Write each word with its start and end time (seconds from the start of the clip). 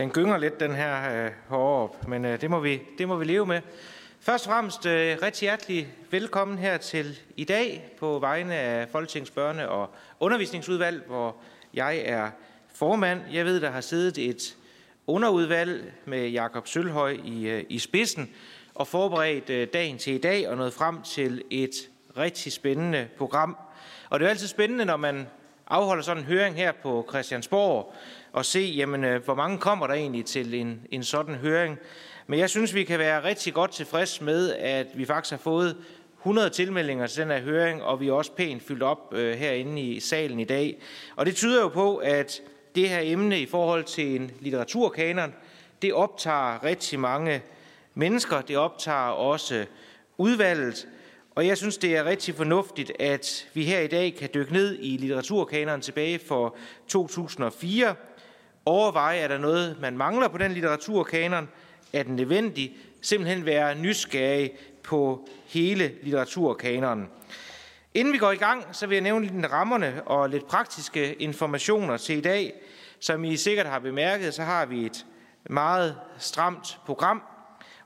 Den 0.00 0.10
gynger 0.10 0.38
lidt, 0.38 0.60
den 0.60 0.74
her 0.74 1.24
øh, 1.24 1.58
op, 1.58 2.08
men 2.08 2.24
øh, 2.24 2.40
det, 2.40 2.50
må 2.50 2.60
vi, 2.60 2.82
det 2.98 3.08
må 3.08 3.16
vi 3.16 3.24
leve 3.24 3.46
med. 3.46 3.60
Først 4.20 4.46
og 4.46 4.52
fremmest 4.52 4.86
øh, 4.86 5.16
rigtig 5.22 5.46
hjertelig 5.46 5.88
velkommen 6.10 6.58
her 6.58 6.76
til 6.76 7.18
i 7.36 7.44
dag 7.44 7.92
på 7.98 8.18
vegne 8.18 8.54
af 8.54 8.88
Folketingets 8.88 9.30
børne- 9.30 9.66
og 9.66 9.90
undervisningsudvalg, 10.20 11.02
hvor 11.06 11.36
jeg 11.74 12.02
er 12.04 12.30
formand. 12.74 13.20
Jeg 13.32 13.44
ved, 13.44 13.60
der 13.60 13.70
har 13.70 13.80
siddet 13.80 14.28
et 14.28 14.56
underudvalg 15.06 15.92
med 16.04 16.28
Jakob 16.28 16.66
Sølhøj 16.66 17.16
i, 17.24 17.48
øh, 17.48 17.64
i 17.68 17.78
spidsen 17.78 18.30
og 18.74 18.86
forberedt 18.86 19.50
øh, 19.50 19.68
dagen 19.72 19.98
til 19.98 20.14
i 20.14 20.18
dag 20.18 20.48
og 20.48 20.56
nået 20.56 20.72
frem 20.72 21.02
til 21.02 21.42
et 21.50 21.74
rigtig 22.16 22.52
spændende 22.52 23.08
program. 23.18 23.56
Og 24.10 24.20
det 24.20 24.26
er 24.26 24.30
altid 24.30 24.48
spændende, 24.48 24.84
når 24.84 24.96
man 24.96 25.26
afholder 25.70 26.02
sådan 26.02 26.22
en 26.22 26.26
høring 26.26 26.56
her 26.56 26.72
på 26.82 27.06
Christiansborg, 27.08 27.94
og 28.32 28.44
se, 28.44 28.60
jamen, 28.76 29.04
øh, 29.04 29.24
hvor 29.24 29.34
mange 29.34 29.58
kommer 29.58 29.86
der 29.86 29.94
egentlig 29.94 30.24
til 30.24 30.54
en, 30.54 30.80
en 30.90 31.04
sådan 31.04 31.34
høring. 31.34 31.78
Men 32.26 32.38
jeg 32.38 32.50
synes, 32.50 32.74
vi 32.74 32.84
kan 32.84 32.98
være 32.98 33.24
rigtig 33.24 33.54
godt 33.54 33.70
tilfreds 33.70 34.20
med, 34.20 34.52
at 34.52 34.86
vi 34.94 35.04
faktisk 35.04 35.30
har 35.30 35.38
fået 35.38 35.76
100 36.18 36.50
tilmeldinger 36.50 37.06
til 37.06 37.22
den 37.22 37.30
her 37.30 37.40
høring, 37.40 37.82
og 37.82 38.00
vi 38.00 38.08
er 38.08 38.12
også 38.12 38.32
pænt 38.32 38.62
fyldt 38.62 38.82
op 38.82 39.14
øh, 39.14 39.34
herinde 39.38 39.82
i 39.82 40.00
salen 40.00 40.40
i 40.40 40.44
dag. 40.44 40.82
Og 41.16 41.26
det 41.26 41.36
tyder 41.36 41.60
jo 41.60 41.68
på, 41.68 41.96
at 41.96 42.40
det 42.74 42.88
her 42.88 43.00
emne 43.02 43.40
i 43.40 43.46
forhold 43.46 43.84
til 43.84 44.20
en 44.20 44.30
litteraturkanon, 44.40 45.34
det 45.82 45.92
optager 45.92 46.64
rigtig 46.64 47.00
mange 47.00 47.42
mennesker. 47.94 48.40
Det 48.40 48.56
optager 48.56 49.10
også 49.10 49.64
udvalget. 50.18 50.88
Og 51.34 51.46
jeg 51.46 51.56
synes, 51.56 51.78
det 51.78 51.96
er 51.96 52.04
rigtig 52.04 52.34
fornuftigt, 52.34 52.92
at 53.00 53.48
vi 53.54 53.64
her 53.64 53.80
i 53.80 53.86
dag 53.86 54.14
kan 54.14 54.28
dykke 54.34 54.52
ned 54.52 54.78
i 54.80 54.96
litteraturkanonen 54.96 55.80
tilbage 55.80 56.18
for 56.18 56.56
2004. 56.88 57.94
Overveje, 58.64 59.18
er 59.18 59.28
der 59.28 59.38
noget, 59.38 59.76
man 59.80 59.96
mangler 59.96 60.28
på 60.28 60.38
den 60.38 60.52
litteraturkanon? 60.52 61.48
Er 61.92 62.02
den 62.02 62.16
nødvendig? 62.16 62.76
Simpelthen 63.02 63.46
være 63.46 63.74
nysgerrig 63.74 64.52
på 64.82 65.28
hele 65.46 65.92
litteraturkanonen. 66.02 67.08
Inden 67.94 68.12
vi 68.12 68.18
går 68.18 68.32
i 68.32 68.36
gang, 68.36 68.64
så 68.72 68.86
vil 68.86 68.94
jeg 68.94 69.02
nævne 69.02 69.26
lidt 69.26 69.52
rammerne 69.52 70.02
og 70.06 70.28
lidt 70.28 70.46
praktiske 70.46 71.14
informationer 71.14 71.96
til 71.96 72.16
i 72.16 72.20
dag. 72.20 72.52
Som 73.00 73.24
I 73.24 73.36
sikkert 73.36 73.66
har 73.66 73.78
bemærket, 73.78 74.34
så 74.34 74.42
har 74.42 74.66
vi 74.66 74.86
et 74.86 75.06
meget 75.50 75.96
stramt 76.18 76.78
program, 76.86 77.22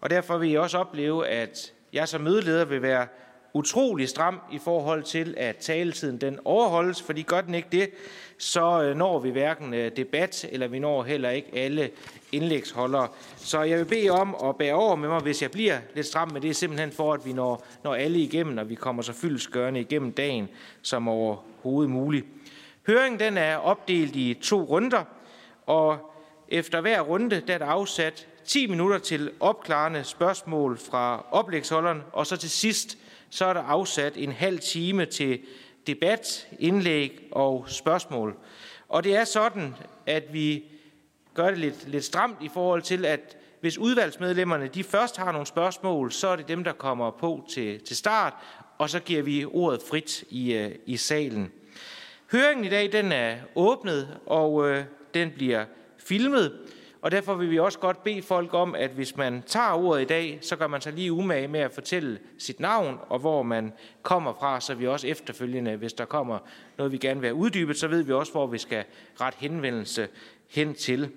og 0.01 0.11
derfor 0.11 0.39
vil 0.39 0.51
I 0.51 0.55
også 0.55 0.79
opleve, 0.79 1.29
at 1.29 1.73
jeg 1.93 2.09
som 2.09 2.21
mødeleder 2.21 2.65
vil 2.65 2.83
være 2.83 3.07
utrolig 3.55 4.09
stram 4.09 4.41
i 4.53 4.59
forhold 4.59 5.03
til, 5.03 5.35
at 5.37 5.57
taletiden 5.57 6.19
den 6.19 6.39
overholdes, 6.45 7.03
fordi 7.03 7.23
gør 7.23 7.41
den 7.41 7.55
ikke 7.55 7.69
det, 7.73 7.91
så 8.39 8.83
øh, 8.83 8.97
når 8.97 9.19
vi 9.19 9.31
hverken 9.31 9.75
øh, 9.75 9.97
debat, 9.97 10.47
eller 10.53 10.69
vi 10.69 10.79
når 10.79 11.03
heller 11.03 11.31
ikke 11.31 11.49
alle 11.53 11.91
indlægsholdere. 12.33 13.09
Så 13.37 13.63
jeg 13.63 13.79
vil 13.79 13.85
bede 13.85 14.11
om 14.11 14.37
at 14.45 14.57
bære 14.57 14.75
over 14.75 14.97
med 14.97 15.09
mig, 15.09 15.21
hvis 15.21 15.43
jeg 15.43 15.51
bliver 15.51 15.79
lidt 15.95 16.07
stram, 16.07 16.33
men 16.33 16.43
det 16.43 16.51
er 16.51 16.55
simpelthen 16.55 16.93
for, 16.93 17.13
at 17.13 17.27
vi 17.27 17.33
når, 17.33 17.67
når 17.85 17.95
alle 17.95 18.19
igennem, 18.19 18.59
og 18.59 18.69
vi 18.69 18.75
kommer 18.75 19.03
så 19.03 19.13
fyldesgørende 19.13 19.81
igennem 19.81 20.13
dagen 20.13 20.49
som 20.83 21.09
overhovedet 21.09 21.91
muligt. 21.91 22.27
Høringen 22.87 23.21
den 23.21 23.37
er 23.37 23.57
opdelt 23.57 24.17
i 24.17 24.39
to 24.43 24.63
runder, 24.63 25.05
og 25.67 26.15
efter 26.49 26.81
hver 26.81 27.01
runde 27.01 27.43
der 27.47 27.55
er 27.55 27.59
der 27.59 27.67
afsat 27.67 28.27
10 28.45 28.67
minutter 28.67 28.99
til 28.99 29.31
opklarende 29.41 30.05
spørgsmål 30.05 30.79
fra 30.79 31.27
oplægsholderen, 31.31 32.03
og 32.13 32.27
så 32.27 32.37
til 32.37 32.51
sidst 32.51 32.99
så 33.35 33.45
er 33.45 33.53
der 33.53 33.61
afsat 33.61 34.17
en 34.17 34.33
halv 34.33 34.59
time 34.59 35.07
til 35.07 35.41
debat, 35.87 36.49
indlæg 36.59 37.29
og 37.33 37.65
spørgsmål. 37.69 38.37
Og 38.89 39.05
det 39.05 39.17
er 39.17 39.25
sådan, 39.25 39.75
at 40.07 40.23
vi 40.33 40.65
gør 41.35 41.49
det 41.51 41.59
lidt, 41.59 41.89
lidt 41.89 42.05
stramt 42.05 42.37
i 42.41 42.49
forhold 42.55 42.83
til, 42.83 43.05
at 43.05 43.37
hvis 43.61 43.79
udvalgsmedlemmerne 43.79 44.69
de 44.69 44.85
først 44.85 45.17
har 45.17 45.33
nogle 45.33 45.47
spørgsmål, 45.47 46.13
så 46.13 46.29
er 46.29 46.37
det 46.37 46.49
dem, 46.49 46.65
der 46.65 46.73
kommer 46.73 47.11
på 47.11 47.45
til, 47.49 47.81
til 47.81 47.97
start, 47.97 48.33
og 48.79 48.91
så 48.91 49.01
giver 49.01 49.23
vi 49.23 49.45
ordet 49.45 49.83
frit 49.89 50.25
i, 50.31 50.53
øh, 50.53 50.71
i 50.87 50.97
salen. 50.97 51.53
Høringen 52.33 52.65
i 52.65 52.69
dag 52.69 52.93
den 52.93 53.13
er 53.13 53.37
åbnet, 53.55 54.19
og 54.27 54.71
øh, 54.71 54.85
den 55.15 55.31
bliver 55.31 55.65
filmet. 55.99 56.59
Og 57.05 57.11
derfor 57.11 57.35
vil 57.35 57.51
vi 57.51 57.59
også 57.59 57.79
godt 57.79 58.05
bede 58.05 58.23
folk 58.23 58.55
om, 58.55 58.75
at 58.75 58.91
hvis 58.91 59.17
man 59.17 59.43
tager 59.47 59.73
ordet 59.73 60.03
i 60.03 60.05
dag, 60.05 60.39
så 60.43 60.57
gør 60.57 60.67
man 60.67 60.81
sig 60.81 60.93
lige 60.93 61.13
umage 61.13 61.49
med 61.49 61.61
at 61.61 61.73
fortælle 61.73 62.19
sit 62.39 62.61
navn 62.61 62.99
og 63.09 63.19
hvor 63.19 63.43
man 63.43 63.73
kommer 64.03 64.35
fra, 64.35 64.61
så 64.61 64.75
vi 64.75 64.87
også 64.87 65.07
efterfølgende, 65.07 65.77
hvis 65.77 65.93
der 65.93 66.05
kommer 66.05 66.39
noget, 66.79 66.93
vi 66.93 66.99
gerne 66.99 67.21
vil 67.21 67.27
have 67.27 67.35
uddybet, 67.35 67.77
så 67.77 67.89
ved 67.89 68.03
vi 68.03 68.13
også, 68.13 68.33
hvor 68.33 68.47
vi 68.47 68.59
skal 68.59 68.85
ret 69.21 69.35
henvendelse 69.35 70.09
hen 70.51 70.75
til. 70.75 71.11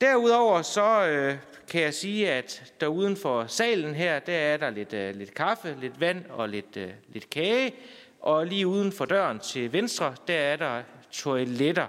Derudover 0.00 0.62
så 0.62 1.06
øh, 1.06 1.36
kan 1.68 1.82
jeg 1.82 1.94
sige, 1.94 2.30
at 2.30 2.72
der 2.80 2.86
uden 2.86 3.16
for 3.16 3.46
salen 3.46 3.94
her, 3.94 4.18
der 4.18 4.36
er 4.36 4.56
der 4.56 4.70
lidt, 4.70 4.92
øh, 4.92 5.14
lidt 5.14 5.34
kaffe, 5.34 5.76
lidt 5.80 6.00
vand 6.00 6.24
og 6.30 6.48
lidt, 6.48 6.76
øh, 6.76 6.90
lidt 7.08 7.30
kage. 7.30 7.74
Og 8.20 8.46
lige 8.46 8.66
uden 8.66 8.92
for 8.92 9.04
døren 9.04 9.38
til 9.38 9.72
venstre, 9.72 10.14
der 10.28 10.38
er 10.38 10.56
der 10.56 10.82
toiletter. 11.10 11.86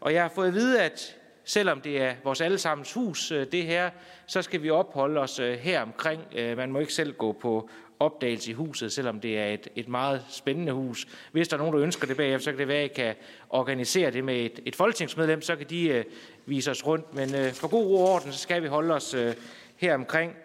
Og 0.00 0.14
jeg 0.14 0.22
har 0.22 0.28
fået 0.28 0.48
at 0.48 0.54
vide, 0.54 0.82
at 0.82 1.16
selvom 1.44 1.80
det 1.80 2.02
er 2.02 2.14
vores 2.24 2.40
allesammens 2.40 2.92
hus, 2.92 3.30
øh, 3.30 3.46
det 3.52 3.64
her, 3.64 3.90
så 4.26 4.42
skal 4.42 4.62
vi 4.62 4.70
opholde 4.70 5.20
os 5.20 5.38
øh, 5.38 5.58
her 5.58 5.82
omkring. 5.82 6.22
Øh, 6.36 6.56
man 6.56 6.72
må 6.72 6.78
ikke 6.78 6.92
selv 6.92 7.12
gå 7.12 7.32
på 7.32 7.70
opdagelse 8.00 8.50
i 8.50 8.54
huset, 8.54 8.92
selvom 8.92 9.20
det 9.20 9.38
er 9.38 9.46
et, 9.46 9.68
et 9.76 9.88
meget 9.88 10.24
spændende 10.30 10.72
hus. 10.72 11.06
Hvis 11.32 11.48
der 11.48 11.56
er 11.56 11.58
nogen, 11.58 11.74
der 11.74 11.82
ønsker 11.82 12.06
det 12.06 12.16
bagefter, 12.16 12.44
så 12.44 12.50
kan 12.50 12.58
det 12.58 12.68
være, 12.68 12.82
at 12.82 12.90
I 12.90 12.94
kan 12.94 13.14
organisere 13.50 14.10
det 14.10 14.24
med 14.24 14.36
et, 14.36 14.60
et 14.64 14.76
folketingsmedlem, 14.76 15.42
så 15.42 15.56
kan 15.56 15.66
de 15.70 15.98
uh, 15.98 16.12
vise 16.46 16.70
os 16.70 16.86
rundt. 16.86 17.14
Men 17.14 17.34
uh, 17.34 17.52
for 17.52 17.68
god 17.68 17.98
orden, 17.98 18.32
så 18.32 18.38
skal 18.38 18.62
vi 18.62 18.68
holde 18.68 18.94
os 18.94 19.14
uh, 19.14 19.20
her 19.76 19.94
omkring. 19.94 20.36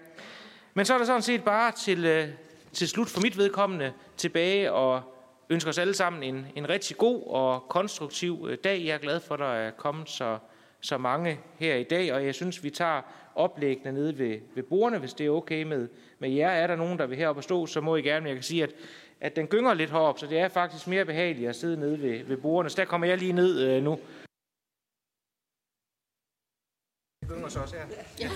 Men 0.73 0.85
så 0.85 0.93
er 0.93 0.97
der 0.97 1.05
sådan 1.05 1.21
set 1.21 1.43
bare 1.43 1.71
til, 1.71 2.21
uh, 2.21 2.29
til 2.73 2.87
slut 2.87 3.07
for 3.07 3.21
mit 3.21 3.37
vedkommende 3.37 3.93
tilbage 4.17 4.71
og 4.71 5.01
ønsker 5.49 5.69
os 5.69 5.77
alle 5.77 5.93
sammen 5.93 6.23
en, 6.23 6.47
en 6.55 6.69
rigtig 6.69 6.97
god 6.97 7.23
og 7.27 7.63
konstruktiv 7.69 8.49
dag. 8.63 8.85
Jeg 8.85 8.93
er 8.93 8.97
glad 8.97 9.19
for, 9.19 9.33
at 9.33 9.39
der 9.39 9.53
er 9.53 9.71
kommet 9.71 10.09
så 10.09 10.37
så 10.81 10.97
mange 10.97 11.39
her 11.57 11.75
i 11.75 11.83
dag, 11.83 12.13
og 12.13 12.25
jeg 12.25 12.35
synes, 12.35 12.63
vi 12.63 12.69
tager 12.69 13.01
oplæggene 13.35 13.91
nede 13.91 14.17
ved, 14.17 14.39
ved 14.55 14.63
bordene, 14.63 14.99
hvis 14.99 15.13
det 15.13 15.25
er 15.25 15.29
okay 15.29 15.63
med, 15.63 15.87
med 16.19 16.29
jer. 16.29 16.49
Er 16.49 16.67
der 16.67 16.75
nogen, 16.75 16.99
der 16.99 17.07
vil 17.07 17.17
herop 17.17 17.37
og 17.37 17.43
stå, 17.43 17.65
så 17.65 17.81
må 17.81 17.95
I 17.95 18.01
gerne. 18.01 18.19
Men 18.19 18.27
jeg 18.27 18.35
kan 18.35 18.43
sige, 18.43 18.63
at, 18.63 18.71
at 19.21 19.35
den 19.35 19.47
gynger 19.47 19.73
lidt 19.73 19.89
herop, 19.89 20.19
så 20.19 20.27
det 20.27 20.39
er 20.39 20.47
faktisk 20.47 20.87
mere 20.87 21.05
behageligt 21.05 21.49
at 21.49 21.55
sidde 21.55 21.79
nede 21.79 22.01
ved, 22.01 22.23
ved 22.23 22.37
bordene. 22.37 22.69
Så 22.69 22.75
der 22.77 22.85
kommer 22.85 23.07
jeg 23.07 23.17
lige 23.17 23.33
ned 23.33 23.61
øh, 23.61 23.83
nu. 23.83 23.99
gynger 27.29 27.49
så 27.49 27.59
også 27.59 27.75
her. 27.75 27.85
Ja. 28.19 28.29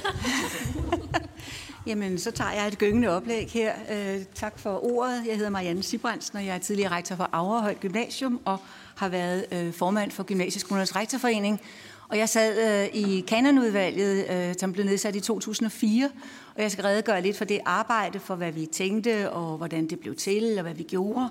Jamen, 1.87 2.19
så 2.19 2.31
tager 2.31 2.51
jeg 2.51 2.67
et 2.67 2.77
gyngende 2.77 3.07
oplæg 3.09 3.47
her. 3.47 3.73
Øh, 3.91 4.25
tak 4.35 4.59
for 4.59 4.93
ordet. 4.93 5.25
Jeg 5.27 5.35
hedder 5.35 5.49
Marianne 5.49 5.83
Sibrandsen, 5.83 6.37
og 6.37 6.45
jeg 6.45 6.55
er 6.55 6.59
tidligere 6.59 6.91
rektor 6.91 7.15
for 7.15 7.29
Aarhus 7.33 7.79
Gymnasium 7.81 8.41
og 8.45 8.57
har 8.95 9.09
været 9.09 9.45
øh, 9.51 9.73
formand 9.73 10.11
for 10.11 10.23
Gymnasieskolernes 10.23 10.95
Rektorforening 10.95 11.61
og 12.07 12.17
jeg 12.17 12.29
sad 12.29 12.83
øh, 12.83 13.01
i 13.01 13.19
kanonudvalget, 13.21 14.25
øh, 14.29 14.55
som 14.57 14.73
blev 14.73 14.85
nedsat 14.85 15.15
i 15.15 15.19
2004, 15.19 16.09
og 16.55 16.61
jeg 16.61 16.71
skal 16.71 16.83
redegøre 16.83 17.21
lidt 17.21 17.37
for 17.37 17.45
det 17.45 17.59
arbejde, 17.65 18.19
for 18.19 18.35
hvad 18.35 18.51
vi 18.51 18.65
tænkte, 18.65 19.31
og 19.31 19.57
hvordan 19.57 19.87
det 19.87 19.99
blev 19.99 20.15
til, 20.15 20.53
og 20.57 20.61
hvad 20.63 20.73
vi 20.73 20.83
gjorde. 20.83 21.29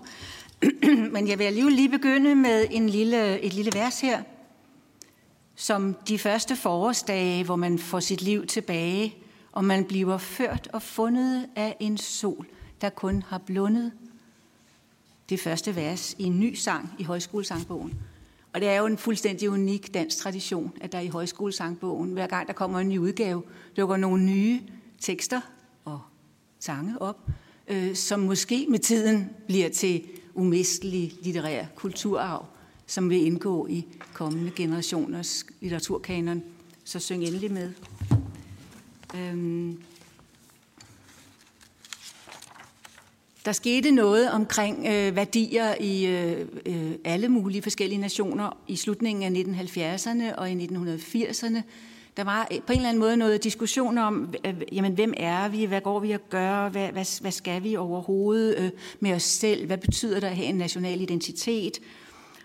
Men 1.13 1.29
jeg 1.29 1.39
vil 1.39 1.45
alligevel 1.45 1.73
lige 1.73 1.89
begynde 1.89 2.35
med 2.35 2.67
en 2.71 2.89
lille, 2.89 3.41
et 3.41 3.53
lille 3.53 3.71
vers 3.75 4.01
her, 4.01 4.23
som 5.57 5.95
de 6.09 6.19
første 6.19 6.57
forårsdage, 6.57 7.45
hvor 7.45 7.57
man 7.57 7.79
får 7.79 8.01
sit 8.01 8.23
liv 8.23 8.47
tilbage, 8.47 9.17
og 9.53 9.65
man 9.65 9.85
bliver 9.85 10.19
ført 10.19 10.69
og 10.73 10.83
fundet 10.83 11.47
af 11.57 11.77
en 11.81 11.99
sol, 11.99 12.47
der 12.81 12.89
kun 12.89 13.25
har 13.29 13.39
blundet. 13.39 13.93
Det 15.29 15.41
første 15.41 15.77
vers 15.77 16.15
i 16.19 16.25
en 16.25 16.41
ny 16.41 16.55
sang 16.55 16.95
i 16.99 17.03
højskolesangbogen. 17.03 18.01
Og 18.53 18.61
det 18.61 18.69
er 18.69 18.77
jo 18.77 18.87
en 18.87 18.99
fuldstændig 18.99 19.51
unik 19.51 19.95
dansk 19.95 20.17
tradition, 20.17 20.73
at 20.81 20.93
der 20.93 21.01
i 21.01 21.09
højskolesangbogen, 21.09 22.13
hver 22.13 22.27
gang 22.27 22.47
der 22.47 22.53
kommer 22.53 22.79
en 22.79 22.89
ny 22.89 22.99
udgave, 22.99 23.43
dukker 23.77 23.97
nogle 23.97 24.25
nye 24.25 24.61
tekster 25.01 25.41
og 25.85 26.01
sange 26.61 27.03
op, 27.03 27.29
øh, 27.69 27.95
som 27.95 28.21
måske 28.21 28.67
med 28.69 28.79
tiden 28.79 29.31
bliver 29.47 29.69
til 29.69 30.05
umistelig 30.35 31.13
litterær 31.23 31.67
kulturarv, 31.77 32.47
som 32.87 33.11
vil 33.11 33.27
indgå 33.27 33.67
i 33.67 33.87
kommende 34.13 34.53
generationers 34.57 35.47
litteraturkanon. 35.61 36.43
Så 36.85 36.99
syng 36.99 37.25
endelig 37.25 37.53
med. 37.53 37.73
Øhm, 39.17 39.83
Der 43.44 43.53
skete 43.53 43.91
noget 43.91 44.31
omkring 44.31 44.87
øh, 44.87 45.17
værdier 45.17 45.75
i 45.81 46.06
øh, 46.06 46.47
øh 46.67 46.93
alle 47.05 47.29
mulige 47.29 47.62
forskellige 47.62 48.00
nationer 48.00 48.56
i 48.69 48.77
slutningen 48.77 49.37
af 49.37 49.43
1970'erne 49.43 50.35
og 50.35 50.50
i 50.50 50.67
1980'erne. 50.67 51.62
Der 52.17 52.25
var 52.25 52.49
øh, 52.53 52.59
på 52.61 52.73
en 52.73 52.79
eller 52.79 52.89
anden 52.89 53.00
måde 53.00 53.17
noget 53.17 53.44
diskussion 53.44 53.99
om, 53.99 54.35
øh, 54.47 54.55
jamen, 54.73 54.93
hvem 54.93 55.15
er 55.17 55.49
vi, 55.49 55.65
hvad 55.65 55.81
går 55.81 56.00
vi 56.00 56.12
at 56.12 56.31
gøre, 56.31 56.69
hvad, 56.69 56.93
hvad, 56.93 57.21
hvad 57.21 57.31
skal 57.31 57.62
vi 57.62 57.77
overhovedet 57.77 58.59
øh, 58.59 58.71
med 59.00 59.12
os 59.12 59.23
selv, 59.23 59.67
hvad 59.67 59.79
betyder 59.79 60.21
det 60.21 60.27
at 60.27 60.37
have 60.37 60.49
en 60.49 60.55
national 60.55 61.00
identitet. 61.00 61.79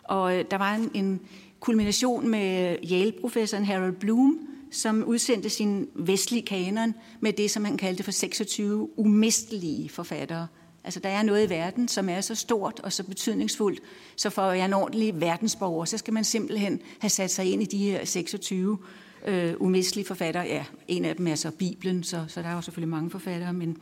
Og 0.03 0.37
øh, 0.37 0.45
der 0.51 0.57
var 0.57 0.75
en, 0.75 0.91
en 0.93 1.19
kulmination 1.59 2.27
med 2.27 2.75
Yale-professoren 2.91 3.65
Harold 3.65 3.95
Bloom, 3.95 4.39
som 4.71 5.03
udsendte 5.03 5.49
sin 5.49 5.87
vestlige 5.95 6.45
kanon 6.45 6.93
med 7.19 7.33
det, 7.33 7.51
som 7.51 7.65
han 7.65 7.77
kaldte 7.77 8.03
for 8.03 8.11
26 8.11 8.99
umistelige 8.99 9.89
forfattere. 9.89 10.47
Altså, 10.87 10.99
der 10.99 11.09
er 11.09 11.23
noget 11.23 11.47
i 11.47 11.49
verden, 11.49 11.87
som 11.87 12.09
er 12.09 12.21
så 12.21 12.35
stort 12.35 12.79
og 12.83 12.93
så 12.93 13.03
betydningsfuldt, 13.03 13.79
så 14.15 14.29
for 14.29 14.41
at 14.41 14.53
være 14.57 14.65
en 14.65 14.73
ordentlig 14.73 15.21
verdensborger, 15.21 15.85
så 15.85 15.97
skal 15.97 16.13
man 16.13 16.23
simpelthen 16.23 16.79
have 16.99 17.09
sat 17.09 17.31
sig 17.31 17.45
ind 17.53 17.61
i 17.61 17.65
de 17.65 17.77
her 17.77 18.05
26 18.05 18.77
øh, 19.25 19.53
umistelige 19.59 20.05
forfattere. 20.07 20.43
Ja, 20.43 20.65
en 20.87 21.05
af 21.05 21.15
dem 21.15 21.27
er 21.27 21.35
så 21.35 21.51
Bibelen, 21.51 22.03
så, 22.03 22.25
så 22.27 22.41
der 22.41 22.47
er 22.47 22.53
jo 22.53 22.61
selvfølgelig 22.61 22.89
mange 22.89 23.09
forfattere, 23.09 23.53
men 23.53 23.77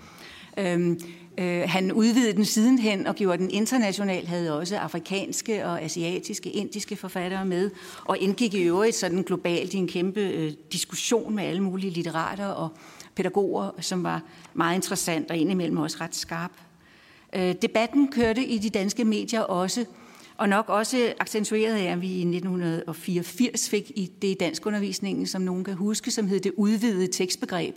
Øhm, 0.58 1.00
øh, 1.38 1.64
han 1.68 1.92
udvidede 1.92 2.34
den 2.34 2.46
sidenhen 2.46 3.08
og 3.08 3.16
gjorde 3.16 3.38
den 3.38 3.50
international, 3.50 4.28
havde 4.28 4.60
også 4.60 4.78
afrikanske 4.78 5.66
og 5.66 5.82
asiatiske, 5.82 6.50
indiske 6.50 6.96
forfattere 6.96 7.46
med, 7.46 7.72
og 8.06 8.18
indgik 8.18 8.54
i 8.54 8.64
øvrigt 8.64 8.96
sådan 8.96 9.24
globalt 9.24 9.74
i 9.74 9.78
en 9.78 9.88
kæmpe 9.88 10.20
øh, 10.20 10.52
diskussion 10.72 11.36
med 11.36 11.44
alle 11.44 11.64
mulige 11.64 11.90
litterater 11.92 12.46
og 12.46 12.70
pædagoger, 13.16 13.72
som 13.80 14.04
var 14.04 14.22
meget 14.54 14.76
interessant 14.76 15.32
og 15.32 15.38
indimellem 15.38 15.78
også 15.78 15.98
ret 16.02 16.16
skarp. 16.16 16.52
Øh, 17.36 17.56
debatten 17.62 18.12
kørte 18.12 18.46
i 18.46 18.58
de 18.58 18.70
danske 18.70 19.06
medier 19.06 19.42
også, 19.42 19.86
og 20.38 20.50
nok 20.50 20.70
også 20.70 21.14
accentueret 21.20 21.76
af, 21.76 21.92
at 21.92 22.02
vi 22.02 22.08
i 22.08 22.20
1984 22.20 23.70
fik 23.70 23.92
i 23.96 24.12
det 24.22 24.28
i 24.28 24.34
danskundervisningen, 24.40 25.28
som 25.28 25.42
nogen 25.42 25.64
kan 25.64 25.74
huske, 25.74 26.12
som 26.12 26.28
hed 26.28 26.40
det 26.40 26.52
udvidede 26.58 27.08
tekstbegreb, 27.08 27.76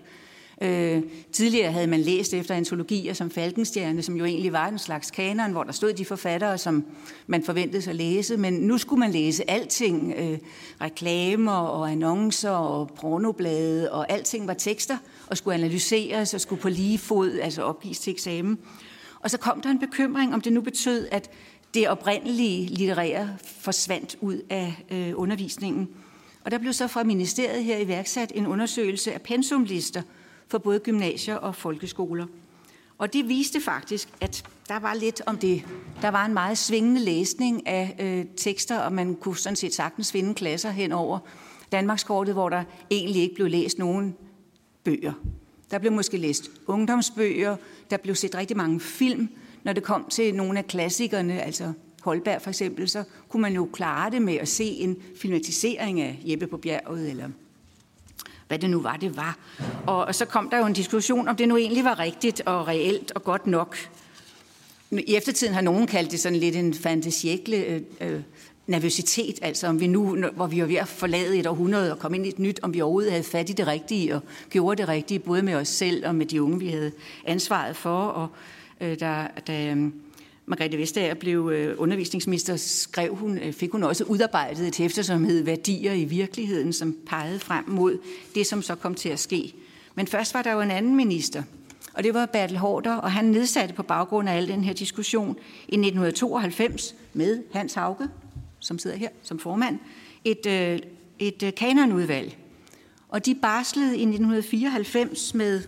Øh, 0.63 1.03
tidligere 1.33 1.73
havde 1.73 1.87
man 1.87 2.01
læst 2.01 2.35
efter 2.35 2.55
antologier 2.55 3.15
som 3.15 3.31
Falkenstjerne, 3.31 4.03
som 4.03 4.17
jo 4.17 4.25
egentlig 4.25 4.53
var 4.53 4.69
en 4.69 4.79
slags 4.79 5.11
kanon, 5.11 5.53
hvor 5.53 5.63
der 5.63 5.73
stod 5.73 5.93
de 5.93 6.05
forfattere, 6.05 6.59
som 6.59 6.85
man 7.27 7.43
forventede 7.43 7.83
sig 7.83 7.91
at 7.91 7.97
læse, 7.97 8.37
men 8.37 8.53
nu 8.53 8.79
skulle 8.79 9.01
man 9.01 9.11
læse 9.11 9.51
alting, 9.51 10.15
øh, 10.17 10.39
reklamer 10.81 11.53
og 11.53 11.91
annoncer 11.91 12.51
og 12.51 12.91
pornoblade, 13.01 13.93
og 13.93 14.13
alting 14.13 14.47
var 14.47 14.55
tekster, 14.55 14.97
og 15.27 15.37
skulle 15.37 15.55
analyseres 15.55 16.35
og 16.35 16.41
skulle 16.41 16.63
på 16.63 16.69
lige 16.69 16.99
fod, 16.99 17.39
altså 17.43 17.63
opgives 17.63 17.99
til 17.99 18.11
eksamen. 18.11 18.59
Og 19.21 19.31
så 19.31 19.39
kom 19.39 19.61
der 19.61 19.71
en 19.71 19.79
bekymring, 19.79 20.35
om 20.35 20.41
det 20.41 20.53
nu 20.53 20.61
betød, 20.61 21.09
at 21.11 21.31
det 21.75 21.89
oprindelige 21.89 22.67
litterære 22.67 23.37
forsvandt 23.45 24.17
ud 24.21 24.41
af 24.51 24.85
øh, 24.91 25.13
undervisningen. 25.15 25.89
Og 26.45 26.51
der 26.51 26.59
blev 26.59 26.73
så 26.73 26.87
fra 26.87 27.05
ministeriet 27.05 27.65
her 27.65 27.79
iværksat 27.79 28.33
en 28.35 28.47
undersøgelse 28.47 29.13
af 29.13 29.23
pensumlister– 29.23 30.03
for 30.49 30.59
både 30.59 30.81
gymnasier 30.81 31.37
og 31.37 31.55
folkeskoler. 31.55 32.27
Og 32.99 33.13
det 33.13 33.29
viste 33.29 33.61
faktisk, 33.61 34.09
at 34.21 34.45
der 34.69 34.79
var 34.79 34.95
lidt 34.95 35.23
om 35.27 35.39
det. 35.39 35.65
Der 36.03 36.09
var 36.09 36.25
en 36.25 36.35
meget 36.35 36.59
svingende 36.59 37.01
læsning 37.01 37.67
af 37.67 37.97
øh, 37.99 38.25
tekster, 38.37 38.79
og 38.79 38.93
man 38.93 39.15
kunne 39.15 39.37
sådan 39.37 39.57
set 39.57 39.75
sagtens 39.75 40.13
finde 40.13 40.35
klasser 40.35 40.71
hen 40.71 40.93
over 40.93 41.19
Danmarkskortet, 41.73 42.35
hvor 42.35 42.49
der 42.49 42.65
egentlig 42.91 43.23
ikke 43.23 43.35
blev 43.35 43.49
læst 43.49 43.79
nogen 43.79 44.17
bøger. 44.85 45.13
Der 45.71 45.79
blev 45.79 45.93
måske 45.93 46.17
læst 46.17 46.51
ungdomsbøger, 46.67 47.57
der 47.91 47.97
blev 47.97 48.15
set 48.15 48.35
rigtig 48.35 48.57
mange 48.57 48.81
film. 48.81 49.29
Når 49.65 49.73
det 49.73 49.83
kom 49.83 50.07
til 50.11 50.35
nogle 50.35 50.59
af 50.59 50.67
klassikerne, 50.67 51.43
altså 51.43 51.73
Holberg 52.03 52.43
for 52.43 52.51
eksempel, 52.51 52.89
så 52.89 53.05
kunne 53.29 53.41
man 53.43 53.55
jo 53.55 53.69
klare 53.73 54.11
det 54.11 54.23
med 54.23 54.35
at 54.35 54.49
se 54.49 54.65
en 54.65 54.97
filmatisering 55.17 56.01
af 56.01 56.19
Jeppe 56.25 56.47
på 56.47 56.57
bjerget, 56.57 57.11
eller 57.11 57.29
hvad 58.49 58.59
det 58.59 58.71
nu 58.71 58.81
var, 58.81 58.97
det 58.97 59.17
var. 59.17 59.39
Og, 59.87 60.15
så 60.15 60.25
kom 60.25 60.51
der 60.51 60.59
jo 60.59 60.67
en 60.67 60.73
diskussion, 60.73 61.29
om 61.29 61.37
det 61.37 61.49
nu 61.49 61.57
egentlig 61.57 61.85
var 61.85 61.99
rigtigt 61.99 62.41
og 62.41 62.69
reelt 62.69 63.13
og 63.15 63.25
godt 63.25 63.47
nok. 63.47 63.77
I 64.91 65.15
eftertiden 65.15 65.55
har 65.55 65.61
nogen 65.61 65.87
kaldt 65.87 66.11
det 66.11 66.21
sådan 66.21 66.39
lidt 66.39 66.57
en 66.57 66.75
fantasiekle 66.75 67.57
øh, 67.57 67.81
øh, 68.01 68.21
nervøsitet, 68.69 69.39
altså 69.43 69.67
om 69.67 69.81
vi 69.81 69.87
nu, 69.87 70.17
hvor 70.35 70.47
vi 70.47 70.61
var 70.61 70.67
ved 70.67 70.77
at 70.77 70.89
forlade 70.89 71.39
et 71.39 71.47
århundrede 71.47 71.93
og 71.93 71.99
komme 71.99 72.17
ind 72.17 72.27
i 72.27 72.29
et 72.29 72.39
nyt, 72.39 72.61
om 72.63 72.75
vi 72.75 72.81
overhovedet 72.81 73.11
havde 73.11 73.25
fat 73.25 73.51
i 73.51 73.53
det 73.53 73.67
rigtige 73.67 74.15
og 74.15 74.23
gjorde 74.51 74.83
det 74.83 74.89
rigtige, 74.89 75.19
både 75.19 75.43
med 75.43 75.55
os 75.55 75.69
selv 75.69 76.07
og 76.07 76.15
med 76.15 76.27
de 76.27 76.43
unge, 76.43 76.59
vi 76.59 76.69
havde 76.69 76.93
ansvaret 77.27 77.77
for. 77.77 77.99
Og 77.99 78.29
øh, 78.81 79.01
der, 79.01 79.27
der, 79.47 79.73
øh, 79.73 79.91
Margrethe 80.47 80.79
Vestager 80.79 81.15
blev 81.15 81.51
øh, 81.55 81.75
undervisningsminister, 81.79 82.57
skrev 82.57 83.15
hun, 83.15 83.39
øh, 83.39 83.53
fik 83.53 83.73
hun 83.73 83.83
også 83.83 84.05
udarbejdet 84.05 84.69
et 84.69 84.77
hæfte, 84.77 85.05
som 85.05 85.25
hed 85.25 85.43
Værdier 85.43 85.93
i 85.93 86.05
virkeligheden, 86.05 86.73
som 86.73 86.97
pegede 87.07 87.39
frem 87.39 87.65
mod 87.67 87.99
det, 88.35 88.47
som 88.47 88.63
så 88.63 88.75
kom 88.75 88.95
til 88.95 89.09
at 89.09 89.19
ske. 89.19 89.55
Men 89.95 90.07
først 90.07 90.35
var 90.35 90.43
der 90.43 90.53
jo 90.53 90.61
en 90.61 90.71
anden 90.71 90.97
minister, 90.97 91.43
og 91.95 92.05
det 92.05 92.15
var 92.15 92.27
Bertel 92.27 92.57
Hårder, 92.57 92.95
og 92.95 93.13
han 93.13 93.25
nedsatte 93.25 93.75
på 93.75 93.83
baggrund 93.83 94.29
af 94.29 94.37
al 94.37 94.49
den 94.49 94.65
her 94.65 94.73
diskussion 94.73 95.37
i 95.69 95.77
1992 95.77 96.95
med 97.13 97.43
Hans 97.53 97.75
Hauge, 97.75 98.09
som 98.59 98.79
sidder 98.79 98.97
her 98.97 99.09
som 99.23 99.39
formand, 99.39 99.79
et, 100.25 100.47
øh, 100.47 100.79
et 101.19 101.43
øh, 101.43 101.55
kanonudvalg. 101.55 102.37
Og 103.09 103.27
de 103.27 103.35
barslede 103.35 103.97
i 103.97 104.03
1994 104.03 105.35
med 105.35 105.63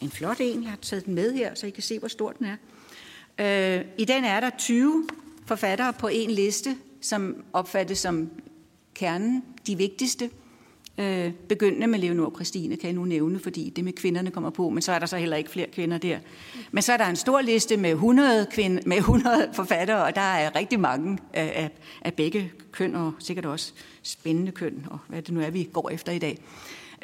en 0.00 0.10
flot 0.10 0.36
en, 0.40 0.62
jeg 0.62 0.70
har 0.70 0.76
taget 0.76 1.06
den 1.06 1.14
med 1.14 1.34
her, 1.34 1.54
så 1.54 1.66
I 1.66 1.70
kan 1.70 1.82
se, 1.82 1.98
hvor 1.98 2.08
stor 2.08 2.32
den 2.32 2.46
er 2.46 2.56
Øh, 3.38 3.84
I 3.98 4.04
den 4.04 4.24
er 4.24 4.40
der 4.40 4.50
20 4.58 5.08
forfattere 5.46 5.92
på 5.92 6.08
en 6.08 6.30
liste, 6.30 6.76
som 7.00 7.44
opfattes 7.52 7.98
som 7.98 8.30
kernen, 8.94 9.44
de 9.66 9.76
vigtigste. 9.76 10.30
Øh, 10.98 11.32
begyndende 11.48 11.86
med 11.86 11.98
Leonor 11.98 12.32
Christine 12.34 12.76
kan 12.76 12.86
jeg 12.86 12.94
nu 12.94 13.04
nævne, 13.04 13.38
fordi 13.38 13.72
det 13.76 13.84
med 13.84 13.92
kvinderne 13.92 14.30
kommer 14.30 14.50
på, 14.50 14.68
men 14.68 14.82
så 14.82 14.92
er 14.92 14.98
der 14.98 15.06
så 15.06 15.16
heller 15.16 15.36
ikke 15.36 15.50
flere 15.50 15.66
kvinder 15.72 15.98
der. 15.98 16.18
Men 16.70 16.82
så 16.82 16.92
er 16.92 16.96
der 16.96 17.06
en 17.06 17.16
stor 17.16 17.40
liste 17.40 17.76
med 17.76 17.90
100, 17.90 18.46
kvinde, 18.50 18.82
med 18.86 18.96
100 18.96 19.50
forfattere, 19.52 20.04
og 20.04 20.14
der 20.14 20.20
er 20.20 20.56
rigtig 20.56 20.80
mange 20.80 21.18
af, 21.32 21.52
af, 21.54 21.70
af 22.02 22.14
begge 22.14 22.52
køn, 22.72 22.94
og 22.94 23.12
sikkert 23.18 23.46
også 23.46 23.72
spændende 24.02 24.52
køn, 24.52 24.86
og 24.90 24.98
hvad 25.08 25.22
det 25.22 25.34
nu 25.34 25.40
er, 25.40 25.50
vi 25.50 25.68
går 25.72 25.90
efter 25.90 26.12
i 26.12 26.18
dag. 26.18 26.38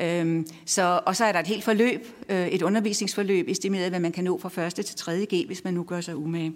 Øhm, 0.01 0.47
så, 0.67 1.01
og 1.07 1.17
så 1.17 1.25
er 1.25 1.33
der 1.33 1.41
et 1.41 1.47
helt 1.47 1.65
forløb, 1.65 2.07
øh, 2.29 2.49
et 2.49 2.63
undervisningsforløb, 2.63 3.49
estimeret, 3.49 3.91
hvad 3.91 4.01
man 4.01 4.13
kan 4.13 4.25
nå 4.25 4.39
fra 4.39 4.67
1. 4.67 4.75
til 4.75 4.97
3. 4.97 5.27
G, 5.35 5.47
hvis 5.47 5.65
man 5.65 5.75
nu 5.75 5.83
gør 5.83 6.01
sig 6.01 6.17
umage. 6.17 6.53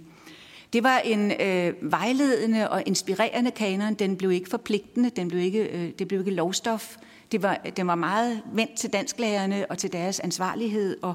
Det 0.73 0.83
var 0.83 0.99
en 0.99 1.33
øh, 1.41 1.75
vejledende 1.81 2.71
og 2.71 2.83
inspirerende 2.87 3.51
kanon. 3.51 3.95
Den 3.95 4.17
blev 4.17 4.33
ikke 4.33 4.51
forpligtende, 4.51 5.11
den 5.17 5.29
blev 5.29 5.41
ikke, 5.41 5.63
øh, 5.63 5.91
det 5.99 6.09
blev 6.09 6.21
ikke 6.21 6.31
lovstof. 6.31 6.97
Det 7.33 7.43
var, 7.43 7.55
den 7.77 7.87
var 7.87 7.95
meget 7.95 8.43
vendt 8.53 8.75
til 8.77 8.93
dansklærerne 8.93 9.67
og 9.71 9.79
til 9.79 9.93
deres 9.93 10.21
ansvarlighed, 10.21 10.97
og 11.03 11.15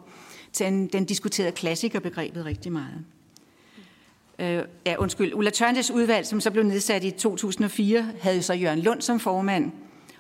til 0.54 0.68
en, 0.68 0.88
den 0.88 1.06
diskuterede 1.06 1.52
klassikerbegrebet 1.52 2.46
rigtig 2.46 2.72
meget. 2.72 3.06
Øh, 4.40 4.64
ja, 4.86 4.96
undskyld. 4.98 5.34
Ulla 5.34 5.50
Tørnes 5.50 5.92
udvalg, 5.92 6.28
som 6.28 6.42
så 6.42 6.52
blev 6.52 6.64
nedsat 6.64 7.04
i 7.04 7.12
2004, 7.12 8.12
havde 8.22 8.42
så 8.42 8.54
Jørgen 8.54 8.80
Lund 8.80 9.02
som 9.02 9.20
formand, 9.20 9.72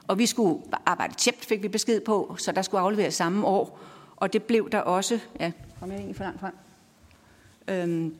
og 0.07 0.17
vi 0.17 0.25
skulle 0.25 0.63
arbejde 0.85 1.13
tjept, 1.15 1.45
fik 1.45 1.63
vi 1.63 1.67
besked 1.67 1.99
på, 1.99 2.35
så 2.39 2.51
der 2.51 2.61
skulle 2.61 2.81
afleveres 2.81 3.13
samme 3.13 3.47
år. 3.47 3.79
Og 4.15 4.33
det 4.33 4.43
blev 4.43 4.69
der 4.69 4.79
også. 4.79 5.19
Ja, 5.39 5.51
kom 5.79 5.89
jeg 5.91 5.97
egentlig 5.97 6.15
for 6.15 6.23
langt 6.23 6.39
frem? 6.39 6.53
Øhm, 7.67 8.15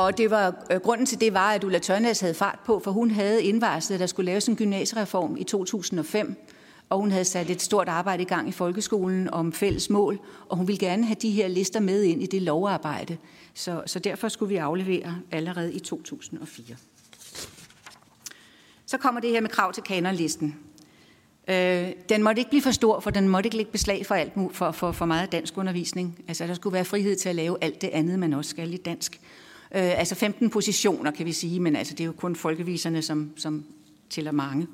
og 0.00 0.18
det 0.18 0.30
var, 0.30 0.66
øh, 0.70 0.80
grunden 0.80 1.06
til 1.06 1.20
det 1.20 1.34
var, 1.34 1.52
at 1.52 1.64
Ulla 1.64 1.78
Tørnæs 1.78 2.20
havde 2.20 2.34
fart 2.34 2.58
på, 2.64 2.80
for 2.84 2.90
hun 2.90 3.10
havde 3.10 3.42
indvarslet, 3.42 3.94
at 3.94 4.00
der 4.00 4.06
skulle 4.06 4.26
laves 4.26 4.48
en 4.48 4.56
gymnasiereform 4.56 5.36
i 5.36 5.44
2005, 5.44 6.36
og 6.88 6.98
hun 6.98 7.10
havde 7.10 7.24
sat 7.24 7.50
et 7.50 7.62
stort 7.62 7.88
arbejde 7.88 8.22
i 8.22 8.26
gang 8.26 8.48
i 8.48 8.52
folkeskolen 8.52 9.30
om 9.30 9.52
fælles 9.52 9.90
mål, 9.90 10.18
og 10.48 10.56
hun 10.56 10.68
ville 10.68 10.78
gerne 10.78 11.04
have 11.04 11.16
de 11.22 11.30
her 11.30 11.48
lister 11.48 11.80
med 11.80 12.02
ind 12.02 12.22
i 12.22 12.26
det 12.26 12.42
lovarbejde. 12.42 13.16
Så, 13.54 13.82
så 13.86 13.98
derfor 13.98 14.28
skulle 14.28 14.48
vi 14.48 14.56
aflevere 14.56 15.16
allerede 15.30 15.72
i 15.72 15.78
2004. 15.78 16.76
Så 18.86 18.98
kommer 18.98 19.20
det 19.20 19.30
her 19.30 19.40
med 19.40 19.50
krav 19.50 19.72
til 19.72 19.82
kanonlisten. 19.82 20.56
Øh, 21.48 21.92
den 22.08 22.22
måtte 22.22 22.40
ikke 22.40 22.48
blive 22.48 22.62
for 22.62 22.70
stor, 22.70 23.00
for 23.00 23.10
den 23.10 23.28
måtte 23.28 23.46
ikke 23.46 23.56
lægge 23.56 23.72
beslag 23.72 24.06
for, 24.06 24.14
alt, 24.14 24.32
for, 24.52 24.72
for, 24.72 24.92
for 24.92 25.06
meget 25.06 25.32
dansk 25.32 25.58
undervisning. 25.58 26.24
Altså, 26.28 26.46
der 26.46 26.54
skulle 26.54 26.74
være 26.74 26.84
frihed 26.84 27.16
til 27.16 27.28
at 27.28 27.34
lave 27.34 27.56
alt 27.60 27.82
det 27.82 27.88
andet, 27.88 28.18
man 28.18 28.32
også 28.32 28.50
skal 28.50 28.74
i 28.74 28.76
dansk. 28.76 29.20
Øh, 29.74 29.98
altså 29.98 30.14
15 30.14 30.50
positioner, 30.50 31.10
kan 31.10 31.26
vi 31.26 31.32
sige, 31.32 31.60
men 31.60 31.76
altså, 31.76 31.94
det 31.94 32.00
er 32.00 32.06
jo 32.06 32.12
kun 32.12 32.36
folkeviserne, 32.36 33.02
som, 33.02 33.30
som 33.36 33.64
tæller 34.10 34.32
mange. 34.32 34.66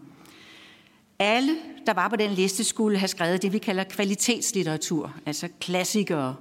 Alle, 1.18 1.56
der 1.86 1.94
var 1.94 2.08
på 2.08 2.16
den 2.16 2.30
liste, 2.30 2.64
skulle 2.64 2.98
have 2.98 3.08
skrevet 3.08 3.42
det, 3.42 3.52
vi 3.52 3.58
kalder 3.58 3.84
kvalitetslitteratur, 3.84 5.14
altså 5.26 5.48
klassikere. 5.60 6.36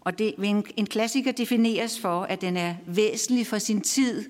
Og 0.00 0.18
det, 0.18 0.34
en, 0.38 0.64
en 0.76 0.86
klassiker 0.86 1.32
defineres 1.32 2.00
for, 2.00 2.22
at 2.22 2.40
den 2.40 2.56
er 2.56 2.74
væsentlig 2.86 3.46
for 3.46 3.58
sin 3.58 3.80
tid, 3.80 4.24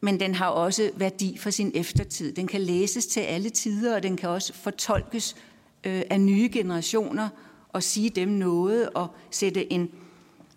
men 0.00 0.20
den 0.20 0.34
har 0.34 0.48
også 0.48 0.90
værdi 0.96 1.36
for 1.38 1.50
sin 1.50 1.72
eftertid. 1.74 2.32
Den 2.32 2.46
kan 2.46 2.60
læses 2.60 3.06
til 3.06 3.20
alle 3.20 3.50
tider, 3.50 3.94
og 3.94 4.02
den 4.02 4.16
kan 4.16 4.28
også 4.28 4.54
fortolkes 4.54 5.36
øh, 5.84 6.02
af 6.10 6.20
nye 6.20 6.48
generationer 6.52 7.28
og 7.68 7.82
sige 7.82 8.10
dem 8.10 8.28
noget 8.28 8.88
og 8.94 9.08
sætte 9.30 9.72
en 9.72 9.90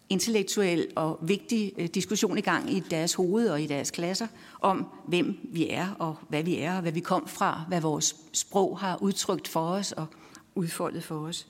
intellektuel 0.09 0.87
og 0.95 1.19
vigtig 1.21 1.73
øh, 1.77 1.87
diskussion 1.87 2.37
i 2.37 2.41
gang 2.41 2.73
i 2.73 2.79
deres 2.79 3.13
hoved 3.13 3.49
og 3.49 3.61
i 3.61 3.67
deres 3.67 3.91
klasser 3.91 4.27
om, 4.61 4.85
hvem 5.07 5.37
vi 5.43 5.69
er 5.69 5.87
og 5.99 6.15
hvad 6.29 6.43
vi 6.43 6.57
er 6.57 6.75
og 6.75 6.81
hvad 6.81 6.91
vi 6.91 6.99
kom 6.99 7.27
fra, 7.27 7.63
hvad 7.67 7.81
vores 7.81 8.15
sprog 8.33 8.79
har 8.79 8.97
udtrykt 9.01 9.47
for 9.47 9.61
os 9.61 9.91
og 9.91 10.05
udfoldet 10.55 11.03
for 11.03 11.15
os. 11.15 11.47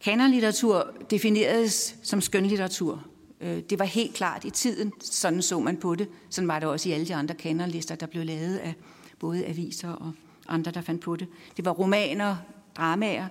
Kanonlitteratur 0.00 0.90
defineres 1.10 1.96
som 2.02 2.20
skønlitteratur 2.20 3.04
øh, 3.40 3.62
det 3.70 3.78
var 3.78 3.84
helt 3.84 4.14
klart 4.14 4.44
i 4.44 4.50
tiden, 4.50 4.92
sådan 5.00 5.42
så 5.42 5.60
man 5.60 5.76
på 5.76 5.94
det. 5.94 6.08
Sådan 6.30 6.48
var 6.48 6.58
det 6.58 6.68
også 6.68 6.88
i 6.88 6.92
alle 6.92 7.06
de 7.06 7.14
andre 7.14 7.34
kanonlister, 7.34 7.94
der 7.94 8.06
blev 8.06 8.24
lavet 8.24 8.56
af 8.56 8.74
både 9.18 9.46
aviser 9.46 9.92
og 9.92 10.12
andre, 10.48 10.70
der 10.70 10.80
fandt 10.80 11.00
på 11.00 11.16
det. 11.16 11.28
Det 11.56 11.64
var 11.64 11.70
romaner, 11.70 12.36
dramaer, 12.76 13.26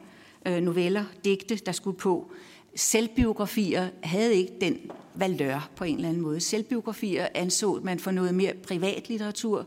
øh, 0.45 0.61
noveller, 0.61 1.05
digte, 1.25 1.55
der 1.55 1.71
skulle 1.71 1.97
på. 1.97 2.31
Selvbiografier 2.75 3.89
havde 4.03 4.35
ikke 4.35 4.53
den 4.61 4.77
valør 5.15 5.69
på 5.75 5.83
en 5.83 5.95
eller 5.95 6.09
anden 6.09 6.21
måde. 6.21 6.39
Selvbiografier 6.39 7.27
anså 7.33 7.79
man 7.83 7.99
for 7.99 8.11
noget 8.11 8.35
mere 8.35 8.53
privatlitteratur, 8.53 9.65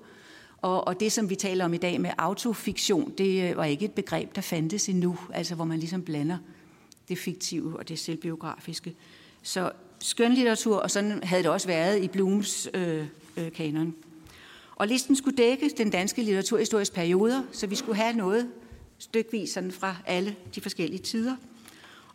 og, 0.63 0.87
og 0.87 1.01
det, 1.01 1.13
som 1.13 1.31
vi 1.31 1.35
taler 1.35 1.65
om 1.65 1.75
i 1.75 1.77
dag 1.77 2.01
med 2.01 2.11
autofiktion, 2.19 3.13
det 3.19 3.51
øh, 3.51 3.57
var 3.57 3.65
ikke 3.65 3.85
et 3.85 3.93
begreb, 3.93 4.37
der 4.37 4.41
fandtes 4.41 4.89
endnu, 4.89 5.19
altså 5.35 5.55
hvor 5.55 5.65
man 5.65 5.79
ligesom 5.79 6.03
blander 6.03 6.39
det 7.09 7.19
fiktive 7.19 7.79
og 7.79 7.89
det 7.89 7.99
selvbiografiske. 7.99 8.95
Så 9.43 9.73
skønlitteratur, 9.99 10.77
og 10.77 10.91
sådan 10.91 11.23
havde 11.23 11.43
det 11.43 11.51
også 11.51 11.67
været 11.67 12.03
i 12.03 12.09
Blooms 12.09 12.69
øh, 12.75 13.07
øh, 13.37 13.53
kanon. 13.53 13.95
Og 14.77 14.87
listen 14.87 15.17
skulle 15.17 15.37
dække 15.37 15.71
den 15.79 15.91
danske 15.91 16.23
litteraturhistoriske 16.23 16.95
perioder, 16.95 17.43
så 17.53 17.67
vi 17.67 17.75
skulle 17.75 17.97
have 17.97 18.17
noget 18.17 18.51
stykvis 18.99 19.51
sådan 19.51 19.73
fra 19.73 19.97
alle 20.07 20.37
de 20.55 20.61
forskellige 20.61 21.03
tider. 21.03 21.37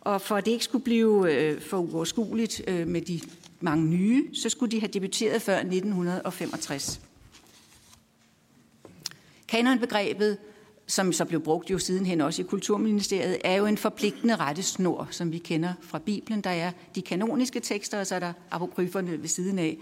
Og 0.02 0.20
for 0.20 0.36
at 0.36 0.44
det 0.44 0.50
ikke 0.50 0.64
skulle 0.64 0.84
blive 0.84 1.32
øh, 1.32 1.60
for 1.60 1.78
uoverskueligt 1.78 2.62
øh, 2.66 2.88
med 2.88 3.00
de 3.00 3.20
mange 3.60 3.86
nye, 3.86 4.34
så 4.34 4.48
skulle 4.48 4.70
de 4.70 4.80
have 4.80 4.88
debuteret 4.88 5.42
før 5.42 5.56
1965. 5.56 7.00
Kanonbegrebet, 9.48 10.38
som 10.86 11.12
så 11.12 11.24
blev 11.24 11.40
brugt 11.40 11.70
jo 11.70 11.78
sidenhen 11.78 12.20
også 12.20 12.42
i 12.42 12.44
Kulturministeriet, 12.44 13.38
er 13.44 13.54
jo 13.54 13.66
en 13.66 13.78
forpligtende 13.78 14.36
rettesnor, 14.36 15.08
som 15.10 15.32
vi 15.32 15.38
kender 15.38 15.72
fra 15.80 15.98
Bibelen. 15.98 16.40
Der 16.40 16.50
er 16.50 16.72
de 16.94 17.02
kanoniske 17.02 17.60
tekster, 17.60 18.00
og 18.00 18.06
så 18.06 18.14
er 18.14 18.18
der 18.18 18.32
apokryferne 18.50 19.22
ved 19.22 19.28
siden 19.28 19.58
af. 19.58 19.78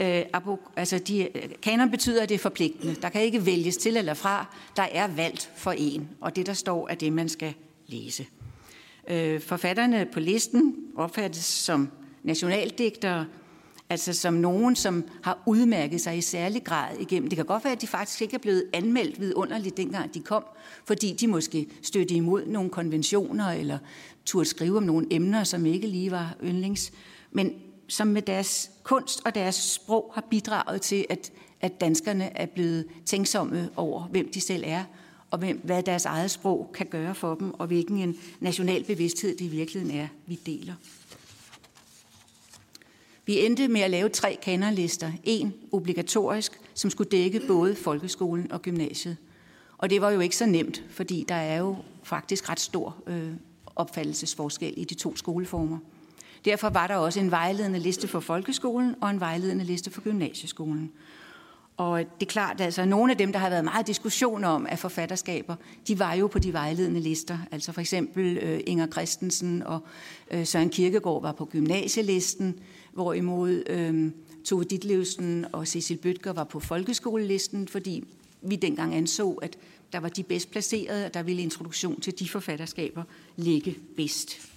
Øh, 0.00 0.24
altså 0.76 0.98
de, 0.98 1.28
kanon 1.62 1.90
betyder, 1.90 2.22
at 2.22 2.28
det 2.28 2.34
er 2.34 2.38
forpligtende. 2.38 2.94
Der 2.94 3.08
kan 3.08 3.22
ikke 3.22 3.46
vælges 3.46 3.76
til 3.76 3.96
eller 3.96 4.14
fra. 4.14 4.56
Der 4.76 4.86
er 4.92 5.06
valgt 5.06 5.50
for 5.56 5.72
en, 5.72 6.08
og 6.20 6.36
det, 6.36 6.46
der 6.46 6.52
står, 6.52 6.88
er 6.88 6.94
det, 6.94 7.12
man 7.12 7.28
skal 7.28 7.54
læse. 7.86 8.26
Øh, 9.08 9.40
forfatterne 9.40 10.08
på 10.12 10.20
listen 10.20 10.74
opfattes 10.96 11.44
som 11.44 11.88
nationaldigtere, 12.22 13.26
altså 13.90 14.12
som 14.12 14.34
nogen, 14.34 14.76
som 14.76 15.04
har 15.22 15.42
udmærket 15.46 16.00
sig 16.00 16.18
i 16.18 16.20
særlig 16.20 16.64
grad 16.64 16.96
igennem. 17.00 17.28
Det 17.28 17.36
kan 17.36 17.46
godt 17.46 17.64
være, 17.64 17.72
at 17.72 17.80
de 17.80 17.86
faktisk 17.86 18.22
ikke 18.22 18.34
er 18.34 18.38
blevet 18.38 18.64
anmeldt 18.72 19.20
vidunderligt, 19.20 19.76
dengang 19.76 20.14
de 20.14 20.20
kom, 20.20 20.44
fordi 20.84 21.12
de 21.12 21.26
måske 21.26 21.66
støttede 21.82 22.16
imod 22.16 22.46
nogle 22.46 22.70
konventioner, 22.70 23.50
eller 23.52 23.78
turde 24.24 24.48
skrive 24.48 24.76
om 24.76 24.82
nogle 24.82 25.06
emner, 25.10 25.44
som 25.44 25.66
ikke 25.66 25.86
lige 25.86 26.10
var 26.10 26.36
yndlings. 26.44 26.92
Men 27.30 27.54
som 27.88 28.06
med 28.06 28.22
deres 28.22 28.70
kunst 28.82 29.22
og 29.24 29.34
deres 29.34 29.54
sprog 29.54 30.12
har 30.14 30.24
bidraget 30.30 30.82
til, 30.82 31.06
at, 31.10 31.32
at 31.60 31.80
danskerne 31.80 32.36
er 32.36 32.46
blevet 32.46 32.86
tænksomme 33.06 33.70
over, 33.76 34.02
hvem 34.02 34.30
de 34.32 34.40
selv 34.40 34.64
er, 34.66 34.84
og 35.30 35.38
hvad 35.38 35.82
deres 35.82 36.04
eget 36.04 36.30
sprog 36.30 36.70
kan 36.74 36.86
gøre 36.86 37.14
for 37.14 37.34
dem, 37.34 37.54
og 37.54 37.66
hvilken 37.66 37.98
en 37.98 38.16
national 38.40 38.84
bevidsthed 38.84 39.36
det 39.36 39.44
i 39.44 39.48
virkeligheden 39.48 39.96
er, 39.98 40.08
vi 40.26 40.34
deler. 40.46 40.74
Vi 43.26 43.46
endte 43.46 43.68
med 43.68 43.80
at 43.80 43.90
lave 43.90 44.08
tre 44.08 44.38
kanonlister. 44.42 45.12
En 45.24 45.54
obligatorisk, 45.72 46.60
som 46.74 46.90
skulle 46.90 47.10
dække 47.10 47.40
både 47.48 47.74
folkeskolen 47.74 48.52
og 48.52 48.62
gymnasiet. 48.62 49.16
Og 49.78 49.90
det 49.90 50.00
var 50.00 50.10
jo 50.10 50.20
ikke 50.20 50.36
så 50.36 50.46
nemt, 50.46 50.84
fordi 50.90 51.24
der 51.28 51.34
er 51.34 51.58
jo 51.58 51.76
faktisk 52.02 52.48
ret 52.48 52.60
stor 52.60 52.96
øh, 53.06 53.32
opfattelsesforskel 53.76 54.74
i 54.76 54.84
de 54.84 54.94
to 54.94 55.16
skoleformer. 55.16 55.78
Derfor 56.44 56.68
var 56.68 56.86
der 56.86 56.96
også 56.96 57.20
en 57.20 57.30
vejledende 57.30 57.78
liste 57.78 58.08
for 58.08 58.20
folkeskolen 58.20 58.94
og 59.00 59.10
en 59.10 59.20
vejledende 59.20 59.64
liste 59.64 59.90
for 59.90 60.00
gymnasieskolen. 60.00 60.92
Og 61.80 61.98
det 61.98 62.26
er 62.26 62.30
klart, 62.30 62.60
at 62.60 62.64
altså, 62.64 62.84
nogle 62.84 63.12
af 63.12 63.18
dem, 63.18 63.32
der 63.32 63.38
har 63.38 63.50
været 63.50 63.64
meget 63.64 63.86
diskussion 63.86 64.44
om 64.44 64.66
af 64.66 64.78
forfatterskaber, 64.78 65.56
de 65.88 65.98
var 65.98 66.14
jo 66.14 66.26
på 66.26 66.38
de 66.38 66.52
vejledende 66.52 67.00
lister. 67.00 67.38
Altså 67.50 67.72
for 67.72 67.80
eksempel 67.80 68.38
øh, 68.38 68.60
Inger 68.66 68.86
Christensen 68.86 69.62
og 69.62 69.80
øh, 70.30 70.46
Søren 70.46 70.70
Kirkegaard 70.70 71.22
var 71.22 71.32
på 71.32 71.44
gymnasielisten, 71.44 72.60
hvorimod 72.92 73.62
øh, 73.66 74.10
Tove 74.44 74.64
Ditlevsen 74.64 75.46
og 75.52 75.66
Cecil 75.68 75.96
Bøtger 75.96 76.32
var 76.32 76.44
på 76.44 76.60
folkeskolelisten, 76.60 77.68
fordi 77.68 78.04
vi 78.42 78.56
dengang 78.56 78.94
anså, 78.94 79.30
at 79.30 79.58
der 79.92 80.00
var 80.00 80.08
de 80.08 80.22
bedst 80.22 80.50
placerede, 80.50 81.06
og 81.06 81.14
der 81.14 81.22
ville 81.22 81.42
introduktion 81.42 82.00
til 82.00 82.18
de 82.18 82.28
forfatterskaber 82.28 83.02
ligge 83.36 83.76
bedst. 83.96 84.49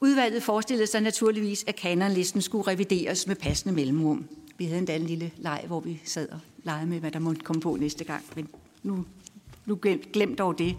Udvalget 0.00 0.42
forestillede 0.42 0.86
sig 0.86 1.00
naturligvis, 1.00 1.64
at 1.66 1.76
kanonlisten 1.76 2.42
skulle 2.42 2.66
revideres 2.66 3.26
med 3.26 3.36
passende 3.36 3.74
mellemrum. 3.74 4.24
Vi 4.58 4.64
havde 4.64 4.78
endda 4.78 4.96
en 4.96 5.06
lille 5.06 5.30
leg, 5.36 5.64
hvor 5.66 5.80
vi 5.80 6.00
sad 6.04 6.28
og 6.28 6.38
legede 6.64 6.86
med, 6.86 7.00
hvad 7.00 7.10
der 7.10 7.18
måtte 7.18 7.40
komme 7.40 7.62
på 7.62 7.76
næste 7.80 8.04
gang, 8.04 8.24
men 8.36 8.48
nu, 8.82 9.04
nu 9.66 9.78
glem 10.12 10.36
dog 10.36 10.58
det. 10.58 10.76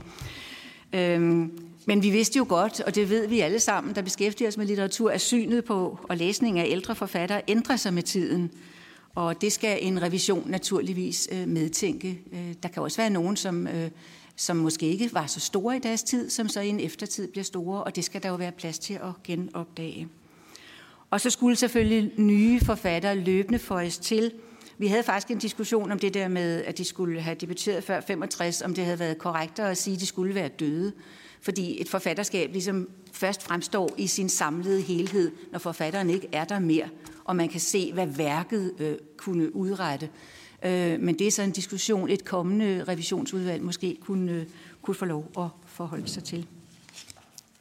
Øhm, 0.93 1.69
men 1.85 2.03
vi 2.03 2.09
vidste 2.09 2.37
jo 2.37 2.45
godt, 2.49 2.79
og 2.79 2.95
det 2.95 3.09
ved 3.09 3.27
vi 3.27 3.39
alle 3.39 3.59
sammen, 3.59 3.95
der 3.95 4.01
beskæftiger 4.01 4.47
os 4.47 4.57
med 4.57 4.65
litteratur, 4.65 5.11
at 5.11 5.21
synet 5.21 5.65
på 5.65 5.99
og 6.03 6.17
læsning 6.17 6.59
af 6.59 6.65
ældre 6.67 6.95
forfattere 6.95 7.41
ændrer 7.47 7.75
sig 7.75 7.93
med 7.93 8.03
tiden. 8.03 8.51
Og 9.15 9.41
det 9.41 9.51
skal 9.51 9.77
en 9.81 10.01
revision 10.01 10.43
naturligvis 10.49 11.29
øh, 11.31 11.47
medtænke. 11.47 12.21
Øh, 12.33 12.53
der 12.63 12.69
kan 12.69 12.83
også 12.83 12.97
være 12.97 13.09
nogen, 13.09 13.35
som 13.35 13.67
øh, 13.67 13.89
som 14.39 14.57
måske 14.57 14.87
ikke 14.87 15.13
var 15.13 15.27
så 15.27 15.39
store 15.39 15.75
i 15.75 15.79
deres 15.79 16.03
tid, 16.03 16.29
som 16.29 16.49
så 16.49 16.61
i 16.61 16.67
en 16.67 16.79
eftertid 16.79 17.27
bliver 17.27 17.43
store, 17.43 17.83
og 17.83 17.95
det 17.95 18.03
skal 18.03 18.23
der 18.23 18.29
jo 18.29 18.35
være 18.35 18.51
plads 18.51 18.79
til 18.79 18.93
at 18.93 19.23
genopdage. 19.23 20.07
Og 21.09 21.21
så 21.21 21.29
skulle 21.29 21.55
selvfølgelig 21.55 22.11
nye 22.17 22.59
forfattere 22.59 23.15
løbende 23.15 23.59
føjes 23.59 23.97
til. 23.97 24.31
Vi 24.77 24.87
havde 24.87 25.03
faktisk 25.03 25.31
en 25.31 25.37
diskussion 25.37 25.91
om 25.91 25.99
det 25.99 26.13
der 26.13 26.27
med, 26.27 26.63
at 26.63 26.77
de 26.77 26.85
skulle 26.85 27.21
have 27.21 27.35
debuteret 27.35 27.83
før 27.83 28.01
65, 28.01 28.61
om 28.61 28.73
det 28.73 28.83
havde 28.83 28.99
været 28.99 29.17
korrekt 29.17 29.59
at 29.59 29.77
sige, 29.77 29.93
at 29.93 29.99
de 29.99 30.05
skulle 30.05 30.35
være 30.35 30.47
døde. 30.47 30.93
Fordi 31.41 31.81
et 31.81 31.89
forfatterskab 31.89 32.51
ligesom 32.51 32.89
først 33.11 33.43
fremstår 33.43 33.89
i 33.97 34.07
sin 34.07 34.29
samlede 34.29 34.81
helhed, 34.81 35.31
når 35.51 35.59
forfatteren 35.59 36.09
ikke 36.09 36.27
er 36.31 36.45
der 36.45 36.59
mere, 36.59 36.89
og 37.23 37.35
man 37.35 37.49
kan 37.49 37.59
se, 37.59 37.93
hvad 37.93 38.07
værket 38.07 38.73
øh, 38.79 38.95
kunne 39.17 39.55
udrette. 39.55 40.09
Øh, 40.63 40.99
men 40.99 41.19
det 41.19 41.27
er 41.27 41.31
så 41.31 41.41
en 41.41 41.51
diskussion, 41.51 42.09
et 42.09 42.25
kommende 42.25 42.83
revisionsudvalg 42.87 43.63
måske 43.63 43.97
kunne, 44.01 44.31
øh, 44.31 44.45
kunne 44.81 44.95
få 44.95 45.05
lov 45.05 45.31
at 45.37 45.47
forholde 45.65 46.07
sig 46.07 46.23
til. 46.23 46.47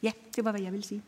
Ja, 0.03 0.11
det 0.35 0.45
var, 0.45 0.51
hvad 0.51 0.61
jeg 0.61 0.71
ville 0.71 0.87
sige. 0.87 1.01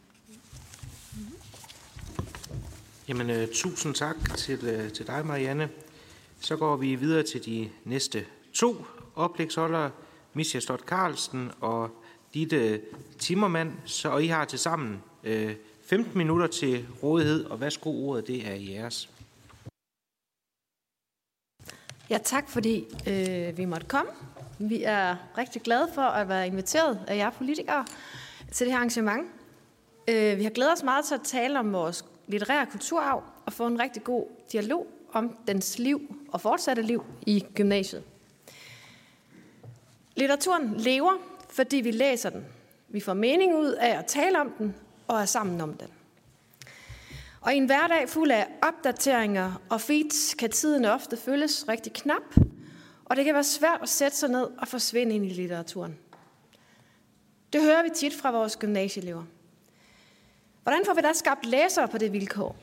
Jamen, 3.08 3.30
øh, 3.30 3.48
tusind 3.54 3.94
tak 3.94 4.38
til, 4.38 4.60
øh, 4.66 4.92
til 4.92 5.08
dig, 5.08 5.26
Marianne. 5.26 5.70
Så 6.40 6.56
går 6.56 6.76
vi 6.76 6.96
videre 6.96 7.24
til 7.24 7.46
de 7.46 7.70
næste 7.86 8.26
to 8.54 8.86
oplægsholdere, 9.16 9.92
Misja 10.34 10.60
Stott 10.60 10.82
Carlsen 10.82 11.52
og 11.60 11.90
Ditte 12.34 12.82
Timmermand. 13.20 13.72
Så, 13.86 14.10
og 14.10 14.24
I 14.24 14.28
har 14.28 14.46
til 14.46 14.60
sammen 14.60 15.02
øh, 15.24 15.56
15 15.82 16.18
minutter 16.18 16.48
til 16.48 16.86
rådighed, 17.04 17.46
og 17.46 17.62
værsgo 17.62 18.08
ordet, 18.08 18.28
det 18.28 18.48
er 18.48 18.56
jeres. 18.56 19.10
Ja, 22.12 22.18
tak 22.18 22.50
fordi 22.50 22.86
øh, 23.08 23.58
vi 23.58 23.66
måtte 23.66 23.88
komme. 23.88 24.12
Vi 24.60 24.84
er 24.84 25.16
rigtig 25.38 25.62
glade 25.62 25.90
for 25.94 26.02
at 26.02 26.30
være 26.30 26.48
inviteret 26.48 27.00
af 27.08 27.18
jer 27.18 27.30
politikere 27.30 27.86
til 28.52 28.66
det 28.66 28.74
her 28.74 28.78
arrangement. 28.78 29.28
Øh, 30.08 30.38
vi 30.38 30.44
har 30.44 30.50
glædet 30.50 30.74
os 30.74 30.84
meget 30.84 31.06
til 31.06 31.16
at 31.16 31.22
tale 31.24 31.60
om 31.60 31.74
vores 31.74 32.06
litterære 32.28 32.66
kulturarv 32.66 33.24
og 33.46 33.54
få 33.54 33.68
en 33.68 33.80
rigtig 33.80 34.04
god 34.04 34.26
dialog 34.52 34.88
om 35.14 35.38
dens 35.48 35.80
liv 35.80 36.16
og 36.32 36.42
fortsatte 36.42 36.82
liv 36.82 37.04
i 37.22 37.46
gymnasiet. 37.56 38.04
Litteraturen 40.16 40.74
lever, 40.78 41.14
fordi 41.50 41.78
vi 41.78 41.92
læser 41.92 42.30
den. 42.30 42.46
Vi 42.90 43.00
får 43.00 43.14
mening 43.14 43.56
ud 43.56 43.72
af 43.72 43.98
at 43.98 44.06
tale 44.06 44.42
om 44.42 44.52
den 44.58 44.76
og 45.08 45.22
er 45.22 45.26
sammen 45.26 45.62
om 45.62 45.74
den. 45.74 45.88
Og 47.42 47.54
i 47.54 47.58
en 47.58 47.66
hverdag 47.66 48.10
fuld 48.10 48.32
af 48.32 48.48
opdateringer 48.62 49.62
og 49.70 49.82
feeds 49.82 50.34
kan 50.34 50.52
tiden 50.52 50.86
ofte 50.86 51.18
føles 51.18 51.66
rigtig 51.68 51.94
knap, 51.94 52.36
og 53.06 53.16
det 53.16 53.26
kan 53.26 53.34
være 53.34 53.44
svært 53.44 53.80
at 53.82 53.90
sætte 53.90 54.18
sig 54.18 54.30
ned 54.30 54.48
og 54.58 54.68
forsvinde 54.68 55.16
ind 55.16 55.26
i 55.26 55.30
litteraturen. 55.30 55.98
Det 57.54 57.62
hører 57.62 57.84
vi 57.84 57.90
tit 57.96 58.14
fra 58.14 58.32
vores 58.32 58.58
gymnasieelever. 58.58 59.24
Hvordan 60.64 60.86
får 60.86 60.94
vi 60.94 61.02
da 61.02 61.14
skabt 61.14 61.46
læsere 61.46 61.88
på 61.88 61.98
det 61.98 62.14
vilkår? 62.14 62.56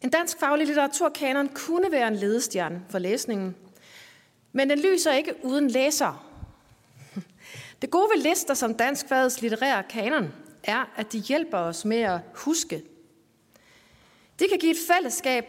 En 0.00 0.10
dansk 0.10 0.38
faglig 0.38 0.66
litteraturkanon 0.66 1.48
kunne 1.48 1.92
være 1.92 2.08
en 2.08 2.16
ledestjerne 2.16 2.82
for 2.90 2.98
læsningen, 2.98 3.56
men 4.52 4.70
den 4.70 4.78
lyser 4.78 5.12
ikke 5.12 5.34
uden 5.42 5.68
læsere. 5.68 6.18
Det 7.82 7.90
gode 7.90 8.08
ved 8.14 8.22
lister 8.22 8.54
som 8.54 8.74
dansk 8.74 9.08
fagets 9.08 9.42
litterære 9.42 9.82
kanon 9.82 10.32
er, 10.64 10.92
at 10.96 11.12
de 11.12 11.18
hjælper 11.18 11.58
os 11.58 11.84
med 11.84 12.00
at 12.00 12.20
huske 12.34 12.82
det 14.38 14.48
kan 14.50 14.58
give 14.58 14.72
et 14.72 14.94
fællesskab, 14.94 15.44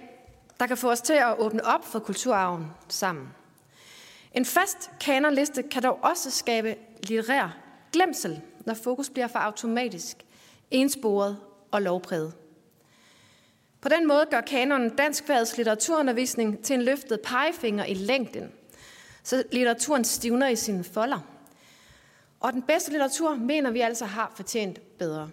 der 0.59 0.67
kan 0.67 0.77
få 0.77 0.91
os 0.91 1.01
til 1.01 1.13
at 1.13 1.39
åbne 1.39 1.65
op 1.65 1.85
for 1.85 1.99
kulturarven 1.99 2.67
sammen. 2.89 3.27
En 4.33 4.45
fast 4.45 4.91
kanonliste 4.99 5.63
kan 5.63 5.83
dog 5.83 5.99
også 6.01 6.31
skabe 6.31 6.75
litterær 7.03 7.57
glemsel, 7.91 8.41
når 8.65 8.73
fokus 8.73 9.09
bliver 9.09 9.27
for 9.27 9.39
automatisk 9.39 10.17
ensporet 10.71 11.37
og 11.71 11.81
lovpræget. 11.81 12.33
På 13.81 13.89
den 13.89 14.07
måde 14.07 14.25
gør 14.31 14.41
kanonen 14.41 14.89
danskfagets 14.89 15.57
litteraturundervisning 15.57 16.63
til 16.63 16.73
en 16.73 16.81
løftet 16.81 17.21
pegefinger 17.21 17.85
i 17.85 17.93
længden, 17.93 18.51
så 19.23 19.43
litteraturen 19.51 20.03
stivner 20.03 20.47
i 20.47 20.55
sine 20.55 20.83
folder. 20.83 21.19
Og 22.39 22.53
den 22.53 22.61
bedste 22.61 22.91
litteratur 22.91 23.35
mener 23.35 23.71
vi 23.71 23.79
altså 23.79 24.05
har 24.05 24.31
fortjent 24.35 24.97
bedre. 24.97 25.29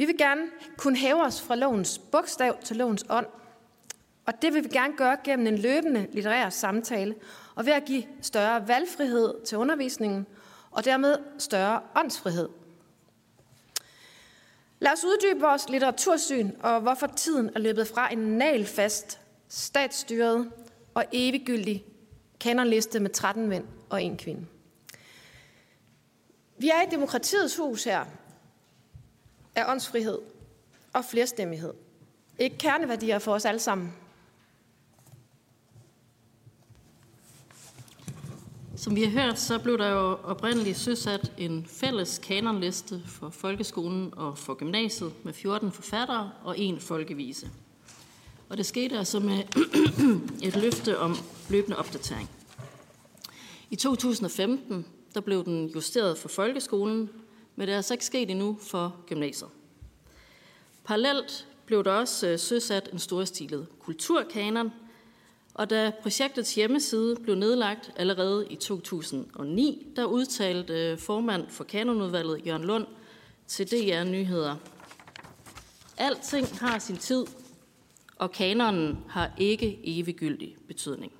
Vi 0.00 0.04
vil 0.04 0.18
gerne 0.18 0.42
kunne 0.76 0.96
hæve 0.96 1.22
os 1.22 1.42
fra 1.42 1.56
lovens 1.56 1.98
bogstav 1.98 2.62
til 2.64 2.76
lovens 2.76 3.04
ånd. 3.10 3.26
Og 4.26 4.42
det 4.42 4.54
vil 4.54 4.64
vi 4.64 4.68
gerne 4.68 4.96
gøre 4.96 5.16
gennem 5.24 5.46
en 5.46 5.58
løbende 5.58 6.06
litterær 6.12 6.50
samtale, 6.50 7.14
og 7.54 7.66
ved 7.66 7.72
at 7.72 7.84
give 7.84 8.04
større 8.22 8.68
valgfrihed 8.68 9.44
til 9.44 9.58
undervisningen, 9.58 10.26
og 10.70 10.84
dermed 10.84 11.16
større 11.38 11.80
åndsfrihed. 11.96 12.48
Lad 14.78 14.92
os 14.92 15.04
uddybe 15.04 15.40
vores 15.40 15.68
litteratursyn, 15.68 16.50
og 16.60 16.80
hvorfor 16.80 17.06
tiden 17.06 17.50
er 17.54 17.58
løbet 17.58 17.88
fra 17.88 18.12
en 18.12 18.18
nalfast, 18.18 19.20
statsstyret 19.48 20.50
og 20.94 21.04
eviggyldig 21.12 21.84
kanonliste 22.40 23.00
med 23.00 23.10
13 23.10 23.46
mænd 23.46 23.64
og 23.90 24.02
en 24.02 24.16
kvinde. 24.16 24.46
Vi 26.58 26.68
er 26.68 26.82
i 26.82 26.90
demokratiets 26.90 27.56
hus 27.56 27.84
her 27.84 28.04
af 29.54 29.64
åndsfrihed 29.72 30.18
og 30.92 31.04
flerstemmighed. 31.04 31.72
Ikke 32.38 32.58
kerneværdier 32.58 33.18
for 33.18 33.34
os 33.34 33.44
alle 33.44 33.60
sammen. 33.60 33.94
Som 38.76 38.96
vi 38.96 39.02
har 39.02 39.10
hørt, 39.10 39.38
så 39.38 39.58
blev 39.58 39.78
der 39.78 39.88
jo 39.88 40.18
oprindeligt 40.24 40.76
søsat 40.78 41.32
en 41.38 41.66
fælles 41.66 42.18
kanonliste 42.18 43.02
for 43.06 43.30
folkeskolen 43.30 44.14
og 44.16 44.38
for 44.38 44.54
gymnasiet 44.54 45.12
med 45.24 45.32
14 45.32 45.72
forfattere 45.72 46.30
og 46.44 46.58
en 46.58 46.80
folkevise. 46.80 47.50
Og 48.48 48.56
det 48.56 48.66
skete 48.66 48.98
altså 48.98 49.20
med 49.20 49.38
et 50.48 50.56
løfte 50.56 50.98
om 50.98 51.16
løbende 51.50 51.76
opdatering. 51.76 52.30
I 53.70 53.76
2015 53.76 54.86
der 55.14 55.20
blev 55.20 55.44
den 55.44 55.66
justeret 55.66 56.18
for 56.18 56.28
folkeskolen, 56.28 57.10
men 57.60 57.68
det 57.68 57.72
er 57.72 57.76
altså 57.76 57.94
ikke 57.94 58.04
sket 58.04 58.30
endnu 58.30 58.58
for 58.60 58.96
gymnasiet. 59.06 59.50
Parallelt 60.84 61.48
blev 61.66 61.84
der 61.84 61.92
også 61.92 62.28
øh, 62.28 62.38
søsat 62.38 62.88
en 62.92 62.98
storstilet 62.98 63.66
kulturkanon, 63.80 64.72
og 65.54 65.70
da 65.70 65.92
projektets 66.02 66.54
hjemmeside 66.54 67.16
blev 67.16 67.34
nedlagt 67.34 67.90
allerede 67.96 68.46
i 68.50 68.56
2009, 68.56 69.86
der 69.96 70.04
udtalte 70.04 70.72
øh, 70.72 70.98
formand 70.98 71.48
for 71.48 71.64
kanonudvalget 71.64 72.46
Jørgen 72.46 72.64
Lund 72.64 72.86
til 73.46 73.70
DR 73.70 74.04
Nyheder. 74.04 74.56
Alting 75.96 76.58
har 76.58 76.78
sin 76.78 76.96
tid, 76.96 77.26
og 78.16 78.32
kanonen 78.32 78.98
har 79.08 79.32
ikke 79.38 79.80
eviggyldig 79.84 80.56
betydning. 80.68 81.12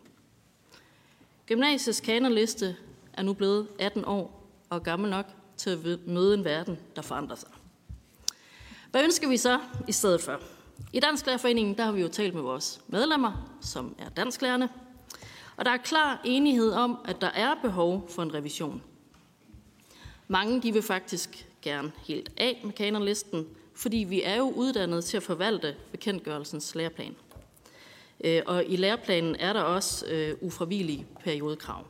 Gymnasiets 1.47 2.01
kanonliste 2.01 2.77
er 3.13 3.23
nu 3.23 3.33
blevet 3.33 3.69
18 3.79 4.05
år 4.05 4.51
og 4.71 4.83
gammel 4.83 5.11
nok 5.11 5.40
til 5.61 5.71
at 5.71 6.07
møde 6.07 6.35
en 6.35 6.45
verden, 6.45 6.79
der 6.97 7.03
forandrer 7.03 7.37
sig. 7.37 7.49
Hvad 8.91 9.05
ønsker 9.05 9.29
vi 9.29 9.37
så 9.37 9.59
i 9.89 9.93
stedet 9.93 10.21
for? 10.21 10.41
I 10.93 11.01
Dansk 11.01 11.27
Lærerforeningen 11.27 11.79
der 11.79 11.85
har 11.85 11.93
vi 11.93 12.01
jo 12.03 12.09
talt 12.09 12.35
med 12.35 12.43
vores 12.43 12.81
medlemmer, 12.89 13.57
som 13.61 13.95
er 13.99 14.09
dansklærerne, 14.09 14.69
og 15.57 15.65
der 15.65 15.71
er 15.71 15.77
klar 15.77 16.21
enighed 16.25 16.73
om, 16.73 16.99
at 17.05 17.21
der 17.21 17.27
er 17.27 17.55
behov 17.63 18.09
for 18.09 18.23
en 18.23 18.35
revision. 18.35 18.83
Mange 20.29 20.63
de 20.63 20.73
vil 20.73 20.83
faktisk 20.83 21.47
gerne 21.63 21.93
helt 22.07 22.33
af 22.37 22.61
med 22.65 22.73
kanonlisten, 22.73 23.47
fordi 23.75 23.97
vi 23.97 24.23
er 24.23 24.37
jo 24.37 24.51
uddannet 24.51 25.05
til 25.05 25.17
at 25.17 25.23
forvalte 25.23 25.77
bekendtgørelsens 25.91 26.75
læreplan. 26.75 27.17
Øh, 28.25 28.43
og 28.47 28.65
i 28.67 28.77
læreplanen 28.77 29.37
er 29.37 29.53
der 29.53 29.61
også 29.61 30.07
øh, 30.07 30.37
ufravillige 30.41 31.07
periodekrav. 31.25 31.87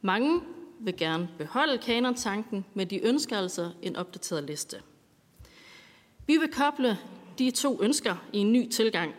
Mange 0.00 0.40
vil 0.80 0.96
gerne 0.96 1.28
beholde 1.38 1.78
kanontanken, 1.78 2.64
men 2.74 2.90
de 2.90 3.04
ønsker 3.04 3.38
altså 3.38 3.70
en 3.82 3.96
opdateret 3.96 4.44
liste. 4.44 4.76
Vi 6.26 6.36
vil 6.36 6.52
koble 6.52 6.98
de 7.38 7.50
to 7.50 7.82
ønsker 7.82 8.16
i 8.32 8.38
en 8.38 8.52
ny 8.52 8.68
tilgang 8.68 9.14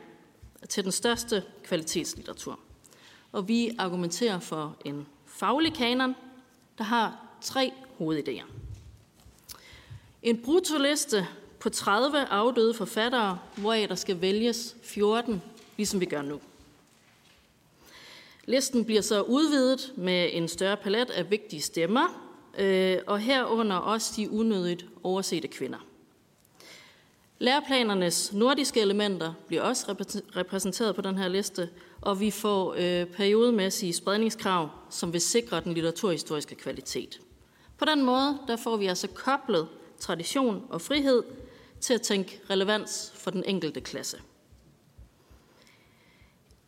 til 0.70 0.84
den 0.84 0.92
største 0.92 1.44
kvalitetslitteratur. 1.64 2.60
Og 3.32 3.48
vi 3.48 3.76
argumenterer 3.78 4.40
for 4.40 4.78
en 4.86 5.08
faglig 5.26 5.74
kanon, 5.74 6.16
der 6.78 6.84
har 6.84 7.28
tre 7.42 7.72
hovedidéer. 8.02 8.46
En 10.24 10.42
brutoliste 10.44 11.28
på 11.60 11.70
30 11.70 12.26
afdøde 12.26 12.74
forfattere, 12.74 13.40
hvoraf 13.58 13.88
der 13.88 13.96
skal 13.96 14.22
vælges 14.22 14.76
14, 14.84 15.42
ligesom 15.78 16.00
vi 16.00 16.06
gør 16.06 16.22
nu. 16.22 16.40
Listen 18.52 18.86
bliver 18.86 19.02
så 19.02 19.22
udvidet 19.22 19.94
med 19.98 20.30
en 20.34 20.48
større 20.48 20.78
palet 20.78 21.10
af 21.10 21.32
vigtige 21.32 21.62
stemmer, 21.62 22.32
øh, 22.58 22.98
og 23.08 23.20
herunder 23.20 23.76
også 23.76 24.14
de 24.16 24.32
unødigt 24.32 24.86
oversete 25.04 25.48
kvinder. 25.48 25.78
Læreplanernes 27.40 28.34
nordiske 28.34 28.82
elementer 28.82 29.34
bliver 29.48 29.62
også 29.62 29.96
repræsenteret 30.36 30.96
på 30.96 31.02
den 31.02 31.18
her 31.18 31.28
liste, 31.28 31.70
og 32.02 32.20
vi 32.20 32.32
får 32.32 32.76
øh, 32.78 33.06
periodemæssige 33.08 33.94
spredningskrav, 33.94 34.70
som 34.90 35.14
vil 35.14 35.22
sikre 35.22 35.62
den 35.62 35.74
litteraturhistoriske 35.74 36.56
kvalitet. 36.56 37.22
På 37.78 37.86
den 37.86 38.02
måde 38.02 38.38
der 38.48 38.56
får 38.56 38.78
vi 38.78 38.86
altså 38.86 39.08
koblet 39.08 39.68
tradition 40.00 40.66
og 40.70 40.82
frihed 40.82 41.24
til 41.80 41.94
at 41.94 42.02
tænke 42.02 42.42
relevans 42.50 43.14
for 43.16 43.32
den 43.32 43.44
enkelte 43.48 43.82
klasse. 43.82 44.18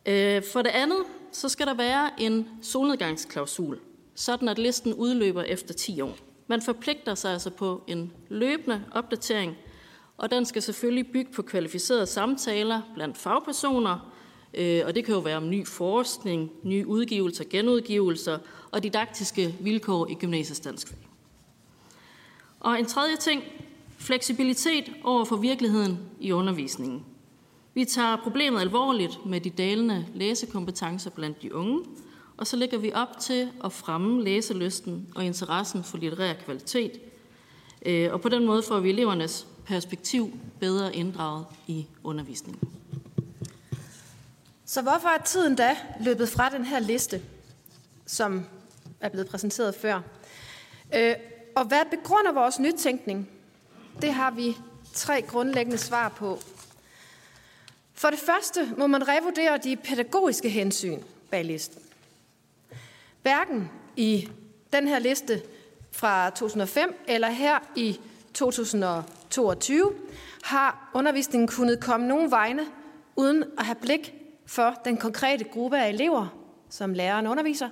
Øh, 0.06 0.42
for 0.52 0.62
det 0.62 0.70
andet, 0.70 1.04
så 1.34 1.48
skal 1.48 1.66
der 1.66 1.74
være 1.74 2.10
en 2.18 2.48
solnedgangsklausul, 2.62 3.78
sådan 4.14 4.48
at 4.48 4.58
listen 4.58 4.94
udløber 4.94 5.42
efter 5.42 5.74
10 5.74 6.00
år. 6.00 6.16
Man 6.46 6.62
forpligter 6.62 7.14
sig 7.14 7.32
altså 7.32 7.50
på 7.50 7.82
en 7.86 8.12
løbende 8.28 8.84
opdatering, 8.92 9.56
og 10.16 10.30
den 10.30 10.44
skal 10.44 10.62
selvfølgelig 10.62 11.12
bygge 11.12 11.32
på 11.32 11.42
kvalificerede 11.42 12.06
samtaler 12.06 12.82
blandt 12.94 13.18
fagpersoner, 13.18 14.12
øh, 14.54 14.82
og 14.86 14.94
det 14.94 15.04
kan 15.04 15.14
jo 15.14 15.20
være 15.20 15.36
om 15.36 15.50
ny 15.50 15.66
forskning, 15.66 16.50
nye 16.62 16.86
udgivelser, 16.86 17.44
genudgivelser 17.50 18.38
og 18.70 18.82
didaktiske 18.82 19.56
vilkår 19.60 20.06
i 20.10 20.14
gymnasiets 20.14 20.60
danskfag. 20.60 20.98
Og 22.60 22.78
en 22.78 22.86
tredje 22.86 23.16
ting, 23.16 23.42
fleksibilitet 23.98 24.92
over 25.04 25.24
for 25.24 25.36
virkeligheden 25.36 25.98
i 26.20 26.32
undervisningen. 26.32 27.04
Vi 27.74 27.84
tager 27.84 28.16
problemet 28.16 28.60
alvorligt 28.60 29.26
med 29.26 29.40
de 29.40 29.50
dalende 29.50 30.06
læsekompetencer 30.14 31.10
blandt 31.10 31.42
de 31.42 31.54
unge, 31.54 31.84
og 32.36 32.46
så 32.46 32.56
lægger 32.56 32.78
vi 32.78 32.92
op 32.92 33.18
til 33.20 33.50
at 33.64 33.72
fremme 33.72 34.24
læselysten 34.24 35.08
og 35.14 35.24
interessen 35.24 35.84
for 35.84 35.98
litterær 35.98 36.34
kvalitet. 36.44 37.00
Øh, 37.86 38.12
og 38.12 38.20
på 38.20 38.28
den 38.28 38.46
måde 38.46 38.62
får 38.62 38.80
vi 38.80 38.90
elevernes 38.90 39.46
perspektiv 39.66 40.38
bedre 40.60 40.96
inddraget 40.96 41.46
i 41.66 41.86
undervisningen. 42.04 42.68
Så 44.64 44.82
hvorfor 44.82 45.08
er 45.08 45.22
tiden 45.22 45.56
da 45.56 45.76
løbet 46.00 46.28
fra 46.28 46.48
den 46.48 46.64
her 46.64 46.78
liste, 46.78 47.22
som 48.06 48.44
er 49.00 49.08
blevet 49.08 49.28
præsenteret 49.28 49.74
før? 49.74 50.00
Øh, 50.96 51.14
og 51.56 51.64
hvad 51.64 51.82
begrunder 51.90 52.32
vores 52.32 52.60
nytænkning? 52.60 53.28
Det 54.02 54.12
har 54.12 54.30
vi 54.30 54.56
tre 54.92 55.22
grundlæggende 55.22 55.78
svar 55.78 56.08
på. 56.08 56.38
For 57.94 58.10
det 58.10 58.18
første 58.18 58.74
må 58.76 58.86
man 58.86 59.08
revurdere 59.08 59.58
de 59.58 59.76
pædagogiske 59.76 60.48
hensyn 60.48 61.02
bag 61.30 61.44
listen. 61.44 61.82
Hverken 63.22 63.70
i 63.96 64.28
den 64.72 64.88
her 64.88 64.98
liste 64.98 65.42
fra 65.92 66.30
2005 66.30 66.94
eller 67.08 67.28
her 67.28 67.58
i 67.76 68.00
2022 68.34 69.92
har 70.42 70.90
undervisningen 70.94 71.48
kunnet 71.48 71.80
komme 71.80 72.06
nogen 72.06 72.30
vegne 72.30 72.66
uden 73.16 73.44
at 73.58 73.64
have 73.64 73.76
blik 73.82 74.14
for 74.46 74.80
den 74.84 74.96
konkrete 74.96 75.44
gruppe 75.44 75.78
af 75.78 75.88
elever, 75.88 76.26
som 76.70 76.94
læreren 76.94 77.26
underviser, 77.26 77.68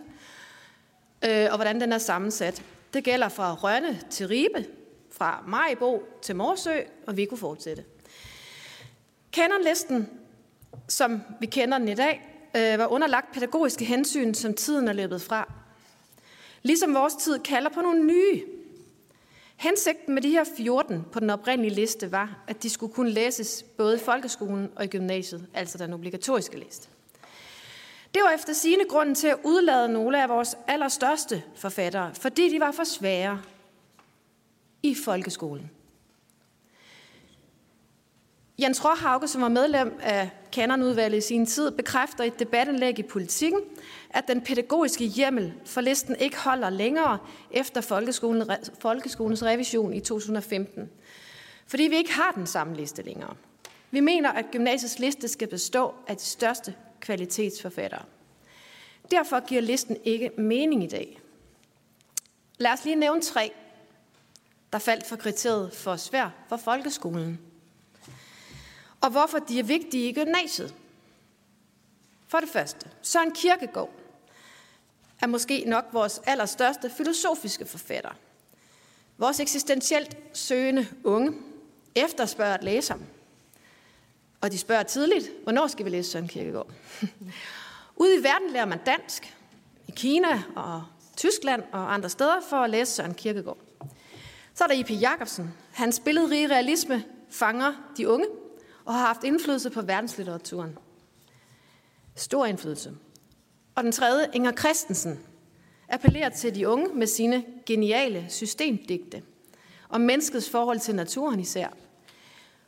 øh, 1.24 1.46
og 1.50 1.56
hvordan 1.56 1.80
den 1.80 1.92
er 1.92 1.98
sammensat. 1.98 2.62
Det 2.94 3.04
gælder 3.04 3.28
fra 3.28 3.54
Rønne 3.54 4.00
til 4.11 4.28
Ribe, 4.28 4.66
fra 5.11 5.44
Majbo 5.46 6.02
til 6.22 6.37
Morsø, 6.37 6.80
og 7.06 7.16
vi 7.16 7.24
kunne 7.24 7.38
fortsætte. 7.38 7.85
Kenderlisten, 9.33 10.09
som 10.88 11.23
vi 11.40 11.47
kender 11.47 11.79
den 11.79 11.88
i 11.88 11.95
dag, 11.95 12.29
øh, 12.57 12.79
var 12.79 12.87
underlagt 12.87 13.33
pædagogiske 13.35 13.85
hensyn, 13.85 14.35
som 14.35 14.55
tiden 14.55 14.88
er 14.88 14.92
løbet 14.92 15.23
fra. 15.23 15.53
Ligesom 16.62 16.95
vores 16.95 17.14
tid 17.14 17.38
kalder 17.38 17.71
på 17.71 17.81
nogle 17.81 18.05
nye. 18.05 18.42
Hensigten 19.57 20.14
med 20.14 20.23
de 20.23 20.31
her 20.31 20.45
14 20.57 21.05
på 21.12 21.21
den 21.21 21.31
oprindelige 21.31 21.75
liste 21.75 22.12
var, 22.12 22.42
at 22.49 22.62
de 22.62 22.71
skulle 22.71 22.92
kunne 22.95 23.11
læses 23.11 23.64
både 23.77 23.97
i 23.97 23.99
folkeskolen 23.99 24.71
og 24.77 24.85
i 24.85 24.88
gymnasiet, 24.88 25.47
altså 25.55 25.79
den 25.79 25.92
obligatoriske 25.92 26.59
liste. 26.59 26.88
Det 28.14 28.23
var 28.23 28.31
efter 28.31 28.53
sine 28.53 28.85
grunden 28.88 29.14
til 29.14 29.27
at 29.27 29.38
udlade 29.45 29.88
nogle 29.88 30.23
af 30.23 30.29
vores 30.29 30.57
allerstørste 30.66 31.42
forfattere, 31.57 32.14
fordi 32.14 32.49
de 32.49 32.61
var 32.61 32.73
for 32.73 32.85
svære 32.85 33.42
i 34.83 34.95
folkeskolen. 35.05 35.71
Jens 38.62 38.85
Råhauke, 38.85 39.29
som 39.29 39.42
var 39.42 39.48
medlem 39.48 39.98
af 40.03 40.31
kanonudvalget 40.53 41.18
i 41.18 41.20
sin 41.20 41.46
tid, 41.46 41.70
bekræfter 41.70 42.25
i 42.25 42.27
et 42.27 42.38
debatindlæg 42.38 42.98
i 42.98 43.03
politikken, 43.03 43.61
at 44.11 44.29
den 44.29 44.40
pædagogiske 44.40 45.05
hjemmel 45.05 45.53
for 45.64 45.81
listen 45.81 46.16
ikke 46.18 46.37
holder 46.37 46.70
længere 46.70 47.18
efter 47.51 47.81
folkeskolen, 47.81 48.51
folkeskolens 48.79 49.42
revision 49.42 49.94
i 49.94 50.01
2015. 50.01 50.90
Fordi 51.66 51.83
vi 51.83 51.96
ikke 51.96 52.12
har 52.12 52.33
den 52.33 52.46
samme 52.46 52.77
liste 52.77 53.03
længere. 53.03 53.35
Vi 53.90 54.01
mener, 54.01 54.33
at 54.33 54.44
gymnasiets 54.53 54.98
liste 54.98 55.29
skal 55.29 55.48
bestå 55.48 55.94
af 56.07 56.16
de 56.16 56.22
største 56.22 56.75
kvalitetsforfattere. 57.01 58.03
Derfor 59.11 59.46
giver 59.46 59.61
listen 59.61 59.96
ikke 60.05 60.31
mening 60.38 60.85
i 60.85 60.88
dag. 60.88 61.20
Lad 62.59 62.72
os 62.72 62.85
lige 62.85 62.96
nævne 62.96 63.22
tre, 63.22 63.53
der 64.72 64.79
faldt 64.79 65.07
for 65.07 65.16
kriteriet 65.16 65.72
for 65.72 65.96
svær 65.96 66.31
for 66.48 66.57
folkeskolen. 66.57 67.51
Og 69.02 69.10
hvorfor 69.10 69.38
de 69.38 69.58
er 69.58 69.62
vigtige 69.62 70.08
i 70.08 70.12
gymnasiet. 70.12 70.74
For 72.28 72.40
det 72.40 72.48
første, 72.48 72.90
Søren 73.02 73.30
Kierkegaard 73.30 73.90
er 75.20 75.26
måske 75.26 75.64
nok 75.66 75.84
vores 75.92 76.20
allerstørste 76.26 76.90
filosofiske 76.90 77.66
forfatter. 77.66 78.10
Vores 79.18 79.40
eksistentielt 79.40 80.16
søgende 80.32 80.88
unge 81.04 81.32
efterspørger 81.94 82.54
at 82.54 82.64
læse 82.64 82.92
ham. 82.92 83.02
Og 84.40 84.52
de 84.52 84.58
spørger 84.58 84.82
tidligt, 84.82 85.30
hvornår 85.42 85.66
skal 85.66 85.84
vi 85.84 85.90
læse 85.90 86.10
Søren 86.10 86.28
Kierkegaard? 86.28 86.70
Ude 87.96 88.18
i 88.20 88.22
verden 88.22 88.50
lærer 88.50 88.64
man 88.64 88.80
dansk, 88.86 89.36
i 89.88 89.92
Kina 89.96 90.42
og 90.56 90.84
Tyskland 91.16 91.62
og 91.72 91.94
andre 91.94 92.08
steder, 92.08 92.40
for 92.48 92.56
at 92.56 92.70
læse 92.70 92.92
Søren 92.92 93.14
Kierkegaard. 93.14 93.58
Så 94.54 94.64
er 94.64 94.68
der 94.68 94.74
I.P. 94.74 94.90
Jacobsen. 94.90 95.54
Hans 95.72 96.00
billedrige 96.00 96.50
realisme 96.50 97.04
fanger 97.30 97.74
de 97.96 98.08
unge 98.08 98.26
og 98.92 98.98
har 98.98 99.07
haft 99.07 99.24
indflydelse 99.24 99.70
på 99.70 99.83
verdenslitteraturen. 99.83 100.78
Stor 102.14 102.46
indflydelse. 102.46 102.92
Og 103.74 103.85
den 103.85 103.92
tredje, 103.92 104.28
Inger 104.35 104.52
Christensen, 104.52 105.20
appellerer 105.88 106.28
til 106.28 106.55
de 106.55 106.68
unge 106.68 106.94
med 106.94 107.07
sine 107.07 107.44
geniale 107.66 108.26
systemdigte 108.28 109.22
om 109.88 110.00
menneskets 110.00 110.50
forhold 110.50 110.81
til 110.81 110.94
naturen 110.94 111.40
især. 111.40 111.68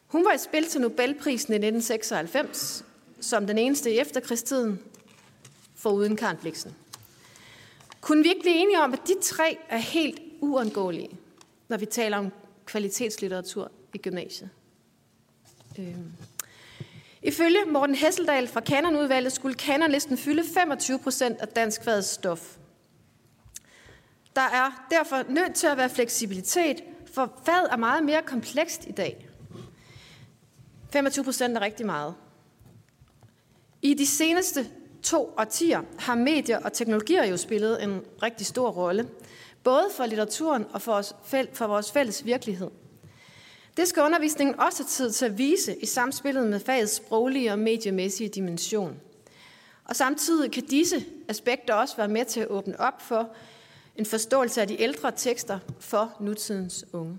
Hun 0.06 0.24
var 0.24 0.32
i 0.32 0.38
spil 0.38 0.66
til 0.66 0.80
Nobelprisen 0.80 1.52
i 1.52 1.56
1996 1.56 2.84
som 3.20 3.46
den 3.46 3.58
eneste 3.58 3.92
i 3.92 3.98
efterkrigstiden, 3.98 4.80
uden 5.86 6.16
Karen 6.16 6.36
Bliksen. 6.36 6.74
Kunne 8.00 8.22
vi 8.22 8.28
ikke 8.28 8.40
blive 8.40 8.56
enige 8.56 8.80
om, 8.80 8.92
at 8.92 9.08
de 9.08 9.14
tre 9.22 9.58
er 9.68 9.76
helt 9.76 10.20
uundgåelige, 10.40 11.18
når 11.68 11.76
vi 11.76 11.86
taler 11.86 12.16
om 12.16 12.32
kvalitetslitteratur 12.66 13.70
i 13.94 13.98
gymnasiet? 13.98 14.50
Øhm. 15.78 16.12
Ifølge 17.22 17.58
Morten 17.66 17.94
Hesseldal 17.94 18.48
fra 18.48 18.60
Kanonudvalget 18.60 19.32
skulle 19.32 19.54
kanonlisten 19.54 20.18
fylde 20.18 20.42
25 20.54 20.98
procent 20.98 21.40
af 21.40 21.48
dansk 21.48 21.80
stof. 22.02 22.56
Der 24.36 24.42
er 24.42 24.86
derfor 24.90 25.22
nødt 25.28 25.54
til 25.54 25.66
at 25.66 25.76
være 25.76 25.88
fleksibilitet, 25.88 26.82
for 27.14 27.42
faget 27.46 27.68
er 27.70 27.76
meget 27.76 28.04
mere 28.04 28.22
komplekst 28.22 28.86
i 28.86 28.92
dag. 28.92 29.28
25 30.92 31.24
procent 31.24 31.56
er 31.56 31.60
rigtig 31.60 31.86
meget. 31.86 32.14
I 33.82 33.94
de 33.94 34.06
seneste 34.06 34.66
to 35.02 35.34
årtier 35.38 35.82
har 35.98 36.14
medier 36.14 36.58
og 36.58 36.72
teknologier 36.72 37.24
jo 37.24 37.36
spillet 37.36 37.82
en 37.82 38.00
rigtig 38.22 38.46
stor 38.46 38.70
rolle, 38.70 39.08
både 39.62 39.84
for 39.96 40.06
litteraturen 40.06 40.66
og 40.72 40.82
for, 40.82 40.92
os, 40.92 41.14
for 41.52 41.66
vores 41.66 41.92
fælles 41.92 42.24
virkelighed. 42.24 42.70
Det 43.76 43.88
skal 43.88 44.02
undervisningen 44.02 44.60
også 44.60 44.82
have 44.82 44.88
tid 44.88 45.10
til 45.10 45.24
at 45.24 45.38
vise 45.38 45.76
i 45.76 45.86
samspillet 45.86 46.46
med 46.46 46.60
fagets 46.60 46.92
sproglige 46.92 47.52
og 47.52 47.58
mediemæssige 47.58 48.28
dimension. 48.28 49.00
Og 49.84 49.96
samtidig 49.96 50.52
kan 50.52 50.62
disse 50.62 51.04
aspekter 51.28 51.74
også 51.74 51.96
være 51.96 52.08
med 52.08 52.24
til 52.24 52.40
at 52.40 52.48
åbne 52.48 52.80
op 52.80 53.02
for 53.02 53.30
en 53.96 54.06
forståelse 54.06 54.60
af 54.60 54.68
de 54.68 54.80
ældre 54.80 55.12
tekster 55.16 55.58
for 55.80 56.16
nutidens 56.20 56.84
unge. 56.92 57.18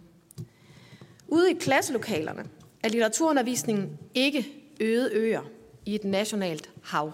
Ude 1.28 1.52
i 1.52 1.54
klasselokalerne 1.54 2.46
er 2.84 2.90
litteraturundervisningen 2.90 4.00
ikke 4.14 4.48
øde 4.80 5.10
øer 5.14 5.42
i 5.86 5.96
et 5.96 6.04
nationalt 6.04 6.70
hav. 6.84 7.14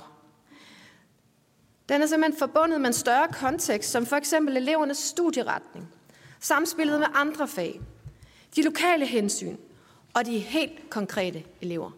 Den 1.90 2.02
er 2.02 2.06
simpelthen 2.06 2.40
forbundet 2.40 2.82
med 2.82 2.88
en 2.88 2.94
større 2.94 3.28
kontekst, 3.28 3.92
som 3.92 4.06
for 4.06 4.16
eksempel 4.16 4.58
elevernes 4.58 4.98
studieretning, 4.98 5.88
samspillet 6.40 7.00
med 7.00 7.08
andre 7.14 7.48
fag, 7.48 7.82
de 8.56 8.62
lokale 8.62 9.06
hensyn 9.06 9.58
og 10.14 10.26
de 10.26 10.40
helt 10.40 10.90
konkrete 10.90 11.44
elever. 11.62 11.92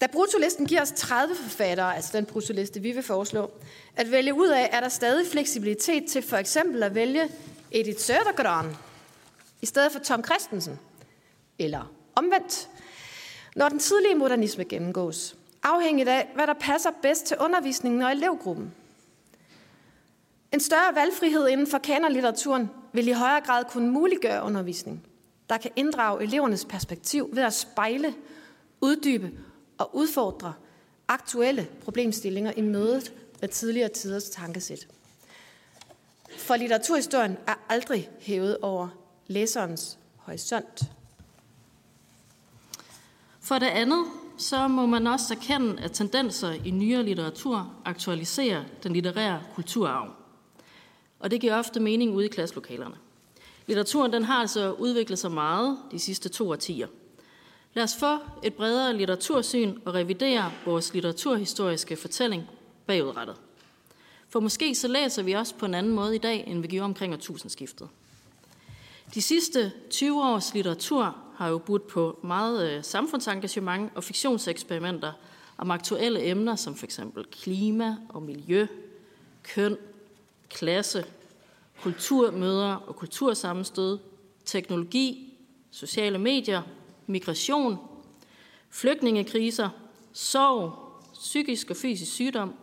Da 0.00 0.06
brutolisten 0.06 0.66
giver 0.66 0.82
os 0.82 0.92
30 0.96 1.34
forfattere, 1.34 1.96
altså 1.96 2.10
den 2.16 2.26
brutoliste, 2.26 2.80
vi 2.80 2.92
vil 2.92 3.02
foreslå, 3.02 3.50
at 3.96 4.10
vælge 4.10 4.34
ud 4.34 4.48
af, 4.48 4.68
er 4.72 4.80
der 4.80 4.88
stadig 4.88 5.26
fleksibilitet 5.26 6.04
til 6.06 6.22
for 6.22 6.36
eksempel 6.36 6.82
at 6.82 6.94
vælge 6.94 7.28
Edith 7.72 8.00
Södergran 8.00 8.66
i 9.62 9.66
stedet 9.66 9.92
for 9.92 9.98
Tom 9.98 10.24
Christensen, 10.24 10.78
eller 11.58 11.92
omvendt, 12.14 12.68
når 13.56 13.68
den 13.68 13.78
tidlige 13.78 14.14
modernisme 14.14 14.64
gennemgås, 14.64 15.36
afhængigt 15.62 16.08
af, 16.08 16.28
hvad 16.34 16.46
der 16.46 16.54
passer 16.54 16.90
bedst 17.02 17.26
til 17.26 17.36
undervisningen 17.36 18.02
og 18.02 18.12
elevgruppen. 18.12 18.74
En 20.52 20.60
større 20.60 20.94
valgfrihed 20.94 21.48
inden 21.48 21.66
for 21.66 21.78
kanonlitteraturen 21.78 22.70
vil 22.92 23.08
i 23.08 23.12
højere 23.12 23.40
grad 23.40 23.64
kunne 23.64 23.90
muliggøre 23.90 24.42
undervisning, 24.42 25.06
der 25.48 25.56
kan 25.56 25.70
inddrage 25.76 26.22
elevernes 26.22 26.64
perspektiv 26.64 27.28
ved 27.32 27.42
at 27.42 27.54
spejle, 27.54 28.14
uddybe 28.80 29.30
og 29.78 29.96
udfordre 29.96 30.54
aktuelle 31.08 31.68
problemstillinger 31.84 32.52
i 32.56 32.60
mødet 32.60 33.12
med 33.40 33.48
tidligere 33.48 33.88
tiders 33.88 34.24
tankesæt. 34.24 34.88
For 36.38 36.56
litteraturhistorien 36.56 37.36
er 37.46 37.54
aldrig 37.68 38.10
hævet 38.20 38.58
over 38.62 38.88
læserens 39.26 39.98
horisont. 40.16 40.82
For 43.40 43.58
det 43.58 43.66
andet, 43.66 44.04
så 44.38 44.68
må 44.68 44.86
man 44.86 45.06
også 45.06 45.34
erkende, 45.34 45.82
at 45.82 45.92
tendenser 45.92 46.52
i 46.64 46.70
nyere 46.70 47.02
litteratur 47.02 47.74
aktualiserer 47.84 48.64
den 48.82 48.92
litterære 48.92 49.42
kulturarv. 49.54 50.15
Og 51.18 51.30
det 51.30 51.40
giver 51.40 51.58
ofte 51.58 51.80
mening 51.80 52.14
ude 52.14 52.24
i 52.24 52.28
klasselokalerne. 52.28 52.96
Litteraturen 53.66 54.12
den 54.12 54.24
har 54.24 54.40
altså 54.40 54.72
udviklet 54.72 55.18
sig 55.18 55.32
meget 55.32 55.78
de 55.90 55.98
sidste 55.98 56.28
to 56.28 56.50
årtier. 56.50 56.86
Lad 57.74 57.84
os 57.84 57.96
få 58.00 58.18
et 58.42 58.54
bredere 58.54 58.96
litteratursyn 58.96 59.78
og 59.84 59.94
revidere 59.94 60.52
vores 60.64 60.94
litteraturhistoriske 60.94 61.96
fortælling 61.96 62.42
bagudrettet. 62.86 63.36
For 64.28 64.40
måske 64.40 64.74
så 64.74 64.88
læser 64.88 65.22
vi 65.22 65.32
også 65.32 65.54
på 65.54 65.66
en 65.66 65.74
anden 65.74 65.92
måde 65.92 66.14
i 66.14 66.18
dag, 66.18 66.44
end 66.46 66.62
vi 66.62 66.68
gjorde 66.68 66.84
omkring 66.84 67.14
årtusindskiftet. 67.14 67.88
De 69.14 69.22
sidste 69.22 69.72
20 69.90 70.22
års 70.22 70.54
litteratur 70.54 71.16
har 71.36 71.48
jo 71.48 71.58
budt 71.58 71.86
på 71.86 72.18
meget 72.22 72.70
øh, 72.70 72.84
samfundsengagement 72.84 73.92
og 73.94 74.04
fiktionseksperimenter 74.04 75.12
om 75.58 75.70
aktuelle 75.70 76.24
emner 76.24 76.56
som 76.56 76.74
for 76.74 76.84
eksempel 76.84 77.24
klima 77.24 77.96
og 78.08 78.22
miljø, 78.22 78.66
køn, 79.42 79.76
klasse, 80.50 81.04
kulturmøder 81.82 82.74
og 82.74 82.96
kultursammenstød, 82.96 83.98
teknologi, 84.44 85.34
sociale 85.70 86.18
medier, 86.18 86.62
migration, 87.06 87.78
flygtningekriser, 88.70 89.68
sorg, 90.12 90.72
psykisk 91.14 91.70
og 91.70 91.76
fysisk 91.76 92.12
sygdom, 92.12 92.54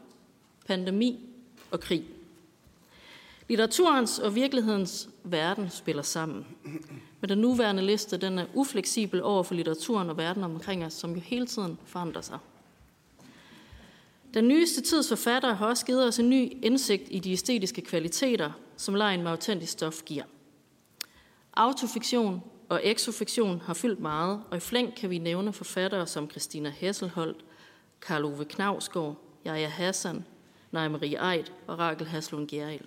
pandemi 0.67 1.29
og 1.71 1.79
krig. 1.79 2.03
Litteraturens 3.49 4.19
og 4.19 4.35
virkelighedens 4.35 5.09
verden 5.23 5.69
spiller 5.69 6.03
sammen. 6.03 6.45
Men 7.19 7.29
den 7.29 7.37
nuværende 7.37 7.83
liste 7.83 8.17
den 8.17 8.39
er 8.39 8.45
ufleksibel 8.53 9.23
over 9.23 9.43
for 9.43 9.53
litteraturen 9.55 10.09
og 10.09 10.17
verden 10.17 10.43
omkring 10.43 10.85
os, 10.85 10.93
som 10.93 11.13
jo 11.13 11.19
hele 11.19 11.45
tiden 11.45 11.77
forandrer 11.85 12.21
sig. 12.21 12.39
Den 14.33 14.47
nyeste 14.47 14.81
tids 14.81 15.09
forfattere 15.09 15.55
har 15.55 15.67
også 15.67 15.85
givet 15.85 16.07
os 16.07 16.19
en 16.19 16.29
ny 16.29 16.65
indsigt 16.65 17.03
i 17.11 17.19
de 17.19 17.31
æstetiske 17.31 17.81
kvaliteter, 17.81 18.51
som 18.77 18.95
lejen 18.95 19.23
med 19.23 19.31
autentisk 19.31 19.73
stof 19.73 20.03
giver. 20.05 20.23
Autofiktion 21.53 22.41
og 22.69 22.81
exofiktion 22.83 23.61
har 23.65 23.73
fyldt 23.73 23.99
meget, 23.99 24.41
og 24.51 24.57
i 24.57 24.59
flæng 24.59 24.95
kan 24.95 25.09
vi 25.09 25.17
nævne 25.17 25.53
forfattere 25.53 26.07
som 26.07 26.29
Christina 26.29 26.69
Hesselholdt, 26.69 27.45
Karl 28.01 28.25
Ove 28.25 28.45
Knavsgaard, 28.45 29.15
Jaja 29.45 29.67
Hassan, 29.67 30.25
Naja 30.71 30.89
Marie 30.89 31.33
Eid 31.33 31.45
og 31.67 31.79
Rakel 31.79 32.07
Haslund 32.07 32.47
Gjerrild. 32.47 32.85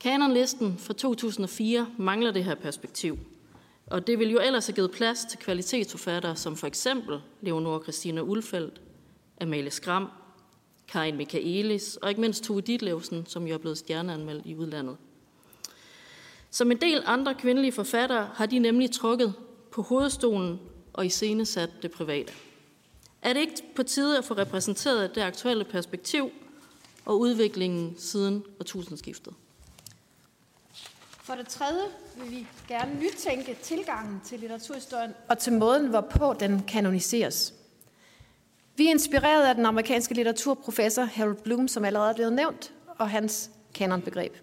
Kanonlisten 0.00 0.78
fra 0.78 0.94
2004 0.94 1.86
mangler 1.98 2.30
det 2.30 2.44
her 2.44 2.54
perspektiv, 2.54 3.18
og 3.86 4.06
det 4.06 4.18
vil 4.18 4.30
jo 4.30 4.38
ellers 4.38 4.66
have 4.66 4.74
givet 4.74 4.90
plads 4.90 5.24
til 5.24 5.38
kvalitetsforfattere 5.38 6.36
som 6.36 6.56
for 6.56 6.66
eksempel 6.66 7.20
Leonora 7.40 7.82
Christina 7.82 8.20
Ulfeldt, 8.20 8.80
Amalie 9.40 9.70
Skram, 9.70 10.10
Karin 10.88 11.16
Michaelis 11.16 11.96
og 11.96 12.08
ikke 12.08 12.20
mindst 12.20 12.44
Tove 12.44 12.60
Ditlevsen, 12.60 13.26
som 13.26 13.46
jo 13.46 13.54
er 13.54 13.58
blevet 13.58 13.78
stjerneanmeldt 13.78 14.46
i 14.46 14.54
udlandet. 14.54 14.96
Som 16.50 16.70
en 16.70 16.80
del 16.80 17.02
andre 17.06 17.34
kvindelige 17.34 17.72
forfattere 17.72 18.30
har 18.34 18.46
de 18.46 18.58
nemlig 18.58 18.90
trukket 18.90 19.34
på 19.72 19.82
hovedstolen 19.82 20.60
og 20.92 21.06
iscenesat 21.06 21.70
det 21.82 21.90
private. 21.90 22.32
Er 23.22 23.32
det 23.32 23.40
ikke 23.40 23.62
på 23.76 23.82
tide 23.82 24.18
at 24.18 24.24
få 24.24 24.34
repræsenteret 24.34 25.14
det 25.14 25.20
aktuelle 25.20 25.64
perspektiv 25.64 26.30
og 27.04 27.20
udviklingen 27.20 27.94
siden 27.98 28.44
årtusindskiftet? 28.60 29.34
For 31.22 31.34
det 31.34 31.48
tredje 31.48 31.82
vil 32.16 32.30
vi 32.30 32.46
gerne 32.68 33.00
nytænke 33.00 33.58
tilgangen 33.62 34.20
til 34.24 34.40
litteraturhistorien 34.40 35.14
og 35.28 35.38
til 35.38 35.52
måden, 35.52 35.86
hvorpå 35.86 36.34
den 36.40 36.62
kanoniseres. 36.62 37.54
Vi 38.76 38.86
er 38.86 38.90
inspireret 38.90 39.46
af 39.46 39.54
den 39.54 39.66
amerikanske 39.66 40.14
litteraturprofessor 40.14 41.02
Harold 41.02 41.36
Bloom, 41.36 41.68
som 41.68 41.84
allerede 41.84 42.10
er 42.10 42.14
blevet 42.14 42.32
nævnt, 42.32 42.72
og 42.98 43.10
hans 43.10 43.50
kanonbegreb. 43.74 44.36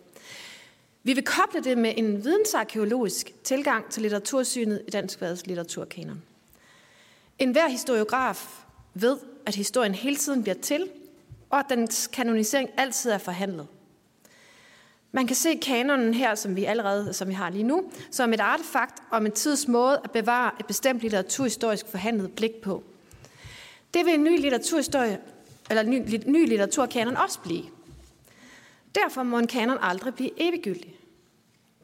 Vi 1.03 1.13
vil 1.13 1.23
koble 1.23 1.63
det 1.63 1.77
med 1.77 1.93
en 1.97 2.23
vidensarkeologisk 2.23 3.43
tilgang 3.43 3.89
til 3.89 4.01
litteratursynet 4.01 4.81
i 4.87 4.91
dansk 4.91 5.19
litteraturkanon. 5.21 6.21
En 7.39 7.51
hver 7.51 7.67
historiograf 7.67 8.47
ved, 8.93 9.17
at 9.45 9.55
historien 9.55 9.93
hele 9.93 10.15
tiden 10.15 10.43
bliver 10.43 10.55
til, 10.61 10.89
og 11.49 11.59
at 11.59 11.65
dens 11.69 12.07
kanonisering 12.07 12.69
altid 12.77 13.11
er 13.11 13.17
forhandlet. 13.17 13.67
Man 15.11 15.27
kan 15.27 15.35
se 15.35 15.55
kanonen 15.55 16.13
her, 16.13 16.35
som 16.35 16.55
vi 16.55 16.65
allerede 16.65 17.13
som 17.13 17.27
vi 17.27 17.33
har 17.33 17.49
lige 17.49 17.63
nu, 17.63 17.91
som 18.11 18.33
et 18.33 18.39
artefakt 18.39 19.03
om 19.11 19.25
en 19.25 19.31
tids 19.31 19.67
måde 19.67 20.01
at 20.03 20.11
bevare 20.11 20.51
et 20.59 20.65
bestemt 20.65 21.01
litteraturhistorisk 21.01 21.87
forhandlet 21.87 22.35
blik 22.35 22.61
på. 22.61 22.83
Det 23.93 24.05
vil 24.05 24.13
en 24.13 24.23
ny 24.23 24.41
litteraturhistorie, 24.41 25.21
eller 25.69 25.83
ny, 25.83 26.21
ny 26.25 26.47
litteraturkanon 26.47 27.17
også 27.17 27.39
blive. 27.39 27.63
Derfor 28.95 29.23
må 29.23 29.37
en 29.37 29.47
kanon 29.47 29.77
aldrig 29.81 30.13
blive 30.13 30.31
eviggyldig. 30.37 30.99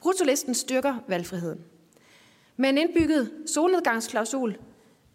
Brutolisten 0.02 0.56
styrker 0.56 0.96
valgfriheden. 1.08 1.62
Med 2.58 2.70
en 2.70 2.78
indbygget 2.78 3.32
solnedgangsklausul 3.46 4.58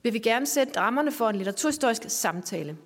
vil 0.02 0.12
vi 0.12 0.18
gerne 0.18 0.46
sætte 0.46 0.80
rammerne 0.80 1.12
for 1.12 1.28
en 1.28 1.36
litteraturhistorisk 1.36 2.02
samtale. 2.08 2.76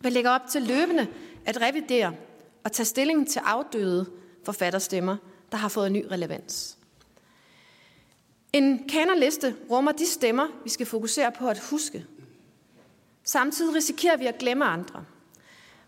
Vi 0.00 0.10
lægger 0.10 0.30
op 0.30 0.46
til 0.50 0.62
løbende 0.62 1.06
at 1.44 1.60
revidere 1.60 2.14
og 2.64 2.72
tage 2.72 2.86
stilling 2.86 3.28
til 3.28 3.40
afdøde 3.44 4.06
forfatterstemmer, 4.44 5.16
der 5.52 5.58
har 5.58 5.68
fået 5.68 5.92
ny 5.92 6.04
relevans. 6.10 6.78
En 8.52 8.88
kanonliste 8.88 9.54
rummer 9.70 9.92
de 9.92 10.06
stemmer, 10.06 10.46
vi 10.64 10.70
skal 10.70 10.86
fokusere 10.86 11.32
på 11.32 11.48
at 11.48 11.58
huske. 11.58 12.06
Samtidig 13.26 13.74
risikerer 13.74 14.16
vi 14.16 14.26
at 14.26 14.38
glemme 14.38 14.64
andre. 14.64 15.04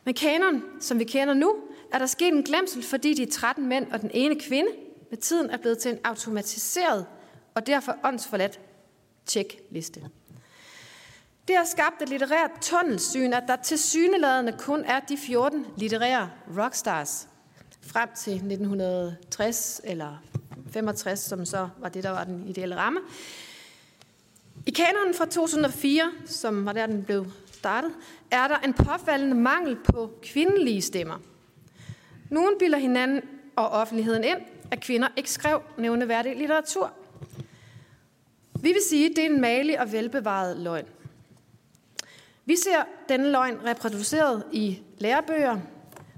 Med 0.04 0.14
kanon, 0.14 0.62
som 0.80 0.98
vi 0.98 1.04
kender 1.04 1.34
nu, 1.34 1.56
er 1.92 1.98
der 1.98 2.06
sket 2.06 2.28
en 2.28 2.42
glemsel, 2.42 2.82
fordi 2.82 3.14
de 3.14 3.26
13 3.26 3.66
mænd 3.66 3.92
og 3.92 4.00
den 4.00 4.10
ene 4.14 4.40
kvinde 4.40 4.70
med 5.10 5.18
tiden 5.18 5.50
er 5.50 5.56
blevet 5.56 5.78
til 5.78 5.90
en 5.90 5.98
automatiseret 6.04 7.06
og 7.54 7.66
derfor 7.66 7.96
åndsforladt 8.04 8.60
tjekliste. 9.26 10.10
Det 11.48 11.56
har 11.56 11.64
skabt 11.64 12.02
et 12.02 12.08
litterært 12.08 12.50
tunnelsyn, 12.60 13.32
at 13.32 13.44
der 13.48 13.56
til 13.56 13.78
syneladende 13.78 14.52
kun 14.58 14.84
er 14.84 15.00
de 15.00 15.16
14 15.16 15.66
litterære 15.76 16.30
rockstars 16.58 17.28
frem 17.82 18.08
til 18.16 18.32
1960 18.32 19.80
eller 19.84 20.22
65, 20.70 21.20
som 21.20 21.44
så 21.44 21.68
var 21.78 21.88
det, 21.88 22.04
der 22.04 22.10
var 22.10 22.24
den 22.24 22.48
ideelle 22.48 22.76
ramme. 22.76 23.00
I 24.68 24.70
kanonen 24.70 25.14
fra 25.14 25.26
2004, 25.26 26.12
som 26.26 26.66
var 26.66 26.72
der, 26.72 26.86
den 26.86 27.04
blev 27.04 27.26
startet, 27.52 27.90
er 28.30 28.48
der 28.48 28.58
en 28.58 28.72
påfaldende 28.72 29.36
mangel 29.36 29.76
på 29.76 30.10
kvindelige 30.22 30.82
stemmer. 30.82 31.18
Nogen 32.30 32.54
bilder 32.58 32.78
hinanden 32.78 33.22
og 33.56 33.68
offentligheden 33.68 34.24
ind, 34.24 34.38
at 34.70 34.80
kvinder 34.80 35.08
ikke 35.16 35.30
skrev 35.30 35.62
nævneværdig 35.78 36.36
litteratur. 36.36 36.92
Vi 38.62 38.68
vil 38.68 38.82
sige, 38.88 39.10
at 39.10 39.16
det 39.16 39.24
er 39.24 39.30
en 39.30 39.40
malig 39.40 39.80
og 39.80 39.92
velbevaret 39.92 40.56
løgn. 40.56 40.86
Vi 42.44 42.56
ser 42.56 42.84
denne 43.08 43.30
løgn 43.30 43.58
reproduceret 43.64 44.42
i 44.52 44.78
lærebøger, 44.98 45.58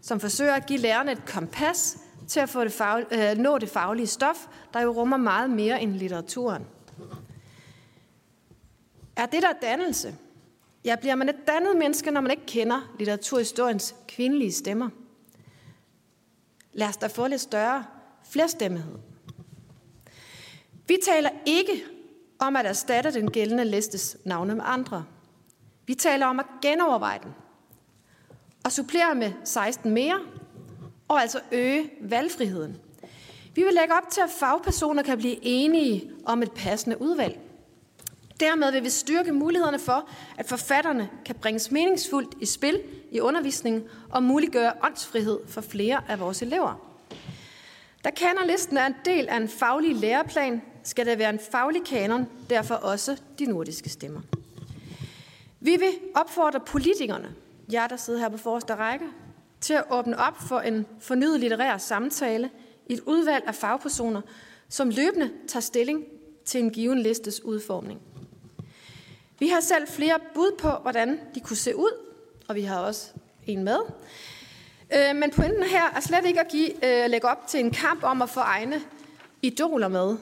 som 0.02 0.20
forsøger 0.20 0.54
at 0.54 0.66
give 0.66 0.78
lærerne 0.78 1.12
et 1.12 1.24
kompas 1.26 1.98
til 2.28 2.40
at 2.40 2.48
få 2.48 2.64
det 2.64 2.72
fag, 2.72 3.04
øh, 3.10 3.38
nå 3.38 3.58
det 3.58 3.68
faglige 3.68 4.06
stof, 4.06 4.46
der 4.72 4.80
jo 4.80 4.90
rummer 4.90 5.16
meget 5.16 5.50
mere 5.50 5.82
end 5.82 5.92
litteraturen. 5.92 6.66
Er 9.16 9.26
det 9.26 9.42
der 9.42 9.52
dannelse? 9.62 10.16
Ja, 10.84 10.96
bliver 10.96 11.14
man 11.14 11.28
et 11.28 11.46
dannet 11.46 11.76
menneske, 11.76 12.10
når 12.10 12.20
man 12.20 12.30
ikke 12.30 12.46
kender 12.46 12.94
litteraturhistoriens 12.98 13.94
kvindelige 14.08 14.52
stemmer? 14.52 14.88
Lad 16.72 16.88
os 16.88 16.96
da 16.96 17.06
få 17.06 17.26
lidt 17.26 17.40
større 17.40 17.84
flerstemmighed. 18.30 18.94
Vi 20.88 20.98
taler 21.04 21.30
ikke 21.46 21.84
om 22.38 22.56
at 22.56 22.66
erstatte 22.66 23.12
den 23.12 23.30
gældende 23.30 23.64
listes 23.64 24.16
navne 24.24 24.54
med 24.54 24.64
andre. 24.66 25.04
Vi 25.86 25.94
taler 25.94 26.26
om 26.26 26.40
at 26.40 26.46
genoverveje 26.62 27.18
den 27.22 27.34
og 28.64 28.72
supplere 28.72 29.14
med 29.14 29.32
16 29.44 29.90
mere, 29.90 30.20
og 31.08 31.20
altså 31.20 31.40
øge 31.52 31.90
valgfriheden. 32.00 32.76
Vi 33.54 33.62
vil 33.62 33.74
lægge 33.74 33.94
op 33.94 34.10
til, 34.10 34.20
at 34.20 34.30
fagpersoner 34.30 35.02
kan 35.02 35.18
blive 35.18 35.38
enige 35.42 36.10
om 36.26 36.42
et 36.42 36.52
passende 36.52 37.02
udvalg. 37.02 37.49
Dermed 38.40 38.72
vil 38.72 38.84
vi 38.84 38.90
styrke 38.90 39.32
mulighederne 39.32 39.78
for, 39.78 40.08
at 40.38 40.46
forfatterne 40.46 41.08
kan 41.24 41.34
bringes 41.34 41.70
meningsfuldt 41.70 42.34
i 42.40 42.46
spil 42.46 42.82
i 43.10 43.20
undervisningen 43.20 43.84
og 44.10 44.22
muliggøre 44.22 44.72
åndsfrihed 44.84 45.38
for 45.48 45.60
flere 45.60 46.00
af 46.08 46.20
vores 46.20 46.42
elever. 46.42 46.86
Da 48.04 48.10
kanonlisten 48.10 48.76
er 48.76 48.86
en 48.86 48.94
del 49.04 49.28
af 49.28 49.36
en 49.36 49.48
faglig 49.48 49.96
læreplan, 49.96 50.62
skal 50.82 51.06
der 51.06 51.16
være 51.16 51.30
en 51.30 51.40
faglig 51.50 51.84
kanon, 51.84 52.26
derfor 52.50 52.74
også 52.74 53.20
de 53.38 53.44
nordiske 53.44 53.88
stemmer. 53.88 54.20
Vi 55.60 55.70
vil 55.70 55.92
opfordre 56.14 56.60
politikerne, 56.60 57.34
jer 57.72 57.86
der 57.86 57.96
sidder 57.96 58.20
her 58.20 58.28
på 58.28 58.36
forreste 58.36 58.74
række, 58.74 59.04
til 59.60 59.74
at 59.74 59.84
åbne 59.90 60.18
op 60.18 60.36
for 60.48 60.60
en 60.60 60.86
fornyet 61.00 61.40
litterær 61.40 61.78
samtale 61.78 62.50
i 62.86 62.92
et 62.92 63.00
udvalg 63.00 63.44
af 63.46 63.54
fagpersoner, 63.54 64.20
som 64.68 64.90
løbende 64.90 65.30
tager 65.48 65.60
stilling 65.60 66.04
til 66.44 66.60
en 66.60 66.70
given 66.70 66.98
listes 66.98 67.44
udformning. 67.44 68.00
Vi 69.40 69.48
har 69.48 69.60
selv 69.60 69.88
flere 69.88 70.18
bud 70.34 70.56
på, 70.58 70.70
hvordan 70.70 71.20
de 71.34 71.40
kunne 71.40 71.56
se 71.56 71.76
ud, 71.76 71.92
og 72.48 72.54
vi 72.54 72.62
har 72.62 72.78
også 72.78 73.10
en 73.46 73.64
med. 73.64 73.78
Øh, 74.94 75.16
men 75.16 75.30
pointen 75.30 75.62
her 75.62 75.90
er 75.96 76.00
slet 76.00 76.26
ikke 76.26 76.40
at 76.40 76.48
give, 76.48 76.84
øh, 76.84 77.10
lægge 77.10 77.28
op 77.28 77.46
til 77.46 77.60
en 77.60 77.70
kamp 77.70 78.04
om 78.04 78.22
at 78.22 78.30
få 78.30 78.40
egne 78.40 78.82
idoler 79.42 79.88
med, 79.88 80.16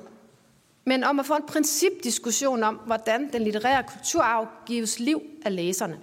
men 0.84 1.04
om 1.04 1.20
at 1.20 1.26
få 1.26 1.34
en 1.36 1.46
principdiskussion 1.48 2.62
om, 2.62 2.74
hvordan 2.74 3.32
den 3.32 3.42
litterære 3.42 3.82
kulturarv 3.82 4.48
gives 4.66 4.98
liv 4.98 5.22
af 5.44 5.56
læserne. 5.56 5.98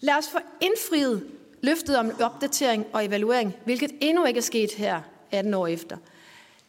Lad 0.00 0.14
os 0.14 0.28
få 0.28 0.38
indfriet 0.60 1.26
løftet 1.62 1.98
om 1.98 2.12
opdatering 2.20 2.86
og 2.92 3.04
evaluering, 3.04 3.54
hvilket 3.64 3.90
endnu 4.00 4.24
ikke 4.24 4.38
er 4.38 4.42
sket 4.42 4.72
her 4.72 5.00
18 5.30 5.54
år 5.54 5.66
efter. 5.66 5.96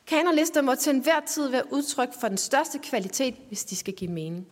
Kanonlister 0.07 0.61
må 0.61 0.75
til 0.75 0.95
enhver 0.95 1.19
tid 1.19 1.47
være 1.47 1.73
udtryk 1.73 2.09
for 2.21 2.27
den 2.27 2.37
største 2.37 2.79
kvalitet, 2.79 3.35
hvis 3.47 3.65
de 3.65 3.75
skal 3.75 3.93
give 3.93 4.11
mening. 4.11 4.47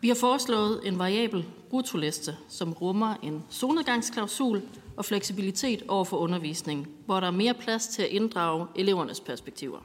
Vi 0.00 0.08
har 0.08 0.14
foreslået 0.14 0.80
en 0.84 0.98
variabel 0.98 1.46
brutoliste, 1.70 2.36
som 2.48 2.72
rummer 2.72 3.14
en 3.22 3.44
solnedgangsklausul 3.50 4.62
og 4.96 5.04
fleksibilitet 5.04 5.82
over 5.88 6.04
for 6.04 6.16
undervisning, 6.16 6.88
hvor 7.06 7.20
der 7.20 7.26
er 7.26 7.30
mere 7.30 7.54
plads 7.54 7.86
til 7.86 8.02
at 8.02 8.08
inddrage 8.08 8.66
elevernes 8.76 9.20
perspektiver. 9.20 9.78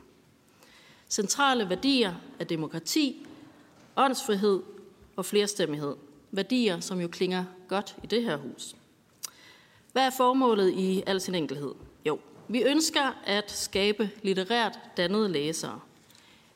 Centrale 1.10 1.70
værdier 1.70 2.14
er 2.40 2.44
demokrati, 2.44 3.26
åndsfrihed 3.98 4.62
og 5.16 5.26
flerstemmighed. 5.26 5.96
Værdier, 6.32 6.80
som 6.80 7.02
jo 7.02 7.08
klinger 7.08 7.46
godt 7.68 7.96
i 8.04 8.08
det 8.08 8.24
her 8.24 8.38
hus. 8.38 8.76
Hvad 9.92 10.06
er 10.06 10.12
formålet 10.18 10.74
i 10.74 11.04
al 11.08 11.22
sin 11.22 11.36
enkelhed? 11.36 11.72
Jo, 12.06 12.20
vi 12.48 12.64
ønsker 12.64 13.22
at 13.26 13.52
skabe 13.52 14.10
litterært 14.22 14.80
dannede 14.98 15.30
læsere– 15.30 15.80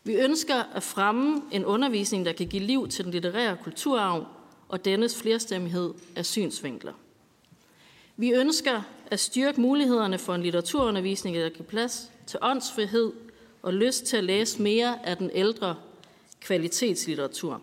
vi 0.08 0.16
ønsker 0.16 0.64
at 0.76 0.84
fremme 0.84 1.42
en 1.52 1.66
undervisning, 1.66 2.26
der 2.26 2.34
kan 2.34 2.48
give 2.48 2.64
liv 2.64 2.88
til 2.88 3.06
den 3.06 3.12
litterære 3.12 3.58
kulturarv 3.64 4.28
og 4.70 4.86
dennes 4.86 5.18
flerstemmighed 5.18 5.94
af 6.16 6.26
synsvinkler. 6.26 6.94
Vi 8.18 8.32
ønsker 8.32 8.82
at 9.12 9.20
styrke 9.20 9.62
mulighederne 9.62 10.18
for 10.18 10.36
en 10.36 10.44
litteraturundervisning, 10.44 11.36
der 11.36 11.50
kan 11.50 11.66
plads 11.66 12.12
til 12.28 12.40
åndsfrihed 12.42 13.14
og 13.62 13.74
lyst 13.74 14.06
til 14.06 14.18
at 14.18 14.24
læse 14.24 14.62
mere 14.62 15.06
af 15.06 15.18
den 15.18 15.32
ældre 15.34 15.76
kvalitetslitteratur. 16.42 17.62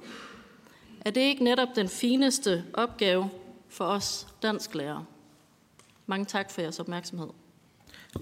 Er 1.01 1.11
det 1.11 1.21
ikke 1.21 1.45
netop 1.45 1.69
den 1.77 1.89
fineste 1.89 2.65
opgave 2.73 3.31
for 3.69 3.85
os 3.85 4.27
dansklærere? 4.43 5.05
Mange 6.07 6.25
tak 6.25 6.51
for 6.51 6.61
jeres 6.61 6.81
opmærksomhed. 6.81 7.29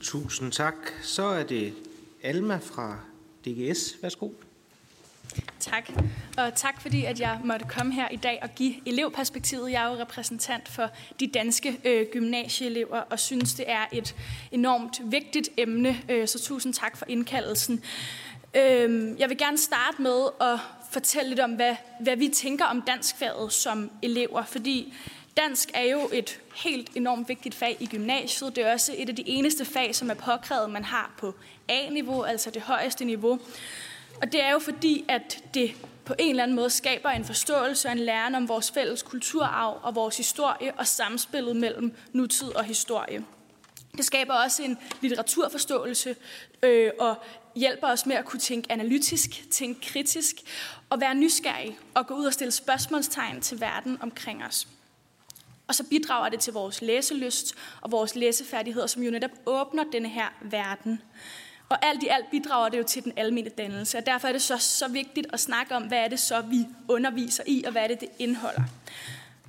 Tusind 0.01 0.53
tak. 0.53 0.75
Så 1.03 1.23
er 1.23 1.43
det 1.43 1.75
Alma 2.23 2.57
fra 2.57 2.99
DGS. 3.45 3.97
Værsgo. 4.03 4.31
Tak. 5.61 5.91
Og 6.37 6.55
tak 6.55 6.81
fordi, 6.81 7.05
at 7.05 7.21
jeg 7.21 7.41
måtte 7.45 7.67
komme 7.69 7.95
her 7.95 8.09
i 8.09 8.17
dag 8.17 8.39
og 8.43 8.49
give 8.55 8.75
elevperspektivet. 8.89 9.73
Jeg 9.73 9.85
er 9.85 9.95
jo 9.95 10.01
repræsentant 10.01 10.69
for 10.69 10.91
de 11.21 11.27
danske 11.27 11.81
øh, 11.85 12.07
gymnasieelever 12.13 12.99
og 12.99 13.19
synes, 13.19 13.55
det 13.55 13.71
er 13.71 13.85
et 13.93 14.15
enormt 14.53 15.01
vigtigt 15.05 15.49
emne. 15.57 16.03
Øh, 16.09 16.29
så 16.29 16.43
tusind 16.43 16.75
tak 16.75 16.97
for 16.97 17.07
indkaldelsen. 17.09 17.85
Øh, 18.55 19.21
jeg 19.21 19.29
vil 19.29 19.39
gerne 19.39 19.59
starte 19.59 20.03
med 20.03 20.29
at 20.41 20.59
fortælle 20.93 21.29
lidt 21.29 21.41
om, 21.41 21.51
hvad, 21.51 21.77
hvad 22.01 22.17
vi 22.17 22.29
tænker 22.29 22.65
om 22.65 22.83
danskfaget 22.83 23.53
som 23.53 23.91
elever, 24.03 24.45
fordi 24.45 24.95
Dansk 25.37 25.71
er 25.75 25.83
jo 25.83 26.11
et 26.13 26.41
helt 26.55 26.91
enormt 26.97 27.29
vigtigt 27.29 27.55
fag 27.55 27.77
i 27.81 27.87
gymnasiet. 27.87 28.57
Det 28.57 28.67
er 28.67 28.73
også 28.73 28.95
et 28.99 29.09
af 29.09 29.17
de 29.17 29.29
eneste 29.29 29.65
fag, 29.65 29.95
som 29.95 30.11
er 30.11 30.15
påkrævet, 30.15 30.71
man 30.71 30.85
har 30.85 31.15
på 31.19 31.35
A-niveau, 31.68 32.22
altså 32.22 32.51
det 32.51 32.62
højeste 32.62 33.05
niveau. 33.05 33.38
Og 34.22 34.33
det 34.33 34.42
er 34.42 34.51
jo 34.51 34.59
fordi, 34.59 35.05
at 35.09 35.44
det 35.55 35.75
på 36.05 36.14
en 36.18 36.31
eller 36.31 36.42
anden 36.42 36.57
måde 36.57 36.70
skaber 36.70 37.09
en 37.11 37.25
forståelse 37.25 37.88
og 37.88 37.92
en 37.92 37.98
læren 37.98 38.35
om 38.35 38.48
vores 38.48 38.70
fælles 38.70 39.03
kulturarv 39.03 39.81
og 39.83 39.94
vores 39.94 40.16
historie 40.16 40.72
og 40.75 40.87
samspillet 40.87 41.57
mellem 41.57 41.96
nutid 42.12 42.48
og 42.48 42.64
historie. 42.64 43.25
Det 43.96 44.05
skaber 44.05 44.35
også 44.35 44.62
en 44.62 44.79
litteraturforståelse 45.01 46.16
øh, 46.62 46.90
og 47.01 47.16
hjælper 47.57 47.87
os 47.87 48.07
med 48.07 48.16
at 48.16 48.25
kunne 48.25 48.40
tænke 48.40 48.72
analytisk, 48.72 49.51
tænke 49.51 49.81
kritisk 49.81 50.37
og 50.90 51.01
være 51.01 51.14
nysgerrig 51.14 51.79
og 51.94 52.07
gå 52.07 52.14
ud 52.14 52.25
og 52.25 52.33
stille 52.33 52.53
spørgsmålstegn 52.53 53.40
til 53.40 53.61
verden 53.61 53.98
omkring 54.01 54.44
os. 54.44 54.68
Og 55.66 55.75
så 55.75 55.85
bidrager 55.85 56.29
det 56.29 56.40
til 56.40 56.53
vores 56.53 56.83
læselyst 56.83 57.55
og 57.81 57.90
vores 57.90 58.14
læsefærdigheder, 58.14 58.87
som 58.87 59.03
jo 59.03 59.11
netop 59.11 59.31
åbner 59.46 59.85
denne 59.92 60.09
her 60.09 60.29
verden. 60.40 61.03
Og 61.73 61.79
alt 61.87 62.03
i 62.03 62.09
alt 62.09 62.31
bidrager 62.31 62.69
det 62.69 62.79
jo 62.79 62.83
til 62.83 63.05
den 63.05 63.13
almindelige 63.17 63.57
dannelse, 63.57 63.99
og 63.99 64.07
derfor 64.07 64.29
er 64.29 64.33
det 64.33 64.43
så, 64.43 64.59
så 64.59 64.89
vigtigt 64.89 65.27
at 65.33 65.41
snakke 65.41 65.77
om, 65.77 65.83
hvad 65.83 65.99
er 65.99 66.09
det 66.09 66.21
så, 66.21 66.41
vi 66.41 66.67
underviser 66.89 67.43
i, 67.47 67.63
og 67.67 67.73
hvad 67.73 67.83
er 67.83 67.89
det, 67.89 68.01
det 68.01 68.09
indeholder. 68.19 68.63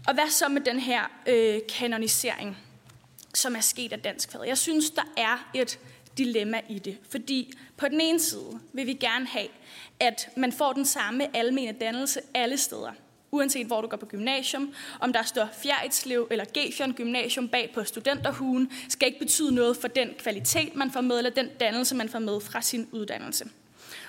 Og 0.08 0.14
hvad 0.14 0.30
så 0.30 0.48
med 0.48 0.62
den 0.62 0.80
her 0.80 1.02
øh, 1.28 1.60
kanonisering, 1.70 2.58
som 3.34 3.56
er 3.56 3.60
sket 3.60 3.94
af 3.94 4.00
dansk 4.00 4.32
fag? 4.32 4.42
Jeg 4.48 4.58
synes, 4.58 4.90
der 4.92 5.02
er 5.18 5.50
et 5.54 5.80
dilemma 6.18 6.62
i 6.70 6.80
det, 6.80 6.98
fordi 7.10 7.54
på 7.78 7.88
den 7.88 8.02
ene 8.02 8.20
side 8.20 8.60
vil 8.74 8.88
vi 8.88 8.94
gerne 8.94 9.28
have, 9.28 9.48
at 10.00 10.30
man 10.38 10.52
får 10.52 10.74
den 10.74 10.86
samme 10.86 11.38
almene 11.38 11.72
dannelse 11.72 12.22
alle 12.34 12.58
steder 12.58 12.92
uanset 13.34 13.68
hvor 13.68 13.82
du 13.82 13.88
går 13.88 13.98
på 13.98 14.06
gymnasium. 14.06 14.74
Om 15.00 15.14
der 15.14 15.24
står 15.24 15.50
Fjerritslev 15.64 16.28
eller 16.32 16.46
Gefion 16.54 16.94
Gymnasium 16.94 17.48
bag 17.48 17.72
på 17.74 17.84
studenterhugen, 17.84 18.72
skal 18.90 19.08
ikke 19.08 19.20
betyde 19.20 19.56
noget 19.56 19.78
for 19.78 19.88
den 19.88 20.10
kvalitet, 20.20 20.76
man 20.76 20.92
får 20.92 21.02
med, 21.02 21.18
eller 21.18 21.32
den 21.32 21.50
dannelse, 21.60 21.96
man 21.96 22.10
får 22.10 22.20
med 22.20 22.42
fra 22.42 22.62
sin 22.62 22.88
uddannelse. 22.92 23.46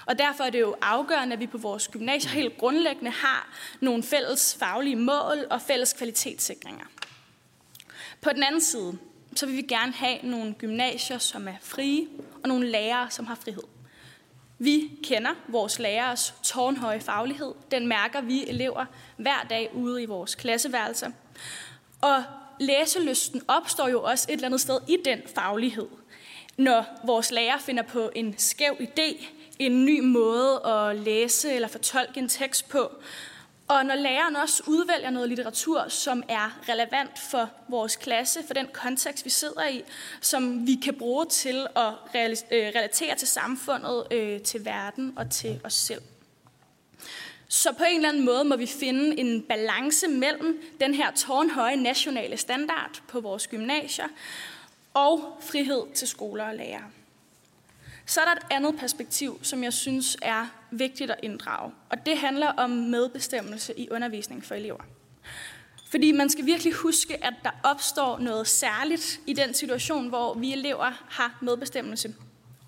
Og 0.06 0.18
derfor 0.18 0.44
er 0.44 0.50
det 0.50 0.60
jo 0.60 0.74
afgørende, 0.82 1.32
at 1.32 1.40
vi 1.40 1.46
på 1.46 1.58
vores 1.58 1.88
gymnasier 1.88 2.30
helt 2.30 2.58
grundlæggende 2.58 3.10
har 3.10 3.48
nogle 3.80 4.02
fælles 4.02 4.56
faglige 4.58 4.96
mål 4.96 5.46
og 5.50 5.62
fælles 5.62 5.92
kvalitetssikringer. 5.92 6.84
På 8.20 8.30
den 8.34 8.42
anden 8.42 8.60
side, 8.60 8.98
så 9.36 9.46
vil 9.46 9.56
vi 9.56 9.62
gerne 9.62 9.92
have 9.92 10.18
nogle 10.22 10.54
gymnasier, 10.54 11.18
som 11.18 11.48
er 11.48 11.56
frie, 11.60 12.06
og 12.42 12.48
nogle 12.48 12.70
lærere, 12.70 13.10
som 13.10 13.26
har 13.26 13.34
frihed. 13.34 13.73
Vi 14.64 14.90
kender 15.02 15.30
vores 15.48 15.78
lærers 15.78 16.34
tårnhøje 16.42 17.00
faglighed. 17.00 17.54
Den 17.70 17.86
mærker 17.86 18.20
vi 18.20 18.48
elever 18.48 18.84
hver 19.16 19.46
dag 19.50 19.70
ude 19.74 20.02
i 20.02 20.06
vores 20.06 20.34
klasseværelser. 20.34 21.10
Og 22.00 22.24
læselysten 22.60 23.42
opstår 23.48 23.88
jo 23.88 24.02
også 24.02 24.26
et 24.28 24.32
eller 24.32 24.46
andet 24.46 24.60
sted 24.60 24.78
i 24.88 24.96
den 25.04 25.22
faglighed. 25.34 25.88
Når 26.58 26.84
vores 27.06 27.30
lærer 27.30 27.58
finder 27.58 27.82
på 27.82 28.10
en 28.14 28.34
skæv 28.38 28.76
idé, 28.80 29.26
en 29.58 29.84
ny 29.84 30.00
måde 30.00 30.66
at 30.66 30.96
læse 30.96 31.52
eller 31.52 31.68
fortolke 31.68 32.20
en 32.20 32.28
tekst 32.28 32.68
på, 32.68 32.90
og 33.68 33.86
når 33.86 33.94
læreren 33.94 34.36
også 34.36 34.62
udvælger 34.66 35.10
noget 35.10 35.28
litteratur, 35.28 35.88
som 35.88 36.22
er 36.28 36.58
relevant 36.68 37.18
for 37.18 37.50
vores 37.68 37.96
klasse, 37.96 38.40
for 38.46 38.54
den 38.54 38.66
kontekst, 38.72 39.24
vi 39.24 39.30
sidder 39.30 39.68
i, 39.68 39.82
som 40.20 40.66
vi 40.66 40.74
kan 40.74 40.94
bruge 40.94 41.26
til 41.26 41.66
at 41.76 41.92
øh, 42.14 42.66
relatere 42.76 43.16
til 43.16 43.28
samfundet, 43.28 44.06
øh, 44.10 44.40
til 44.40 44.64
verden 44.64 45.12
og 45.16 45.30
til 45.30 45.60
os 45.64 45.74
selv. 45.74 46.02
Så 47.48 47.72
på 47.72 47.84
en 47.84 47.96
eller 47.96 48.08
anden 48.08 48.24
måde 48.24 48.44
må 48.44 48.56
vi 48.56 48.66
finde 48.66 49.18
en 49.20 49.42
balance 49.42 50.08
mellem 50.08 50.62
den 50.80 50.94
her 50.94 51.12
tårnhøje 51.12 51.76
nationale 51.76 52.36
standard 52.36 53.02
på 53.08 53.20
vores 53.20 53.46
gymnasier 53.46 54.08
og 54.94 55.38
frihed 55.40 55.82
til 55.94 56.08
skoler 56.08 56.44
og 56.44 56.54
lærere. 56.54 56.84
Så 58.06 58.20
er 58.20 58.24
der 58.24 58.32
et 58.32 58.46
andet 58.50 58.76
perspektiv, 58.76 59.40
som 59.42 59.64
jeg 59.64 59.72
synes 59.72 60.16
er 60.22 60.46
vigtigt 60.78 61.10
at 61.10 61.20
inddrage, 61.22 61.72
og 61.90 62.06
det 62.06 62.18
handler 62.18 62.46
om 62.46 62.70
medbestemmelse 62.70 63.78
i 63.78 63.88
undervisning 63.90 64.44
for 64.44 64.54
elever. 64.54 64.80
Fordi 65.90 66.12
man 66.12 66.30
skal 66.30 66.46
virkelig 66.46 66.72
huske, 66.72 67.24
at 67.24 67.34
der 67.44 67.50
opstår 67.62 68.18
noget 68.18 68.46
særligt 68.46 69.20
i 69.26 69.32
den 69.32 69.54
situation, 69.54 70.08
hvor 70.08 70.34
vi 70.34 70.52
elever 70.52 71.04
har 71.10 71.38
medbestemmelse 71.42 72.14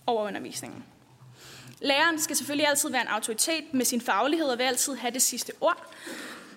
over 0.06 0.26
undervisningen. 0.26 0.84
Læreren 1.80 2.18
skal 2.18 2.36
selvfølgelig 2.36 2.68
altid 2.68 2.90
være 2.90 3.02
en 3.02 3.08
autoritet 3.08 3.74
med 3.74 3.84
sin 3.84 4.00
faglighed 4.00 4.46
og 4.46 4.58
vil 4.58 4.64
altid 4.64 4.94
have 4.94 5.10
det 5.10 5.22
sidste 5.22 5.52
ord. 5.60 5.94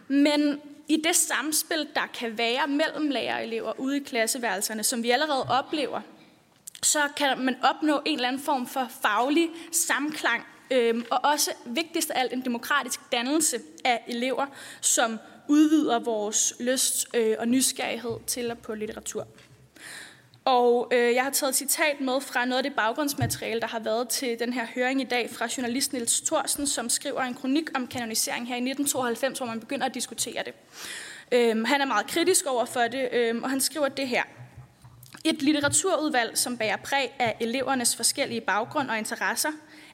Men 0.07 0.61
i 0.87 1.01
det 1.03 1.15
samspil, 1.15 1.87
der 1.95 2.07
kan 2.13 2.37
være 2.37 2.67
mellem 2.67 3.09
lærer 3.09 3.35
og 3.35 3.43
elever 3.43 3.79
ude 3.79 3.97
i 3.97 4.03
klasseværelserne, 4.03 4.83
som 4.83 5.03
vi 5.03 5.11
allerede 5.11 5.43
oplever 5.49 6.01
så 6.83 6.99
kan 7.17 7.39
man 7.39 7.55
opnå 7.63 8.01
en 8.05 8.15
eller 8.15 8.27
anden 8.27 8.41
form 8.41 8.67
for 8.67 8.87
faglig 9.01 9.49
samklang, 9.71 10.43
øh, 10.71 11.03
og 11.11 11.19
også 11.23 11.51
vigtigst 11.65 12.11
af 12.11 12.19
alt 12.19 12.33
en 12.33 12.45
demokratisk 12.45 12.99
dannelse 13.11 13.59
af 13.85 14.03
elever, 14.07 14.45
som 14.81 15.19
udvider 15.47 15.99
vores 15.99 16.53
lyst 16.59 17.07
øh, 17.13 17.35
og 17.39 17.47
nysgerrighed 17.47 18.17
til 18.27 18.51
at 18.51 18.57
på 18.57 18.75
litteratur. 18.75 19.27
Og 20.45 20.87
øh, 20.93 21.13
jeg 21.13 21.23
har 21.23 21.29
taget 21.31 21.49
et 21.49 21.55
citat 21.55 22.01
med 22.01 22.21
fra 22.21 22.45
noget 22.45 22.57
af 22.57 22.63
det 22.63 22.73
baggrundsmateriale, 22.75 23.61
der 23.61 23.67
har 23.67 23.79
været 23.79 24.09
til 24.09 24.39
den 24.39 24.53
her 24.53 24.67
høring 24.75 25.01
i 25.01 25.03
dag 25.03 25.29
fra 25.29 25.47
journalist 25.57 25.93
Niels 25.93 26.21
Thorsen, 26.21 26.67
som 26.67 26.89
skriver 26.89 27.21
en 27.21 27.33
kronik 27.33 27.69
om 27.75 27.87
kanonisering 27.87 28.47
her 28.47 28.55
i 28.55 28.69
1992, 28.69 29.37
hvor 29.37 29.47
man 29.47 29.59
begynder 29.59 29.85
at 29.85 29.93
diskutere 29.93 30.43
det. 30.45 30.53
Øh, 31.31 31.65
han 31.65 31.81
er 31.81 31.85
meget 31.85 32.07
kritisk 32.07 32.45
over 32.45 32.65
for 32.65 32.79
det, 32.79 33.09
øh, 33.11 33.41
og 33.43 33.49
han 33.49 33.61
skriver 33.61 33.87
det 33.87 34.07
her. 34.07 34.23
Et 35.25 35.41
litteraturudvalg, 35.41 36.37
som 36.37 36.57
bærer 36.57 36.77
præg 36.77 37.15
af 37.19 37.37
elevernes 37.39 37.95
forskellige 37.95 38.41
baggrund 38.41 38.89
og 38.89 38.97
interesser, 38.97 39.49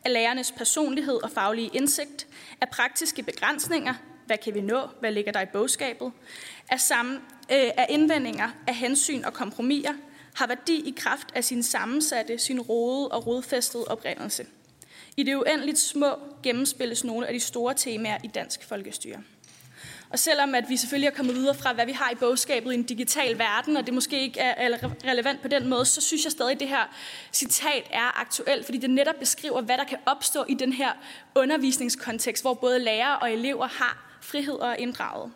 af 0.06 0.14
lærernes 0.14 0.52
personlighed 0.52 1.24
og 1.24 1.32
faglige 1.32 1.70
indsigt, 1.74 2.28
af 2.62 2.70
praktiske 2.70 3.24
begrænsninger, 3.24 3.94
hvad 4.26 4.38
kan 4.38 4.54
vi 4.54 4.62
nå, 4.62 4.88
hvad 5.00 5.12
ligger 5.12 5.32
der 5.32 5.42
i 5.42 5.46
bogskabet, 5.54 6.12
af, 6.70 6.80
sammen, 6.80 7.16
øh, 7.52 7.72
af 7.78 7.86
indvendinger, 7.90 8.50
af 8.68 8.76
hensyn 8.76 9.24
og 9.24 9.34
kompromiser, 9.34 9.94
har 10.36 10.48
værdi 10.48 10.76
i 10.76 10.94
kraft 10.98 11.28
af 11.36 11.44
sin 11.44 11.64
sammensatte, 11.64 12.38
sin 12.38 12.62
rode 12.62 13.08
og 13.08 13.28
rodfæstede 13.28 13.86
oprindelse. 13.88 14.46
I 15.18 15.24
det 15.24 15.36
uendeligt 15.36 15.80
små 15.80 16.20
gennemspilles 16.44 17.04
nogle 17.04 17.28
af 17.28 17.34
de 17.34 17.40
store 17.40 17.74
temaer 17.74 18.18
i 18.24 18.28
dansk 18.28 18.64
folkestyre. 18.68 19.24
Og 20.16 20.20
selvom 20.20 20.56
at 20.56 20.70
vi 20.70 20.78
selvfølgelig 20.78 21.08
er 21.08 21.12
kommet 21.12 21.36
videre 21.36 21.56
fra, 21.56 21.74
hvad 21.74 21.86
vi 21.86 21.92
har 21.92 22.12
i 22.12 22.16
bogskabet 22.16 22.72
i 22.72 22.76
en 22.76 22.84
digital 22.84 23.40
verden, 23.40 23.78
og 23.78 23.86
det 23.86 23.94
måske 23.94 24.22
ikke 24.22 24.40
er 24.40 24.78
relevant 25.06 25.42
på 25.42 25.48
den 25.48 25.70
måde, 25.70 25.86
så 25.86 26.02
synes 26.02 26.24
jeg 26.24 26.32
stadig, 26.32 26.52
at 26.52 26.60
det 26.60 26.68
her 26.68 26.96
citat 27.34 27.84
er 27.92 28.22
aktuelt, 28.22 28.66
fordi 28.66 28.78
det 28.78 28.90
netop 28.90 29.16
beskriver, 29.16 29.62
hvad 29.62 29.78
der 29.78 29.84
kan 29.84 29.98
opstå 30.06 30.46
i 30.50 30.54
den 30.54 30.74
her 30.74 30.92
undervisningskontekst, 31.36 32.44
hvor 32.44 32.54
både 32.54 32.80
lærere 32.80 33.20
og 33.20 33.34
elever 33.34 33.68
har 33.68 34.20
frihed 34.22 34.54
og 34.54 34.80
inddraget. 34.80 35.32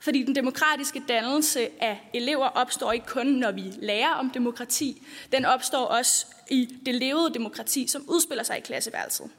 Fordi 0.00 0.22
den 0.22 0.34
demokratiske 0.34 1.02
dannelse 1.08 1.68
af 1.80 2.10
elever 2.14 2.46
opstår 2.46 2.92
ikke 2.92 3.06
kun, 3.06 3.26
når 3.26 3.52
vi 3.52 3.72
lærer 3.78 4.10
om 4.10 4.30
demokrati. 4.30 5.06
Den 5.32 5.44
opstår 5.44 5.84
også 5.84 6.26
i 6.50 6.78
det 6.86 6.94
levede 6.94 7.34
demokrati, 7.34 7.88
som 7.88 8.04
udspiller 8.08 8.44
sig 8.44 8.58
i 8.58 8.60
klasseværelset. 8.60 9.30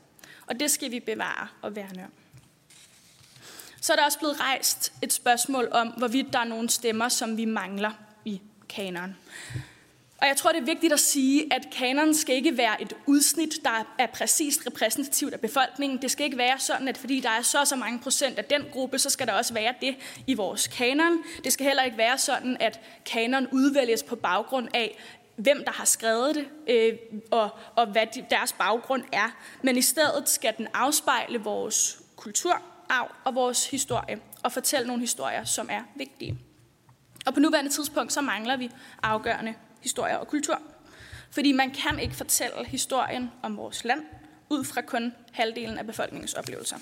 Og 0.47 0.59
det 0.59 0.71
skal 0.71 0.91
vi 0.91 0.99
bevare 0.99 1.47
og 1.61 1.75
værne 1.75 2.03
om. 2.03 2.22
Så 3.83 3.93
er 3.93 3.97
der 3.97 4.05
også 4.05 4.19
blevet 4.19 4.39
rejst 4.39 4.93
et 5.01 5.13
spørgsmål 5.13 5.67
om, 5.71 5.87
hvorvidt 5.87 6.33
der 6.33 6.39
er 6.39 6.43
nogle 6.43 6.69
stemmer, 6.69 7.09
som 7.09 7.37
vi 7.37 7.45
mangler 7.45 7.91
i 8.25 8.41
kanonen. 8.69 9.15
Og 10.17 10.27
jeg 10.27 10.37
tror, 10.37 10.51
det 10.51 10.61
er 10.61 10.65
vigtigt 10.65 10.93
at 10.93 10.99
sige, 10.99 11.53
at 11.53 11.67
kanonen 11.71 12.15
skal 12.15 12.35
ikke 12.35 12.57
være 12.57 12.81
et 12.81 12.93
udsnit, 13.05 13.53
der 13.63 13.95
er 13.99 14.07
præcist 14.07 14.67
repræsentativt 14.67 15.33
af 15.33 15.39
befolkningen. 15.39 16.01
Det 16.01 16.11
skal 16.11 16.25
ikke 16.25 16.37
være 16.37 16.59
sådan, 16.59 16.87
at 16.87 16.97
fordi 16.97 17.19
der 17.19 17.29
er 17.29 17.41
så 17.41 17.59
og 17.59 17.67
så 17.67 17.75
mange 17.75 17.99
procent 17.99 18.37
af 18.37 18.45
den 18.45 18.61
gruppe, 18.71 18.99
så 18.99 19.09
skal 19.09 19.27
der 19.27 19.33
også 19.33 19.53
være 19.53 19.73
det 19.81 19.95
i 20.27 20.33
vores 20.33 20.67
kanon. 20.67 21.23
Det 21.43 21.53
skal 21.53 21.65
heller 21.65 21.83
ikke 21.83 21.97
være 21.97 22.17
sådan, 22.17 22.57
at 22.59 22.79
kanon 23.05 23.47
udvælges 23.51 24.03
på 24.03 24.15
baggrund 24.15 24.67
af, 24.73 24.97
hvem 25.35 25.63
der 25.65 25.71
har 25.71 25.85
skrevet 25.85 26.35
det, 26.35 26.47
øh, 26.67 26.97
og, 27.31 27.49
og 27.75 27.87
hvad 27.87 28.07
de, 28.15 28.25
deres 28.29 28.53
baggrund 28.53 29.03
er. 29.11 29.37
Men 29.61 29.77
i 29.77 29.81
stedet 29.81 30.29
skal 30.29 30.53
den 30.57 30.67
afspejle 30.73 31.39
vores 31.39 31.99
kultur, 32.15 32.72
arv 32.89 33.11
og 33.23 33.35
vores 33.35 33.69
historie, 33.69 34.19
og 34.43 34.51
fortælle 34.51 34.87
nogle 34.87 35.01
historier, 35.01 35.43
som 35.43 35.67
er 35.71 35.81
vigtige. 35.95 36.37
Og 37.25 37.33
på 37.33 37.39
nuværende 37.39 37.71
tidspunkt, 37.71 38.13
så 38.13 38.21
mangler 38.21 38.57
vi 38.57 38.69
afgørende 39.03 39.53
historier 39.81 40.17
og 40.17 40.27
kultur. 40.27 40.61
Fordi 41.31 41.51
man 41.51 41.71
kan 41.71 41.99
ikke 41.99 42.15
fortælle 42.15 42.65
historien 42.65 43.31
om 43.43 43.57
vores 43.57 43.83
land, 43.83 44.01
ud 44.49 44.63
fra 44.63 44.81
kun 44.81 45.13
halvdelen 45.31 45.77
af 45.77 45.85
befolkningens 45.85 46.33
oplevelser. 46.33 46.77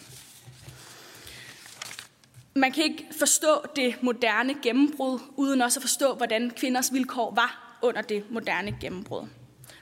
man 2.54 2.72
kan 2.72 2.84
ikke 2.84 3.08
forstå 3.20 3.66
det 3.76 4.04
moderne 4.04 4.56
gennembrud, 4.64 5.20
uden 5.36 5.62
også 5.62 5.80
at 5.80 5.82
forstå, 5.82 6.14
hvordan 6.14 6.52
kvinders 6.52 6.93
vilkår 6.93 7.34
var 7.34 7.78
under 7.82 8.02
det 8.02 8.32
moderne 8.32 8.78
gennembrud. 8.82 9.28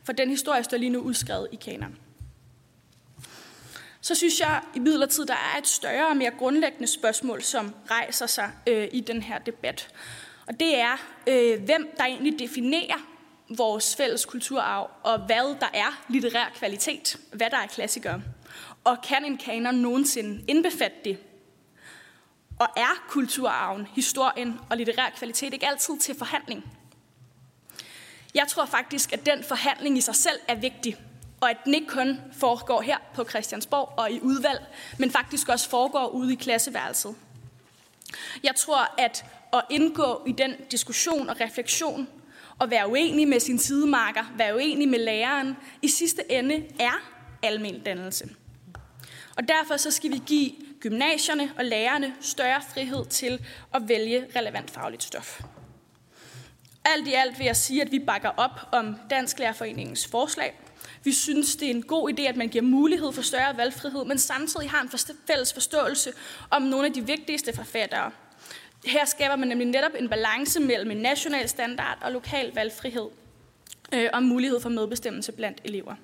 For 0.03 0.13
den 0.13 0.29
historie 0.29 0.63
står 0.63 0.77
lige 0.77 0.89
nu 0.89 0.99
udskrevet 0.99 1.47
i 1.51 1.55
kanon. 1.55 1.97
Så 4.01 4.15
synes 4.15 4.39
jeg 4.39 4.61
i 4.75 4.79
midlertid, 4.79 5.25
der 5.25 5.33
er 5.53 5.57
et 5.57 5.67
større 5.67 6.07
og 6.07 6.17
mere 6.17 6.31
grundlæggende 6.31 6.87
spørgsmål, 6.87 7.41
som 7.41 7.75
rejser 7.91 8.25
sig 8.25 8.51
øh, 8.67 8.87
i 8.91 8.99
den 8.99 9.21
her 9.21 9.39
debat. 9.39 9.89
Og 10.47 10.59
det 10.59 10.79
er, 10.79 10.97
øh, 11.27 11.63
hvem 11.63 11.89
der 11.97 12.05
egentlig 12.05 12.39
definerer 12.39 12.97
vores 13.57 13.95
fælles 13.95 14.25
kulturarv, 14.25 14.91
og 15.03 15.19
hvad 15.19 15.59
der 15.59 15.69
er 15.73 16.03
litterær 16.09 16.51
kvalitet, 16.55 17.17
hvad 17.33 17.49
der 17.49 17.57
er 17.57 17.67
klassikere. 17.67 18.21
Og 18.83 19.01
kan 19.01 19.25
en 19.25 19.37
kanon 19.37 19.75
nogensinde 19.75 20.43
indbefatte 20.47 20.97
det? 21.05 21.17
Og 22.59 22.67
er 22.77 23.05
kulturarven, 23.09 23.87
historien 23.95 24.59
og 24.69 24.77
litterær 24.77 25.09
kvalitet 25.09 25.53
ikke 25.53 25.67
altid 25.67 25.97
til 25.97 26.15
forhandling? 26.15 26.63
Jeg 28.35 28.47
tror 28.47 28.65
faktisk, 28.65 29.13
at 29.13 29.25
den 29.25 29.43
forhandling 29.43 29.97
i 29.97 30.01
sig 30.01 30.15
selv 30.15 30.39
er 30.47 30.55
vigtig, 30.55 30.97
og 31.41 31.49
at 31.49 31.57
den 31.65 31.73
ikke 31.73 31.87
kun 31.87 32.21
foregår 32.33 32.81
her 32.81 32.97
på 33.13 33.23
Christiansborg 33.23 33.93
og 33.97 34.11
i 34.11 34.19
udvalg, 34.21 34.65
men 34.97 35.11
faktisk 35.11 35.49
også 35.49 35.69
foregår 35.69 36.07
ude 36.07 36.33
i 36.33 36.35
klasseværelset. 36.35 37.15
Jeg 38.43 38.55
tror, 38.55 38.93
at 38.97 39.25
at 39.53 39.61
indgå 39.69 40.23
i 40.27 40.31
den 40.31 40.55
diskussion 40.71 41.29
og 41.29 41.41
refleksion, 41.41 42.07
og 42.59 42.71
være 42.71 42.89
uenig 42.89 43.27
med 43.27 43.39
sin 43.39 43.59
sidemarker, 43.59 44.33
være 44.37 44.55
uenig 44.55 44.89
med 44.89 44.99
læreren, 44.99 45.57
i 45.81 45.87
sidste 45.87 46.31
ende 46.31 46.65
er 46.79 47.01
almen 47.43 47.79
dannelse. 47.79 48.29
Og 49.37 49.47
derfor 49.47 49.77
så 49.77 49.91
skal 49.91 50.11
vi 50.11 50.21
give 50.25 50.51
gymnasierne 50.79 51.51
og 51.57 51.65
lærerne 51.65 52.15
større 52.21 52.61
frihed 52.73 53.05
til 53.05 53.45
at 53.73 53.81
vælge 53.87 54.27
relevant 54.35 54.71
fagligt 54.71 55.03
stof. 55.03 55.41
Alt 56.85 57.07
i 57.07 57.13
alt 57.13 57.39
vil 57.39 57.45
jeg 57.45 57.55
sige, 57.55 57.81
at 57.81 57.91
vi 57.91 57.99
bakker 57.99 58.29
op 58.29 58.59
om 58.71 58.95
Dansk 59.09 59.39
Lærerforeningens 59.39 60.07
forslag. 60.07 60.59
Vi 61.03 61.13
synes, 61.13 61.55
det 61.55 61.65
er 61.65 61.69
en 61.71 61.83
god 61.83 62.13
idé, 62.13 62.21
at 62.21 62.37
man 62.37 62.47
giver 62.47 62.63
mulighed 62.63 63.11
for 63.11 63.21
større 63.21 63.57
valgfrihed, 63.57 64.05
men 64.05 64.17
samtidig 64.17 64.69
har 64.69 64.81
en 64.81 64.89
fælles 65.27 65.53
forståelse 65.53 66.11
om 66.49 66.61
nogle 66.61 66.87
af 66.87 66.93
de 66.93 67.05
vigtigste 67.05 67.55
forfattere. 67.55 68.11
Her 68.85 69.05
skaber 69.05 69.35
man 69.35 69.47
nemlig 69.47 69.67
netop 69.67 69.91
en 69.99 70.09
balance 70.09 70.59
mellem 70.59 70.91
en 70.91 70.97
national 70.97 71.49
standard 71.49 71.97
og 72.01 72.11
lokal 72.11 72.51
valgfrihed 72.55 73.07
øh, 73.93 74.09
og 74.13 74.23
mulighed 74.23 74.61
for 74.61 74.69
medbestemmelse 74.69 75.31
blandt 75.31 75.61
elever. 75.63 75.95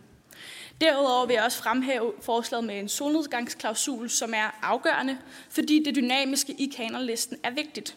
Derudover 0.81 1.25
vil 1.25 1.33
jeg 1.33 1.43
også 1.43 1.57
fremhæve 1.57 2.13
forslaget 2.21 2.63
med 2.63 2.79
en 2.79 2.89
solnedgangsklausul, 2.89 4.09
som 4.09 4.33
er 4.33 4.59
afgørende, 4.61 5.17
fordi 5.49 5.83
det 5.83 5.95
dynamiske 5.95 6.53
i 6.53 6.73
kanonlisten 6.77 7.37
er 7.43 7.51
vigtigt. 7.51 7.95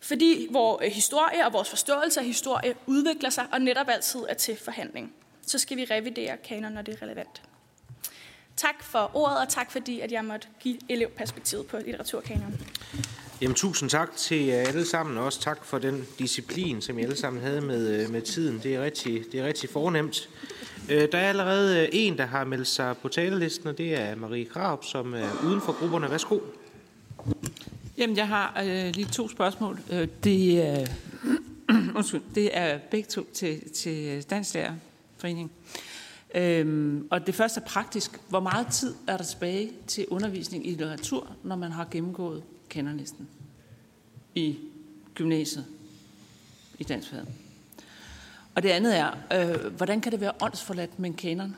Fordi 0.00 0.48
vores 0.50 0.84
øh, 0.84 0.92
historie 0.92 1.46
og 1.46 1.52
vores 1.52 1.68
forståelse 1.68 2.20
af 2.20 2.26
historie 2.26 2.74
udvikler 2.86 3.30
sig 3.30 3.46
og 3.52 3.60
netop 3.60 3.88
altid 3.88 4.20
er 4.28 4.34
til 4.34 4.56
forhandling. 4.56 5.12
Så 5.46 5.58
skal 5.58 5.76
vi 5.76 5.84
revidere 5.84 6.36
kanon, 6.44 6.72
når 6.72 6.82
det 6.82 6.94
er 6.94 7.02
relevant. 7.02 7.42
Tak 8.56 8.82
for 8.82 9.10
ordet, 9.14 9.38
og 9.38 9.48
tak 9.48 9.72
fordi, 9.72 10.00
at 10.00 10.12
jeg 10.12 10.24
måtte 10.24 10.48
give 10.60 10.78
elevperspektivet 10.88 11.66
på 11.66 11.76
litteraturkanon. 11.76 12.60
Jamen, 13.40 13.54
tusind 13.54 13.90
tak 13.90 14.16
til 14.16 14.44
jer 14.44 14.56
alle 14.56 14.86
sammen, 14.86 15.18
og 15.18 15.24
også 15.24 15.40
tak 15.40 15.64
for 15.64 15.78
den 15.78 16.06
disciplin, 16.18 16.80
som 16.80 16.98
I 16.98 17.02
alle 17.02 17.16
sammen 17.16 17.42
havde 17.42 17.60
med, 17.60 18.02
øh, 18.02 18.10
med 18.10 18.22
tiden. 18.22 18.60
Det 18.62 18.74
er 18.74 18.82
rigtig, 18.82 19.24
det 19.32 19.40
er 19.40 19.46
rigtig 19.46 19.70
fornemt. 19.70 20.28
Øh, 20.90 21.08
der 21.12 21.18
er 21.18 21.28
allerede 21.28 21.82
øh, 21.82 21.88
en, 21.92 22.18
der 22.18 22.26
har 22.26 22.44
meldt 22.44 22.68
sig 22.68 22.96
på 22.96 23.08
talelisten, 23.08 23.68
og 23.68 23.78
det 23.78 24.00
er 24.00 24.16
Marie 24.16 24.44
Krab, 24.44 24.84
som 24.84 25.14
er 25.14 25.44
uden 25.44 25.60
for 25.60 25.78
grupperne. 25.80 26.10
Værsgo. 26.10 26.38
Jamen, 27.98 28.16
jeg 28.16 28.28
har 28.28 28.62
øh, 28.64 28.94
lige 28.94 29.08
to 29.12 29.28
spørgsmål. 29.28 29.80
Det, 30.24 30.78
øh, 30.78 31.76
undskyld, 31.96 32.22
det 32.34 32.56
er 32.56 32.78
begge 32.90 33.08
to 33.08 33.26
til, 33.34 33.72
til 33.72 34.22
Dansk 34.30 34.56
Lærerforening. 35.26 35.50
Øhm, 36.34 37.08
og 37.10 37.26
det 37.26 37.34
første 37.34 37.60
er 37.60 37.64
praktisk. 37.64 38.20
Hvor 38.28 38.40
meget 38.40 38.66
tid 38.66 38.94
er 39.08 39.16
der 39.16 39.24
tilbage 39.24 39.72
til 39.86 40.06
undervisning 40.08 40.66
i 40.66 40.70
litteratur, 40.70 41.36
når 41.44 41.56
man 41.56 41.72
har 41.72 41.88
gennemgået 41.90 42.42
kenderlisten 42.68 43.28
i 44.34 44.58
gymnasiet 45.14 45.64
i 46.78 46.84
dansk 46.84 47.10
fag? 47.10 47.20
Og 48.54 48.62
det 48.62 48.68
andet 48.68 48.96
er, 48.98 49.10
øh, 49.32 49.72
hvordan 49.72 50.00
kan 50.00 50.12
det 50.12 50.20
være 50.20 50.32
åndsforladt 50.40 50.98
med 50.98 51.10
en 51.10 51.16
kanon? 51.16 51.56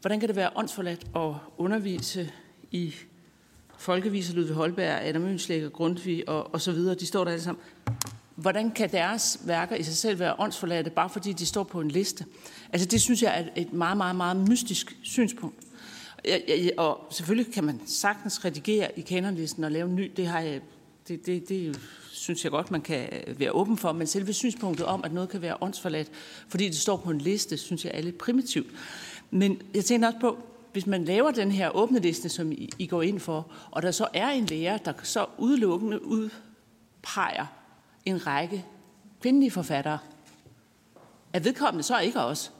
Hvordan 0.00 0.20
kan 0.20 0.28
det 0.28 0.36
være 0.36 0.50
åndsforladt 0.56 1.06
at 1.16 1.34
undervise 1.58 2.32
i 2.70 2.94
folkeviser 3.76 4.34
Ludvig 4.34 4.54
Holberg, 4.54 5.02
Adam 5.02 5.22
Mønslæg 5.22 5.72
Grundtvig 5.72 6.28
og, 6.28 6.54
og 6.54 6.60
så 6.60 6.72
videre? 6.72 6.94
De 6.94 7.06
står 7.06 7.24
der 7.24 7.30
alle 7.30 7.42
sammen. 7.42 7.64
Hvordan 8.40 8.70
kan 8.70 8.92
deres 8.92 9.40
værker 9.44 9.76
i 9.76 9.82
sig 9.82 9.96
selv 9.96 10.18
være 10.18 10.34
åndsforladte, 10.38 10.90
bare 10.90 11.10
fordi 11.10 11.32
de 11.32 11.46
står 11.46 11.64
på 11.64 11.80
en 11.80 11.90
liste? 11.90 12.24
Altså 12.72 12.88
det 12.88 13.00
synes 13.00 13.22
jeg 13.22 13.40
er 13.40 13.48
et 13.56 13.72
meget, 13.72 13.96
meget, 13.96 14.16
meget 14.16 14.36
mystisk 14.36 14.96
synspunkt. 15.02 15.64
Og 16.76 17.06
selvfølgelig 17.10 17.54
kan 17.54 17.64
man 17.64 17.80
sagtens 17.86 18.44
redigere 18.44 18.98
i 18.98 19.00
kanonlisten 19.00 19.64
og 19.64 19.70
lave 19.70 19.88
en 19.88 19.94
ny. 19.94 20.12
Det, 20.16 20.26
har 20.26 20.40
jeg, 20.40 20.60
det, 21.08 21.26
det, 21.26 21.48
det 21.48 21.80
synes 22.10 22.44
jeg 22.44 22.50
godt, 22.50 22.70
man 22.70 22.80
kan 22.80 23.08
øh, 23.26 23.40
være 23.40 23.52
åben 23.52 23.76
for. 23.76 23.92
Men 23.92 24.06
selve 24.06 24.32
synspunktet 24.32 24.86
om, 24.86 25.04
at 25.04 25.12
noget 25.12 25.28
kan 25.28 25.42
være 25.42 25.56
åndsforladt, 25.60 26.08
fordi 26.48 26.66
det 26.66 26.76
står 26.76 26.96
på 26.96 27.10
en 27.10 27.18
liste, 27.18 27.56
synes 27.56 27.84
jeg 27.84 27.92
er 27.94 28.02
lidt 28.02 28.18
primitivt. 28.18 28.70
Men 29.30 29.62
jeg 29.74 29.84
tænker 29.84 30.08
også 30.08 30.20
på, 30.20 30.38
hvis 30.72 30.86
man 30.86 31.04
laver 31.04 31.30
den 31.30 31.52
her 31.52 31.76
åbne 31.76 31.98
liste, 31.98 32.28
som 32.28 32.52
I, 32.52 32.70
I 32.78 32.86
går 32.86 33.02
ind 33.02 33.20
for, 33.20 33.52
og 33.70 33.82
der 33.82 33.90
så 33.90 34.08
er 34.14 34.30
en 34.30 34.46
lærer, 34.46 34.78
der 34.78 34.92
så 35.02 35.26
udelukkende 35.38 36.04
udpeger 36.04 37.59
en 38.04 38.26
række 38.26 38.64
kvindelige 39.22 39.50
forfattere, 39.50 39.98
er 41.32 41.40
vedkommende 41.40 41.82
så 41.82 41.98
ikke 41.98 42.20
også, 42.20 42.50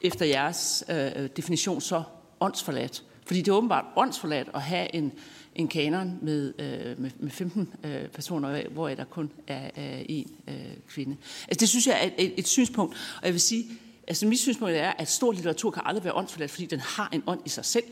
efter 0.00 0.26
jeres 0.26 0.84
øh, 0.88 1.28
definition, 1.36 1.80
så 1.80 2.02
åndsforladt? 2.40 3.04
Fordi 3.26 3.38
det 3.38 3.48
er 3.48 3.52
åbenbart 3.56 3.84
åndsforladt 3.96 4.48
at 4.54 4.62
have 4.62 4.94
en, 4.94 5.12
en 5.54 5.68
kanon 5.68 6.18
med, 6.22 6.52
øh, 6.58 7.00
med, 7.00 7.10
med 7.18 7.30
15 7.30 7.74
øh, 7.84 8.08
personer, 8.08 8.68
hvor 8.68 8.88
der 8.88 9.04
kun 9.04 9.30
er 9.46 9.70
en 10.08 10.30
øh, 10.48 10.54
kvinde. 10.88 11.16
Altså, 11.48 11.60
det 11.60 11.68
synes 11.68 11.86
jeg 11.86 11.98
er 12.02 12.06
et, 12.06 12.12
et, 12.18 12.34
et 12.36 12.48
synspunkt, 12.48 12.96
og 13.20 13.24
jeg 13.24 13.32
vil 13.32 13.40
sige, 13.40 13.64
altså 14.08 14.26
mit 14.26 14.38
synspunkt 14.38 14.74
er, 14.74 14.92
at 14.98 15.08
stor 15.08 15.32
litteratur 15.32 15.70
kan 15.70 15.82
aldrig 15.86 16.04
være 16.04 16.14
åndsforladt, 16.14 16.50
fordi 16.50 16.66
den 16.66 16.80
har 16.80 17.08
en 17.12 17.22
ånd 17.26 17.40
i 17.44 17.48
sig 17.48 17.64
selv. 17.64 17.84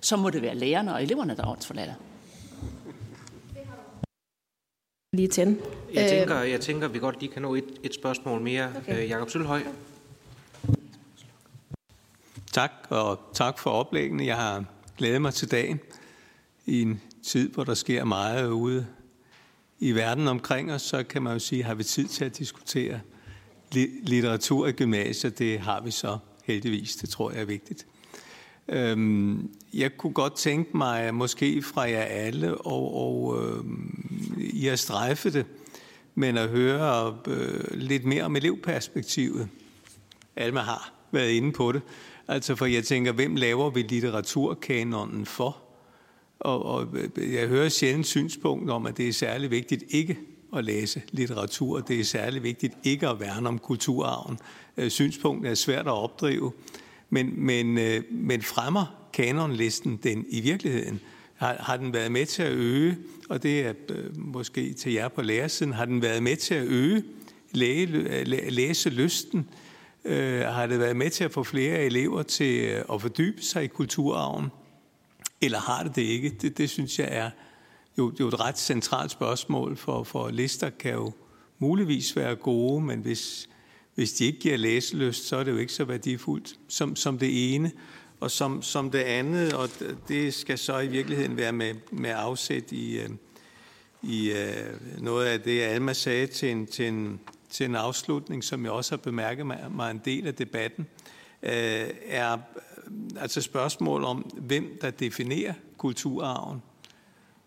Så 0.00 0.16
må 0.16 0.30
det 0.30 0.42
være 0.42 0.54
lærerne 0.54 0.94
og 0.94 1.02
eleverne, 1.02 1.36
der 1.36 1.42
er 1.42 1.48
åndsforladte 1.48 1.94
lige 5.16 5.28
tænde. 5.28 5.60
Jeg 5.94 6.10
tænker, 6.10 6.40
jeg 6.40 6.60
tænker, 6.60 6.88
vi 6.88 6.98
godt 6.98 7.20
lige 7.20 7.32
kan 7.32 7.42
nå 7.42 7.54
et, 7.54 7.64
et 7.82 7.94
spørgsmål 7.94 8.40
mere. 8.40 8.72
Okay. 8.76 9.02
Øh, 9.02 9.08
Jakob 9.08 9.30
Sølhøj. 9.30 9.62
Tak, 12.52 12.70
og 12.88 13.20
tak 13.34 13.58
for 13.58 13.70
oplæggene. 13.70 14.26
Jeg 14.26 14.36
har 14.36 14.64
glædet 14.98 15.22
mig 15.22 15.34
til 15.34 15.50
dagen 15.50 15.80
i 16.66 16.82
en 16.82 17.00
tid, 17.22 17.50
hvor 17.50 17.64
der 17.64 17.74
sker 17.74 18.04
meget 18.04 18.50
ude 18.50 18.86
i 19.80 19.92
verden 19.92 20.28
omkring 20.28 20.72
os, 20.72 20.82
så 20.82 21.02
kan 21.02 21.22
man 21.22 21.32
jo 21.32 21.38
sige, 21.38 21.62
har 21.62 21.74
vi 21.74 21.84
tid 21.84 22.08
til 22.08 22.24
at 22.24 22.38
diskutere 22.38 23.00
litteratur 24.02 24.66
i 24.66 24.72
gymnasiet. 24.72 25.38
Det 25.38 25.58
har 25.60 25.80
vi 25.80 25.90
så 25.90 26.18
heldigvis. 26.44 26.96
Det 26.96 27.08
tror 27.08 27.30
jeg 27.30 27.40
er 27.40 27.44
vigtigt. 27.44 27.86
Øhm, 28.68 29.50
jeg 29.74 29.96
kunne 29.96 30.12
godt 30.12 30.36
tænke 30.36 30.76
mig, 30.76 31.14
måske 31.14 31.62
fra 31.62 31.80
jer 31.80 32.02
alle, 32.02 32.58
og, 32.58 32.94
og 32.94 33.42
øh, 33.42 33.64
I 34.38 34.66
har 34.66 34.76
strejfet 34.76 35.32
det, 35.32 35.46
men 36.14 36.36
at 36.36 36.48
høre 36.48 37.18
øh, 37.28 37.64
lidt 37.72 38.04
mere 38.04 38.24
om 38.24 38.36
elevperspektivet. 38.36 39.48
Alma 40.36 40.60
har 40.60 40.92
været 41.10 41.30
inde 41.30 41.52
på 41.52 41.72
det. 41.72 41.82
Altså, 42.28 42.54
for 42.54 42.66
jeg 42.66 42.84
tænker, 42.84 43.12
hvem 43.12 43.36
laver 43.36 43.70
vi 43.70 43.82
litteraturkanonen 43.82 45.26
for? 45.26 45.56
Og, 46.40 46.66
og 46.66 46.88
øh, 47.16 47.34
jeg 47.34 47.48
hører 47.48 47.68
sjældent 47.68 48.06
synspunkt 48.06 48.70
om, 48.70 48.86
at 48.86 48.96
det 48.96 49.08
er 49.08 49.12
særlig 49.12 49.50
vigtigt 49.50 49.84
ikke 49.88 50.18
at 50.56 50.64
læse 50.64 51.02
litteratur. 51.10 51.80
Det 51.80 52.00
er 52.00 52.04
særlig 52.04 52.42
vigtigt 52.42 52.74
ikke 52.84 53.08
at 53.08 53.20
værne 53.20 53.48
om 53.48 53.58
kulturarven. 53.58 54.38
Øh, 54.76 54.90
synspunktet 54.90 55.50
er 55.50 55.54
svært 55.54 55.86
at 55.86 55.92
opdrive. 55.92 56.52
Men, 57.12 57.44
men, 57.46 57.78
øh, 57.78 58.02
men 58.10 58.42
fremmer 58.42 59.08
kanonlisten 59.12 59.96
den 59.96 60.24
i 60.28 60.40
virkeligheden? 60.40 61.00
Har, 61.34 61.56
har 61.60 61.76
den 61.76 61.92
været 61.92 62.12
med 62.12 62.26
til 62.26 62.42
at 62.42 62.52
øge, 62.52 62.98
og 63.28 63.42
det 63.42 63.60
er 63.60 63.72
øh, 63.88 64.18
måske 64.18 64.72
til 64.72 64.92
jer 64.92 65.08
på 65.08 65.22
lærersiden, 65.22 65.72
har 65.72 65.84
den 65.84 66.02
været 66.02 66.22
med 66.22 66.36
til 66.36 66.54
at 66.54 66.64
øge 66.66 67.04
læge, 67.52 67.86
læ, 68.24 68.48
læselysten? 68.48 69.48
Øh, 70.04 70.40
har 70.40 70.66
det 70.66 70.78
været 70.78 70.96
med 70.96 71.10
til 71.10 71.24
at 71.24 71.32
få 71.32 71.42
flere 71.42 71.78
elever 71.78 72.22
til 72.22 72.64
øh, 72.64 72.84
at 72.92 73.00
fordybe 73.00 73.42
sig 73.42 73.64
i 73.64 73.66
kulturarven? 73.66 74.48
Eller 75.40 75.58
har 75.58 75.82
det 75.82 75.96
det 75.96 76.02
ikke? 76.02 76.28
Det, 76.28 76.58
det 76.58 76.70
synes 76.70 76.98
jeg 76.98 77.08
er 77.10 77.30
jo, 77.98 78.12
jo 78.20 78.28
et 78.28 78.40
ret 78.40 78.58
centralt 78.58 79.10
spørgsmål, 79.10 79.76
for, 79.76 80.02
for 80.02 80.30
lister 80.30 80.70
kan 80.70 80.92
jo 80.92 81.12
muligvis 81.58 82.16
være 82.16 82.34
gode, 82.34 82.84
men 82.84 83.00
hvis, 83.00 83.48
hvis 83.94 84.12
de 84.12 84.24
ikke 84.24 84.38
giver 84.38 84.56
læseløst, 84.56 85.26
så 85.26 85.36
er 85.36 85.44
det 85.44 85.52
jo 85.52 85.56
ikke 85.56 85.72
så 85.72 85.84
værdifuldt 85.84 86.58
som, 86.68 86.96
som 86.96 87.18
det 87.18 87.54
ene. 87.54 87.72
Og 88.20 88.30
som, 88.30 88.62
som 88.62 88.90
det 88.90 88.98
andet, 88.98 89.52
og 89.52 89.68
det 90.08 90.34
skal 90.34 90.58
så 90.58 90.78
i 90.78 90.86
virkeligheden 90.86 91.36
være 91.36 91.52
med, 91.52 91.74
med 91.90 92.10
afsæt 92.16 92.72
i, 92.72 92.98
øh, 92.98 93.10
i 94.02 94.32
øh, 94.32 95.02
noget 95.02 95.26
af 95.26 95.40
det, 95.40 95.60
Alma 95.60 95.92
sagde 95.92 96.26
til 96.26 96.50
en, 96.50 96.66
til, 96.66 96.88
en, 96.88 97.20
til 97.50 97.66
en 97.66 97.76
afslutning, 97.76 98.44
som 98.44 98.64
jeg 98.64 98.72
også 98.72 98.92
har 98.92 98.96
bemærket 98.96 99.46
mig, 99.46 99.66
mig 99.70 99.90
en 99.90 100.00
del 100.04 100.26
af 100.26 100.34
debatten, 100.34 100.86
øh, 101.42 101.90
er 102.06 102.38
altså 103.16 103.40
spørgsmål 103.40 104.04
om, 104.04 104.18
hvem 104.18 104.78
der 104.80 104.90
definerer 104.90 105.54
kulturarven. 105.78 106.62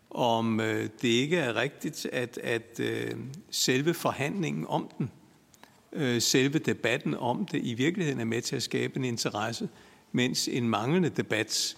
Om 0.10 0.60
øh, 0.60 0.89
det 1.02 1.08
ikke 1.08 1.38
er 1.38 1.56
rigtigt, 1.56 2.06
at, 2.12 2.38
at 2.43 2.80
øh, 2.80 3.12
selve 3.52 3.93
forhandlingen 3.93 4.66
om 4.68 4.89
den, 4.98 5.12
øh, 5.96 6.22
selve 6.22 6.60
debatten 6.60 7.16
om 7.16 7.46
det, 7.46 7.62
i 7.64 7.74
virkeligheden 7.74 8.20
er 8.20 8.26
med 8.26 8.41
til 8.41 8.56
at 8.56 8.64
skabe 8.64 8.98
en 8.98 9.06
interesse, 9.06 9.70
mens 10.12 10.48
en 10.48 10.70
manglende 10.70 11.10
debat 11.10 11.78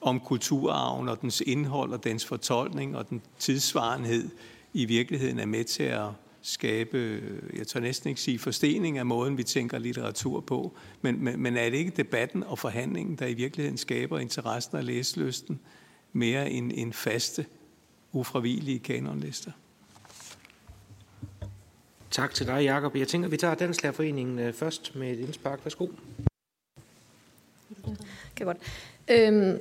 om 0.00 0.20
kulturarven 0.20 1.08
og 1.08 1.20
dens 1.20 1.40
indhold 1.46 1.92
og 1.92 2.04
dens 2.04 2.24
fortolkning 2.26 2.96
og 2.96 3.08
den 3.10 3.22
tidsvarenhed 3.38 4.28
i 4.74 4.84
virkeligheden 4.84 5.38
er 5.38 5.46
med 5.46 5.64
til 5.64 5.82
at 5.82 6.08
skabe, 6.42 7.22
jeg 7.56 7.66
tør 7.66 7.80
næsten 7.80 8.08
ikke 8.08 8.20
sige 8.20 8.38
forstening 8.38 8.98
af 8.98 9.06
måden, 9.06 9.38
vi 9.38 9.42
tænker 9.42 9.78
litteratur 9.78 10.40
på, 10.40 10.76
men, 11.02 11.24
men, 11.24 11.42
men 11.42 11.56
er 11.56 11.70
det 11.70 11.76
ikke 11.76 11.92
debatten 11.96 12.42
og 12.42 12.58
forhandlingen, 12.58 13.16
der 13.16 13.26
i 13.26 13.34
virkeligheden 13.34 13.78
skaber 13.78 14.18
interessen 14.18 14.76
og 14.76 14.84
læselysten 14.84 15.60
mere 16.12 16.50
end, 16.50 16.72
end 16.74 16.92
faste, 16.92 17.46
ufravigelige 18.12 18.78
kanonlister? 18.78 19.50
Tak 22.10 22.34
til 22.34 22.46
dig, 22.46 22.62
Jakob. 22.62 22.96
Jeg 22.96 23.08
tænker, 23.08 23.28
vi 23.28 23.36
tager 23.36 23.54
Danslærerforeningen 23.54 24.38
øh, 24.38 24.52
først 24.52 24.94
med 24.94 25.12
et 25.12 25.18
indspark. 25.18 25.60
Værsgo. 25.64 25.86
Kan 28.36 28.46
godt. 28.46 28.56
Øhm, 29.08 29.58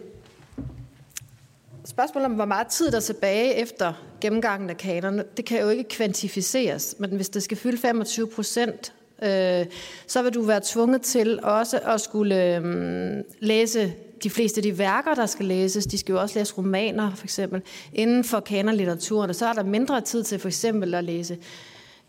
spørgsmålet 1.85 2.25
om, 2.25 2.31
hvor 2.31 2.45
meget 2.45 2.67
tid 2.67 2.91
der 2.91 2.97
er 2.97 3.01
tilbage 3.01 3.53
efter 3.53 3.93
gennemgangen 4.21 4.69
af 4.69 4.77
kanerne, 4.77 5.23
det 5.37 5.45
kan 5.45 5.61
jo 5.61 5.69
ikke 5.69 5.83
kvantificeres, 5.83 6.95
men 6.99 7.09
hvis 7.09 7.29
det 7.29 7.43
skal 7.43 7.57
fylde 7.57 7.77
25 7.77 8.27
procent, 8.27 8.93
øh, 9.23 9.65
så 10.07 10.21
vil 10.23 10.33
du 10.33 10.41
være 10.41 10.61
tvunget 10.63 11.01
til 11.01 11.39
også 11.43 11.79
at 11.79 12.01
skulle 12.01 12.55
øh, 12.55 13.23
læse 13.39 13.93
de 14.23 14.29
fleste 14.29 14.59
af 14.59 14.63
de 14.63 14.77
værker, 14.77 15.13
der 15.13 15.25
skal 15.25 15.45
læses. 15.45 15.85
De 15.85 15.97
skal 15.97 16.13
jo 16.13 16.21
også 16.21 16.39
læse 16.39 16.53
romaner, 16.53 17.15
for 17.15 17.23
eksempel. 17.23 17.61
Inden 17.93 18.23
for 18.23 18.39
kanonlitteraturen, 18.39 19.29
og 19.29 19.35
så 19.35 19.45
er 19.45 19.53
der 19.53 19.63
mindre 19.63 20.01
tid 20.01 20.23
til 20.23 20.39
for 20.39 20.47
eksempel 20.47 20.93
at 20.93 21.03
læse 21.03 21.37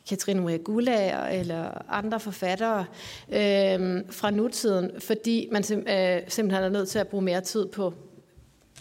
Katrine 0.09 0.41
Maria 0.41 0.57
Gulager 0.57 1.27
eller 1.27 1.93
andre 1.93 2.21
forfattere 2.21 2.85
øh, 3.29 4.03
fra 4.11 4.31
nutiden, 4.31 4.91
fordi 5.01 5.49
man 5.53 5.65
sim- 5.65 5.91
øh, 5.91 6.23
simpelthen 6.29 6.65
er 6.65 6.69
nødt 6.69 6.89
til 6.89 6.99
at 6.99 7.09
bruge 7.09 7.25
mere 7.25 7.41
tid 7.41 7.67
på, 7.67 7.95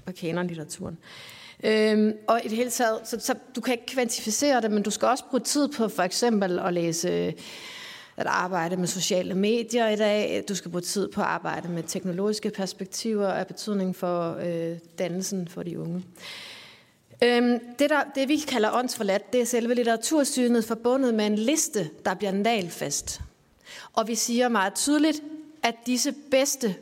på 0.05 0.11
kanonlitteraturen. 0.11 0.97
Øhm, 1.63 2.13
og 2.27 2.41
i 2.43 2.47
det 2.47 2.57
hele 2.57 2.69
taget, 2.69 2.99
så, 3.03 3.19
så 3.19 3.33
du 3.55 3.61
kan 3.61 3.73
ikke 3.73 3.85
kvantificere 3.85 4.61
det, 4.61 4.71
men 4.71 4.83
du 4.83 4.91
skal 4.91 5.07
også 5.07 5.23
bruge 5.29 5.41
tid 5.41 5.67
på 5.67 5.87
for 5.87 6.03
eksempel 6.03 6.59
at 6.59 6.73
læse, 6.73 7.33
at 8.17 8.25
arbejde 8.25 8.77
med 8.77 8.87
sociale 8.87 9.35
medier 9.35 9.89
i 9.89 9.95
dag. 9.95 10.43
Du 10.49 10.55
skal 10.55 10.71
bruge 10.71 10.81
tid 10.81 11.07
på 11.07 11.21
at 11.21 11.27
arbejde 11.27 11.67
med 11.69 11.83
teknologiske 11.83 12.49
perspektiver 12.49 13.27
af 13.27 13.47
betydning 13.47 13.95
for 13.95 14.37
øh, 14.45 14.77
dannelsen 14.99 15.47
for 15.47 15.63
de 15.63 15.79
unge. 15.79 16.03
Øhm, 17.23 17.59
det, 17.79 17.89
der, 17.89 18.03
det, 18.15 18.29
vi 18.29 18.37
kalder 18.37 18.71
åndsforladt, 18.73 19.33
det 19.33 19.41
er 19.41 19.45
selve 19.45 19.73
litteratursynet 19.73 20.65
forbundet 20.65 21.13
med 21.13 21.25
en 21.25 21.35
liste, 21.35 21.89
der 22.05 22.13
bliver 22.13 22.31
nalfast. 22.31 23.21
Og 23.93 24.07
vi 24.07 24.15
siger 24.15 24.49
meget 24.49 24.73
tydeligt, 24.73 25.23
at 25.63 25.75
disse 25.85 26.13
bedste, 26.31 26.75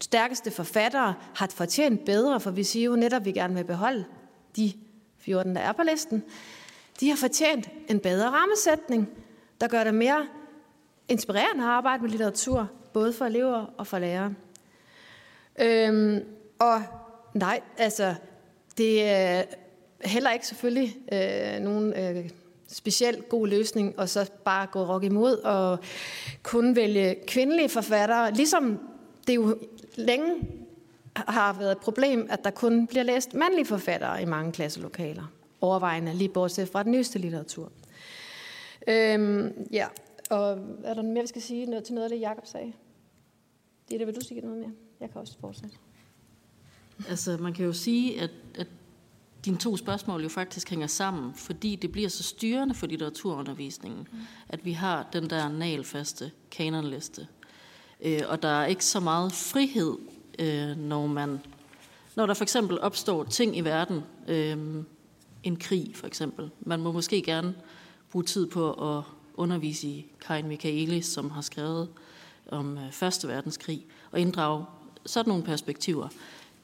stærkeste 0.00 0.50
forfattere 0.50 1.14
har 1.34 1.46
fortjent 1.46 2.04
bedre, 2.04 2.40
for 2.40 2.50
vi 2.50 2.64
siger 2.64 2.84
jo 2.84 2.96
netop, 2.96 3.22
at 3.22 3.26
vi 3.26 3.32
gerne 3.32 3.54
vil 3.54 3.64
beholde 3.64 4.04
de 4.56 4.72
14, 5.18 5.54
der 5.56 5.60
er 5.60 5.72
på 5.72 5.82
listen. 5.82 6.24
De 7.00 7.08
har 7.08 7.16
fortjent 7.16 7.68
en 7.88 8.00
bedre 8.00 8.30
rammesætning, 8.30 9.08
der 9.60 9.68
gør 9.68 9.84
det 9.84 9.94
mere 9.94 10.26
inspirerende 11.08 11.64
at 11.64 11.70
arbejde 11.70 12.02
med 12.02 12.10
litteratur, 12.10 12.68
både 12.92 13.12
for 13.12 13.24
elever 13.24 13.66
og 13.76 13.86
for 13.86 13.98
lærere. 13.98 14.34
Øhm, 15.60 16.24
og 16.58 16.82
nej, 17.34 17.60
altså, 17.76 18.14
det 18.78 19.02
heller 20.04 20.32
ikke 20.32 20.46
selvfølgelig 20.46 20.96
øh, 21.12 21.60
nogen 21.60 21.92
øh, 21.92 22.30
specielt 22.68 23.28
god 23.28 23.46
løsning, 23.46 23.98
og 23.98 24.08
så 24.08 24.30
bare 24.44 24.66
gå 24.66 24.84
rock 24.84 25.04
imod 25.04 25.36
og 25.36 25.78
kun 26.42 26.76
vælge 26.76 27.16
kvindelige 27.26 27.68
forfattere, 27.68 28.34
ligesom 28.34 28.78
det 29.26 29.34
jo 29.34 29.58
længe 29.96 30.34
har 31.16 31.52
været 31.52 31.72
et 31.72 31.78
problem, 31.78 32.26
at 32.30 32.44
der 32.44 32.50
kun 32.50 32.86
bliver 32.86 33.02
læst 33.02 33.34
mandlige 33.34 33.66
forfattere 33.66 34.22
i 34.22 34.24
mange 34.24 34.52
klasselokaler. 34.52 35.32
Overvejende, 35.60 36.14
lige 36.14 36.28
bortset 36.28 36.68
fra 36.68 36.82
den 36.82 36.92
nyeste 36.92 37.18
litteratur. 37.18 37.72
Øhm, 38.86 39.66
ja, 39.72 39.86
og 40.30 40.58
er 40.84 40.94
der 40.94 41.02
mere, 41.02 41.22
vi 41.22 41.26
skal 41.26 41.42
sige 41.42 41.66
noget 41.66 41.84
til 41.84 41.94
noget 41.94 42.04
af 42.04 42.10
det, 42.10 42.20
Jacob 42.20 42.46
sagde? 42.46 42.72
Det 43.88 43.94
er 43.94 43.98
det, 43.98 44.06
vil 44.06 44.16
du 44.16 44.20
sige 44.20 44.40
noget 44.40 44.58
mere? 44.58 44.72
Jeg 45.00 45.10
kan 45.10 45.20
også 45.20 45.38
fortsætte. 45.40 45.76
Altså, 47.08 47.36
man 47.36 47.52
kan 47.52 47.64
jo 47.64 47.72
sige, 47.72 48.20
at, 48.20 48.30
at 48.58 48.66
dine 49.48 49.58
to 49.58 49.76
spørgsmål 49.76 50.22
jo 50.22 50.28
faktisk 50.28 50.70
hænger 50.70 50.86
sammen, 50.86 51.34
fordi 51.34 51.76
det 51.76 51.92
bliver 51.92 52.08
så 52.08 52.22
styrende 52.22 52.74
for 52.74 52.86
litteraturundervisningen, 52.86 54.08
mm. 54.12 54.18
at 54.48 54.64
vi 54.64 54.72
har 54.72 55.08
den 55.12 55.30
der 55.30 55.48
nalfaste 55.48 56.30
kanonliste. 56.50 57.26
Øh, 58.00 58.20
og 58.28 58.42
der 58.42 58.48
er 58.48 58.66
ikke 58.66 58.84
så 58.84 59.00
meget 59.00 59.32
frihed, 59.32 59.96
øh, 60.38 60.76
når 60.76 61.06
man 61.06 61.40
når 62.16 62.26
der 62.26 62.34
for 62.34 62.42
eksempel 62.42 62.80
opstår 62.80 63.24
ting 63.24 63.56
i 63.56 63.60
verden, 63.60 64.02
øh, 64.28 64.56
en 65.42 65.56
krig 65.56 65.90
for 65.94 66.06
eksempel. 66.06 66.50
Man 66.60 66.80
må 66.80 66.92
måske 66.92 67.22
gerne 67.22 67.54
bruge 68.10 68.24
tid 68.24 68.46
på 68.46 68.96
at 68.96 69.04
undervise 69.34 69.88
i 69.88 70.06
Karin 70.26 70.48
Michaelis, 70.48 71.06
som 71.06 71.30
har 71.30 71.42
skrevet 71.42 71.88
om 72.48 72.78
øh, 72.78 72.92
Første 72.92 73.28
Verdenskrig, 73.28 73.86
og 74.10 74.20
inddrage 74.20 74.64
sådan 75.06 75.28
nogle 75.28 75.44
perspektiver. 75.44 76.08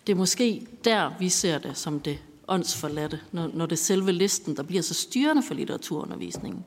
Det 0.07 0.12
er 0.12 0.16
måske 0.16 0.66
der, 0.85 1.11
vi 1.18 1.28
ser 1.28 1.59
det 1.59 1.76
som 1.76 2.01
det 2.01 2.18
åndsforladte, 2.49 3.20
når, 3.32 3.51
når 3.55 3.66
det 3.66 3.72
er 3.72 3.82
selve 3.82 4.12
listen, 4.12 4.57
der 4.57 4.62
bliver 4.62 4.82
så 4.82 4.95
styrende 4.95 5.42
for 5.42 5.55
litteraturundervisningen. 5.55 6.64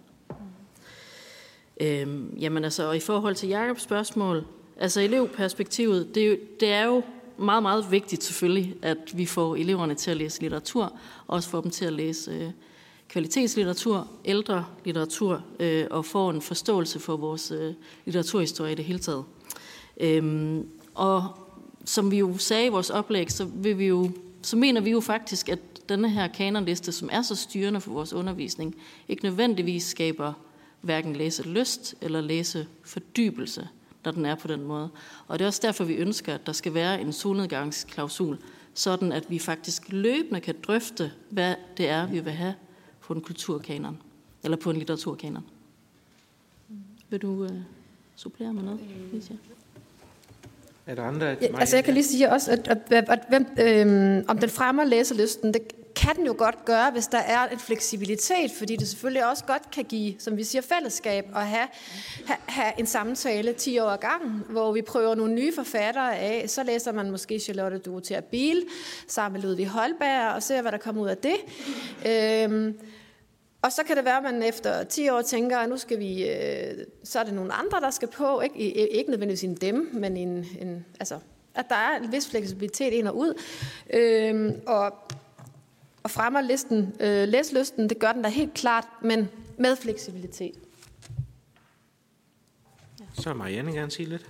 Øhm, 1.82 2.38
jamen 2.40 2.64
altså, 2.64 2.88
og 2.88 2.96
i 2.96 3.00
forhold 3.00 3.36
til 3.36 3.50
Jakobs 3.50 3.82
spørgsmål, 3.82 4.46
altså 4.78 5.02
elevperspektivet, 5.02 6.16
det 6.16 6.24
er, 6.24 6.28
jo, 6.28 6.38
det 6.60 6.72
er 6.72 6.86
jo 6.86 7.04
meget, 7.38 7.64
meget 7.64 7.92
vigtigt 7.92 8.24
selvfølgelig, 8.24 8.76
at 8.82 8.98
vi 9.14 9.26
får 9.26 9.56
eleverne 9.56 9.96
til 9.96 10.12
at 10.12 10.18
læse 10.18 10.42
litteratur, 10.42 10.84
og 11.28 11.36
også 11.36 11.50
får 11.50 11.62
dem 11.62 11.72
til 11.72 11.86
at 11.86 11.94
læse 11.94 12.32
øh, 12.32 12.50
kvalitetslitteratur, 13.10 14.08
ældre 14.26 14.66
litteratur, 14.86 15.44
øh, 15.60 15.86
og 15.92 16.06
få 16.06 16.30
en 16.30 16.42
forståelse 16.42 17.00
for 17.00 17.18
vores 17.18 17.52
øh, 17.52 17.74
litteraturhistorie 18.06 18.72
i 18.72 18.76
det 18.76 18.86
hele 18.86 19.00
taget. 19.00 19.24
Øhm, 20.00 20.68
og 20.94 21.28
som 21.86 22.12
vi 22.12 22.18
jo 22.18 22.38
sagde 22.38 22.66
i 22.66 22.70
vores 22.70 22.90
oplæg, 22.90 23.32
så, 23.32 23.46
vil 23.46 23.78
vi 23.78 23.88
jo, 23.88 24.12
så 24.48 24.56
mener 24.56 24.82
vi 24.82 24.92
jo 24.92 25.00
faktisk, 25.00 25.50
at 25.50 25.60
denne 25.90 26.10
her 26.10 26.28
kanonliste, 26.28 26.92
som 26.92 27.10
er 27.12 27.22
så 27.22 27.36
styrende 27.36 27.82
for 27.82 27.92
vores 27.92 28.14
undervisning, 28.14 28.76
ikke 29.08 29.24
nødvendigvis 29.24 29.84
skaber 29.84 30.34
hverken 30.82 31.16
læse 31.16 31.44
lyst 31.44 31.96
eller 32.02 32.22
læse 32.22 32.68
fordybelse, 32.84 33.68
når 34.04 34.12
den 34.12 34.26
er 34.26 34.36
på 34.36 34.48
den 34.48 34.64
måde. 34.64 34.90
Og 35.28 35.40
det 35.40 35.46
er 35.46 35.48
også 35.48 35.60
derfor, 35.64 35.84
vi 35.84 35.94
ønsker, 35.94 36.34
at 36.34 36.46
der 36.46 36.52
skal 36.52 36.74
være 36.74 37.02
en 37.02 37.14
solnedgangsklausul, 37.14 38.38
sådan 38.74 39.12
at 39.12 39.30
vi 39.30 39.40
faktisk 39.40 39.92
løbende 39.92 40.42
kan 40.42 40.56
drøfte, 40.68 41.12
hvad 41.30 41.56
det 41.78 41.90
er, 41.90 42.08
vi 42.08 42.20
vil 42.20 42.34
have 42.34 42.56
på 43.02 43.14
en 43.14 43.22
kulturkanon, 43.22 43.98
eller 44.44 44.58
på 44.58 44.70
en 44.70 44.78
litteraturkanon. 44.78 45.44
Vil 47.10 47.22
du 47.22 47.44
uh, 47.44 47.50
supplere 48.16 48.54
med 48.54 48.64
noget, 48.64 48.80
Lisa? 49.14 49.34
Er 50.88 50.96
der 50.96 51.04
andre? 51.04 51.26
Ja, 51.26 51.60
altså 51.60 51.78
jeg 51.78 51.84
kan 51.84 51.94
lige 51.94 52.04
sige 52.04 52.32
også, 52.32 52.52
at, 52.52 52.68
at, 52.68 52.78
at, 52.92 53.10
at 53.10 53.20
hvem, 53.30 53.46
øhm, 53.60 54.26
om 54.28 54.38
den 54.38 54.50
fremmer 54.50 54.84
læselysten, 54.84 55.54
det 55.54 55.62
kan 55.96 56.16
den 56.16 56.26
jo 56.26 56.36
godt 56.38 56.66
gøre, 56.66 56.92
hvis 56.92 57.08
der 57.08 57.18
er 57.18 57.48
en 57.48 57.60
fleksibilitet, 57.60 58.52
fordi 58.58 58.76
det 58.76 58.88
selvfølgelig 58.88 59.30
også 59.30 59.44
godt 59.46 59.72
kan 59.72 59.84
give, 59.84 60.16
som 60.20 60.38
vi 60.38 60.44
siger, 60.44 60.62
fællesskab 60.62 61.26
og 61.34 61.42
have, 61.42 61.68
have, 62.26 62.38
have 62.46 62.74
en 62.80 62.86
samtale 62.86 63.54
10 63.54 63.80
år 63.80 63.90
ad 63.90 63.98
gangen, 63.98 64.44
hvor 64.50 64.72
vi 64.72 64.82
prøver 64.82 65.16
nogle 65.16 65.34
nye 65.34 65.54
forfattere 65.56 66.18
af. 66.18 66.50
Så 66.50 66.64
læser 66.64 66.92
man 66.92 67.12
måske 67.12 67.40
Charlotte 67.40 67.78
Dorothea 67.78 68.20
Biel 68.20 68.64
sammen 69.08 69.42
med 69.42 69.50
Ludvig 69.50 69.68
Holberg 69.68 70.36
og 70.36 70.44
ser, 70.44 70.62
hvad 70.62 70.72
der 70.72 70.78
kommer 70.78 71.02
ud 71.02 71.08
af 71.08 71.18
det. 71.18 71.36
Øhm, 72.06 72.80
og 73.62 73.72
så 73.72 73.84
kan 73.88 73.98
det 73.98 74.06
være, 74.06 74.18
at 74.18 74.24
man 74.24 74.44
efter 74.44 74.84
10 74.84 75.10
år 75.10 75.22
tænker, 75.22 75.58
at 75.58 75.70
nu 75.70 75.78
skal 75.78 76.00
vi, 76.00 76.30
øh, 76.30 76.86
så 77.04 77.20
er 77.20 77.24
det 77.24 77.34
nogle 77.34 77.54
andre, 77.54 77.80
der 77.82 77.92
skal 77.92 78.08
på. 78.08 78.42
Ikke, 78.42 78.58
ikke 78.98 79.10
nødvendigvis 79.10 79.44
en 79.44 79.56
dem, 79.56 79.90
men 79.94 80.18
en, 80.18 80.46
en, 80.62 80.86
altså, 81.00 81.20
at 81.56 81.66
der 81.70 81.76
er 81.76 81.98
en 82.04 82.12
vis 82.12 82.30
fleksibilitet 82.30 82.94
ind 82.94 83.08
og 83.08 83.18
ud. 83.18 83.34
Øhm, 83.94 84.62
og, 84.68 84.94
og 86.04 86.12
fremmer 86.12 86.42
listen, 86.42 86.94
øh, 87.00 87.28
læslysten, 87.28 87.90
det 87.90 88.00
gør 88.00 88.12
den 88.12 88.22
da 88.22 88.30
helt 88.30 88.54
klart, 88.54 88.88
men 89.02 89.30
med 89.58 89.76
fleksibilitet. 89.76 90.56
Så 93.14 93.30
er 93.30 93.34
Marianne 93.34 93.72
gerne 93.72 93.92
sige 93.92 94.10
lidt. 94.10 94.26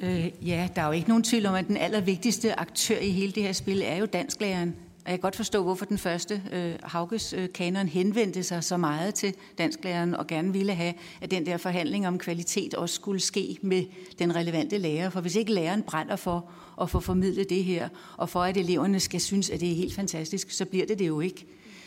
Øh, 0.00 0.48
ja, 0.48 0.68
der 0.76 0.82
er 0.82 0.86
jo 0.86 0.92
ikke 0.92 1.08
nogen 1.08 1.24
tvivl 1.24 1.46
om, 1.46 1.54
at 1.54 1.66
den 1.66 1.76
allervigtigste 1.76 2.60
aktør 2.60 2.98
i 2.98 3.10
hele 3.10 3.32
det 3.32 3.42
her 3.42 3.52
spil 3.52 3.82
er 3.82 3.96
jo 3.96 4.06
dansklæreren. 4.06 4.76
Og 5.08 5.12
jeg 5.12 5.18
kan 5.20 5.22
godt 5.22 5.36
forstå, 5.36 5.62
hvorfor 5.62 5.84
den 5.84 5.98
første 5.98 6.42
øh, 6.52 6.74
Hauges 6.82 7.32
øh, 7.32 7.48
kanon 7.54 7.88
henvendte 7.88 8.42
sig 8.42 8.64
så 8.64 8.76
meget 8.76 9.14
til 9.14 9.34
dansklæreren 9.58 10.14
og 10.14 10.26
gerne 10.26 10.52
ville 10.52 10.74
have, 10.74 10.94
at 11.20 11.30
den 11.30 11.46
der 11.46 11.56
forhandling 11.56 12.08
om 12.08 12.18
kvalitet 12.18 12.74
også 12.74 12.94
skulle 12.94 13.20
ske 13.20 13.58
med 13.62 13.84
den 14.18 14.36
relevante 14.36 14.78
lærer. 14.78 15.10
For 15.10 15.20
hvis 15.20 15.36
ikke 15.36 15.52
læreren 15.52 15.82
brænder 15.82 16.16
for 16.16 16.50
at 16.80 16.90
få 16.90 17.00
formidlet 17.00 17.50
det 17.50 17.64
her, 17.64 17.88
og 18.16 18.28
for 18.28 18.42
at 18.42 18.56
eleverne 18.56 19.00
skal 19.00 19.20
synes, 19.20 19.50
at 19.50 19.60
det 19.60 19.70
er 19.70 19.74
helt 19.74 19.94
fantastisk, 19.94 20.50
så 20.50 20.64
bliver 20.64 20.86
det 20.86 20.98
det 20.98 21.06
jo 21.06 21.20
ikke. 21.20 21.46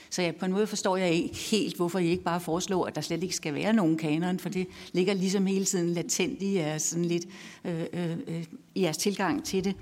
Så 0.09 0.21
jeg, 0.21 0.35
på 0.35 0.45
en 0.45 0.51
måde 0.51 0.67
forstår 0.67 0.97
jeg 0.97 1.11
ikke 1.11 1.35
helt, 1.35 1.75
hvorfor 1.75 1.99
I 1.99 2.07
ikke 2.07 2.23
bare 2.23 2.39
foreslår, 2.39 2.85
at 2.85 2.95
der 2.95 3.01
slet 3.01 3.23
ikke 3.23 3.35
skal 3.35 3.53
være 3.53 3.73
nogen 3.73 3.97
kanon, 3.97 4.39
for 4.39 4.49
det 4.49 4.67
ligger 4.93 5.13
ligesom 5.13 5.45
hele 5.45 5.65
tiden 5.65 5.89
latent 5.89 6.41
i 6.41 6.55
jeres, 6.55 6.81
sådan 6.81 7.05
lidt, 7.05 7.25
øh, 7.65 7.81
øh, 7.93 8.11
øh 8.27 8.43
i 8.75 8.81
jeres 8.81 8.97
tilgang 8.97 9.43
til 9.43 9.63
det. 9.63 9.75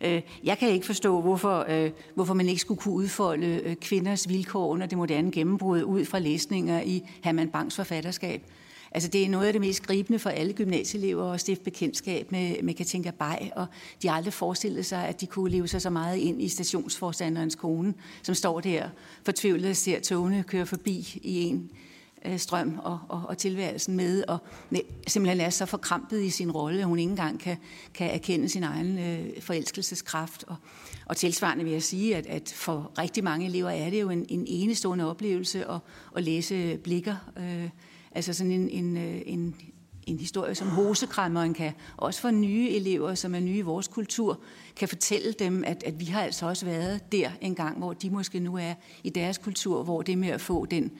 Øh, 0.00 0.22
jeg 0.44 0.58
kan 0.58 0.68
ikke 0.68 0.86
forstå, 0.86 1.20
hvorfor, 1.20 1.66
øh, 1.68 1.90
hvorfor 2.14 2.34
man 2.34 2.48
ikke 2.48 2.60
skulle 2.60 2.80
kunne 2.80 2.94
udfolde 2.94 3.46
øh, 3.46 3.76
kvinders 3.76 4.28
vilkår 4.28 4.66
under 4.66 4.86
det 4.86 4.98
moderne 4.98 5.30
gennembrud 5.30 5.82
ud 5.82 6.04
fra 6.04 6.18
læsninger 6.18 6.80
i 6.80 7.02
Herman 7.22 7.48
Bangs 7.48 7.76
forfatterskab. 7.76 8.42
Altså 8.94 9.08
det 9.08 9.24
er 9.24 9.28
noget 9.28 9.46
af 9.46 9.52
det 9.52 9.60
mest 9.60 9.86
gribende 9.86 10.18
for 10.18 10.30
alle 10.30 10.52
gymnasieelever 10.52 11.32
at 11.32 11.40
stifte 11.40 11.64
bekendtskab 11.64 12.32
med, 12.32 12.62
med 12.62 12.74
Katinka 12.74 13.10
Bay, 13.10 13.50
og 13.56 13.66
de 14.02 14.08
har 14.08 14.16
aldrig 14.16 14.32
forestillet 14.32 14.86
sig, 14.86 15.08
at 15.08 15.20
de 15.20 15.26
kunne 15.26 15.50
leve 15.50 15.68
sig 15.68 15.82
så 15.82 15.90
meget 15.90 16.16
ind 16.16 16.42
i 16.42 16.48
stationsforstanderens 16.48 17.54
kone, 17.54 17.94
som 18.22 18.34
står 18.34 18.60
der 18.60 18.88
fortvivlet 19.24 19.70
og 19.70 19.76
ser 19.76 20.00
togene 20.00 20.42
køre 20.42 20.66
forbi 20.66 21.20
i 21.22 21.42
en 21.42 21.70
øh, 22.24 22.38
strøm 22.38 22.78
og, 22.82 22.98
og, 23.08 23.22
og 23.28 23.38
tilværelsen 23.38 23.96
med, 23.96 24.24
og 24.28 24.38
simpelthen 25.06 25.40
er 25.40 25.50
så 25.50 25.66
forkrampet 25.66 26.22
i 26.22 26.30
sin 26.30 26.50
rolle, 26.50 26.78
at 26.80 26.86
hun 26.86 26.98
ikke 26.98 27.10
engang 27.10 27.40
kan, 27.40 27.56
kan 27.94 28.10
erkende 28.10 28.48
sin 28.48 28.62
egen 28.62 28.98
øh, 28.98 29.42
forelskelseskraft. 29.42 30.44
Og, 30.46 30.56
og 31.06 31.16
tilsvarende 31.16 31.64
vil 31.64 31.72
jeg 31.72 31.82
sige, 31.82 32.16
at, 32.16 32.26
at 32.26 32.52
for 32.56 32.92
rigtig 32.98 33.24
mange 33.24 33.46
elever 33.46 33.70
er 33.70 33.90
det 33.90 34.00
jo 34.00 34.10
en, 34.10 34.26
en 34.28 34.44
enestående 34.48 35.10
oplevelse 35.10 35.70
at, 35.70 35.78
at 36.16 36.22
læse 36.22 36.78
blikker. 36.78 37.16
Øh, 37.36 37.68
altså 38.12 38.32
sådan 38.32 38.52
en, 38.52 38.68
en, 38.68 38.96
øh, 38.96 39.22
en, 39.26 39.54
en 40.06 40.18
historie 40.18 40.54
som 40.54 40.68
hosekræmmeren 40.68 41.54
kan, 41.54 41.72
også 41.96 42.20
for 42.20 42.30
nye 42.30 42.70
elever, 42.70 43.14
som 43.14 43.34
er 43.34 43.40
nye 43.40 43.56
i 43.56 43.60
vores 43.60 43.88
kultur, 43.88 44.40
kan 44.76 44.88
fortælle 44.88 45.32
dem, 45.32 45.64
at, 45.66 45.82
at 45.82 46.00
vi 46.00 46.04
har 46.04 46.22
altså 46.22 46.46
også 46.46 46.66
været 46.66 47.12
der 47.12 47.30
en 47.40 47.54
gang, 47.54 47.78
hvor 47.78 47.92
de 47.92 48.10
måske 48.10 48.40
nu 48.40 48.56
er 48.56 48.74
i 49.04 49.10
deres 49.10 49.38
kultur, 49.38 49.82
hvor 49.82 50.02
det 50.02 50.18
med 50.18 50.28
at 50.28 50.40
få 50.40 50.66
den 50.66 50.92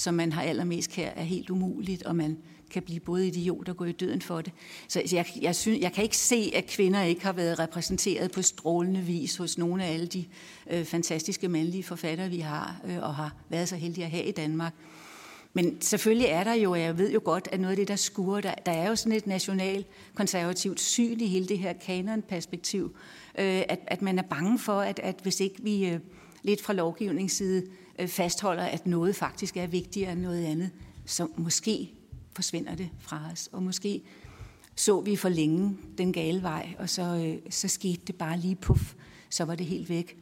som 0.00 0.14
man 0.14 0.32
har 0.32 0.42
allermest 0.42 0.94
her, 0.94 1.08
er 1.08 1.22
helt 1.22 1.50
umuligt, 1.50 2.02
og 2.02 2.16
man 2.16 2.38
kan 2.70 2.82
blive 2.82 3.00
både 3.00 3.26
idiot 3.26 3.68
og 3.68 3.76
gå 3.76 3.84
i 3.84 3.92
døden 3.92 4.22
for 4.22 4.40
det. 4.40 4.52
Så 4.88 4.98
altså, 4.98 5.16
jeg, 5.16 5.26
jeg, 5.40 5.56
synes, 5.56 5.80
jeg 5.80 5.92
kan 5.92 6.04
ikke 6.04 6.16
se, 6.16 6.52
at 6.54 6.66
kvinder 6.66 7.02
ikke 7.02 7.22
har 7.22 7.32
været 7.32 7.58
repræsenteret 7.58 8.30
på 8.30 8.42
strålende 8.42 9.00
vis 9.00 9.36
hos 9.36 9.58
nogle 9.58 9.84
af 9.84 9.92
alle 9.92 10.06
de 10.06 10.24
øh, 10.70 10.84
fantastiske 10.84 11.48
mandlige 11.48 11.82
forfattere, 11.82 12.30
vi 12.30 12.38
har, 12.38 12.80
øh, 12.88 13.02
og 13.02 13.14
har 13.14 13.36
været 13.48 13.68
så 13.68 13.76
heldige 13.76 14.04
at 14.04 14.10
have 14.10 14.24
i 14.24 14.32
Danmark. 14.32 14.74
Men 15.52 15.80
selvfølgelig 15.80 16.28
er 16.28 16.44
der 16.44 16.54
jo, 16.54 16.70
og 16.70 16.80
jeg 16.80 16.98
ved 16.98 17.12
jo 17.12 17.20
godt, 17.24 17.48
at 17.52 17.60
noget 17.60 17.70
af 17.70 17.76
det, 17.76 17.88
der 17.88 17.96
skuer, 17.96 18.40
der, 18.40 18.54
der 18.66 18.72
er 18.72 18.88
jo 18.88 18.96
sådan 18.96 19.12
et 19.12 19.26
national 19.26 19.84
konservativt 20.14 20.80
syn 20.80 21.20
i 21.20 21.26
hele 21.26 21.46
det 21.46 21.58
her 21.58 21.72
kanonperspektiv, 21.72 22.96
øh, 23.38 23.62
at, 23.68 23.78
at 23.86 24.02
man 24.02 24.18
er 24.18 24.22
bange 24.22 24.58
for, 24.58 24.80
at, 24.80 24.98
at 24.98 25.16
hvis 25.22 25.40
ikke 25.40 25.62
vi 25.62 25.86
øh, 25.86 26.00
lidt 26.42 26.62
fra 26.62 26.72
lovgivningsside 26.72 27.66
Øh, 28.00 28.08
fastholder, 28.08 28.64
at 28.64 28.86
noget 28.86 29.16
faktisk 29.16 29.56
er 29.56 29.66
vigtigere 29.66 30.12
end 30.12 30.20
noget 30.20 30.44
andet, 30.44 30.70
så 31.06 31.28
måske 31.36 31.92
forsvinder 32.32 32.74
det 32.74 32.90
fra 33.00 33.22
os, 33.32 33.48
og 33.52 33.62
måske 33.62 34.02
så 34.76 35.00
vi 35.00 35.16
for 35.16 35.28
længe 35.28 35.76
den 35.98 36.12
gale 36.12 36.42
vej, 36.42 36.74
og 36.78 36.88
så, 36.88 37.02
øh, 37.02 37.52
så 37.52 37.68
skete 37.68 38.00
det 38.06 38.14
bare 38.14 38.38
lige 38.38 38.56
puff, 38.56 38.94
så 39.30 39.44
var 39.44 39.54
det 39.54 39.66
helt 39.66 39.88
væk. 39.88 40.16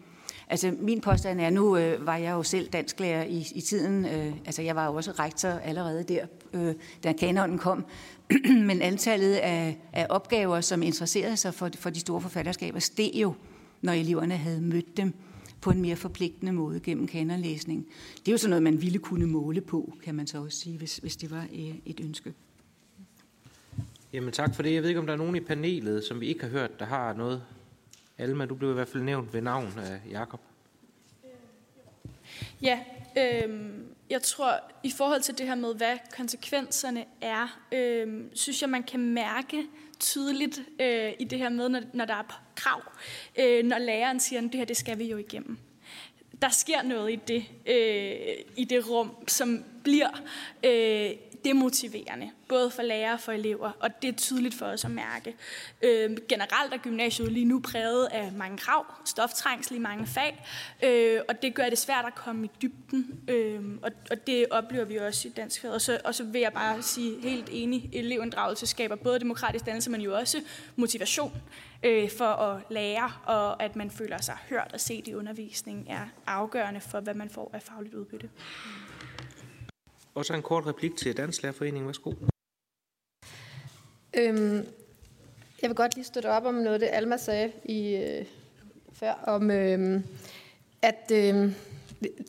Altså 0.49 0.74
min 0.81 1.01
påstand 1.01 1.41
er, 1.41 1.51
nu 1.51 1.76
øh, 1.76 2.07
var 2.07 2.16
jeg 2.16 2.33
jo 2.33 2.43
selv 2.43 2.68
dansklærer 2.68 3.24
i, 3.24 3.47
i 3.55 3.61
tiden, 3.61 4.05
øh, 4.05 4.33
altså 4.47 4.62
jeg 4.62 4.76
var 4.76 4.87
jo 4.87 4.95
også 4.95 5.11
rektor 5.11 5.49
allerede 5.49 6.03
der, 6.03 6.26
øh, 6.53 6.74
da 7.05 7.12
kanonen 7.12 7.59
kom, 7.59 7.87
men 8.68 8.83
antallet 8.83 9.35
af, 9.35 9.79
af 9.93 10.07
opgaver, 10.09 10.61
som 10.61 10.83
interesserede 10.83 11.37
sig 11.37 11.55
for, 11.55 11.70
for 11.79 11.91
de 11.91 12.01
store 12.01 12.20
forfatterskaber, 12.20 12.79
steg 12.79 13.11
jo, 13.14 13.35
når 13.83 13.93
eleverne 13.93 14.37
havde 14.37 14.61
mødt 14.61 14.97
dem 14.97 15.14
på 15.61 15.71
en 15.71 15.81
mere 15.83 15.97
forpligtende 15.97 16.53
måde 16.53 16.81
gennem 16.81 17.07
kanonlæsning. 17.07 17.87
Det 18.19 18.29
er 18.29 18.33
jo 18.33 18.39
sådan 18.39 18.51
noget, 18.51 18.63
man 18.63 18.83
ville 18.83 18.99
kunne 18.99 19.27
måle 19.27 19.61
på, 19.61 19.93
kan 20.05 20.15
man 20.15 20.27
så 20.27 20.39
også 20.39 20.59
sige, 20.59 20.79
hvis, 20.79 20.97
hvis 20.97 21.17
det 21.17 21.31
var 21.31 21.47
øh, 21.53 21.75
et 21.87 22.01
ønske. 22.01 22.35
Jamen 24.13 24.33
tak 24.33 24.55
for 24.55 24.63
det. 24.63 24.75
Jeg 24.75 24.83
ved 24.83 24.89
ikke, 24.89 25.01
om 25.01 25.07
der 25.07 25.13
er 25.13 25.19
nogen 25.19 25.37
i 25.37 25.41
panelet, 25.41 26.05
som 26.05 26.21
vi 26.21 26.27
ikke 26.27 26.43
har 26.43 26.51
hørt, 26.51 26.79
der 26.79 26.87
har 26.87 27.13
noget. 27.13 27.43
Alma, 28.19 28.47
du 28.47 28.55
blev 28.55 28.71
i 28.71 28.75
hvert 28.75 28.89
fald 28.89 29.03
nævnt 29.03 29.35
ved 29.35 29.41
navn 29.41 29.73
af 29.79 30.01
Jakob. 30.11 30.41
Ja, 32.63 32.81
øh, 33.19 33.71
jeg 34.11 34.23
tror, 34.23 34.53
i 34.83 34.91
forhold 34.91 35.23
til 35.23 35.39
det 35.39 35.47
her 35.47 35.55
med, 35.55 35.75
hvad 35.75 35.97
konsekvenserne 36.17 37.05
er, 37.21 37.61
øh, 37.73 38.25
synes 38.33 38.63
jeg, 38.63 38.71
man 38.71 38.83
kan 38.83 39.01
mærke 39.01 39.67
tydeligt 40.01 40.62
øh, 40.80 41.12
i 41.18 41.24
det 41.24 41.38
her 41.38 41.49
med, 41.49 41.68
når, 41.68 41.80
når 41.94 42.05
der 42.05 42.14
er 42.14 42.42
krav, 42.55 42.82
øh, 43.38 43.64
når 43.64 43.78
læreren 43.78 44.20
siger, 44.20 44.42
at 44.42 44.44
det 44.44 44.55
her 44.55 44.64
det 44.64 44.76
skal 44.76 44.99
vi 44.99 45.05
jo 45.05 45.16
igennem. 45.16 45.59
Der 46.42 46.49
sker 46.49 46.82
noget 46.82 47.12
i 47.12 47.16
det, 47.16 47.44
øh, 47.66 48.36
i 48.57 48.64
det 48.64 48.88
rum, 48.90 49.28
som 49.28 49.64
bliver 49.84 50.22
øh, 50.64 51.11
demotiverende, 51.45 52.30
både 52.49 52.70
for 52.70 52.82
lærere 52.82 53.12
og 53.12 53.20
for 53.20 53.32
elever, 53.32 53.70
og 53.80 54.03
det 54.03 54.09
er 54.09 54.12
tydeligt 54.12 54.55
for 54.55 54.66
os 54.66 54.84
at 54.84 54.91
mærke. 54.91 55.34
Øh, 55.82 56.16
generelt 56.28 56.74
er 56.74 56.78
gymnasiet 56.78 57.32
lige 57.32 57.45
nu 57.45 57.61
præget 57.61 58.07
af 58.07 58.32
mange 58.32 58.59
krav, 58.59 58.84
stoftrængsel 59.05 59.76
i 59.76 59.78
mange 59.78 60.07
fag, 60.07 60.45
øh, 60.84 61.20
og 61.28 61.43
det 61.43 61.55
gør 61.55 61.68
det 61.68 61.78
svært 61.78 62.05
at 62.05 62.14
komme 62.14 62.45
i 62.47 62.51
dybden, 62.62 63.20
øh, 63.28 63.61
og, 63.82 63.91
og 64.11 64.26
det 64.26 64.47
oplever 64.51 64.84
vi 64.84 64.97
også 64.97 65.28
i 65.28 65.30
dansk 65.30 65.61
fag. 65.61 65.70
Og 65.70 65.80
så, 65.80 66.01
og 66.05 66.14
så 66.14 66.24
vil 66.24 66.41
jeg 66.41 66.53
bare 66.53 66.82
sige 66.82 67.20
helt 67.20 67.49
enig, 67.53 67.91
elevinddragelse 67.93 68.66
skaber 68.66 68.97
både 68.97 69.20
demokratisk 69.20 69.66
dannelse, 69.66 69.91
men 69.91 70.01
jo 70.01 70.16
også 70.16 70.41
motivation 70.76 71.32
øh, 71.82 72.11
for 72.11 72.24
at 72.24 72.62
lære, 72.70 73.12
og 73.24 73.62
at 73.62 73.76
man 73.76 73.91
føler 73.91 74.20
sig 74.20 74.36
hørt 74.49 74.70
og 74.72 74.80
set 74.80 75.09
i 75.09 75.14
undervisningen 75.14 75.86
er 75.89 76.07
afgørende 76.26 76.80
for, 76.80 77.01
hvad 77.01 77.14
man 77.14 77.30
får 77.30 77.51
af 77.55 77.62
fagligt 77.62 77.95
udbytte. 77.95 78.28
Og 80.19 80.25
så 80.25 80.35
en 80.35 80.43
kort 80.43 80.66
replik 80.66 80.97
til 80.97 81.16
Danslærerforeningen. 81.16 81.87
Værsgo. 81.87 82.12
Øhm, 84.16 84.66
jeg 85.62 85.71
vil 85.71 85.75
godt 85.75 85.95
lige 85.95 86.05
støtte 86.05 86.27
op 86.27 86.45
om 86.45 86.55
noget, 86.55 86.81
det 86.81 86.89
Alma 86.93 87.16
sagde 87.16 87.53
i, 87.64 87.97
øh, 87.97 88.25
før, 88.93 89.12
om 89.12 89.51
øh, 89.51 90.01
at 90.83 91.12
øh, 91.12 91.53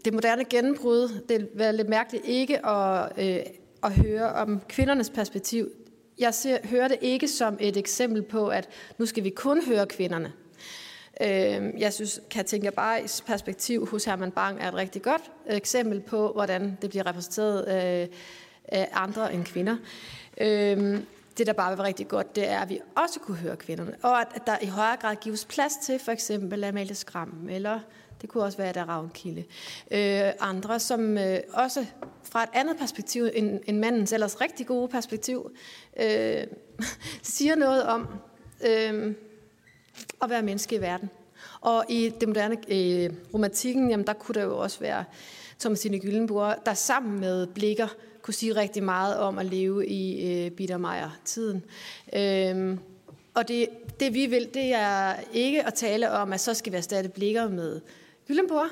det 0.06 0.14
moderne 0.14 0.46
gennembrud, 0.46 1.22
det 1.30 1.50
var 1.56 1.72
lidt 1.72 1.90
mærkeligt 1.90 2.26
ikke 2.26 2.66
at, 2.66 3.12
øh, 3.18 3.46
at 3.84 3.94
høre 3.94 4.34
om 4.34 4.62
kvindernes 4.70 5.10
perspektiv. 5.10 5.70
Jeg 6.20 6.34
ser, 6.34 6.68
hører 6.68 6.88
det 6.88 6.98
ikke 7.02 7.28
som 7.28 7.58
et 7.60 7.78
eksempel 7.78 8.24
på, 8.24 8.48
at 8.48 8.70
nu 8.98 9.06
skal 9.06 9.24
vi 9.24 9.30
kun 9.30 9.66
høre 9.66 9.88
kvinderne. 9.88 10.34
Øh, 11.22 11.82
jeg 11.82 11.93
synes, 11.93 12.22
Katinka 12.30 12.70
Bajs 12.70 13.22
perspektiv 13.22 13.88
hos 13.88 14.05
Herman 14.05 14.32
Bang 14.32 14.59
er 14.61 14.67
et 14.67 14.74
rigtig 14.74 15.01
godt 15.01 15.32
eksempel 15.47 16.01
på, 16.01 16.32
hvordan 16.32 16.78
det 16.82 16.89
bliver 16.89 17.07
repræsenteret 17.07 17.67
øh, 17.67 18.07
af 18.65 18.89
andre 18.93 19.34
end 19.34 19.45
kvinder. 19.45 19.78
Øh, 20.41 21.01
det, 21.38 21.47
der 21.47 21.53
bare 21.53 21.78
var 21.78 21.84
rigtig 21.84 22.07
godt, 22.07 22.36
det 22.36 22.49
er, 22.49 22.59
at 22.59 22.70
vi 22.70 22.80
også 22.95 23.20
kunne 23.20 23.38
høre 23.38 23.55
kvinderne, 23.55 23.95
og 24.01 24.22
at, 24.22 24.28
der 24.47 24.57
i 24.61 24.65
højere 24.65 24.97
grad 24.97 25.15
gives 25.15 25.45
plads 25.45 25.74
til 25.76 25.99
for 25.99 26.11
eksempel 26.11 26.63
Amalie 26.63 26.95
Skram, 26.95 27.47
eller 27.49 27.80
det 28.22 28.30
kunne 28.30 28.43
også 28.43 28.57
være 28.57 28.74
der 28.74 28.89
Ravnkilde. 28.89 29.43
Øh, 29.91 30.32
andre, 30.39 30.80
som 30.80 31.17
øh, 31.17 31.39
også 31.53 31.86
fra 32.24 32.43
et 32.43 32.49
andet 32.53 32.78
perspektiv 32.78 33.28
end, 33.34 33.59
end 33.65 33.80
mandens 33.80 34.13
ellers 34.13 34.41
rigtig 34.41 34.67
gode 34.67 34.88
perspektiv, 34.88 35.51
øh, 35.99 36.43
siger 37.22 37.55
noget 37.55 37.84
om, 37.84 38.07
øh, 38.67 39.15
at 40.22 40.30
være 40.30 40.41
menneske 40.41 40.76
i 40.76 40.82
verden. 40.82 41.10
Og 41.62 41.86
i 41.89 42.12
det 42.20 42.28
moderne 42.28 42.58
øh, 42.68 43.10
romantikken, 43.34 43.89
jamen, 43.89 44.08
der 44.08 44.14
kunne 44.14 44.36
der 44.36 44.43
jo 44.43 44.58
også 44.58 44.80
være 44.80 45.04
Thomasine 45.60 46.00
Gyllenburg, 46.00 46.56
der 46.66 46.74
sammen 46.74 47.20
med 47.20 47.47
blikker 47.47 47.88
kunne 48.22 48.34
sige 48.34 48.56
rigtig 48.56 48.84
meget 48.84 49.18
om 49.18 49.38
at 49.38 49.45
leve 49.45 49.88
i 49.88 50.32
øh, 50.32 50.52
Biedermeier-tiden. 50.52 51.64
Øhm, 52.14 52.80
og 53.34 53.47
det, 53.47 53.70
det 54.00 54.14
vi 54.14 54.26
vil, 54.26 54.50
det 54.54 54.74
er 54.74 55.16
ikke 55.34 55.68
at 55.68 55.74
tale 55.74 56.12
om, 56.12 56.34
at 56.34 56.39
så 56.39 56.54
skal 56.54 56.72
vi 56.72 56.78
erstatte 56.78 57.10
blikker 57.10 57.50
med 57.50 57.82
Gyllenburg, 58.28 58.68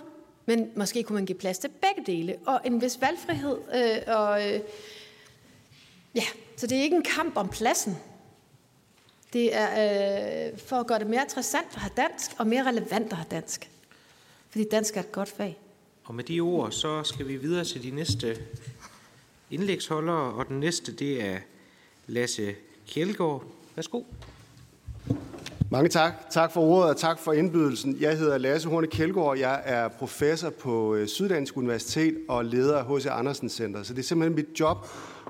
men 0.45 0.69
måske 0.75 1.03
kunne 1.03 1.13
man 1.13 1.25
give 1.25 1.37
plads 1.37 1.59
til 1.59 1.67
begge 1.67 2.11
dele, 2.11 2.35
og 2.45 2.61
en 2.65 2.81
vis 2.81 3.01
valgfrihed. 3.01 3.57
Øh, 3.75 4.15
og, 4.15 4.47
øh, 4.47 4.59
ja, 6.15 6.23
så 6.57 6.67
det 6.67 6.77
er 6.77 6.81
ikke 6.81 6.95
en 6.95 7.03
kamp 7.03 7.37
om 7.37 7.49
pladsen. 7.49 7.97
Det 9.33 9.55
er 9.55 10.51
øh, 10.51 10.59
for 10.59 10.75
at 10.75 10.87
gøre 10.87 10.99
det 10.99 11.07
mere 11.07 11.21
interessant 11.21 11.67
at 11.75 11.81
have 11.81 11.91
dansk, 11.97 12.31
og 12.37 12.47
mere 12.47 12.67
relevant 12.67 13.11
at 13.11 13.17
have 13.17 13.27
dansk. 13.31 13.69
Fordi 14.49 14.65
dansk 14.71 14.97
er 14.97 15.01
et 15.01 15.11
godt 15.11 15.29
fag. 15.29 15.57
Og 16.03 16.15
med 16.15 16.23
de 16.23 16.39
ord, 16.39 16.71
så 16.71 17.03
skal 17.03 17.27
vi 17.27 17.35
videre 17.35 17.65
til 17.65 17.83
de 17.83 17.91
næste 17.91 18.37
indlægsholdere, 19.51 20.33
og 20.33 20.47
den 20.47 20.59
næste, 20.59 20.91
det 20.91 21.23
er 21.23 21.37
Lasse 22.07 22.55
Kjeldgaard. 22.87 23.43
Værsgo. 23.75 24.03
Mange 25.71 25.89
tak. 25.89 26.29
Tak 26.29 26.51
for 26.51 26.61
ordet, 26.61 26.89
og 26.89 26.97
tak 26.97 27.19
for 27.19 27.33
indbydelsen. 27.33 27.97
Jeg 27.99 28.17
hedder 28.17 28.37
Lasse 28.37 28.69
Horne 28.69 28.87
Kjeldgaard. 28.87 29.37
Jeg 29.37 29.61
er 29.65 29.87
professor 29.87 30.49
på 30.49 30.95
øh, 30.95 31.07
Syddansk 31.07 31.57
Universitet 31.57 32.17
og 32.27 32.45
leder 32.45 32.77
af 32.77 32.97
H.C. 32.97 33.05
Andersen 33.05 33.49
Center. 33.49 33.83
Så 33.83 33.93
det 33.93 33.99
er 33.99 34.03
simpelthen 34.03 34.35
mit 34.35 34.59
job 34.59 34.87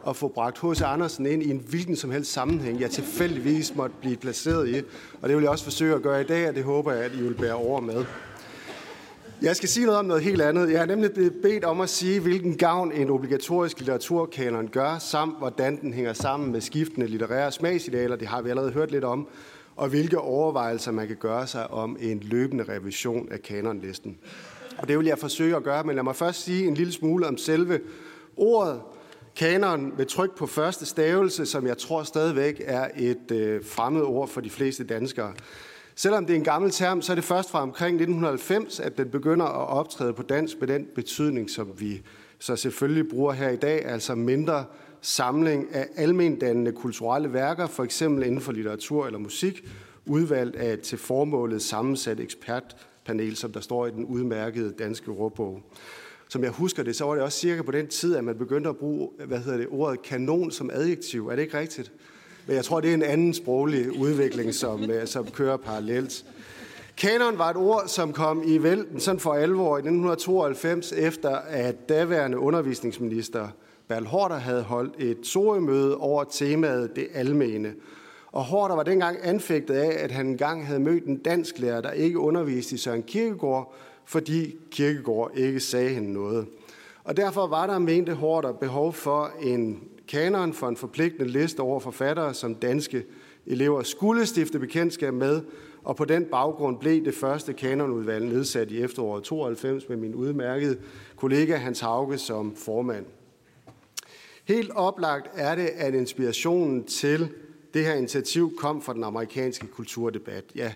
at 0.07 0.15
få 0.15 0.27
bragt 0.27 0.59
H.C. 0.59 0.81
Andersen 0.81 1.25
ind 1.25 1.43
i 1.43 1.49
en 1.49 1.63
hvilken 1.69 1.95
som 1.95 2.11
helst 2.11 2.31
sammenhæng, 2.31 2.79
jeg 2.79 2.91
tilfældigvis 2.91 3.75
måtte 3.75 3.95
blive 4.01 4.17
placeret 4.17 4.69
i. 4.69 4.81
Og 5.21 5.29
det 5.29 5.35
vil 5.35 5.43
jeg 5.43 5.51
også 5.51 5.63
forsøge 5.63 5.95
at 5.95 6.01
gøre 6.01 6.21
i 6.21 6.23
dag, 6.23 6.49
og 6.49 6.55
det 6.55 6.63
håber 6.63 6.91
jeg, 6.91 7.03
at 7.03 7.11
I 7.13 7.21
vil 7.21 7.33
bære 7.33 7.53
over 7.53 7.81
med. 7.81 8.05
Jeg 9.41 9.55
skal 9.55 9.69
sige 9.69 9.85
noget 9.85 9.99
om 9.99 10.05
noget 10.05 10.23
helt 10.23 10.41
andet. 10.41 10.71
Jeg 10.71 10.79
har 10.79 10.85
nemlig 10.85 11.11
blevet 11.11 11.33
bedt 11.41 11.63
om 11.63 11.81
at 11.81 11.89
sige, 11.89 12.19
hvilken 12.19 12.57
gavn 12.57 12.91
en 12.91 13.09
obligatorisk 13.09 13.79
litteraturkanon 13.79 14.67
gør, 14.67 14.97
samt 14.97 15.37
hvordan 15.37 15.81
den 15.81 15.93
hænger 15.93 16.13
sammen 16.13 16.51
med 16.51 16.61
skiftende 16.61 17.07
litterære 17.07 17.51
smagsidealer. 17.51 18.15
Det 18.15 18.27
har 18.27 18.41
vi 18.41 18.49
allerede 18.49 18.71
hørt 18.71 18.91
lidt 18.91 19.03
om 19.03 19.27
og 19.77 19.89
hvilke 19.89 20.19
overvejelser 20.19 20.91
man 20.91 21.07
kan 21.07 21.15
gøre 21.15 21.47
sig 21.47 21.71
om 21.71 21.97
en 21.99 22.19
løbende 22.19 22.63
revision 22.63 23.31
af 23.31 23.41
kanonlisten. 23.41 24.17
Og 24.77 24.87
det 24.87 24.97
vil 24.97 25.05
jeg 25.05 25.17
forsøge 25.17 25.55
at 25.55 25.63
gøre, 25.63 25.83
men 25.83 25.95
lad 25.95 26.03
mig 26.03 26.15
først 26.15 26.43
sige 26.43 26.67
en 26.67 26.73
lille 26.73 26.93
smule 26.93 27.27
om 27.27 27.37
selve 27.37 27.79
ordet. 28.37 28.81
Kanon 29.37 29.93
med 29.97 30.05
tryk 30.05 30.37
på 30.37 30.45
første 30.45 30.85
stavelse, 30.85 31.45
som 31.45 31.67
jeg 31.67 31.77
tror 31.77 32.03
stadigvæk 32.03 32.61
er 32.65 32.87
et 32.97 33.31
øh, 33.31 33.65
fremmed 33.65 34.01
ord 34.01 34.27
for 34.27 34.41
de 34.41 34.49
fleste 34.49 34.83
danskere. 34.83 35.33
Selvom 35.95 36.25
det 36.25 36.33
er 36.33 36.37
en 36.37 36.43
gammel 36.43 36.71
term, 36.71 37.01
så 37.01 37.13
er 37.13 37.15
det 37.15 37.23
først 37.23 37.49
fra 37.49 37.61
omkring 37.61 37.95
1990, 37.95 38.79
at 38.79 38.97
den 38.97 39.09
begynder 39.09 39.45
at 39.45 39.67
optræde 39.67 40.13
på 40.13 40.23
dansk 40.23 40.59
med 40.59 40.67
den 40.67 40.87
betydning, 40.95 41.49
som 41.49 41.71
vi 41.77 42.01
så 42.39 42.55
selvfølgelig 42.55 43.09
bruger 43.09 43.33
her 43.33 43.49
i 43.49 43.55
dag, 43.55 43.85
altså 43.85 44.15
mindre 44.15 44.65
samling 45.01 45.75
af 45.75 45.87
almendannende 45.95 46.71
kulturelle 46.71 47.33
værker, 47.33 47.67
for 47.67 47.83
eksempel 47.83 48.25
inden 48.25 48.41
for 48.41 48.51
litteratur 48.51 49.05
eller 49.05 49.19
musik, 49.19 49.69
udvalgt 50.05 50.55
af 50.55 50.73
et 50.73 50.81
til 50.81 50.97
formålet 50.97 51.61
sammensat 51.61 52.19
ekspertpanel, 52.19 53.35
som 53.35 53.51
der 53.51 53.59
står 53.59 53.87
i 53.87 53.91
den 53.91 54.05
udmærkede 54.05 54.73
danske 54.79 55.11
ordbog. 55.11 55.63
Som 56.29 56.43
jeg 56.43 56.51
husker 56.51 56.83
det, 56.83 56.95
så 56.95 57.05
var 57.05 57.13
det 57.13 57.23
også 57.23 57.39
cirka 57.39 57.61
på 57.61 57.71
den 57.71 57.87
tid, 57.87 58.15
at 58.15 58.23
man 58.23 58.37
begyndte 58.37 58.69
at 58.69 58.77
bruge 58.77 59.09
hvad 59.25 59.39
hedder 59.39 59.57
det, 59.57 59.67
ordet 59.71 60.01
kanon 60.01 60.51
som 60.51 60.69
adjektiv. 60.73 61.27
Er 61.27 61.35
det 61.35 61.41
ikke 61.41 61.59
rigtigt? 61.59 61.91
Men 62.47 62.55
jeg 62.55 62.65
tror, 62.65 62.79
det 62.79 62.89
er 62.89 62.93
en 62.93 63.03
anden 63.03 63.33
sproglig 63.33 63.99
udvikling, 63.99 64.53
som, 64.53 64.91
øh, 64.91 65.07
som 65.07 65.27
kører 65.27 65.57
parallelt. 65.57 66.25
Kanon 66.97 67.37
var 67.37 67.49
et 67.49 67.57
ord, 67.57 67.83
som 67.87 68.13
kom 68.13 68.43
i 68.45 68.63
vælten 68.63 68.99
sådan 68.99 69.19
for 69.19 69.33
alvor 69.33 69.77
i 69.77 69.79
1992, 69.79 70.91
efter 70.91 71.29
at 71.35 71.89
daværende 71.89 72.39
undervisningsminister 72.39 73.47
Berl 73.87 74.05
Horter 74.05 74.35
havde 74.35 74.63
holdt 74.63 74.93
et 74.97 75.17
soremøde 75.23 75.97
over 75.97 76.23
temaet 76.23 76.95
det 76.95 77.07
almene. 77.13 77.73
Og 78.31 78.43
Horter 78.43 78.75
var 78.75 78.83
dengang 78.83 79.17
anfægtet 79.23 79.73
af, 79.73 80.03
at 80.03 80.11
han 80.11 80.27
engang 80.27 80.67
havde 80.67 80.79
mødt 80.79 81.05
en 81.05 81.17
dansk 81.17 81.59
lærer, 81.59 81.81
der 81.81 81.91
ikke 81.91 82.19
underviste 82.19 82.75
i 82.75 82.77
Søren 82.77 83.03
Kierkegaard, 83.03 83.75
fordi 84.07 84.55
Kirkegård 84.71 85.31
ikke 85.35 85.59
sagde 85.59 85.89
hende 85.89 86.13
noget. 86.13 86.47
Og 87.03 87.17
derfor 87.17 87.47
var 87.47 87.67
der, 87.67 87.79
mente 87.79 88.13
Hårder, 88.13 88.51
behov 88.51 88.93
for 88.93 89.31
en 89.41 89.83
kanon 90.07 90.53
for 90.53 90.67
en 90.67 90.77
forpligtende 90.77 91.31
liste 91.31 91.59
over 91.59 91.79
forfattere, 91.79 92.33
som 92.33 92.55
danske 92.55 93.05
elever 93.45 93.83
skulle 93.83 94.25
stifte 94.25 94.59
bekendtskab 94.59 95.13
med, 95.13 95.41
og 95.83 95.95
på 95.95 96.05
den 96.05 96.25
baggrund 96.25 96.79
blev 96.79 97.05
det 97.05 97.13
første 97.13 97.53
kanonudvalg 97.53 98.25
nedsat 98.25 98.71
i 98.71 98.81
efteråret 98.81 99.23
92 99.23 99.89
med 99.89 99.97
min 99.97 100.15
udmærkede 100.15 100.77
kollega 101.15 101.55
Hans 101.55 101.79
Hauge 101.79 102.17
som 102.17 102.55
formand. 102.55 103.05
Helt 104.45 104.71
oplagt 104.71 105.27
er 105.33 105.55
det, 105.55 105.67
at 105.67 105.93
inspirationen 105.93 106.83
til 106.83 107.29
det 107.73 107.85
her 107.85 107.93
initiativ 107.93 108.57
kom 108.57 108.81
fra 108.81 108.93
den 108.93 109.03
amerikanske 109.03 109.67
kulturdebat. 109.67 110.43
Ja, 110.55 110.73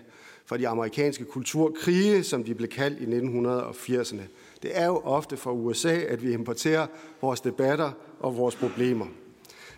for 0.52 0.56
de 0.56 0.68
amerikanske 0.68 1.24
kulturkrige, 1.24 2.24
som 2.24 2.44
de 2.44 2.54
blev 2.54 2.68
kaldt 2.68 3.00
i 3.00 3.04
1980'erne. 3.04 4.22
Det 4.62 4.70
er 4.78 4.86
jo 4.86 5.00
ofte 5.04 5.36
fra 5.36 5.52
USA, 5.52 5.94
at 5.94 6.22
vi 6.22 6.32
importerer 6.32 6.86
vores 7.22 7.40
debatter 7.40 7.90
og 8.20 8.36
vores 8.36 8.56
problemer. 8.56 9.06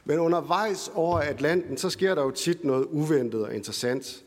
Men 0.05 0.19
undervejs 0.19 0.91
over 0.95 1.19
Atlanten, 1.19 1.77
så 1.77 1.91
sker 1.91 2.15
der 2.15 2.23
jo 2.23 2.31
tit 2.31 2.65
noget 2.65 2.87
uventet 2.91 3.45
og 3.45 3.55
interessant. 3.55 4.25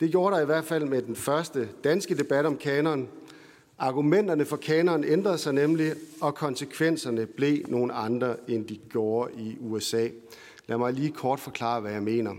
Det 0.00 0.10
gjorde 0.10 0.36
der 0.36 0.42
i 0.42 0.44
hvert 0.44 0.64
fald 0.64 0.84
med 0.84 1.02
den 1.02 1.16
første 1.16 1.68
danske 1.84 2.14
debat 2.14 2.46
om 2.46 2.56
kanonen. 2.56 3.08
Argumenterne 3.78 4.44
for 4.44 4.56
kanonen 4.56 5.04
ændrede 5.04 5.38
sig 5.38 5.52
nemlig, 5.52 5.92
og 6.20 6.34
konsekvenserne 6.34 7.26
blev 7.26 7.58
nogle 7.68 7.92
andre, 7.92 8.36
end 8.48 8.66
de 8.66 8.78
gjorde 8.90 9.32
i 9.36 9.56
USA. 9.60 10.08
Lad 10.66 10.78
mig 10.78 10.92
lige 10.92 11.10
kort 11.10 11.40
forklare, 11.40 11.80
hvad 11.80 11.92
jeg 11.92 12.02
mener. 12.02 12.34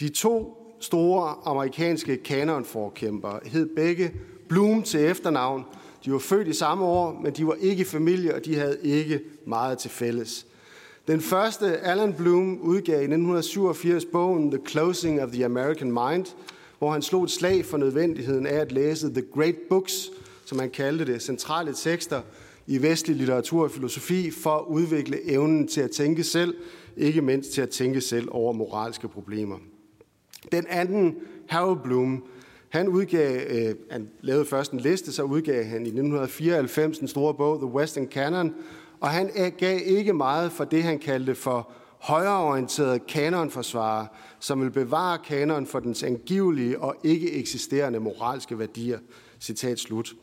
De 0.00 0.08
to 0.08 0.62
store 0.80 1.34
amerikanske 1.44 2.16
kanonforkæmpere 2.16 3.40
hed 3.44 3.66
begge 3.76 4.12
Bloom 4.48 4.82
til 4.82 5.00
efternavn. 5.00 5.64
De 6.04 6.12
var 6.12 6.18
født 6.18 6.48
i 6.48 6.52
samme 6.52 6.84
år, 6.84 7.20
men 7.22 7.32
de 7.32 7.46
var 7.46 7.56
ikke 7.60 7.84
familie, 7.84 8.34
og 8.34 8.44
de 8.44 8.54
havde 8.56 8.78
ikke 8.82 9.20
meget 9.46 9.78
til 9.78 9.90
fælles. 9.90 10.46
Den 11.08 11.20
første, 11.20 11.78
Alan 11.78 12.14
Bloom, 12.14 12.60
udgav 12.60 12.94
i 12.94 13.04
1987 13.04 14.04
bogen 14.04 14.50
The 14.50 14.60
Closing 14.68 15.22
of 15.22 15.30
the 15.30 15.44
American 15.44 15.92
Mind, 15.92 16.26
hvor 16.78 16.92
han 16.92 17.02
slog 17.02 17.24
et 17.24 17.30
slag 17.30 17.64
for 17.64 17.76
nødvendigheden 17.76 18.46
af 18.46 18.56
at 18.56 18.72
læse 18.72 19.10
The 19.14 19.24
Great 19.34 19.56
Books, 19.68 20.10
som 20.44 20.58
han 20.58 20.70
kaldte 20.70 21.04
det, 21.04 21.22
centrale 21.22 21.74
tekster 21.74 22.20
i 22.66 22.82
vestlig 22.82 23.16
litteratur 23.16 23.64
og 23.64 23.70
filosofi 23.70 24.30
for 24.30 24.50
at 24.50 24.64
udvikle 24.68 25.30
evnen 25.30 25.68
til 25.68 25.80
at 25.80 25.90
tænke 25.90 26.24
selv, 26.24 26.54
ikke 26.96 27.22
mindst 27.22 27.52
til 27.52 27.60
at 27.60 27.70
tænke 27.70 28.00
selv 28.00 28.28
over 28.30 28.52
moralske 28.52 29.08
problemer. 29.08 29.56
Den 30.52 30.66
anden, 30.68 31.16
Harold 31.48 31.78
Bloom, 31.84 32.24
han 32.68 32.88
udgav, 32.88 33.40
øh, 33.48 33.74
han 33.90 34.08
lavede 34.20 34.44
først 34.44 34.72
en 34.72 34.80
liste, 34.80 35.12
så 35.12 35.22
udgav 35.22 35.64
han 35.64 35.86
i 35.86 35.88
1994 35.88 36.98
den 36.98 37.08
store 37.08 37.34
bog 37.34 37.58
The 37.58 37.66
Western 37.66 38.06
Canon, 38.06 38.54
og 39.00 39.08
han 39.08 39.30
gav 39.58 39.80
ikke 39.84 40.12
meget 40.12 40.52
for 40.52 40.64
det, 40.64 40.82
han 40.82 40.98
kaldte 40.98 41.34
for 41.34 41.72
højreorienteret 42.00 43.06
kanonforsvarer, 43.06 44.06
som 44.40 44.62
vil 44.62 44.70
bevare 44.70 45.18
kanon 45.18 45.66
for 45.66 45.80
dens 45.80 46.02
angivelige 46.02 46.80
og 46.80 46.96
ikke 47.04 47.32
eksisterende 47.32 48.00
moralske 48.00 48.58
værdier. 48.58 48.98
Citat 49.40 49.78
slut. 49.78 50.14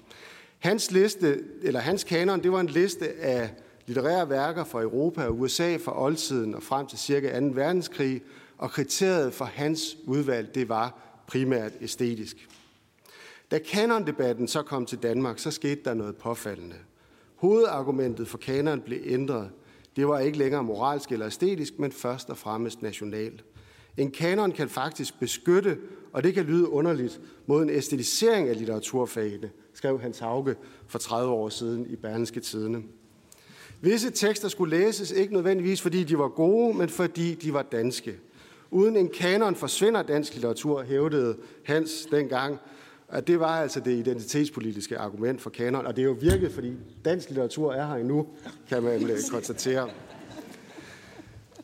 Hans 0.59 0.91
liste, 0.91 1.39
eller 1.61 1.79
hans 1.79 2.03
kanon, 2.03 2.43
det 2.43 2.51
var 2.51 2.59
en 2.59 2.67
liste 2.67 3.11
af 3.21 3.49
litterære 3.85 4.29
værker 4.29 4.63
fra 4.63 4.81
Europa 4.81 5.25
og 5.25 5.39
USA 5.39 5.75
fra 5.77 6.03
oldtiden 6.03 6.55
og 6.55 6.63
frem 6.63 6.87
til 6.87 6.99
cirka 6.99 7.39
2. 7.39 7.45
verdenskrig, 7.45 8.21
og 8.63 8.71
kriteriet 8.71 9.33
for 9.33 9.45
hans 9.45 9.97
udvalg, 10.05 10.55
det 10.55 10.69
var 10.69 10.99
primært 11.27 11.71
æstetisk. 11.81 12.49
Da 13.51 13.59
kanondebatten 13.59 14.47
så 14.47 14.61
kom 14.61 14.85
til 14.85 14.97
Danmark, 14.97 15.39
så 15.39 15.51
skete 15.51 15.81
der 15.85 15.93
noget 15.93 16.15
påfaldende. 16.15 16.75
Hovedargumentet 17.35 18.27
for 18.27 18.37
kanon 18.37 18.81
blev 18.81 18.99
ændret. 19.05 19.49
Det 19.95 20.07
var 20.07 20.19
ikke 20.19 20.37
længere 20.37 20.63
moralsk 20.63 21.11
eller 21.11 21.27
æstetisk, 21.27 21.79
men 21.79 21.91
først 21.91 22.29
og 22.29 22.37
fremmest 22.37 22.81
nationalt. 22.81 23.43
En 23.97 24.11
kanon 24.11 24.51
kan 24.51 24.69
faktisk 24.69 25.19
beskytte, 25.19 25.77
og 26.13 26.23
det 26.23 26.33
kan 26.33 26.45
lyde 26.45 26.69
underligt, 26.69 27.21
mod 27.45 27.63
en 27.63 27.69
æstetisering 27.69 28.49
af 28.49 28.57
litteraturfagene, 28.57 29.49
skrev 29.73 30.01
Hans 30.01 30.19
Hauge 30.19 30.55
for 30.87 30.99
30 30.99 31.31
år 31.31 31.49
siden 31.49 31.85
i 31.89 31.95
Berlingske 31.95 32.39
Tidene. 32.39 32.83
Visse 33.81 34.09
tekster 34.09 34.47
skulle 34.47 34.77
læses 34.77 35.11
ikke 35.11 35.33
nødvendigvis, 35.33 35.81
fordi 35.81 36.03
de 36.03 36.17
var 36.17 36.27
gode, 36.27 36.77
men 36.77 36.89
fordi 36.89 37.33
de 37.33 37.53
var 37.53 37.61
danske. 37.61 38.19
Uden 38.73 38.95
en 38.95 39.09
kanon 39.09 39.55
forsvinder 39.55 40.03
dansk 40.03 40.33
litteratur, 40.33 40.83
hævdede 40.83 41.37
Hans 41.65 42.07
dengang. 42.11 42.59
At 43.09 43.27
det 43.27 43.39
var 43.39 43.61
altså 43.61 43.79
det 43.79 43.91
identitetspolitiske 43.91 44.97
argument 44.97 45.41
for 45.41 45.49
kanon, 45.49 45.85
og 45.85 45.95
det 45.95 46.01
er 46.01 46.05
jo 46.05 46.17
virket, 46.21 46.51
fordi 46.51 46.73
dansk 47.05 47.29
litteratur 47.29 47.73
er 47.73 47.87
her 47.87 47.95
endnu, 47.95 48.27
kan 48.69 48.83
man 48.83 49.09
øh, 49.09 49.17
konstatere. 49.31 49.89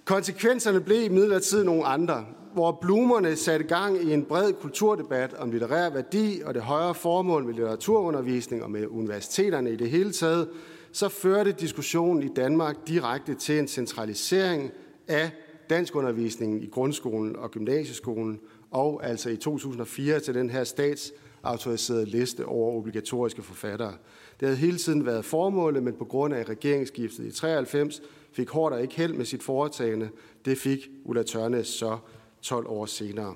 Konsekvenserne 0.06 0.82
blev 0.82 1.04
i 1.04 1.10
midlertid 1.10 1.64
nogle 1.64 1.86
andre, 1.86 2.26
hvor 2.54 2.78
blumerne 2.82 3.36
satte 3.36 3.66
gang 3.66 4.04
i 4.04 4.14
en 4.14 4.26
bred 4.26 4.54
kulturdebat 4.54 5.34
om 5.34 5.52
litterær 5.52 5.90
værdi 5.90 6.42
og 6.46 6.54
det 6.54 6.62
højere 6.62 6.96
formål 6.96 7.46
med 7.46 7.54
litteraturundervisning 7.54 8.64
og 8.64 8.72
med 8.72 8.88
universiteterne 8.88 9.72
i 9.72 9.76
det 9.76 9.90
hele 9.90 10.12
taget, 10.12 10.50
så 10.92 11.10
førte 11.10 11.52
diskussionen 11.52 12.24
i 12.24 12.30
Danmark 12.36 12.76
direkte 12.88 13.36
til 13.36 13.60
en 13.60 13.68
centralisering 13.68 14.72
af 15.08 15.32
danskundervisningen 15.70 16.64
i 16.64 16.68
grundskolen 16.68 17.36
og 17.36 17.52
gymnasieskolen, 17.52 18.40
og 18.72 19.06
altså 19.06 19.30
i 19.30 19.38
2004 19.38 20.20
til 20.20 20.34
den 20.34 20.50
her 20.50 20.64
statsautoriserede 20.64 22.06
liste 22.06 22.46
over 22.46 22.76
obligatoriske 22.78 23.42
forfattere. 23.42 23.94
Det 24.40 24.48
havde 24.48 24.58
hele 24.58 24.78
tiden 24.78 25.06
været 25.06 25.26
formålet, 25.26 25.84
men 25.84 25.94
på 25.94 26.06
grund 26.06 26.34
af 26.34 26.50
regeringsskiftet 26.50 27.26
i 27.26 27.32
93 27.32 28.02
fik 28.32 28.50
Hårder 28.50 28.78
ikke 28.78 28.96
held 28.96 29.14
med 29.14 29.26
sit 29.26 29.44
foretagende. 29.44 30.10
Det 30.46 30.58
fik 30.58 30.90
Ulla 31.06 31.24
Tørnes 31.24 31.68
så 31.68 31.98
12 32.42 32.68
år 32.68 32.86
senere. 32.86 33.36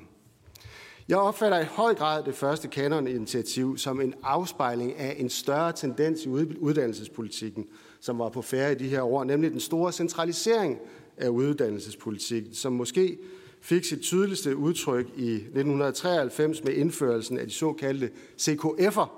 Jeg 1.08 1.18
opfatter 1.18 1.60
i 1.60 1.66
høj 1.66 1.94
grad 1.94 2.24
det 2.24 2.36
første 2.36 2.68
kanoninitiativ 2.68 3.78
som 3.78 4.02
en 4.02 4.14
afspejling 4.24 4.98
af 4.98 5.16
en 5.20 5.30
større 5.30 5.72
tendens 5.72 6.26
i 6.26 6.30
uddannelsespolitikken, 6.60 7.66
som 8.00 8.20
var 8.20 8.30
på 8.30 8.42
færre 8.42 8.72
i 8.72 8.76
de 8.76 8.88
her 8.88 9.02
år, 9.02 9.24
nemlig 9.24 9.52
den 9.52 9.60
store 9.60 9.92
centralisering 9.92 10.80
af 11.18 11.28
uddannelsespolitikken, 11.28 12.54
som 12.54 12.74
måske 12.74 13.18
fik 13.62 13.86
sit 13.86 14.02
tydeligste 14.02 14.58
udtryk 14.58 15.06
i 15.18 15.34
1993 15.34 16.64
med 16.64 16.74
indførelsen 16.74 17.38
af 17.38 17.48
de 17.48 17.54
såkaldte 17.54 18.10
CKF'er, 18.42 19.10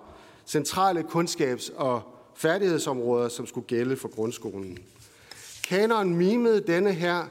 centrale 0.46 1.04
kundskabs- 1.04 1.74
og 1.76 2.02
færdighedsområder, 2.36 3.30
som 3.30 3.48
skulle 3.48 3.68
gælde 3.68 3.96
for 3.96 4.08
grundskolen. 4.08 4.78
Kanon 5.68 6.16
mimede 6.16 6.62
denne 6.68 6.94
her 6.94 7.26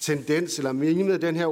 tendens, 0.00 0.58
eller 0.58 0.72
med 0.72 1.18
den 1.18 1.36
her 1.36 1.46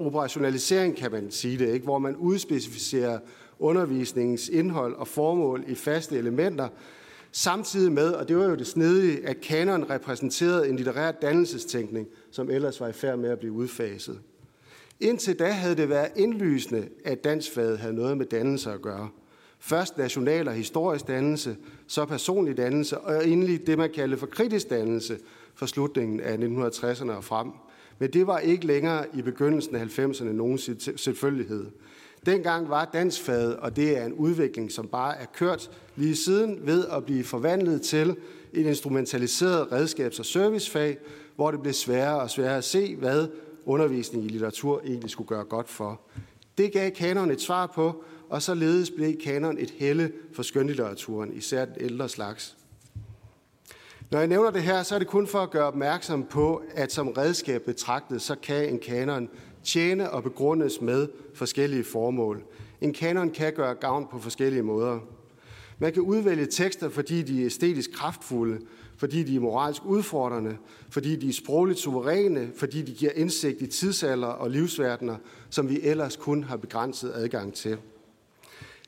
operationalisering, 0.00 0.96
kan 0.96 1.12
man 1.12 1.30
sige 1.30 1.58
det, 1.58 1.72
ikke? 1.72 1.84
hvor 1.84 1.98
man 1.98 2.16
udspecificerer 2.16 3.18
undervisningens 3.58 4.48
indhold 4.48 4.94
og 4.94 5.08
formål 5.08 5.64
i 5.66 5.74
faste 5.74 6.18
elementer, 6.18 6.68
samtidig 7.32 7.92
med, 7.92 8.12
og 8.12 8.28
det 8.28 8.36
var 8.36 8.44
jo 8.44 8.54
det 8.54 8.66
snedige, 8.66 9.26
at 9.26 9.40
kanon 9.40 9.90
repræsenterede 9.90 10.68
en 10.68 10.76
litterær 10.76 11.12
dannelsestænkning, 11.12 12.08
som 12.30 12.50
ellers 12.50 12.80
var 12.80 12.88
i 12.88 12.92
færd 12.92 13.18
med 13.18 13.30
at 13.30 13.38
blive 13.38 13.52
udfaset. 13.52 14.20
Indtil 15.00 15.38
da 15.38 15.50
havde 15.50 15.76
det 15.76 15.88
været 15.88 16.08
indlysende, 16.16 16.88
at 17.04 17.24
dansfaget 17.24 17.78
havde 17.78 17.94
noget 17.94 18.18
med 18.18 18.26
dannelse 18.26 18.72
at 18.72 18.82
gøre. 18.82 19.08
Først 19.58 19.98
national 19.98 20.48
og 20.48 20.54
historisk 20.54 21.08
dannelse, 21.08 21.56
så 21.86 22.04
personlig 22.04 22.56
dannelse, 22.56 22.98
og 22.98 23.28
endelig 23.28 23.66
det, 23.66 23.78
man 23.78 23.90
kaldte 23.94 24.16
for 24.16 24.26
kritisk 24.26 24.70
dannelse 24.70 25.18
fra 25.54 25.66
slutningen 25.66 26.20
af 26.20 26.36
1960'erne 26.36 27.10
og 27.10 27.24
frem. 27.24 27.48
Men 27.98 28.10
det 28.10 28.26
var 28.26 28.38
ikke 28.38 28.66
længere 28.66 29.06
i 29.14 29.22
begyndelsen 29.22 29.76
af 29.76 29.98
90'erne 29.98 30.24
nogen 30.24 30.58
selvfølgelighed. 30.96 31.66
Dengang 32.26 32.68
var 32.68 32.84
dansfaget, 32.84 33.56
og 33.56 33.76
det 33.76 33.98
er 33.98 34.04
en 34.04 34.12
udvikling, 34.12 34.72
som 34.72 34.88
bare 34.88 35.18
er 35.18 35.26
kørt 35.34 35.70
lige 35.96 36.16
siden, 36.16 36.58
ved 36.62 36.84
at 36.92 37.04
blive 37.04 37.24
forvandlet 37.24 37.82
til 37.82 38.16
et 38.52 38.66
instrumentaliseret 38.66 39.72
redskabs- 39.72 40.18
og 40.18 40.26
servicefag, 40.26 40.98
hvor 41.36 41.50
det 41.50 41.62
blev 41.62 41.72
sværere 41.72 42.20
og 42.20 42.30
sværere 42.30 42.56
at 42.56 42.64
se, 42.64 42.96
hvad 42.96 43.28
undervisning 43.64 44.24
i 44.24 44.28
litteratur 44.28 44.80
egentlig 44.86 45.10
skulle 45.10 45.28
gøre 45.28 45.44
godt 45.44 45.68
for. 45.68 46.00
Det 46.58 46.72
gav 46.72 46.90
kanon 46.90 47.30
et 47.30 47.40
svar 47.40 47.66
på, 47.66 48.04
og 48.28 48.42
således 48.42 48.90
blev 48.90 49.16
kanon 49.16 49.58
et 49.58 49.70
helle 49.70 50.12
for 50.32 50.42
skønlitteraturen, 50.42 51.32
især 51.32 51.64
den 51.64 51.74
ældre 51.80 52.08
slags. 52.08 52.56
Når 54.14 54.20
jeg 54.20 54.28
nævner 54.28 54.50
det 54.50 54.62
her, 54.62 54.82
så 54.82 54.94
er 54.94 54.98
det 54.98 55.08
kun 55.08 55.26
for 55.26 55.38
at 55.38 55.50
gøre 55.50 55.64
opmærksom 55.64 56.24
på, 56.24 56.62
at 56.74 56.92
som 56.92 57.08
redskab 57.08 57.62
betragtet, 57.62 58.22
så 58.22 58.36
kan 58.42 58.68
en 58.68 58.78
kanon 58.78 59.28
tjene 59.64 60.10
og 60.10 60.22
begrundes 60.22 60.80
med 60.80 61.08
forskellige 61.34 61.84
formål. 61.84 62.42
En 62.80 62.92
kanon 62.92 63.30
kan 63.30 63.52
gøre 63.52 63.74
gavn 63.74 64.06
på 64.10 64.18
forskellige 64.18 64.62
måder. 64.62 64.98
Man 65.78 65.92
kan 65.92 66.02
udvælge 66.02 66.46
tekster, 66.46 66.88
fordi 66.88 67.22
de 67.22 67.40
er 67.40 67.46
æstetisk 67.46 67.92
kraftfulde, 67.92 68.60
fordi 68.96 69.22
de 69.22 69.36
er 69.36 69.40
moralsk 69.40 69.84
udfordrende, 69.84 70.56
fordi 70.90 71.16
de 71.16 71.28
er 71.28 71.32
sprogligt 71.32 71.78
suveræne, 71.78 72.50
fordi 72.56 72.82
de 72.82 72.92
giver 72.92 73.12
indsigt 73.14 73.62
i 73.62 73.66
tidsalder 73.66 74.28
og 74.28 74.50
livsverdener, 74.50 75.16
som 75.50 75.68
vi 75.68 75.80
ellers 75.82 76.16
kun 76.16 76.44
har 76.44 76.56
begrænset 76.56 77.12
adgang 77.14 77.54
til. 77.54 77.78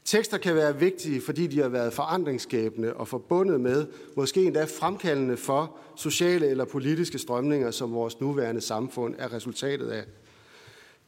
Tekster 0.06 0.38
kan 0.38 0.54
være 0.54 0.78
vigtige, 0.78 1.20
fordi 1.20 1.46
de 1.46 1.60
har 1.60 1.68
været 1.68 1.92
forandringsskabende 1.92 2.94
og 2.94 3.08
forbundet 3.08 3.60
med, 3.60 3.86
måske 4.16 4.44
endda 4.44 4.64
fremkaldende 4.64 5.36
for 5.36 5.76
sociale 5.96 6.46
eller 6.46 6.64
politiske 6.64 7.18
strømninger, 7.18 7.70
som 7.70 7.92
vores 7.92 8.20
nuværende 8.20 8.60
samfund 8.60 9.14
er 9.18 9.32
resultatet 9.32 9.88
af. 9.88 10.04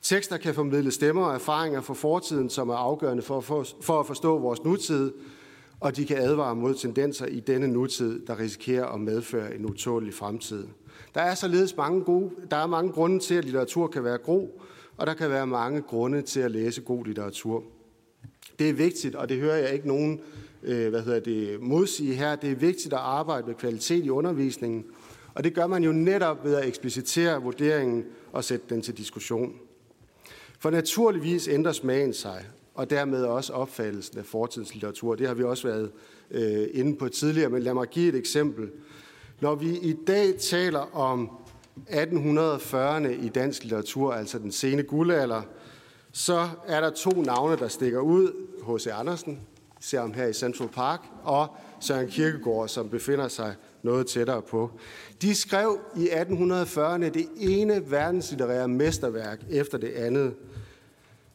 Tekster 0.03 0.37
kan 0.37 0.55
formidle 0.55 0.91
stemmer 0.91 1.27
og 1.27 1.35
erfaringer 1.35 1.81
fra 1.81 1.95
fortiden, 1.95 2.51
som 2.51 2.69
er 2.69 2.75
afgørende 2.75 3.23
for, 3.23 3.41
for, 3.41 3.67
for 3.81 4.01
at 4.01 4.07
forstå 4.07 4.39
vores 4.39 4.65
nutid, 4.65 5.13
og 5.81 5.97
de 5.97 6.07
kan 6.07 6.17
advare 6.17 6.57
mod 6.57 6.75
tendenser 6.75 7.27
i 7.27 7.41
denne 7.41 7.69
nutid, 7.69 8.27
der 8.27 8.39
risikerer 8.39 8.87
at 8.87 9.01
medføre 9.01 9.55
en 9.55 9.67
utålig 9.67 10.15
fremtid. 10.15 10.67
Der 11.15 11.21
er 11.21 11.35
således 11.35 11.77
mange, 11.77 12.05
gode, 12.05 12.31
der 12.51 12.57
er 12.57 12.67
mange 12.67 12.93
grunde 12.93 13.19
til, 13.19 13.35
at 13.35 13.45
litteratur 13.45 13.87
kan 13.87 14.05
være 14.05 14.19
god, 14.19 14.49
og 14.97 15.07
der 15.07 15.15
kan 15.15 15.31
være 15.31 15.47
mange 15.47 15.83
grunde 15.83 16.23
til 16.23 16.41
at 16.41 16.51
læse 16.51 16.81
god 16.81 17.05
litteratur. 17.05 17.65
Det 18.59 18.69
er 18.69 18.73
vigtigt, 18.73 19.15
og 19.15 19.29
det 19.29 19.37
hører 19.37 19.57
jeg 19.57 19.73
ikke 19.73 19.89
nogen 19.89 20.21
øh, 20.63 20.89
hvad 20.89 21.03
hedder 21.03 21.21
det, 21.21 21.61
modsige 21.61 22.15
her. 22.15 22.37
Det 22.37 22.51
er 22.51 22.55
vigtigt 22.55 22.93
at 22.95 23.01
arbejde 23.01 23.47
med 23.47 23.55
kvalitet 23.55 24.05
i 24.05 24.11
undervisningen, 24.11 24.85
og 25.35 25.45
det 25.45 25.55
gør 25.55 25.67
man 25.67 25.85
jo 25.85 25.93
netop 25.93 26.45
ved 26.45 26.55
at 26.55 26.69
eksplicitere 26.69 27.43
vurderingen 27.43 28.05
og 28.33 28.45
sætte 28.45 28.67
den 28.69 28.83
til 28.83 28.97
diskussion. 28.97 29.55
For 30.59 30.71
naturligvis 30.71 31.49
ændrer 31.49 31.73
smagen 31.73 32.13
sig, 32.13 32.45
og 32.75 32.91
dermed 32.91 33.25
også 33.25 33.53
opfattelsen 33.53 34.19
af 34.19 34.25
fortidens 34.25 34.75
litteratur. 34.75 35.15
Det 35.15 35.27
har 35.27 35.35
vi 35.35 35.43
også 35.43 35.69
været 35.69 35.91
øh, 36.31 36.69
inde 36.73 36.97
på 36.97 37.09
tidligere, 37.09 37.51
men 37.51 37.63
lad 37.63 37.75
mig 37.75 37.87
give 37.89 38.09
et 38.09 38.15
eksempel. 38.15 38.71
Når 39.41 39.55
vi 39.55 39.79
i 39.83 39.97
dag 40.07 40.37
taler 40.39 40.97
om 40.97 41.31
1840'erne 41.91 43.09
i 43.09 43.29
dansk 43.29 43.63
litteratur, 43.63 44.13
altså 44.13 44.39
den 44.39 44.53
sene 44.53 44.83
guldalder, 44.83 45.43
så 46.13 46.49
er 46.67 46.81
der 46.81 46.91
to 46.91 47.11
navne, 47.11 47.57
der 47.57 47.69
stikker 47.69 48.01
ud. 48.01 48.48
H.C. 48.67 48.87
Andersen, 48.87 49.41
ser 49.81 50.01
ham 50.01 50.13
her 50.13 50.27
i 50.27 50.33
Central 50.33 50.69
Park, 50.69 51.01
og 51.23 51.57
Søren 51.81 52.09
Kierkegaard, 52.09 52.69
som 52.69 52.89
befinder 52.89 53.29
sig 53.29 53.55
noget 53.83 54.07
tættere 54.07 54.43
på. 54.43 54.71
De 55.23 55.35
skrev 55.35 55.79
i 55.97 56.09
1840'erne 56.09 57.09
det 57.09 57.27
ene 57.37 57.91
verdenslitterære 57.91 58.69
mesterværk 58.69 59.41
efter 59.51 59.79
det 59.79 59.93
andet. 59.93 60.35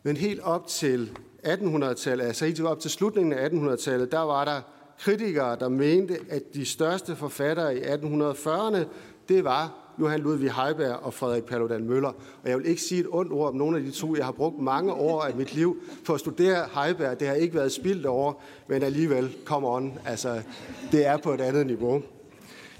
Men 0.03 0.17
helt 0.17 0.39
op 0.39 0.67
til 0.67 1.17
1800-tallet, 1.43 2.25
altså 2.25 2.45
helt 2.45 2.61
op 2.61 2.79
til 2.79 2.91
slutningen 2.91 3.33
af 3.33 3.49
1800-tallet, 3.49 4.11
der 4.11 4.19
var 4.19 4.45
der 4.45 4.61
kritikere, 4.99 5.55
der 5.59 5.69
mente, 5.69 6.19
at 6.29 6.53
de 6.53 6.65
største 6.65 7.15
forfattere 7.15 7.77
i 7.77 7.81
1840'erne, 7.81 8.85
det 9.29 9.43
var 9.43 9.82
Johan 9.99 10.19
Ludvig 10.19 10.51
Heiberg 10.51 10.95
og 10.95 11.13
Frederik 11.13 11.43
Paludan 11.43 11.83
Møller. 11.83 12.13
Og 12.43 12.49
jeg 12.49 12.57
vil 12.57 12.65
ikke 12.65 12.81
sige 12.81 13.01
et 13.01 13.07
ondt 13.09 13.31
ord 13.31 13.49
om 13.49 13.55
nogen 13.55 13.75
af 13.75 13.81
de 13.81 13.91
to. 13.91 14.15
Jeg 14.15 14.25
har 14.25 14.31
brugt 14.31 14.61
mange 14.61 14.93
år 14.93 15.21
af 15.21 15.35
mit 15.35 15.55
liv 15.55 15.77
for 16.03 16.13
at 16.13 16.19
studere 16.19 16.65
Heiberg. 16.75 17.19
Det 17.19 17.27
har 17.27 17.35
ikke 17.35 17.55
været 17.55 17.71
spildt 17.71 18.05
over, 18.05 18.33
men 18.67 18.83
alligevel, 18.83 19.35
come 19.45 19.67
on, 19.67 19.99
altså, 20.05 20.41
det 20.91 21.05
er 21.05 21.17
på 21.17 21.33
et 21.33 21.41
andet 21.41 21.65
niveau. 21.65 22.01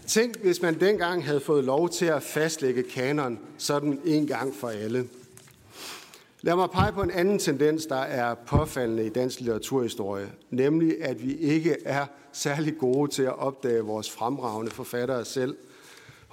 Tænk, 0.07 0.38
hvis 0.38 0.61
man 0.61 0.80
dengang 0.80 1.26
havde 1.26 1.39
fået 1.39 1.64
lov 1.64 1.89
til 1.89 2.05
at 2.05 2.24
fastlægge 2.24 2.84
kanon 2.84 3.39
sådan 3.57 3.99
en 4.05 4.28
gang 4.28 4.55
for 4.55 4.68
alle. 4.68 5.07
Lad 6.41 6.55
mig 6.55 6.70
pege 6.70 6.91
på 6.91 7.01
en 7.01 7.11
anden 7.11 7.39
tendens, 7.39 7.86
der 7.86 7.95
er 7.95 8.36
påfaldende 8.36 9.05
i 9.05 9.09
dansk 9.09 9.39
litteraturhistorie, 9.39 10.32
nemlig 10.49 11.03
at 11.03 11.24
vi 11.24 11.36
ikke 11.36 11.76
er 11.86 12.05
særlig 12.32 12.78
gode 12.78 13.11
til 13.11 13.24
at 13.24 13.39
opdage 13.39 13.82
vores 13.82 14.11
fremragende 14.11 14.72
forfattere 14.72 15.26
selv. 15.26 15.55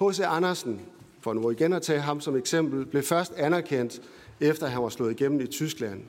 H.C. 0.01 0.19
Andersen, 0.19 0.81
for 1.19 1.33
nu 1.33 1.49
igen 1.49 1.73
at 1.73 1.81
tage 1.81 1.99
ham 1.99 2.21
som 2.21 2.35
eksempel, 2.35 2.85
blev 2.85 3.03
først 3.03 3.33
anerkendt, 3.33 4.01
efter 4.39 4.67
han 4.67 4.83
var 4.83 4.89
slået 4.89 5.11
igennem 5.11 5.41
i 5.41 5.47
Tyskland. 5.47 6.01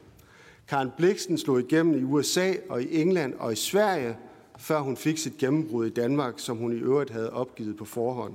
Karen 0.68 0.90
Bliksen 0.96 1.38
slog 1.38 1.60
igennem 1.60 1.98
i 1.98 2.02
USA 2.02 2.52
og 2.68 2.82
i 2.82 3.00
England 3.00 3.34
og 3.38 3.52
i 3.52 3.56
Sverige, 3.56 4.16
før 4.58 4.80
hun 4.80 4.96
fik 4.96 5.18
sit 5.18 5.38
gennembrud 5.38 5.86
i 5.86 5.90
Danmark, 5.90 6.34
som 6.36 6.56
hun 6.56 6.72
i 6.72 6.80
øvrigt 6.80 7.10
havde 7.10 7.32
opgivet 7.32 7.76
på 7.76 7.84
forhånd. 7.84 8.34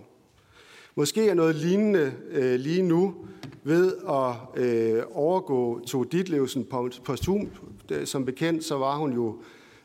Måske 0.95 1.29
er 1.29 1.33
noget 1.33 1.55
lignende 1.55 2.13
øh, 2.31 2.59
lige 2.59 2.81
nu 2.81 3.15
ved 3.63 3.93
at 4.09 4.63
øh, 4.63 5.03
overgå 5.11 5.79
to 5.79 6.03
Ditlevsen 6.03 6.67
posthum. 7.05 7.49
Øh, 7.91 8.07
som 8.07 8.25
bekendt, 8.25 8.63
så 8.63 8.77
var 8.77 8.97
hun 8.97 9.13
jo 9.13 9.37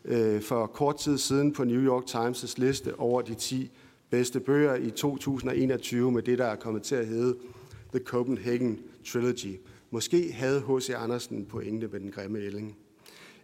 øh, 0.05 0.43
for 0.43 0.67
kort 0.67 0.97
tid 0.97 1.19
siden 1.19 1.53
på 1.53 1.65
New 1.65 1.81
York 1.81 2.05
Times' 2.05 2.55
liste 2.57 2.99
over 2.99 3.23
de 3.23 3.35
10 3.35 3.71
bedste 4.13 4.41
bøger 4.41 4.75
i 4.75 4.91
2021 4.91 6.13
med 6.13 6.23
det, 6.23 6.39
der 6.39 6.45
er 6.45 6.57
kommet 6.57 6.83
til 6.83 6.95
at 6.95 7.07
hedde 7.07 7.37
The 7.95 8.05
Copenhagen 8.05 8.79
Trilogy. 9.07 9.61
Måske 9.91 10.33
havde 10.33 10.61
H.C. 10.61 10.91
Andersen 10.91 11.45
pointe 11.45 11.89
med 11.89 12.01
den 12.01 12.11
grimme 12.11 12.39
ælling. 12.39 12.77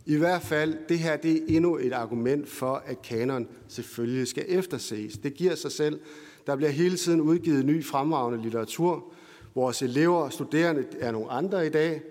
I 0.06 0.16
hvert 0.16 0.42
fald, 0.42 0.76
det 0.88 0.98
her 0.98 1.16
det 1.16 1.32
er 1.32 1.56
endnu 1.56 1.76
et 1.76 1.92
argument 1.92 2.48
for, 2.48 2.82
at 2.86 3.02
kanon 3.02 3.48
selvfølgelig 3.68 4.28
skal 4.28 4.44
efterses. 4.48 5.18
Det 5.18 5.34
giver 5.34 5.54
sig 5.54 5.72
selv. 5.72 6.00
Der 6.46 6.56
bliver 6.56 6.70
hele 6.70 6.96
tiden 6.96 7.20
udgivet 7.20 7.64
ny 7.64 7.84
fremragende 7.84 8.42
litteratur. 8.42 9.12
Vores 9.54 9.82
elever 9.82 10.18
og 10.18 10.32
studerende 10.32 10.84
er 11.00 11.12
nogle 11.12 11.30
andre 11.30 11.66
i 11.66 11.70
dag. 11.70 12.02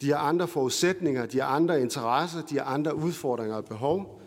De 0.00 0.10
har 0.10 0.18
andre 0.18 0.48
forudsætninger, 0.48 1.26
de 1.26 1.40
har 1.40 1.48
andre 1.48 1.80
interesser, 1.80 2.42
de 2.42 2.58
har 2.58 2.64
andre 2.64 2.96
udfordringer 2.96 3.56
og 3.56 3.64
behov. 3.64 4.22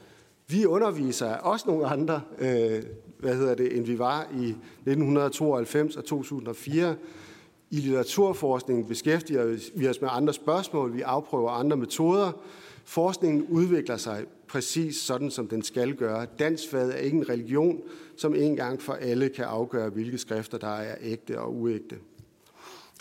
Vi 0.47 0.65
underviser 0.65 1.25
er 1.25 1.37
også 1.37 1.65
nogle 1.67 1.85
andre, 1.85 2.21
øh, 2.39 2.83
hvad 3.20 3.36
hedder 3.36 3.55
det, 3.55 3.78
end 3.78 3.86
vi 3.86 3.99
var 3.99 4.24
i 4.24 4.49
1992 4.49 5.95
og 5.95 6.05
2004. 6.05 6.95
I 7.72 7.76
litteraturforskningen 7.76 8.86
beskæftiger 8.86 9.72
vi 9.76 9.88
os 9.88 10.01
med 10.01 10.09
andre 10.11 10.34
spørgsmål, 10.34 10.93
vi 10.93 11.01
afprøver 11.01 11.49
andre 11.49 11.78
metoder. 11.78 12.32
Forskningen 12.86 13.45
udvikler 13.49 13.97
sig 13.97 14.26
præcis 14.47 14.95
sådan, 14.95 15.32
som 15.32 15.47
den 15.47 15.63
skal 15.63 15.95
gøre. 15.95 16.26
Dansfaget 16.39 16.93
er 16.93 16.99
ikke 16.99 17.17
en 17.17 17.30
religion, 17.30 17.82
som 18.17 18.36
en 18.36 18.55
gang 18.55 18.82
for 18.82 18.93
alle 18.93 19.30
kan 19.30 19.45
afgøre, 19.45 19.89
hvilke 19.89 20.17
skrifter, 20.17 20.57
der 20.57 20.67
er 20.67 20.95
ægte 21.01 21.39
og 21.39 21.55
uægte. 21.55 21.95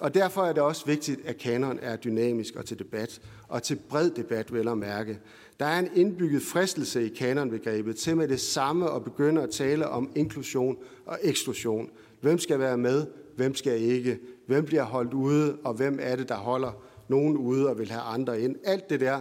Og 0.01 0.15
derfor 0.15 0.43
er 0.43 0.53
det 0.53 0.63
også 0.63 0.87
vigtigt, 0.87 1.21
at 1.25 1.37
kanon 1.37 1.79
er 1.83 1.97
dynamisk 1.97 2.57
og 2.57 2.65
til 2.65 2.79
debat, 2.79 3.21
og 3.49 3.63
til 3.63 3.77
bred 3.89 4.11
debat 4.11 4.53
vel 4.53 4.69
at 4.69 4.79
mærke. 4.79 5.19
Der 5.61 5.67
er 5.67 5.79
en 5.79 5.89
indbygget 5.95 6.43
fristelse 6.43 7.07
i 7.07 7.09
kanonbegrebet 7.09 7.97
til 7.97 8.17
med 8.17 8.29
det 8.29 8.41
samme 8.41 8.95
at 8.95 9.05
begynde 9.05 9.43
at 9.43 9.51
tale 9.51 9.89
om 9.89 10.11
inklusion 10.17 10.77
og 11.07 11.19
eksklusion. 11.23 11.91
Hvem 12.21 12.39
skal 12.39 12.59
være 12.59 12.79
med? 12.79 13.07
Hvem 13.37 13.55
skal 13.55 13.81
ikke? 13.81 14.19
Hvem 14.47 14.65
bliver 14.65 14.83
holdt 14.83 15.15
ude? 15.15 15.59
Og 15.65 15.75
hvem 15.75 15.99
er 16.03 16.17
det, 16.17 16.29
der 16.29 16.37
holder 16.37 16.73
nogen 17.09 17.37
ude 17.37 17.69
og 17.69 17.79
vil 17.79 17.91
have 17.91 18.03
andre 18.03 18.41
ind? 18.41 18.57
Alt 18.65 18.91
det 18.91 19.01
der. 19.01 19.21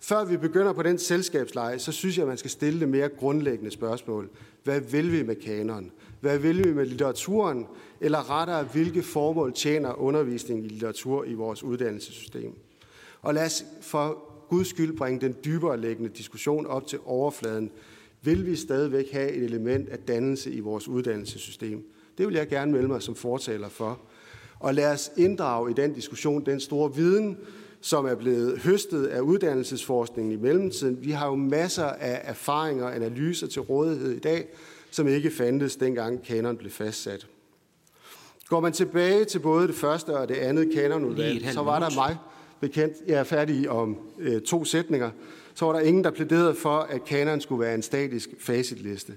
Før 0.00 0.24
vi 0.24 0.36
begynder 0.36 0.72
på 0.72 0.82
den 0.82 0.98
selskabsleje, 0.98 1.78
så 1.78 1.92
synes 1.92 2.16
jeg, 2.16 2.22
at 2.22 2.28
man 2.28 2.38
skal 2.38 2.50
stille 2.50 2.80
det 2.80 2.88
mere 2.88 3.08
grundlæggende 3.08 3.70
spørgsmål. 3.70 4.30
Hvad 4.64 4.80
vil 4.80 5.12
vi 5.12 5.22
med 5.22 5.36
kanonen? 5.36 5.92
Hvad 6.20 6.38
vil 6.38 6.64
vi 6.64 6.72
med 6.72 6.86
litteraturen? 6.86 7.66
Eller 8.00 8.30
rettere, 8.30 8.64
hvilke 8.64 9.02
formål 9.02 9.52
tjener 9.52 10.00
undervisning 10.00 10.64
i 10.64 10.68
litteratur 10.68 11.24
i 11.24 11.34
vores 11.34 11.62
uddannelsessystem? 11.62 12.52
Og 13.22 13.34
lad 13.34 13.44
os 13.44 13.64
for 13.80 14.27
Guds 14.48 14.68
skyld 14.68 14.96
bringe 14.96 15.20
den 15.20 15.36
dybere 15.44 15.80
liggende 15.80 16.10
diskussion 16.10 16.66
op 16.66 16.86
til 16.86 16.98
overfladen. 17.04 17.70
Vil 18.22 18.46
vi 18.46 18.56
stadigvæk 18.56 19.12
have 19.12 19.32
et 19.32 19.44
element 19.44 19.88
af 19.88 19.98
dannelse 19.98 20.52
i 20.52 20.60
vores 20.60 20.88
uddannelsessystem? 20.88 21.84
Det 22.18 22.26
vil 22.26 22.34
jeg 22.34 22.48
gerne 22.48 22.72
melde 22.72 22.88
mig 22.88 23.02
som 23.02 23.14
fortaler 23.14 23.68
for. 23.68 24.00
Og 24.58 24.74
lad 24.74 24.92
os 24.92 25.10
inddrage 25.16 25.70
i 25.70 25.74
den 25.74 25.92
diskussion 25.92 26.46
den 26.46 26.60
store 26.60 26.94
viden, 26.94 27.36
som 27.80 28.06
er 28.06 28.14
blevet 28.14 28.58
høstet 28.58 29.06
af 29.06 29.20
uddannelsesforskningen 29.20 30.32
i 30.32 30.36
mellemtiden. 30.36 30.98
Vi 31.00 31.10
har 31.10 31.26
jo 31.26 31.34
masser 31.34 31.84
af 31.84 32.20
erfaringer 32.24 32.84
og 32.84 32.96
analyser 32.96 33.46
til 33.46 33.62
rådighed 33.62 34.12
i 34.12 34.18
dag, 34.18 34.48
som 34.90 35.08
ikke 35.08 35.30
fandtes 35.30 35.76
dengang 35.76 36.22
kanon 36.22 36.56
blev 36.56 36.70
fastsat. 36.70 37.26
Går 38.48 38.60
man 38.60 38.72
tilbage 38.72 39.24
til 39.24 39.38
både 39.38 39.66
det 39.68 39.74
første 39.74 40.16
og 40.16 40.28
det 40.28 40.34
andet 40.34 40.74
kanonudvalg, 40.74 41.52
så 41.52 41.62
var 41.62 41.78
der 41.78 41.94
mig 41.94 42.16
bekendt, 42.60 42.94
jeg 43.06 43.18
er 43.18 43.24
færdig 43.24 43.70
om 43.70 43.96
øh, 44.18 44.40
to 44.42 44.64
sætninger, 44.64 45.10
så 45.54 45.64
var 45.66 45.72
der 45.72 45.80
ingen, 45.80 46.04
der 46.04 46.10
plæderede 46.10 46.54
for, 46.54 46.78
at 46.78 47.04
kanon 47.04 47.40
skulle 47.40 47.60
være 47.60 47.74
en 47.74 47.82
statisk 47.82 48.28
facitliste. 48.38 49.12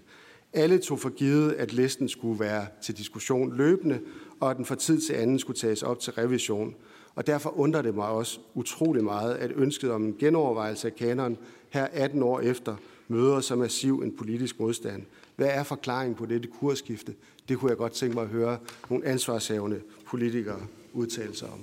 Alle 0.53 0.77
tog 0.77 0.99
for 0.99 1.09
givet, 1.09 1.51
at 1.51 1.73
listen 1.73 2.09
skulle 2.09 2.39
være 2.39 2.65
til 2.83 2.97
diskussion 2.97 3.57
løbende, 3.57 3.99
og 4.39 4.51
at 4.51 4.57
den 4.57 4.65
fra 4.65 4.75
tid 4.75 5.01
til 5.01 5.13
anden 5.13 5.39
skulle 5.39 5.59
tages 5.59 5.83
op 5.83 5.99
til 5.99 6.13
revision. 6.13 6.75
Og 7.15 7.27
derfor 7.27 7.59
undrer 7.59 7.81
det 7.81 7.95
mig 7.95 8.07
også 8.07 8.39
utrolig 8.53 9.03
meget, 9.03 9.33
at 9.33 9.51
ønsket 9.55 9.91
om 9.91 10.05
en 10.05 10.15
genovervejelse 10.19 10.87
af 10.87 10.95
kanonen 10.95 11.37
her 11.69 11.87
18 11.91 12.23
år 12.23 12.39
efter 12.39 12.75
møder 13.07 13.39
så 13.39 13.55
massiv 13.55 13.99
en 13.99 14.11
politisk 14.17 14.59
modstand. 14.59 15.03
Hvad 15.35 15.47
er 15.47 15.63
forklaringen 15.63 16.15
på 16.15 16.25
dette 16.25 16.47
kursskifte? 16.47 17.13
Det 17.49 17.57
kunne 17.57 17.69
jeg 17.69 17.77
godt 17.77 17.93
tænke 17.93 18.15
mig 18.15 18.23
at 18.23 18.29
høre 18.29 18.57
nogle 18.89 19.05
ansvarshavende 19.05 19.81
politikere 20.05 20.59
udtale 20.93 21.35
sig 21.35 21.49
om. 21.49 21.59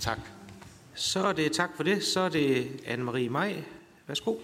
Tak. 0.00 0.41
Så 0.94 1.26
er 1.26 1.32
det 1.32 1.52
tak 1.52 1.70
for 1.76 1.82
det. 1.82 2.04
Så 2.04 2.20
er 2.20 2.28
det 2.28 2.80
Anne-Marie 2.86 3.30
Maj. 3.30 3.62
Værsgo. 4.06 4.34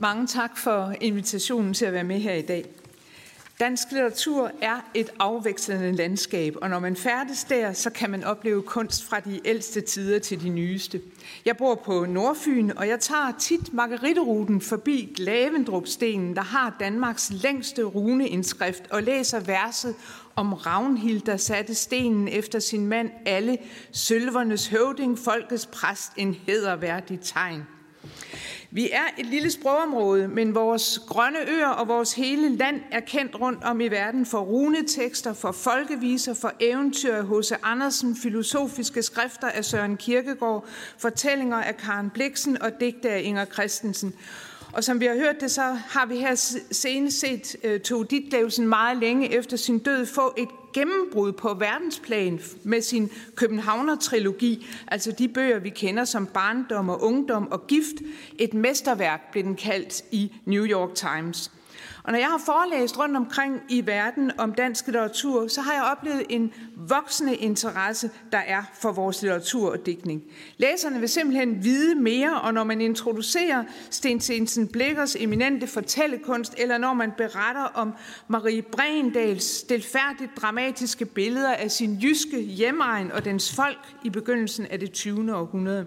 Mange 0.00 0.26
tak 0.26 0.58
for 0.58 0.94
invitationen 1.00 1.74
til 1.74 1.84
at 1.84 1.92
være 1.92 2.04
med 2.04 2.20
her 2.20 2.34
i 2.34 2.42
dag. 2.42 2.64
Dansk 3.60 3.90
litteratur 3.90 4.50
er 4.62 4.80
et 4.94 5.10
afvekslende 5.18 5.92
landskab, 5.92 6.56
og 6.62 6.70
når 6.70 6.78
man 6.78 6.96
færdes 6.96 7.44
der, 7.44 7.72
så 7.72 7.90
kan 7.90 8.10
man 8.10 8.24
opleve 8.24 8.62
kunst 8.62 9.04
fra 9.04 9.20
de 9.20 9.40
ældste 9.44 9.80
tider 9.80 10.18
til 10.18 10.42
de 10.42 10.48
nyeste. 10.48 11.00
Jeg 11.44 11.56
bor 11.56 11.74
på 11.74 12.04
Nordfyn, 12.04 12.70
og 12.76 12.88
jeg 12.88 13.00
tager 13.00 13.32
tit 13.38 13.74
Margaritteruten 13.74 14.60
forbi 14.60 15.12
Glavendrupstenen, 15.16 16.36
der 16.36 16.42
har 16.42 16.76
Danmarks 16.80 17.30
længste 17.30 17.82
runeindskrift, 17.82 18.82
og 18.90 19.02
læser 19.02 19.40
verset 19.40 19.94
om 20.36 20.52
Ravnhild, 20.52 21.20
der 21.20 21.36
satte 21.36 21.74
stenen 21.74 22.28
efter 22.28 22.58
sin 22.58 22.86
mand 22.86 23.10
alle, 23.26 23.58
sølvernes 23.92 24.66
høvding, 24.66 25.18
folkets 25.18 25.66
præst, 25.66 26.12
en 26.16 26.34
hederværdig 26.34 27.20
tegn. 27.20 27.62
Vi 28.70 28.90
er 28.92 29.04
et 29.18 29.26
lille 29.26 29.50
sprogområde, 29.50 30.28
men 30.28 30.54
vores 30.54 31.00
grønne 31.06 31.38
øer 31.48 31.68
og 31.68 31.88
vores 31.88 32.14
hele 32.14 32.56
land 32.56 32.80
er 32.92 33.00
kendt 33.00 33.40
rundt 33.40 33.64
om 33.64 33.80
i 33.80 33.88
verden 33.88 34.26
for 34.26 34.38
runetekster, 34.38 35.32
for 35.32 35.52
folkeviser, 35.52 36.34
for 36.34 36.52
eventyr 36.60 37.14
af 37.14 37.26
H.C. 37.26 37.52
Andersen, 37.62 38.16
filosofiske 38.16 39.02
skrifter 39.02 39.48
af 39.48 39.64
Søren 39.64 39.96
Kierkegaard, 39.96 40.66
fortællinger 40.98 41.56
af 41.56 41.76
Karen 41.76 42.10
Bliksen 42.10 42.62
og 42.62 42.70
digte 42.80 43.10
af 43.10 43.20
Inger 43.24 43.44
Christensen. 43.44 44.14
Og 44.72 44.84
som 44.84 45.00
vi 45.00 45.06
har 45.06 45.14
hørt 45.14 45.40
det, 45.40 45.50
så 45.50 45.62
har 45.88 46.06
vi 46.06 46.16
her 46.16 46.34
senest 46.70 47.20
set 47.20 47.56
uh, 47.64 47.80
Tove 47.80 48.04
Ditlevsen 48.04 48.68
meget 48.68 48.96
længe 48.98 49.32
efter 49.32 49.56
sin 49.56 49.78
død 49.78 50.06
få 50.06 50.34
et 50.36 50.48
gennembrud 50.72 51.32
på 51.32 51.54
verdensplan 51.54 52.40
med 52.62 52.82
sin 52.82 53.10
Københavner-trilogi, 53.34 54.66
altså 54.88 55.12
de 55.12 55.28
bøger, 55.28 55.58
vi 55.58 55.70
kender 55.70 56.04
som 56.04 56.26
Barndom 56.26 56.88
og 56.88 57.02
Ungdom 57.02 57.50
og 57.50 57.66
Gift. 57.66 57.94
Et 58.38 58.54
mesterværk 58.54 59.32
blev 59.32 59.44
den 59.44 59.56
kaldt 59.56 60.02
i 60.10 60.32
New 60.44 60.66
York 60.66 60.94
Times. 60.94 61.50
Og 62.06 62.12
når 62.12 62.18
jeg 62.18 62.28
har 62.28 62.42
forelæst 62.46 62.98
rundt 62.98 63.16
omkring 63.16 63.62
i 63.68 63.86
verden 63.86 64.32
om 64.38 64.54
dansk 64.54 64.86
litteratur, 64.86 65.48
så 65.48 65.60
har 65.60 65.72
jeg 65.72 65.82
oplevet 65.82 66.22
en 66.28 66.52
voksende 66.76 67.36
interesse, 67.36 68.10
der 68.32 68.38
er 68.38 68.62
for 68.80 68.92
vores 68.92 69.22
litteratur 69.22 69.70
og 69.70 69.86
digtning. 69.86 70.22
Læserne 70.56 71.00
vil 71.00 71.08
simpelthen 71.08 71.64
vide 71.64 71.94
mere, 71.94 72.40
og 72.40 72.54
når 72.54 72.64
man 72.64 72.80
introducerer 72.80 73.64
Sten 73.90 74.20
Sensen 74.20 74.68
Blikkers 74.68 75.16
eminente 75.16 75.66
fortællekunst, 75.66 76.54
eller 76.58 76.78
når 76.78 76.94
man 76.94 77.12
beretter 77.16 77.64
om 77.74 77.94
Marie 78.28 78.62
Brendals 78.62 79.44
stilfærdigt 79.44 80.36
dramatiske 80.36 81.04
billeder 81.04 81.54
af 81.54 81.70
sin 81.70 81.94
jyske 81.94 82.40
hjemmeegn 82.40 83.12
og 83.12 83.24
dens 83.24 83.54
folk 83.54 83.94
i 84.04 84.10
begyndelsen 84.10 84.66
af 84.66 84.80
det 84.80 84.92
20. 84.92 85.36
århundrede, 85.36 85.86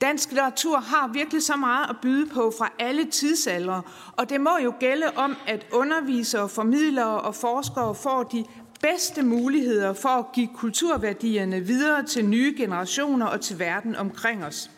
Dansk 0.00 0.28
litteratur 0.30 0.76
har 0.78 1.10
virkelig 1.12 1.42
så 1.42 1.56
meget 1.56 1.90
at 1.90 1.96
byde 2.02 2.26
på 2.26 2.52
fra 2.58 2.72
alle 2.78 3.04
tidsaldre, 3.04 3.82
og 4.12 4.30
det 4.30 4.40
må 4.40 4.50
jo 4.64 4.74
gælde 4.80 5.06
om, 5.16 5.36
at 5.46 5.66
undervisere, 5.72 6.48
formidlere 6.48 7.20
og 7.20 7.34
forskere 7.34 7.94
får 7.94 8.22
de 8.22 8.44
bedste 8.82 9.22
muligheder 9.22 9.92
for 9.92 10.08
at 10.08 10.32
give 10.34 10.48
kulturværdierne 10.56 11.60
videre 11.60 12.06
til 12.06 12.24
nye 12.24 12.54
generationer 12.56 13.26
og 13.26 13.40
til 13.40 13.58
verden 13.58 13.96
omkring 13.96 14.44
os. 14.44 14.70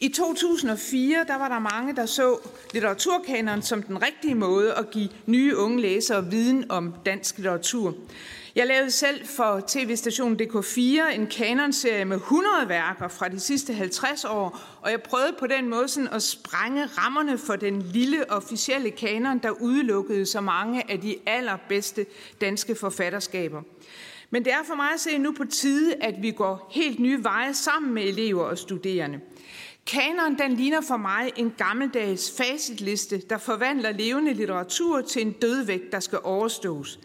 I 0.00 0.08
2004 0.08 1.24
der 1.26 1.38
var 1.38 1.48
der 1.48 1.58
mange, 1.58 1.96
der 1.96 2.06
så 2.06 2.36
litteraturkanonen 2.72 3.62
som 3.62 3.82
den 3.82 4.02
rigtige 4.02 4.34
måde 4.34 4.74
at 4.74 4.90
give 4.90 5.08
nye 5.26 5.56
unge 5.56 5.80
læsere 5.80 6.30
viden 6.30 6.70
om 6.70 6.94
dansk 7.06 7.36
litteratur. 7.36 7.94
Jeg 8.54 8.66
lavede 8.66 8.90
selv 8.90 9.26
for 9.26 9.64
tv-stationen 9.68 10.40
DK4 10.42 11.14
en 11.14 11.26
kanonserie 11.26 12.04
med 12.04 12.16
100 12.16 12.68
værker 12.68 13.08
fra 13.08 13.28
de 13.28 13.40
sidste 13.40 13.72
50 13.72 14.24
år, 14.24 14.60
og 14.82 14.90
jeg 14.90 15.02
prøvede 15.02 15.34
på 15.38 15.46
den 15.46 15.68
måde 15.68 15.88
sådan 15.88 16.08
at 16.08 16.22
sprænge 16.22 16.86
rammerne 16.86 17.38
for 17.38 17.56
den 17.56 17.82
lille 17.82 18.30
officielle 18.30 18.90
kanon, 18.90 19.38
der 19.38 19.50
udelukkede 19.50 20.26
så 20.26 20.40
mange 20.40 20.90
af 20.90 21.00
de 21.00 21.16
allerbedste 21.26 22.06
danske 22.40 22.74
forfatterskaber. 22.74 23.62
Men 24.30 24.44
det 24.44 24.52
er 24.52 24.62
for 24.66 24.74
mig 24.74 24.88
at 24.94 25.00
se 25.00 25.18
nu 25.18 25.32
på 25.32 25.44
tide, 25.44 25.94
at 25.94 26.14
vi 26.22 26.30
går 26.30 26.70
helt 26.74 26.98
nye 26.98 27.24
veje 27.24 27.54
sammen 27.54 27.94
med 27.94 28.02
elever 28.02 28.44
og 28.44 28.58
studerende. 28.58 29.20
Kanon 29.86 30.38
den 30.38 30.56
ligner 30.56 30.80
for 30.80 30.96
mig 30.96 31.30
en 31.36 31.54
gammeldags 31.58 32.34
facitliste, 32.36 33.22
der 33.30 33.38
forvandler 33.38 33.92
levende 33.92 34.34
litteratur 34.34 35.00
til 35.00 35.22
en 35.22 35.32
dødvægt, 35.32 35.92
der 35.92 36.00
skal 36.00 36.18
overstås. 36.24 36.98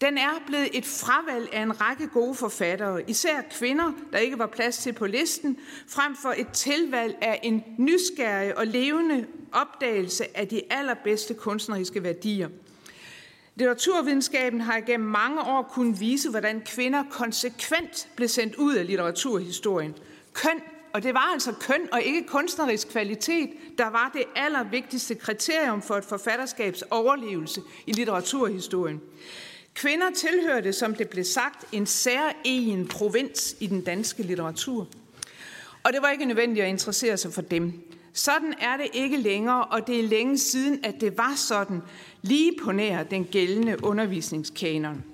Den 0.00 0.18
er 0.18 0.42
blevet 0.46 0.68
et 0.72 0.86
fravalg 0.86 1.48
af 1.52 1.62
en 1.62 1.80
række 1.80 2.06
gode 2.06 2.34
forfattere, 2.34 3.10
især 3.10 3.42
kvinder, 3.50 3.92
der 4.12 4.18
ikke 4.18 4.38
var 4.38 4.46
plads 4.46 4.78
til 4.78 4.92
på 4.92 5.06
listen, 5.06 5.58
frem 5.88 6.16
for 6.16 6.34
et 6.36 6.48
tilvalg 6.48 7.16
af 7.22 7.40
en 7.42 7.64
nysgerrig 7.78 8.58
og 8.58 8.66
levende 8.66 9.26
opdagelse 9.52 10.38
af 10.38 10.48
de 10.48 10.62
allerbedste 10.70 11.34
kunstneriske 11.34 12.02
værdier. 12.02 12.48
Litteraturvidenskaben 13.54 14.60
har 14.60 14.76
igennem 14.76 15.08
mange 15.08 15.40
år 15.40 15.62
kunnet 15.62 16.00
vise, 16.00 16.30
hvordan 16.30 16.62
kvinder 16.66 17.02
konsekvent 17.10 18.08
blev 18.16 18.28
sendt 18.28 18.54
ud 18.54 18.74
af 18.74 18.86
litteraturhistorien. 18.86 19.94
Køn, 20.32 20.60
og 20.92 21.02
det 21.02 21.14
var 21.14 21.30
altså 21.32 21.52
køn 21.60 21.88
og 21.92 22.02
ikke 22.02 22.26
kunstnerisk 22.26 22.88
kvalitet, 22.88 23.50
der 23.78 23.90
var 23.90 24.10
det 24.14 24.24
allervigtigste 24.36 25.14
kriterium 25.14 25.82
for 25.82 25.94
et 25.94 26.04
forfatterskabs 26.04 26.82
overlevelse 26.82 27.60
i 27.86 27.92
litteraturhistorien. 27.92 29.00
Kvinder 29.74 30.10
tilhørte, 30.16 30.72
som 30.72 30.94
det 30.94 31.08
blev 31.08 31.24
sagt, 31.24 31.64
en 31.72 31.86
særegen 31.86 32.88
provins 32.88 33.56
i 33.60 33.66
den 33.66 33.80
danske 33.80 34.22
litteratur. 34.22 34.88
Og 35.82 35.92
det 35.92 36.02
var 36.02 36.10
ikke 36.10 36.24
nødvendigt 36.24 36.64
at 36.64 36.70
interessere 36.70 37.16
sig 37.16 37.32
for 37.32 37.42
dem. 37.42 37.72
Sådan 38.12 38.54
er 38.60 38.76
det 38.76 38.86
ikke 38.92 39.16
længere, 39.16 39.64
og 39.64 39.86
det 39.86 40.00
er 40.00 40.08
længe 40.08 40.38
siden, 40.38 40.84
at 40.84 40.94
det 41.00 41.18
var 41.18 41.34
sådan, 41.36 41.80
lige 42.22 42.52
på 42.62 42.72
nær 42.72 43.02
den 43.02 43.24
gældende 43.24 43.84
undervisningskanon. 43.84 45.04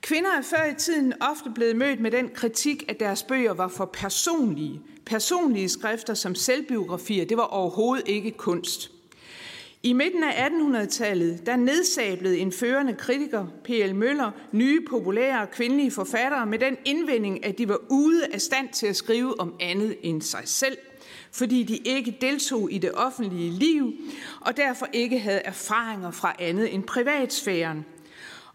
Kvinder 0.00 0.30
er 0.38 0.42
før 0.42 0.64
i 0.64 0.74
tiden 0.74 1.12
ofte 1.20 1.50
blevet 1.54 1.76
mødt 1.76 2.00
med 2.00 2.10
den 2.10 2.30
kritik, 2.34 2.84
at 2.88 3.00
deres 3.00 3.22
bøger 3.22 3.54
var 3.54 3.68
for 3.68 3.84
personlige. 3.84 4.80
Personlige 5.06 5.68
skrifter 5.68 6.14
som 6.14 6.34
selvbiografier, 6.34 7.24
det 7.24 7.36
var 7.36 7.42
overhovedet 7.42 8.08
ikke 8.08 8.30
kunst. 8.30 8.90
I 9.82 9.92
midten 9.92 10.22
af 10.22 10.48
1800-tallet, 10.48 11.46
der 11.46 11.56
nedsablede 11.56 12.38
en 12.38 12.52
førende 12.52 12.94
kritiker, 12.94 13.46
P.L. 13.64 13.94
Møller, 13.94 14.30
nye 14.52 14.80
populære 14.88 15.46
kvindelige 15.46 15.90
forfattere 15.90 16.46
med 16.46 16.58
den 16.58 16.76
indvending, 16.84 17.44
at 17.44 17.58
de 17.58 17.68
var 17.68 17.78
ude 17.90 18.26
af 18.32 18.40
stand 18.40 18.68
til 18.68 18.86
at 18.86 18.96
skrive 18.96 19.40
om 19.40 19.54
andet 19.60 19.96
end 20.02 20.22
sig 20.22 20.42
selv, 20.44 20.76
fordi 21.32 21.62
de 21.62 21.76
ikke 21.76 22.18
deltog 22.20 22.72
i 22.72 22.78
det 22.78 22.92
offentlige 22.94 23.50
liv, 23.50 23.92
og 24.40 24.56
derfor 24.56 24.86
ikke 24.92 25.18
havde 25.18 25.40
erfaringer 25.44 26.10
fra 26.10 26.34
andet 26.38 26.74
end 26.74 26.82
privatsfæren. 26.82 27.84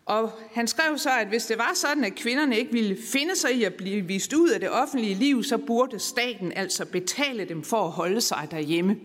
Og 0.06 0.32
han 0.52 0.68
skrev 0.68 0.98
så, 0.98 1.10
at 1.20 1.28
hvis 1.28 1.46
det 1.46 1.58
var 1.58 1.72
sådan, 1.76 2.04
at 2.04 2.16
kvinderne 2.16 2.58
ikke 2.58 2.72
ville 2.72 2.98
finde 3.14 3.36
sig 3.36 3.56
i 3.56 3.64
at 3.64 3.74
blive 3.74 4.02
vist 4.02 4.34
ud 4.34 4.50
af 4.50 4.60
det 4.60 4.70
offentlige 4.70 5.16
liv, 5.16 5.44
så 5.44 5.58
burde 5.58 6.00
staten 6.00 6.52
altså 6.56 6.86
betale 6.86 7.46
dem 7.46 7.64
for 7.64 7.84
at 7.86 7.92
holde 7.92 8.22
sig 8.22 8.48
derhjemme. 8.52 8.96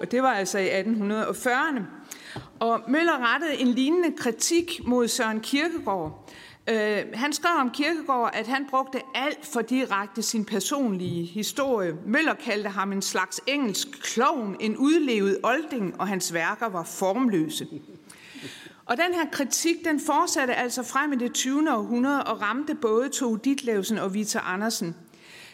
Og 0.00 0.10
det 0.10 0.22
var 0.22 0.32
altså 0.32 0.58
i 0.58 0.68
1840'erne. 0.68 1.80
Og 2.60 2.80
Møller 2.88 3.34
rettede 3.34 3.56
en 3.60 3.68
lignende 3.68 4.16
kritik 4.16 4.80
mod 4.86 5.08
Søren 5.08 5.40
Kierkegaard. 5.40 6.30
Øh, 6.68 7.02
han 7.14 7.32
skrev 7.32 7.52
om 7.60 7.70
Kierkegaard, 7.70 8.30
at 8.34 8.46
han 8.46 8.66
brugte 8.70 8.98
alt 9.14 9.46
for 9.46 9.60
direkte 9.60 10.22
sin 10.22 10.44
personlige 10.44 11.24
historie. 11.24 11.94
Møller 12.06 12.34
kaldte 12.34 12.68
ham 12.68 12.92
en 12.92 13.02
slags 13.02 13.40
engelsk 13.46 13.88
klovn, 14.02 14.56
en 14.60 14.76
udlevet 14.76 15.38
olding, 15.42 16.00
og 16.00 16.08
hans 16.08 16.34
værker 16.34 16.68
var 16.68 16.84
formløse. 16.84 17.66
Og 18.86 18.96
den 18.96 19.14
her 19.14 19.26
kritik, 19.32 19.84
den 19.84 20.00
fortsatte 20.00 20.54
altså 20.54 20.82
frem 20.82 21.12
i 21.12 21.16
det 21.16 21.32
20. 21.32 21.76
århundrede 21.76 22.24
og 22.24 22.42
ramte 22.42 22.74
både 22.74 23.08
Tove 23.08 23.40
Ditlevsen 23.44 23.98
og 23.98 24.14
Vita 24.14 24.40
Andersen. 24.44 24.96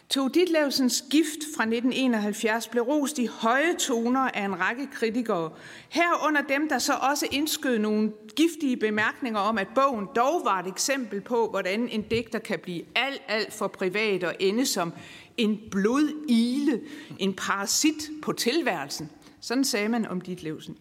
Tove 0.09 0.31
Ditlevsens 0.35 1.05
gift 1.11 1.39
fra 1.57 1.63
1971 1.63 2.69
blev 2.69 2.83
rost 2.83 3.19
i 3.19 3.27
høje 3.27 3.75
toner 3.79 4.21
af 4.21 4.45
en 4.45 4.61
række 4.61 4.87
kritikere. 4.93 5.51
Herunder 5.89 6.43
dem, 6.43 6.69
der 6.69 6.79
så 6.79 6.93
også 6.93 7.27
indskød 7.31 7.79
nogle 7.79 8.13
giftige 8.37 8.77
bemærkninger 8.77 9.41
om, 9.41 9.59
at 9.59 9.69
bogen 9.75 10.07
dog 10.17 10.41
var 10.45 10.61
et 10.61 10.67
eksempel 10.67 11.21
på, 11.21 11.49
hvordan 11.51 11.89
en 11.89 12.03
digter 12.03 12.39
kan 12.39 12.59
blive 12.59 12.83
alt, 12.95 13.23
alt 13.29 13.53
for 13.53 13.69
privat 13.69 14.25
og 14.25 14.35
ende 14.41 14.67
som 14.67 14.93
en 15.37 15.61
blodile, 15.71 16.81
en 17.19 17.35
parasit 17.35 18.11
på 18.23 18.33
tilværelsen. 18.33 19.11
Sådan 19.41 19.65
sagde 19.65 19.89
man 19.89 20.07
om 20.07 20.21
Ditlevsen. 20.21 20.77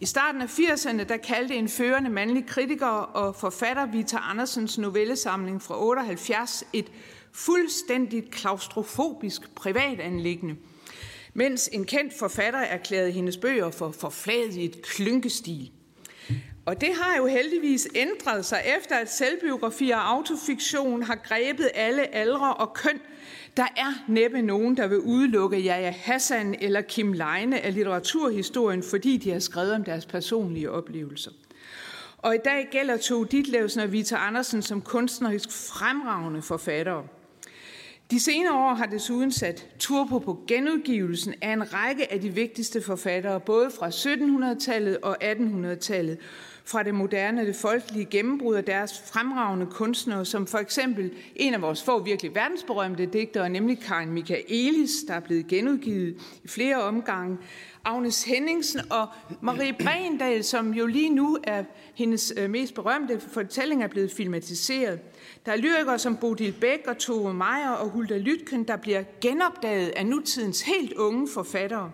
I 0.00 0.06
starten 0.06 0.42
af 0.42 0.58
80'erne, 0.58 1.04
der 1.04 1.16
kaldte 1.16 1.54
en 1.54 1.68
førende 1.68 2.10
mandlig 2.10 2.46
kritiker 2.46 2.86
og 2.86 3.36
forfatter 3.36 3.86
Vita 3.86 4.18
Andersens 4.22 4.78
novellesamling 4.78 5.62
fra 5.62 5.84
78 5.84 6.64
et 6.72 6.90
fuldstændigt 7.32 8.30
klaustrofobisk 8.30 9.54
privatanlæggende, 9.54 10.56
mens 11.34 11.70
en 11.72 11.84
kendt 11.84 12.12
forfatter 12.18 12.60
erklærede 12.60 13.10
hendes 13.10 13.36
bøger 13.36 13.70
for 13.70 13.90
forfladet 13.90 14.82
klynkestil. 14.82 15.70
Og 16.66 16.80
det 16.80 16.88
har 16.94 17.16
jo 17.16 17.26
heldigvis 17.26 17.88
ændret 17.94 18.44
sig 18.44 18.62
efter, 18.78 18.96
at 18.96 19.12
selvbiografi 19.12 19.90
og 19.90 20.10
autofiktion 20.10 21.02
har 21.02 21.14
grebet 21.14 21.70
alle 21.74 22.14
aldre 22.14 22.54
og 22.54 22.74
køn. 22.74 23.00
Der 23.56 23.66
er 23.76 24.04
næppe 24.08 24.42
nogen, 24.42 24.76
der 24.76 24.86
vil 24.86 24.98
udelukke 24.98 25.58
Jaja 25.58 25.90
Hassan 25.90 26.56
eller 26.60 26.80
Kim 26.80 27.12
Leine 27.12 27.60
af 27.60 27.74
litteraturhistorien, 27.74 28.82
fordi 28.82 29.16
de 29.16 29.30
har 29.30 29.38
skrevet 29.38 29.72
om 29.72 29.84
deres 29.84 30.06
personlige 30.06 30.70
oplevelser. 30.70 31.30
Og 32.18 32.34
i 32.34 32.38
dag 32.44 32.68
gælder 32.70 32.96
to 32.96 33.24
Ditlevsen 33.24 33.80
og 33.80 33.92
Vita 33.92 34.16
Andersen 34.16 34.62
som 34.62 34.82
kunstnerisk 34.82 35.50
fremragende 35.50 36.42
forfattere. 36.42 37.06
De 38.10 38.20
senere 38.20 38.54
år 38.54 38.74
har 38.74 38.86
desuden 38.86 39.32
sat 39.32 39.66
turbo 39.78 40.18
på 40.18 40.38
genudgivelsen 40.46 41.34
af 41.42 41.52
en 41.52 41.74
række 41.74 42.12
af 42.12 42.20
de 42.20 42.34
vigtigste 42.34 42.82
forfattere, 42.82 43.40
både 43.40 43.70
fra 43.70 43.88
1700-tallet 43.88 44.98
og 45.02 45.16
1800-tallet, 45.24 46.18
fra 46.64 46.82
det 46.82 46.94
moderne 46.94 47.46
det 47.46 47.56
folkelige 47.56 48.04
gennembrud 48.04 48.54
af 48.54 48.64
deres 48.64 49.02
fremragende 49.12 49.66
kunstnere, 49.66 50.24
som 50.24 50.46
for 50.46 50.58
eksempel 50.58 51.10
en 51.36 51.54
af 51.54 51.62
vores 51.62 51.82
få 51.82 52.02
virkelig 52.02 52.34
verdensberømte 52.34 53.06
digtere, 53.06 53.48
nemlig 53.48 53.80
Karin 53.80 54.12
Michaelis, 54.12 54.90
der 55.08 55.14
er 55.14 55.20
blevet 55.20 55.46
genudgivet 55.46 56.16
i 56.44 56.48
flere 56.48 56.82
omgange, 56.82 57.38
Agnes 57.84 58.24
Henningsen 58.24 58.80
og 58.90 59.06
Marie 59.40 59.72
Brendal, 59.72 60.44
som 60.44 60.74
jo 60.74 60.86
lige 60.86 61.10
nu 61.10 61.38
er 61.44 61.64
hendes 61.94 62.32
øh, 62.36 62.50
mest 62.50 62.74
berømte 62.74 63.20
fortælling, 63.20 63.82
er 63.82 63.88
blevet 63.88 64.12
filmatiseret. 64.12 64.98
Der 65.46 65.52
er 65.52 65.56
lyrikere 65.56 65.98
som 65.98 66.16
Bodil 66.16 66.54
Bæk 66.60 66.86
og 66.86 66.98
Tove 66.98 67.34
Meyer 67.34 67.70
og 67.70 67.88
Hulda 67.88 68.18
Lytken, 68.18 68.64
der 68.64 68.76
bliver 68.76 69.02
genopdaget 69.20 69.88
af 69.88 70.06
nutidens 70.06 70.62
helt 70.62 70.92
unge 70.92 71.28
forfattere. 71.34 71.90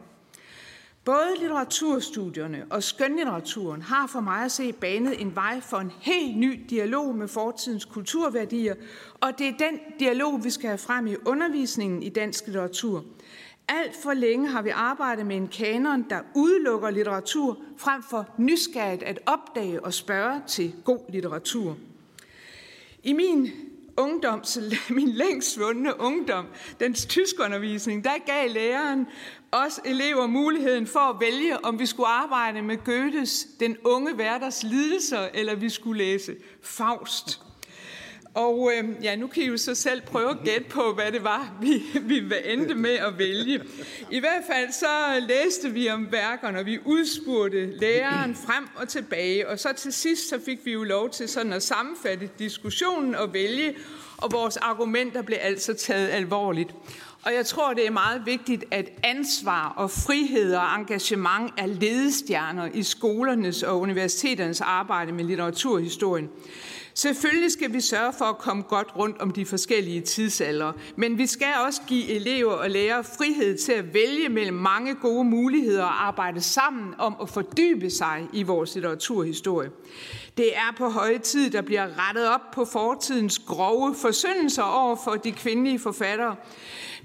Både 1.05 1.35
litteraturstudierne 1.41 2.67
og 2.71 2.83
skønlitteraturen 2.83 3.83
har 3.83 4.07
for 4.07 4.21
mig 4.21 4.45
at 4.45 4.53
se 4.53 4.73
banet 4.73 5.21
en 5.21 5.35
vej 5.35 5.61
for 5.61 5.77
en 5.77 5.93
helt 6.01 6.37
ny 6.39 6.67
dialog 6.71 7.15
med 7.15 7.29
fortidens 7.29 7.85
kulturværdier, 7.85 8.75
og 9.21 9.39
det 9.39 9.49
er 9.49 9.53
den 9.59 9.79
dialog, 10.01 10.45
vi 10.45 10.51
skal 10.51 10.69
have 10.69 10.79
frem 10.79 11.07
i 11.07 11.17
undervisningen 11.27 12.03
i 12.03 12.09
dansk 12.09 12.47
litteratur. 12.47 13.05
Alt 13.69 13.97
for 14.03 14.13
længe 14.13 14.49
har 14.49 14.63
vi 14.63 14.71
arbejdet 14.71 15.27
med 15.27 15.37
en 15.37 15.49
kanon, 15.49 16.07
der 16.11 16.21
udelukker 16.35 16.91
litteratur, 16.91 17.59
frem 17.77 18.03
for 18.03 18.29
nysgerrigt 18.39 19.03
at 19.03 19.19
opdage 19.27 19.85
og 19.85 19.95
spørge 19.95 20.41
til 20.47 20.75
god 20.85 21.01
litteratur. 21.13 21.77
I 23.07 23.13
min 23.13 23.51
ungdom, 23.97 24.43
min 24.89 25.09
længst 25.09 25.53
svundne 25.53 26.01
ungdom, 26.01 26.47
dens 26.81 27.07
tyskundervisning, 27.07 28.05
der 28.05 28.11
gav 28.27 28.51
læreren 28.51 29.07
os 29.53 29.81
elever 29.85 30.27
muligheden 30.27 30.87
for 30.87 31.01
at 31.01 31.17
vælge, 31.21 31.65
om 31.65 31.79
vi 31.79 31.87
skulle 31.87 32.09
arbejde 32.09 32.63
med 32.63 32.85
Goethes 32.85 33.47
Den 33.61 33.77
unge 33.85 34.15
hverders 34.15 34.63
lidelser, 34.63 35.29
eller 35.35 35.55
vi 35.55 35.69
skulle 35.69 36.05
læse 36.05 36.37
Faust. 36.63 37.46
Og 38.37 38.73
øh, 38.75 39.05
ja, 39.05 39.17
nu 39.17 39.27
kan 39.27 39.43
I 39.43 39.47
jo 39.47 39.57
så 39.57 39.75
selv 39.75 40.03
prøve 40.03 40.31
at 40.31 40.39
gætte 40.45 40.71
på, 40.71 40.93
hvad 40.95 41.13
det 41.13 41.25
var, 41.25 41.57
vi, 41.61 41.83
vi 42.11 42.35
endte 42.45 42.75
med 42.75 42.91
at 42.91 43.19
vælge. 43.19 43.61
I 44.11 44.21
hvert 44.21 44.43
fald 44.53 44.73
så 44.73 44.87
læste 45.29 45.71
vi 45.71 45.89
om 45.89 46.13
værkerne, 46.13 46.59
og 46.59 46.67
vi 46.67 46.79
udspurgte 46.85 47.79
læreren 47.79 48.35
frem 48.35 48.69
og 48.77 48.89
tilbage. 48.89 49.49
Og 49.49 49.59
så 49.59 49.69
til 49.77 49.93
sidst 49.93 50.29
så 50.29 50.41
fik 50.45 50.59
vi 50.65 50.73
jo 50.73 50.85
lov 50.85 51.11
til 51.11 51.29
sådan 51.29 51.53
at 51.53 51.63
sammenfatte 51.63 52.31
diskussionen 52.39 53.15
og 53.15 53.33
vælge, 53.35 53.75
og 54.17 54.33
vores 54.33 54.57
argumenter 54.57 55.23
blev 55.23 55.39
altså 55.41 55.75
taget 55.75 56.09
alvorligt. 56.09 56.75
Og 57.23 57.35
jeg 57.35 57.47
tror, 57.47 57.75
det 57.75 57.87
er 57.87 57.91
meget 57.91 58.23
vigtigt, 58.27 58.65
at 58.71 58.89
ansvar 59.03 59.75
og 59.77 59.91
frihed 59.91 60.55
og 60.55 60.75
engagement 60.75 61.53
er 61.59 61.67
ledestjerner 61.67 62.69
i 62.75 62.83
skolernes 62.83 63.63
og 63.63 63.81
universiteternes 63.81 64.61
arbejde 64.61 65.13
med 65.13 65.25
litteraturhistorien. 65.25 66.31
Selvfølgelig 66.99 67.53
skal 67.53 67.73
vi 67.73 67.81
sørge 67.81 68.13
for 68.13 68.25
at 68.25 68.39
komme 68.39 68.63
godt 68.63 68.97
rundt 68.97 69.21
om 69.21 69.31
de 69.31 69.47
forskellige 69.47 70.01
tidsalder, 70.01 70.73
men 70.97 71.19
vi 71.19 71.27
skal 71.27 71.55
også 71.67 71.81
give 71.87 72.09
elever 72.09 72.53
og 72.53 72.71
lærere 72.71 73.05
frihed 73.05 73.59
til 73.59 73.73
at 73.73 73.95
vælge 73.95 74.29
mellem 74.29 74.57
mange 74.57 74.95
gode 74.95 75.25
muligheder 75.25 75.83
og 75.83 76.07
arbejde 76.07 76.41
sammen 76.41 76.95
om 76.99 77.17
at 77.23 77.29
fordybe 77.29 77.91
sig 77.91 78.29
i 78.33 78.43
vores 78.43 78.75
litteraturhistorie. 78.75 79.71
Det 80.37 80.57
er 80.57 80.75
på 80.79 80.89
høje 80.89 81.19
tid, 81.19 81.51
der 81.51 81.63
bliver 81.63 82.09
rettet 82.09 82.29
op 82.29 82.51
på 82.55 82.65
fortidens 82.65 83.39
grove 83.39 83.95
forsyndelser 83.95 84.63
over 84.63 84.97
for 85.05 85.13
de 85.13 85.33
kvindelige 85.33 85.79
forfattere. 85.79 86.37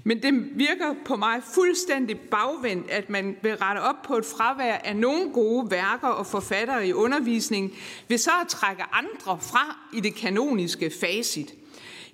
Men 0.04 0.22
det 0.22 0.58
virker 0.58 0.94
på 1.04 1.16
mig 1.16 1.42
fuldstændig 1.54 2.20
bagvendt, 2.20 2.90
at 2.90 3.10
man 3.10 3.36
vil 3.42 3.56
rette 3.56 3.80
op 3.80 4.02
på 4.02 4.16
et 4.16 4.24
fravær 4.24 4.74
af 4.74 4.96
nogle 4.96 5.32
gode 5.32 5.70
værker 5.70 6.08
og 6.08 6.26
forfattere 6.26 6.88
i 6.88 6.92
undervisningen, 6.92 7.72
ved 8.08 8.18
så 8.18 8.30
at 8.42 8.48
trække 8.48 8.82
andre 8.92 9.38
fra 9.40 9.78
i 9.92 10.00
det 10.00 10.14
kanoniske 10.14 10.92
facit. 11.00 11.54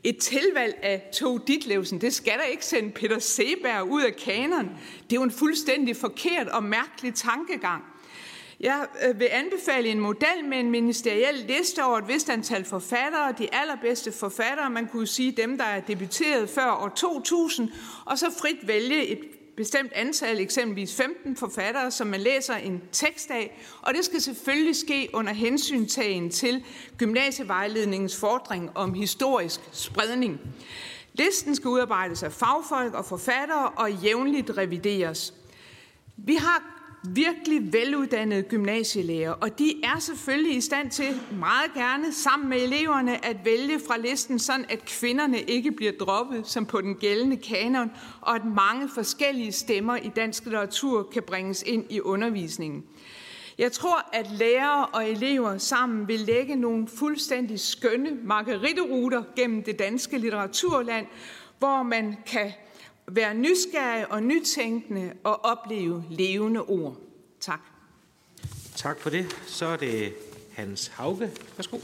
Et 0.05 0.19
tilvalg 0.19 0.79
af 0.83 1.03
Tove 1.15 1.41
Ditlevsen, 1.47 2.01
det 2.01 2.15
skal 2.15 2.33
da 2.33 2.43
ikke 2.43 2.67
sende 2.67 2.91
Peter 2.91 3.19
Seberg 3.19 3.91
ud 3.91 4.03
af 4.03 4.17
kanon. 4.17 4.71
Det 5.11 5.17
er 5.17 5.21
jo 5.21 5.23
en 5.23 5.31
fuldstændig 5.31 5.97
forkert 5.97 6.49
og 6.49 6.63
mærkelig 6.63 7.15
tankegang. 7.15 7.85
Jeg 8.61 8.87
øh, 9.09 9.21
vil 9.21 9.29
anbefale 9.31 9.89
en 9.89 10.01
model 10.01 10.45
med 10.49 10.59
en 10.59 10.71
ministeriel 10.71 11.45
liste 11.49 11.85
over 11.85 11.99
et 11.99 12.09
vist 12.09 12.31
antal 12.31 12.65
forfattere, 12.65 13.35
de 13.39 13.55
allerbedste 13.55 14.13
forfattere, 14.13 14.71
man 14.71 14.87
kunne 14.87 15.07
sige 15.07 15.33
dem, 15.33 15.59
der 15.59 15.65
er 15.65 15.81
debuteret 15.81 16.51
før 16.51 16.71
år 16.71 16.89
2000, 16.89 17.71
og 18.05 18.19
så 18.19 18.27
frit 18.41 18.69
vælge 18.69 19.07
et 19.07 19.19
bestemt 19.57 19.93
antal, 19.93 20.41
eksempelvis 20.41 20.95
15 20.97 21.37
forfattere, 21.37 21.91
som 21.91 22.07
man 22.07 22.21
læser 22.21 22.55
en 22.55 22.83
tekst 22.93 23.31
af, 23.31 23.61
og 23.83 23.95
det 23.95 24.05
skal 24.05 24.21
selvfølgelig 24.21 24.77
ske 24.77 25.09
under 25.13 25.33
hensyntagen 25.33 26.31
til 26.31 26.65
gymnasievejledningens 26.99 28.17
fordring 28.17 28.71
om 28.75 28.95
historisk 28.95 29.61
spredning. 29.73 30.41
Listen 31.13 31.57
skal 31.57 31.69
udarbejdes 31.69 32.23
af 32.23 32.33
fagfolk 32.33 32.95
og 32.95 33.05
forfattere 33.05 33.69
og 33.69 33.93
jævnligt 33.93 34.51
revideres. 34.57 35.35
Vi 36.17 36.35
har 36.35 36.78
virkelig 37.05 37.73
veluddannede 37.73 38.43
gymnasielærer, 38.43 39.31
og 39.31 39.59
de 39.59 39.85
er 39.85 39.99
selvfølgelig 39.99 40.57
i 40.57 40.61
stand 40.61 40.91
til 40.91 41.21
meget 41.39 41.75
gerne 41.75 42.13
sammen 42.13 42.49
med 42.49 42.63
eleverne 42.63 43.25
at 43.25 43.37
vælge 43.45 43.81
fra 43.87 43.97
listen, 43.97 44.39
sådan 44.39 44.65
at 44.69 44.85
kvinderne 44.85 45.41
ikke 45.41 45.73
bliver 45.73 45.93
droppet 46.01 46.47
som 46.47 46.67
på 46.67 46.81
den 46.81 46.95
gældende 46.95 47.37
kanon, 47.37 47.91
og 48.21 48.35
at 48.35 48.45
mange 48.45 48.89
forskellige 48.95 49.53
stemmer 49.53 49.97
i 49.97 50.09
dansk 50.17 50.45
litteratur 50.45 51.09
kan 51.13 51.23
bringes 51.23 51.63
ind 51.67 51.85
i 51.91 52.01
undervisningen. 52.01 52.85
Jeg 53.59 53.73
tror, 53.73 54.09
at 54.13 54.31
lærere 54.31 54.87
og 54.87 55.11
elever 55.11 55.59
sammen 55.59 56.09
vil 56.09 56.21
lægge 56.21 56.57
nogle 56.57 56.89
fuldstændig 56.89 57.61
skønne 57.61 58.11
margariteruter 58.25 59.23
gennem 59.37 59.63
det 59.63 59.79
danske 59.79 60.19
litteraturland, 60.19 61.07
hvor 61.59 61.83
man 61.83 62.17
kan 62.27 62.53
Vær 63.11 63.33
nysgerrig 63.33 64.13
og 64.13 64.23
nytænkende 64.23 65.13
og 65.25 65.45
opleve 65.45 66.05
levende 66.11 66.63
ord. 66.63 66.97
Tak. 67.41 67.61
Tak 68.75 69.01
for 69.01 69.11
det. 69.11 69.27
Så 69.47 69.67
er 69.67 69.77
det 69.77 70.15
Hans 70.53 70.87
Hauge. 70.89 71.31
Værsgo. 71.57 71.79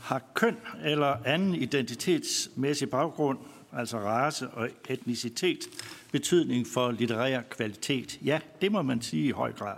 Har 0.00 0.22
køn 0.34 0.56
eller 0.84 1.16
anden 1.24 1.54
identitetsmæssig 1.54 2.90
baggrund, 2.90 3.38
altså 3.72 3.98
race 3.98 4.48
og 4.48 4.68
etnicitet, 4.88 5.58
betydning 6.12 6.66
for 6.66 6.90
litterær 6.90 7.42
kvalitet? 7.42 8.18
Ja, 8.24 8.40
det 8.60 8.72
må 8.72 8.82
man 8.82 9.02
sige 9.02 9.28
i 9.28 9.30
høj 9.30 9.52
grad. 9.52 9.76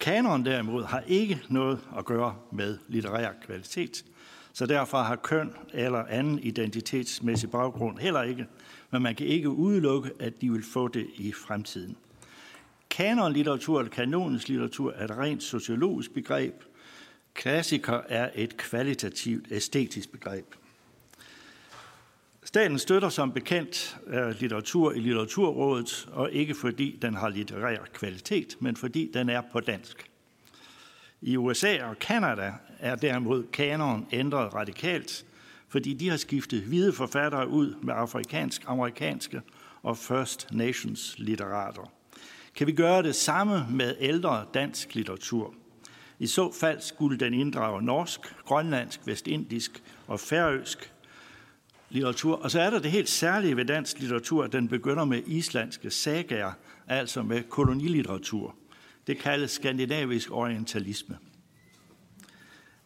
Kanon 0.00 0.44
derimod 0.44 0.84
har 0.84 1.02
ikke 1.06 1.42
noget 1.48 1.80
at 1.98 2.04
gøre 2.04 2.36
med 2.52 2.78
litterær 2.88 3.32
kvalitet– 3.46 4.04
så 4.52 4.66
derfor 4.66 4.98
har 4.98 5.16
køn 5.16 5.54
eller 5.72 6.04
anden 6.04 6.38
identitetsmæssig 6.38 7.50
baggrund 7.50 7.98
heller 7.98 8.22
ikke, 8.22 8.46
men 8.90 9.02
man 9.02 9.14
kan 9.14 9.26
ikke 9.26 9.50
udelukke, 9.50 10.10
at 10.20 10.40
de 10.40 10.52
vil 10.52 10.64
få 10.72 10.88
det 10.88 11.06
i 11.14 11.32
fremtiden. 11.32 11.96
Kanonlitteratur 12.90 13.78
eller 13.78 13.90
kanonens 13.90 14.48
litteratur 14.48 14.92
er 14.92 15.04
et 15.04 15.18
rent 15.18 15.42
sociologisk 15.42 16.14
begreb. 16.14 16.54
Klassiker 17.34 18.00
er 18.08 18.30
et 18.34 18.56
kvalitativt 18.56 19.46
æstetisk 19.50 20.12
begreb. 20.12 20.54
Staten 22.44 22.78
støtter 22.78 23.08
som 23.08 23.32
bekendt 23.32 23.98
øh, 24.06 24.40
litteratur 24.40 24.92
i 24.92 24.98
Litteraturrådet, 24.98 26.08
og 26.12 26.32
ikke 26.32 26.54
fordi 26.54 26.98
den 27.02 27.14
har 27.14 27.28
litterær 27.28 27.78
kvalitet, 27.92 28.56
men 28.60 28.76
fordi 28.76 29.10
den 29.14 29.28
er 29.28 29.42
på 29.52 29.60
dansk. 29.60 30.10
I 31.20 31.36
USA 31.36 31.84
og 31.84 31.98
Kanada 31.98 32.52
er 32.82 32.94
derimod 32.94 33.44
kanon 33.52 34.06
ændret 34.12 34.54
radikalt, 34.54 35.24
fordi 35.68 35.94
de 35.94 36.08
har 36.08 36.16
skiftet 36.16 36.62
hvide 36.62 36.92
forfattere 36.92 37.48
ud 37.48 37.74
med 37.82 37.94
afrikansk, 37.94 38.62
amerikanske 38.66 39.42
og 39.82 39.98
First 39.98 40.48
Nations 40.52 41.14
litterater. 41.18 41.92
Kan 42.54 42.66
vi 42.66 42.72
gøre 42.72 43.02
det 43.02 43.14
samme 43.14 43.66
med 43.70 43.94
ældre 44.00 44.44
dansk 44.54 44.94
litteratur? 44.94 45.54
I 46.18 46.26
så 46.26 46.52
fald 46.52 46.80
skulle 46.80 47.18
den 47.18 47.34
inddrage 47.34 47.82
norsk, 47.82 48.20
grønlandsk, 48.44 49.00
vestindisk 49.04 49.82
og 50.06 50.20
færøsk 50.20 50.92
litteratur. 51.90 52.36
Og 52.36 52.50
så 52.50 52.60
er 52.60 52.70
der 52.70 52.78
det 52.78 52.90
helt 52.90 53.08
særlige 53.08 53.56
ved 53.56 53.64
dansk 53.64 54.00
litteratur, 54.00 54.44
at 54.44 54.52
den 54.52 54.68
begynder 54.68 55.04
med 55.04 55.22
islandske 55.26 55.90
sagaer, 55.90 56.52
altså 56.86 57.22
med 57.22 57.42
kolonilitteratur. 57.42 58.54
Det 59.06 59.18
kaldes 59.18 59.50
skandinavisk 59.50 60.32
orientalisme. 60.32 61.18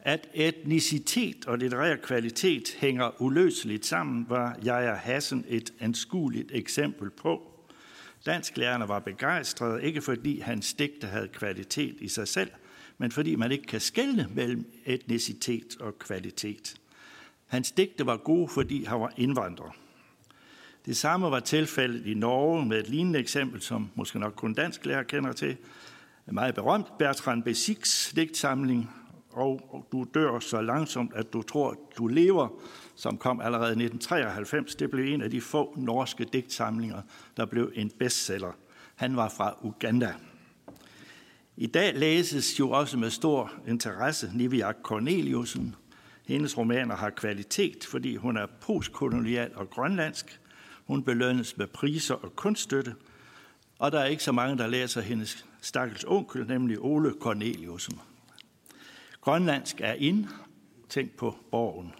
At 0.06 0.28
etnicitet 0.34 1.46
og 1.46 1.58
litterær 1.58 1.96
kvalitet 1.96 2.76
hænger 2.78 3.22
uløseligt 3.22 3.86
sammen, 3.86 4.26
var 4.28 4.58
Jaja 4.64 4.94
Hassen 4.94 5.44
et 5.48 5.72
anskueligt 5.80 6.50
eksempel 6.54 7.10
på. 7.10 7.52
Dansklærerne 8.26 8.88
var 8.88 8.98
begejstrede, 8.98 9.82
ikke 9.82 10.02
fordi 10.02 10.40
hans 10.40 10.74
digte 10.74 11.06
havde 11.06 11.28
kvalitet 11.28 11.96
i 12.00 12.08
sig 12.08 12.28
selv, 12.28 12.50
men 12.98 13.12
fordi 13.12 13.36
man 13.36 13.52
ikke 13.52 13.66
kan 13.66 13.80
skelne 13.80 14.28
mellem 14.34 14.72
etnicitet 14.84 15.76
og 15.80 15.98
kvalitet. 15.98 16.76
Hans 17.46 17.70
digte 17.72 18.06
var 18.06 18.16
gode, 18.16 18.48
fordi 18.48 18.84
han 18.84 19.00
var 19.00 19.12
indvandrer. 19.16 19.76
Det 20.86 20.96
samme 20.96 21.30
var 21.30 21.40
tilfældet 21.40 22.06
i 22.06 22.14
Norge 22.14 22.66
med 22.66 22.80
et 22.80 22.88
lignende 22.88 23.18
eksempel, 23.18 23.62
som 23.62 23.90
måske 23.94 24.18
nok 24.18 24.32
kun 24.36 24.54
dansk 24.54 24.86
lærer 24.86 25.02
kender 25.02 25.32
til. 25.32 25.56
En 26.28 26.34
meget 26.34 26.54
berømt 26.54 26.98
Bertrand 26.98 27.42
Besiks 27.42 28.12
digtsamling, 28.16 28.90
og 29.36 29.86
du 29.92 30.06
dør 30.14 30.38
så 30.38 30.60
langsomt, 30.60 31.12
at 31.14 31.32
du 31.32 31.42
tror, 31.42 31.76
du 31.98 32.06
lever, 32.06 32.48
som 32.94 33.18
kom 33.18 33.40
allerede 33.40 33.68
i 33.68 33.84
1993. 33.84 34.74
Det 34.74 34.90
blev 34.90 35.14
en 35.14 35.22
af 35.22 35.30
de 35.30 35.40
få 35.40 35.74
norske 35.76 36.24
digtsamlinger, 36.24 37.02
der 37.36 37.46
blev 37.46 37.72
en 37.74 37.90
bestseller. 37.98 38.52
Han 38.94 39.16
var 39.16 39.28
fra 39.28 39.54
Uganda. 39.62 40.14
I 41.56 41.66
dag 41.66 41.94
læses 41.94 42.58
jo 42.58 42.70
også 42.70 42.96
med 42.96 43.10
stor 43.10 43.52
interesse 43.68 44.30
Nivia 44.34 44.72
Corneliusen. 44.82 45.74
Hendes 46.26 46.58
romaner 46.58 46.96
har 46.96 47.10
kvalitet, 47.10 47.86
fordi 47.90 48.16
hun 48.16 48.36
er 48.36 48.46
postkolonial 48.60 49.50
og 49.54 49.70
grønlandsk. 49.70 50.40
Hun 50.86 51.02
belønnes 51.02 51.56
med 51.56 51.66
priser 51.66 52.14
og 52.14 52.36
kunststøtte. 52.36 52.94
Og 53.78 53.92
der 53.92 53.98
er 53.98 54.04
ikke 54.04 54.22
så 54.22 54.32
mange, 54.32 54.58
der 54.58 54.66
læser 54.66 55.00
hendes 55.00 55.46
stakkels 55.60 56.04
onkel, 56.04 56.46
nemlig 56.46 56.78
Ole 56.80 57.14
Corneliusen. 57.20 58.00
Grønlandsk 59.26 59.80
er 59.80 59.92
ind. 59.92 60.26
Tænk 60.88 61.16
på 61.16 61.36
borgen. 61.50 61.94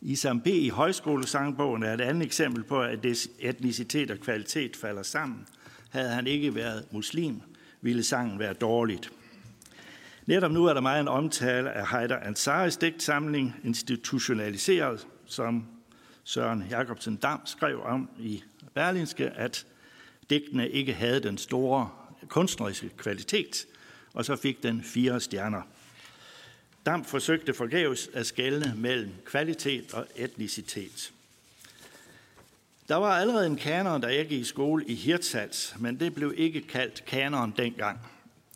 Isam 0.00 0.40
B. 0.40 0.46
i 0.46 0.68
højskolesangbogen 0.68 1.82
er 1.82 1.94
et 1.94 2.00
andet 2.00 2.26
eksempel 2.26 2.64
på, 2.64 2.82
at 2.82 3.06
etnicitet 3.38 4.10
og 4.10 4.18
kvalitet 4.18 4.76
falder 4.76 5.02
sammen. 5.02 5.46
Havde 5.90 6.10
han 6.10 6.26
ikke 6.26 6.54
været 6.54 6.86
muslim, 6.92 7.40
ville 7.80 8.02
sangen 8.02 8.38
være 8.38 8.52
dårligt. 8.52 9.12
Netop 10.26 10.50
nu 10.50 10.64
er 10.64 10.74
der 10.74 10.80
meget 10.80 11.00
en 11.00 11.08
omtale 11.08 11.72
af 11.72 11.88
Heider 11.90 12.18
Ansaris 12.18 12.76
digtsamling, 12.76 13.54
institutionaliseret, 13.64 15.06
som 15.26 15.66
Søren 16.24 16.64
Jacobsen 16.70 17.16
Dam 17.16 17.40
skrev 17.44 17.82
om 17.82 18.10
i 18.18 18.42
Berlinske, 18.74 19.30
at 19.30 19.66
digtene 20.30 20.70
ikke 20.70 20.92
havde 20.92 21.20
den 21.20 21.38
store 21.38 21.90
kunstneriske 22.26 22.88
kvalitet, 22.88 23.66
og 24.14 24.24
så 24.24 24.36
fik 24.36 24.62
den 24.62 24.82
fire 24.82 25.20
stjerner. 25.20 25.62
Dam 26.88 27.04
forsøgte 27.04 27.54
forgæves 27.54 28.10
at 28.14 28.26
skelne 28.26 28.74
mellem 28.76 29.10
kvalitet 29.24 29.94
og 29.94 30.06
etnicitet. 30.16 31.12
Der 32.88 32.94
var 32.96 33.10
allerede 33.10 33.46
en 33.46 33.56
kanon, 33.56 34.02
der 34.02 34.08
jeg 34.08 34.26
gik 34.26 34.40
i 34.40 34.44
skole 34.44 34.84
i 34.84 34.94
Hirtshals, 34.94 35.74
men 35.78 36.00
det 36.00 36.14
blev 36.14 36.34
ikke 36.36 36.60
kaldt 36.60 37.04
kanon 37.04 37.54
dengang. 37.56 37.98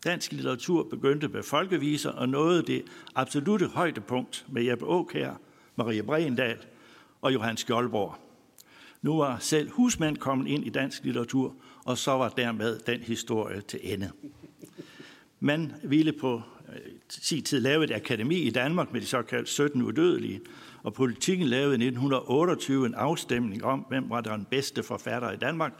Dansk 0.03 0.31
litteratur 0.31 0.83
begyndte 0.83 1.27
med 1.27 1.43
folkeviser 1.43 2.09
og 2.09 2.29
nåede 2.29 2.63
det 2.63 2.83
absolute 3.15 3.67
højdepunkt 3.67 4.45
med 4.47 4.63
Jeppe 4.63 4.85
Aukær, 4.85 5.39
Maria 5.75 6.01
Brendal 6.01 6.57
og 7.21 7.33
Johan 7.33 7.57
Skjoldborg. 7.57 8.15
Nu 9.01 9.17
var 9.17 9.39
selv 9.39 9.69
husmænd 9.69 10.17
kommet 10.17 10.47
ind 10.47 10.65
i 10.65 10.69
dansk 10.69 11.03
litteratur, 11.03 11.55
og 11.85 11.97
så 11.97 12.11
var 12.11 12.29
dermed 12.29 12.79
den 12.79 12.99
historie 12.99 13.61
til 13.61 13.79
ende. 13.83 14.11
Man 15.39 15.73
ville 15.83 16.13
på 16.13 16.41
sin 17.09 17.43
tid 17.43 17.59
lave 17.59 17.83
et 17.83 17.91
akademi 17.91 18.35
i 18.35 18.49
Danmark 18.49 18.93
med 18.93 19.01
de 19.01 19.05
såkaldte 19.05 19.51
17 19.51 19.81
udødelige, 19.81 20.41
og 20.83 20.93
politikken 20.93 21.47
lavede 21.47 21.71
i 21.71 21.87
1928 21.87 22.85
en 22.85 22.93
afstemning 22.93 23.63
om, 23.63 23.79
hvem 23.89 24.09
var 24.09 24.21
den 24.21 24.45
bedste 24.45 24.83
forfatter 24.83 25.31
i 25.31 25.37
Danmark, 25.37 25.73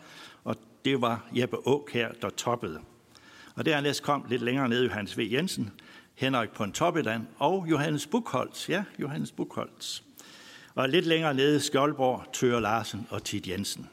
og 0.44 0.56
det 0.86 1.02
var 1.02 1.30
Jeppe 1.32 1.58
her, 1.94 2.12
der 2.22 2.30
toppede. 2.30 2.80
Og 3.56 3.66
dernæst 3.66 4.04
kom 4.04 4.26
lidt 4.30 4.42
længere 4.42 4.70
ned 4.70 4.84
Johannes 4.84 5.18
V. 5.18 5.30
Jensen, 5.32 5.72
Henrik 6.16 6.50
Pontoppidan 6.50 7.28
og 7.38 7.66
Johannes 7.70 8.08
Buchholz. 8.08 8.70
Ja, 8.70 8.84
Johannes 9.00 9.32
Buchholz. 9.32 10.02
Og 10.76 10.90
lidt 10.90 11.06
længere 11.06 11.34
nede 11.34 11.60
Skjoldborg, 11.60 12.24
Tør 12.34 12.60
Larsen 12.60 13.08
og 13.10 13.24
Tit 13.24 13.48
Jensen. 13.48 13.90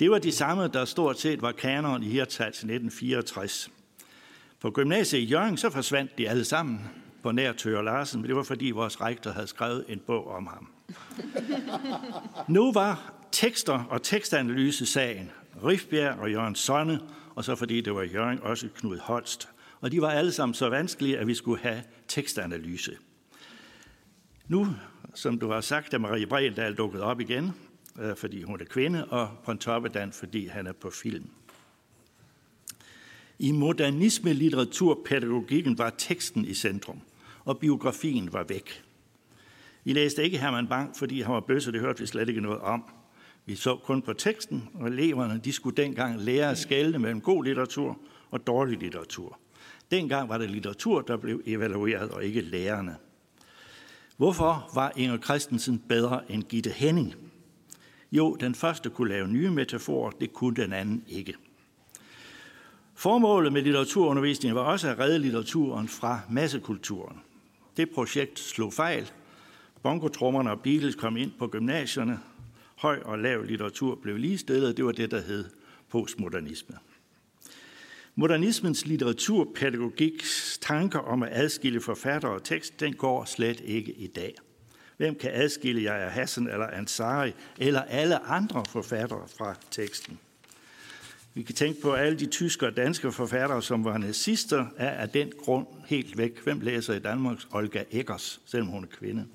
Det 0.00 0.10
var 0.10 0.18
de 0.18 0.32
samme, 0.32 0.68
der 0.68 0.84
stort 0.84 1.20
set 1.20 1.42
var 1.42 1.52
kanon 1.52 2.02
i 2.02 2.08
Hirtshals 2.08 2.56
1964. 2.56 3.70
På 4.62 4.70
gymnasiet 4.70 5.20
i 5.20 5.24
Jørgen, 5.24 5.56
så 5.56 5.70
forsvandt 5.70 6.18
de 6.18 6.28
alle 6.28 6.44
sammen 6.44 6.80
på 7.22 7.32
nær 7.32 7.52
Tør 7.52 7.82
Larsen, 7.82 8.20
men 8.20 8.28
det 8.28 8.36
var 8.36 8.42
fordi 8.42 8.70
vores 8.70 9.00
rektor 9.00 9.30
havde 9.30 9.46
skrevet 9.46 9.84
en 9.88 10.00
bog 10.06 10.26
om 10.26 10.46
ham. 10.46 10.68
nu 12.56 12.72
var 12.72 13.12
tekster 13.32 13.84
og 13.84 14.02
tekstanalyse 14.02 14.86
sagen 14.86 15.30
Rifbjerg 15.64 16.18
og 16.18 16.30
Jørgen 16.30 16.54
Sonne, 16.54 17.00
og 17.34 17.44
så 17.44 17.54
fordi 17.54 17.80
det 17.80 17.94
var 17.94 18.02
Jørgen 18.02 18.40
også 18.42 18.68
Knud 18.76 18.98
Holst. 18.98 19.48
Og 19.80 19.92
de 19.92 20.00
var 20.00 20.10
alle 20.10 20.32
sammen 20.32 20.54
så 20.54 20.68
vanskelige, 20.68 21.18
at 21.18 21.26
vi 21.26 21.34
skulle 21.34 21.62
have 21.62 21.82
tekstanalyse. 22.08 22.96
Nu, 24.48 24.66
som 25.14 25.38
du 25.38 25.50
har 25.50 25.60
sagt, 25.60 25.94
er 25.94 25.98
Marie 25.98 26.26
Bredendal 26.26 26.74
dukket 26.74 27.00
op 27.00 27.20
igen, 27.20 27.50
øh, 28.00 28.16
fordi 28.16 28.42
hun 28.42 28.60
er 28.60 28.64
kvinde, 28.64 29.04
og 29.04 29.30
Pontoppidan, 29.44 30.12
fordi 30.12 30.46
han 30.46 30.66
er 30.66 30.72
på 30.72 30.90
film. 30.90 31.30
I 33.42 33.52
modernisme 33.52 34.32
litteraturpædagogikken 34.32 35.78
var 35.78 35.90
teksten 35.98 36.44
i 36.44 36.54
centrum, 36.54 37.00
og 37.44 37.58
biografien 37.58 38.32
var 38.32 38.44
væk. 38.48 38.84
Vi 39.84 39.92
læste 39.92 40.24
ikke 40.24 40.38
Herman 40.38 40.66
Bang, 40.66 40.96
fordi 40.96 41.20
han 41.20 41.34
var 41.34 41.40
bøsse, 41.40 41.72
det 41.72 41.80
hørte 41.80 42.00
vi 42.00 42.06
slet 42.06 42.28
ikke 42.28 42.40
noget 42.40 42.60
om. 42.60 42.84
Vi 43.46 43.54
så 43.54 43.76
kun 43.76 44.02
på 44.02 44.12
teksten, 44.12 44.68
og 44.74 44.88
eleverne 44.88 45.40
de 45.44 45.52
skulle 45.52 45.76
dengang 45.76 46.20
lære 46.20 46.50
at 46.50 46.58
skælne 46.58 46.98
mellem 46.98 47.20
god 47.20 47.44
litteratur 47.44 47.98
og 48.30 48.46
dårlig 48.46 48.78
litteratur. 48.78 49.38
Dengang 49.90 50.28
var 50.28 50.38
det 50.38 50.50
litteratur, 50.50 51.00
der 51.00 51.16
blev 51.16 51.42
evalueret, 51.46 52.10
og 52.10 52.24
ikke 52.24 52.40
lærerne. 52.40 52.96
Hvorfor 54.16 54.70
var 54.74 54.92
Inger 54.96 55.18
Christensen 55.18 55.78
bedre 55.88 56.32
end 56.32 56.42
Gitte 56.42 56.70
Henning? 56.70 57.14
Jo, 58.12 58.36
den 58.40 58.54
første 58.54 58.90
kunne 58.90 59.08
lave 59.08 59.28
nye 59.28 59.50
metaforer, 59.50 60.10
det 60.10 60.32
kunne 60.32 60.56
den 60.56 60.72
anden 60.72 61.04
ikke. 61.08 61.34
Formålet 63.02 63.52
med 63.52 63.62
litteraturundervisningen 63.62 64.56
var 64.56 64.62
også 64.62 64.88
at 64.88 64.98
redde 64.98 65.18
litteraturen 65.18 65.88
fra 65.88 66.20
massekulturen. 66.30 67.20
Det 67.76 67.90
projekt 67.90 68.38
slog 68.38 68.72
fejl. 68.72 69.10
Bongotrummerne 69.82 70.50
og 70.50 70.60
Beatles 70.60 70.94
kom 70.94 71.16
ind 71.16 71.32
på 71.38 71.46
gymnasierne. 71.46 72.20
Høj 72.78 72.98
og 73.04 73.18
lav 73.18 73.42
litteratur 73.44 73.94
blev 74.02 74.16
ligestillet. 74.16 74.76
Det 74.76 74.84
var 74.84 74.92
det, 74.92 75.10
der 75.10 75.20
hed 75.20 75.44
postmodernisme. 75.90 76.76
Modernismens 78.14 78.86
litteraturpædagogiks 78.86 80.58
tanker 80.58 80.98
om 80.98 81.22
at 81.22 81.28
adskille 81.32 81.80
forfatter 81.80 82.28
og 82.28 82.44
tekst, 82.44 82.80
den 82.80 82.94
går 82.94 83.24
slet 83.24 83.60
ikke 83.60 83.92
i 83.92 84.06
dag. 84.06 84.34
Hvem 84.96 85.14
kan 85.14 85.30
adskille 85.34 85.82
Jaja 85.82 86.08
Hassan 86.08 86.48
eller 86.48 86.66
Ansari 86.66 87.32
eller 87.58 87.82
alle 87.82 88.18
andre 88.18 88.64
forfattere 88.68 89.28
fra 89.38 89.54
teksten? 89.70 90.18
Vi 91.34 91.42
kan 91.42 91.54
tænke 91.54 91.80
på, 91.80 91.92
alle 91.92 92.18
de 92.18 92.26
tyske 92.26 92.66
og 92.66 92.76
danske 92.76 93.12
forfattere, 93.12 93.62
som 93.62 93.84
var 93.84 93.98
nazister, 93.98 94.66
er 94.76 94.90
af 94.90 95.08
den 95.08 95.32
grund 95.38 95.66
helt 95.86 96.18
væk. 96.18 96.44
Hvem 96.44 96.60
læser 96.60 96.94
i 96.94 96.98
Danmark? 96.98 97.38
Olga 97.50 97.84
Eggers, 97.90 98.40
selvom 98.46 98.68
hun 98.68 98.84
er 98.84 98.88
kvinde. 98.88 99.26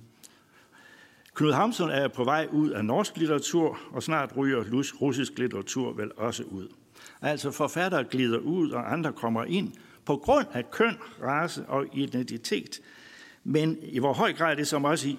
Knud 1.33 1.53
Hamsun 1.53 1.89
er 1.89 2.07
på 2.07 2.23
vej 2.23 2.47
ud 2.51 2.69
af 2.69 2.85
norsk 2.85 3.17
litteratur, 3.17 3.79
og 3.91 4.03
snart 4.03 4.37
ryger 4.37 4.83
russisk 5.01 5.39
litteratur 5.39 5.93
vel 5.93 6.11
også 6.17 6.43
ud. 6.43 6.67
Altså 7.21 7.51
forfattere 7.51 8.03
glider 8.03 8.37
ud, 8.37 8.71
og 8.71 8.93
andre 8.93 9.13
kommer 9.13 9.43
ind 9.43 9.73
på 10.05 10.17
grund 10.17 10.45
af 10.53 10.71
køn, 10.71 10.97
race 11.21 11.65
og 11.65 11.85
identitet. 11.93 12.79
Men 13.43 13.77
i 13.83 13.99
hvor 13.99 14.13
høj 14.13 14.33
grad 14.33 14.55
det 14.55 14.67
som 14.67 14.85
også 14.85 15.07
i, 15.07 15.17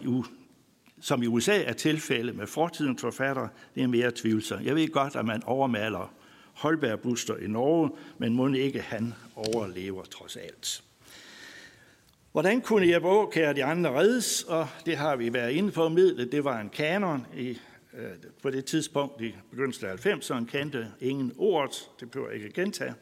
som 1.00 1.22
i 1.22 1.26
USA 1.26 1.62
er 1.62 1.72
tilfælde 1.72 2.32
med 2.32 2.46
fortidens 2.46 3.00
forfattere, 3.00 3.48
det 3.74 3.82
er 3.82 3.86
mere 3.86 4.12
tvivlsomt. 4.14 4.64
Jeg 4.64 4.74
ved 4.74 4.88
godt, 4.88 5.16
at 5.16 5.24
man 5.24 5.42
overmaler 5.44 6.14
Holberg 6.58 7.00
Buster 7.00 7.36
i 7.36 7.46
Norge, 7.46 7.90
men 8.18 8.34
må 8.34 8.48
ikke 8.48 8.80
han 8.80 9.14
overlever 9.34 10.04
trods 10.04 10.36
alt. 10.36 10.82
Hvordan 12.32 12.60
kunne 12.60 12.92
Jeppe 12.92 13.08
Aukær 13.08 13.52
de 13.52 13.64
andre 13.64 13.90
reddes? 13.90 14.42
Og 14.42 14.68
det 14.86 14.96
har 14.96 15.16
vi 15.16 15.32
været 15.32 15.50
inde 15.52 15.72
på 15.72 15.88
midlet. 15.88 16.32
Det 16.32 16.44
var 16.44 16.60
en 16.60 16.68
kanon 16.68 17.26
i, 17.36 17.58
øh, 17.94 18.10
på 18.42 18.50
det 18.50 18.64
tidspunkt 18.64 19.20
i 19.20 19.34
begyndelsen 19.50 19.86
af 19.86 20.06
90'erne, 20.06 20.44
kendte 20.44 20.86
ingen 21.00 21.32
ord. 21.38 21.74
Det 22.00 22.10
behøver 22.10 22.30
jeg 22.30 22.42
ikke 22.42 22.62
gentage. 22.62 22.94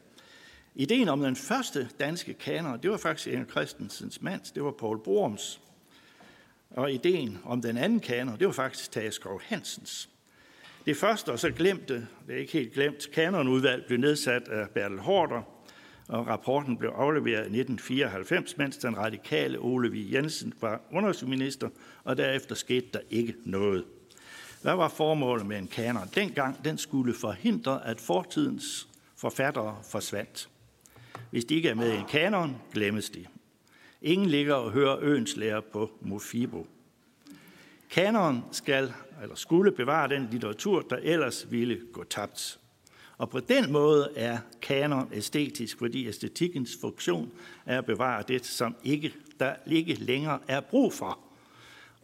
Ideen 0.74 1.08
om 1.08 1.20
den 1.20 1.36
første 1.36 1.88
danske 2.00 2.34
kanon, 2.34 2.82
det 2.82 2.90
var 2.90 2.96
faktisk 2.96 3.28
Inger 3.28 3.46
Christensens 3.46 4.22
mands, 4.22 4.50
det 4.50 4.64
var 4.64 4.70
Paul 4.70 5.02
Borums. 5.04 5.60
Og 6.70 6.92
ideen 6.92 7.38
om 7.44 7.62
den 7.62 7.76
anden 7.76 8.00
kanon, 8.00 8.38
det 8.38 8.46
var 8.46 8.52
faktisk 8.52 8.92
Tage 8.92 9.12
Skov 9.12 9.42
Hansens. 9.44 10.08
Det 10.86 10.96
første, 10.96 11.32
og 11.32 11.38
så 11.38 11.50
glemte, 11.50 11.94
det 12.26 12.34
er 12.34 12.38
ikke 12.38 12.52
helt 12.52 12.72
glemt, 12.72 13.10
kanonudvalg 13.14 13.84
blev 13.86 13.98
nedsat 13.98 14.48
af 14.48 14.70
Bertel 14.70 14.98
Hårder, 14.98 15.42
og 16.08 16.26
rapporten 16.26 16.76
blev 16.76 16.90
afleveret 16.90 17.40
i 17.40 17.60
1994, 17.60 18.56
mens 18.56 18.76
den 18.76 18.98
radikale 18.98 19.58
Ole 19.58 19.90
V. 19.90 20.12
Jensen 20.12 20.54
var 20.60 20.80
undersøgminister, 20.92 21.68
og 22.04 22.16
derefter 22.16 22.54
skete 22.54 22.86
der 22.92 23.00
ikke 23.10 23.34
noget. 23.44 23.84
Hvad 24.62 24.74
var 24.74 24.88
formålet 24.88 25.46
med 25.46 25.58
en 25.58 25.68
kanon? 25.68 26.08
Dengang 26.14 26.64
den 26.64 26.78
skulle 26.78 27.14
forhindre, 27.14 27.86
at 27.86 28.00
fortidens 28.00 28.88
forfattere 29.16 29.78
forsvandt. 29.90 30.48
Hvis 31.30 31.44
de 31.44 31.54
ikke 31.54 31.68
er 31.68 31.74
med 31.74 31.92
i 31.92 31.96
en 31.96 32.06
kanon, 32.08 32.56
glemmes 32.72 33.10
de. 33.10 33.26
Ingen 34.02 34.28
ligger 34.28 34.54
og 34.54 34.72
hører 34.72 34.98
øens 35.00 35.36
lærer 35.36 35.60
på 35.72 35.90
Mofibo. 36.00 36.66
Kanon 37.90 38.44
skal 38.52 38.92
eller 39.22 39.34
skulle 39.34 39.72
bevare 39.72 40.08
den 40.08 40.28
litteratur, 40.30 40.80
der 40.80 40.96
ellers 40.96 41.46
ville 41.50 41.80
gå 41.92 42.04
tabt. 42.04 42.58
Og 43.18 43.30
på 43.30 43.40
den 43.40 43.72
måde 43.72 44.08
er 44.16 44.38
kanon 44.62 45.08
æstetisk, 45.12 45.78
fordi 45.78 46.08
æstetikkens 46.08 46.78
funktion 46.80 47.30
er 47.66 47.78
at 47.78 47.86
bevare 47.86 48.24
det, 48.28 48.46
som 48.46 48.76
ikke, 48.84 49.14
der 49.40 49.54
ikke 49.66 49.94
længere 49.94 50.38
er 50.48 50.60
brug 50.60 50.92
for. 50.92 51.18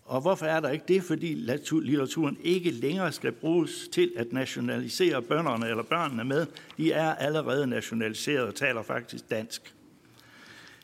Og 0.05 0.21
hvorfor 0.21 0.47
er 0.47 0.61
der 0.61 0.71
ikke 0.71 0.85
det? 0.89 1.03
Fordi 1.03 1.35
litteraturen 1.73 2.39
ikke 2.43 2.71
længere 2.71 3.13
skal 3.13 3.33
bruges 3.33 3.89
til 3.93 4.13
at 4.17 4.33
nationalisere 4.33 5.23
bønderne 5.23 5.69
eller 5.69 5.83
børnene 5.83 6.25
med. 6.25 6.47
De 6.77 6.93
er 6.93 7.15
allerede 7.15 7.67
nationaliseret 7.67 8.47
og 8.47 8.55
taler 8.55 8.83
faktisk 8.83 9.31
dansk. 9.31 9.75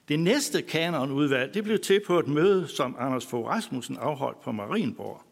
Det 0.08 0.20
næste 0.20 0.62
kanonudvalg 0.62 1.54
det 1.54 1.64
blev 1.64 1.78
til 1.78 2.00
på 2.06 2.18
et 2.18 2.28
møde, 2.28 2.68
som 2.68 2.96
Anders 2.98 3.26
Fogh 3.26 3.48
Rasmussen 3.48 3.96
afholdt 3.96 4.40
på 4.40 4.52
Marienborg. 4.52 5.22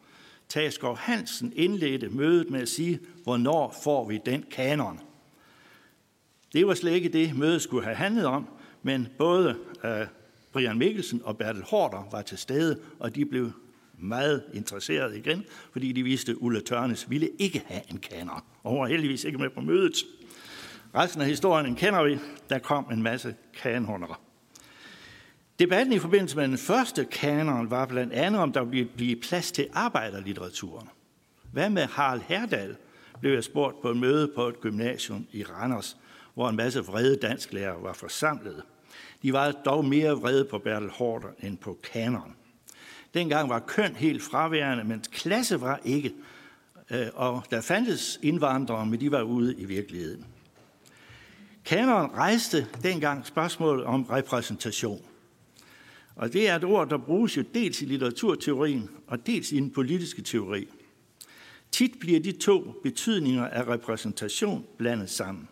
Taskov 0.49 0.97
Hansen 0.97 1.53
indledte 1.57 2.09
mødet 2.09 2.51
med 2.51 2.61
at 2.61 2.69
sige, 2.69 3.01
hvornår 3.25 3.77
får 3.85 4.09
vi 4.09 4.21
den 4.27 4.45
kanon? 4.51 5.01
Det 6.53 6.67
var 6.67 6.75
slet 6.75 6.93
ikke 6.93 7.09
det, 7.09 7.37
mødet 7.37 7.63
skulle 7.63 7.85
have 7.85 7.97
handlet 7.97 8.27
om, 8.27 8.49
men 8.83 9.09
både 9.19 9.57
uh, 9.85 9.91
Brian 10.53 10.79
Mikkelsen 10.79 11.21
og 11.25 11.39
Bertel 11.39 11.63
Hårder 11.63 12.09
var 12.11 12.23
til 12.23 12.39
stede, 12.39 12.81
og 12.99 13.15
de 13.15 13.25
blev 13.25 13.53
meget 13.99 14.45
interesseret 14.55 15.17
igen, 15.17 15.45
fordi 15.73 15.93
de 15.93 16.03
vidste, 16.03 16.33
at 16.33 16.39
Ulla 16.41 16.61
Tørnes 16.61 17.11
ville 17.11 17.29
ikke 17.39 17.63
have 17.67 17.83
en 17.91 17.99
kanon. 17.99 18.41
Og 18.63 18.71
hun 18.71 18.81
var 18.81 18.87
heldigvis 18.87 19.25
ikke 19.25 19.39
med 19.39 19.51
på 19.51 19.61
mødet. 19.61 19.95
Resten 20.95 21.23
af 21.23 21.29
historien 21.29 21.77
kender 21.77 22.03
vi. 22.03 22.19
Der 22.49 22.59
kom 22.59 22.87
en 22.93 23.03
masse 23.03 23.35
kanonere. 23.63 24.15
Debatten 25.59 25.93
i 25.93 25.99
forbindelse 25.99 26.37
med 26.37 26.49
den 26.49 26.59
første 26.59 27.05
kanon 27.05 27.71
var 27.71 27.87
blandt 27.87 28.13
andet, 28.13 28.41
om 28.41 28.53
der 28.53 28.65
ville 28.65 28.91
blive 28.97 29.17
plads 29.17 29.53
til 29.53 29.69
arbejderlitteraturen. 29.73 30.89
Hvad 31.53 31.71
med 31.71 31.83
Harald 31.83 32.21
Herdal, 32.21 32.77
blev 33.21 33.33
jeg 33.33 33.45
spurgt 33.45 33.83
på 33.83 33.91
et 33.91 33.97
møde 33.97 34.33
på 34.35 34.49
et 34.49 34.61
gymnasium 34.61 35.27
i 35.33 35.45
Randers, 35.45 35.97
hvor 36.35 36.49
en 36.49 36.57
masse 36.57 36.81
vrede 36.81 37.17
dansklærer 37.17 37.81
var 37.83 37.93
forsamlet. 37.93 38.63
De 39.23 39.33
var 39.33 39.53
dog 39.53 39.85
mere 39.85 40.13
vrede 40.13 40.45
på 40.45 40.59
Bertel 40.59 40.91
Hårder 40.91 41.29
end 41.41 41.59
på 41.59 41.79
kanon. 41.93 42.35
Dengang 43.15 43.49
var 43.49 43.59
køn 43.59 43.97
helt 43.97 44.23
fraværende, 44.23 44.85
men 44.85 45.05
klasse 45.13 45.61
var 45.61 45.81
ikke. 45.85 46.15
Øh, 46.91 47.07
og 47.15 47.45
der 47.51 47.61
fandtes 47.61 48.19
indvandrere, 48.23 48.87
men 48.87 49.01
de 49.01 49.11
var 49.11 49.23
ude 49.23 49.55
i 49.55 49.65
virkeligheden. 49.65 50.27
Kanon 51.65 52.11
rejste 52.15 52.67
dengang 52.83 53.27
spørgsmålet 53.27 53.85
om 53.85 54.03
repræsentation. 54.03 55.03
Og 56.17 56.33
det 56.33 56.49
er 56.49 56.57
et 56.57 56.65
ord, 56.65 56.89
der 56.89 56.99
bruges 56.99 57.37
jo 57.37 57.45
dels 57.55 57.83
i 57.83 57.85
litteraturteorien 57.85 58.91
og 59.07 59.27
dels 59.27 59.53
i 59.53 59.57
den 59.57 59.71
politiske 59.71 60.23
teori. 60.23 60.69
Tit 61.71 61.93
bliver 62.01 62.21
de 62.21 62.33
to 62.33 62.81
betydninger 62.83 63.49
af 63.49 63.67
repræsentation 63.67 64.65
blandet 64.77 65.11
sammen. 65.11 65.49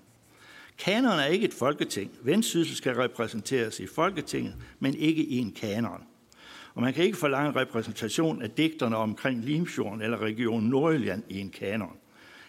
Kanon 0.78 1.19
er 1.19 1.24
ikke 1.24 1.47
et 1.47 1.55
folketing. 1.55 2.11
Vendsyssel 2.23 2.77
skal 2.77 2.95
repræsenteres 2.95 3.81
i 3.81 3.86
Folketinget, 3.86 4.55
men 4.78 4.95
ikke 4.95 5.24
i 5.24 5.39
en 5.39 5.53
kanon. 5.53 6.03
Og 6.74 6.82
man 6.82 6.95
kan 6.95 7.05
ikke 7.05 7.19
forlange 7.19 7.61
repræsentation 7.61 8.43
af 8.43 8.51
digterne 8.51 8.97
omkring 8.97 9.45
Limfjorden 9.45 10.03
eller 10.03 10.19
Region 10.19 10.62
Nordjylland 10.62 11.23
i 11.28 11.41
en 11.41 11.51
kanon. 11.51 11.97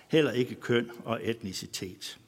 Heller 0.07 0.31
ikke 0.31 0.55
køn 0.55 0.89
og 1.05 1.19
etnicitet. 1.23 2.19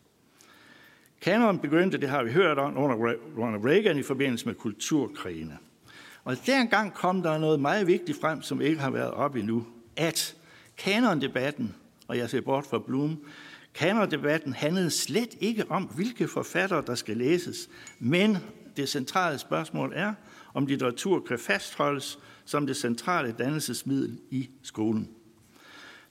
Kanon 1.22 1.60
begyndte, 1.60 1.98
det 1.98 2.10
har 2.10 2.24
vi 2.24 2.32
hørt 2.32 2.58
om, 2.58 2.78
under 2.78 2.96
Ronald 3.38 3.66
Reagan 3.66 3.98
i 3.98 4.04
forbindelse 4.04 4.46
med 4.46 4.56
kulturkrigene. 4.56 5.58
Og 6.28 6.38
dengang 6.46 6.94
kom 6.94 7.22
der 7.22 7.38
noget 7.38 7.60
meget 7.60 7.88
vigtigt 7.88 8.22
frem, 8.22 8.42
som 8.42 8.62
ikke 8.62 8.82
har 8.82 8.90
været 8.90 9.12
op 9.12 9.36
endnu, 9.36 9.66
at 9.96 10.36
kanondebatten, 10.78 11.76
og 12.08 12.18
jeg 12.18 12.30
ser 12.30 12.42
bort 12.42 12.66
fra 12.66 12.80
Blum, 12.80 13.20
kanondebatten 13.74 14.54
handlede 14.54 14.90
slet 14.90 15.36
ikke 15.40 15.72
om, 15.72 15.84
hvilke 15.84 16.28
forfattere, 16.28 16.84
der 16.88 16.96
skal 16.96 17.18
læses, 17.18 17.70
men 18.00 18.38
det 18.78 18.90
centrale 18.90 19.38
spørgsmål 19.38 19.94
er, 19.96 20.14
om 20.54 20.66
litteratur 20.66 21.20
kan 21.20 21.40
fastholdes 21.40 22.20
som 22.46 22.68
det 22.68 22.78
centrale 22.78 23.36
dannelsesmiddel 23.40 24.20
i 24.32 24.50
skolen. 24.64 25.10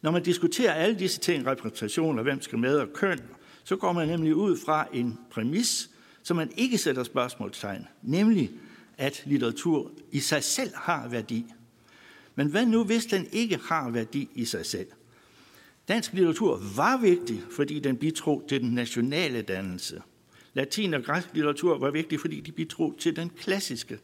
Når 0.02 0.10
man 0.10 0.22
diskuterer 0.22 0.72
alle 0.72 0.98
disse 0.98 1.20
ting, 1.20 1.46
repræsentation 1.46 2.18
og 2.18 2.22
hvem 2.22 2.42
skal 2.42 2.58
med 2.58 2.78
og 2.78 2.88
køn, 2.94 3.20
så 3.64 3.76
går 3.76 3.92
man 3.92 4.08
nemlig 4.08 4.34
ud 4.34 4.56
fra 4.66 4.86
en 4.92 5.18
præmis, 5.30 5.90
som 6.22 6.36
man 6.36 6.50
ikke 6.56 6.78
sætter 6.78 7.02
spørgsmålstegn, 7.02 7.86
nemlig 8.02 8.50
at 8.98 9.22
litteratur 9.26 9.92
i 10.12 10.20
sig 10.20 10.44
selv 10.44 10.70
har 10.74 11.08
værdi. 11.08 11.44
Men 12.34 12.48
hvad 12.48 12.66
nu, 12.66 12.84
hvis 12.84 13.06
den 13.06 13.26
ikke 13.32 13.58
har 13.68 13.90
værdi 13.90 14.28
i 14.34 14.44
sig 14.44 14.66
selv? 14.66 14.86
Dansk 15.88 16.12
litteratur 16.12 16.62
var 16.76 16.96
vigtig, 16.96 17.42
fordi 17.50 17.78
den 17.78 17.96
bidrog 17.96 18.44
til 18.48 18.60
den 18.60 18.70
nationale 18.70 19.42
dannelse. 19.42 20.02
Latin 20.54 20.94
og 20.94 21.04
græsk 21.04 21.28
litteratur 21.34 21.78
var 21.78 21.90
vigtig, 21.90 22.20
fordi 22.20 22.40
de 22.40 22.52
bidrog 22.52 22.96
til 22.98 23.16
den 23.16 23.30
klassiske 23.30 23.98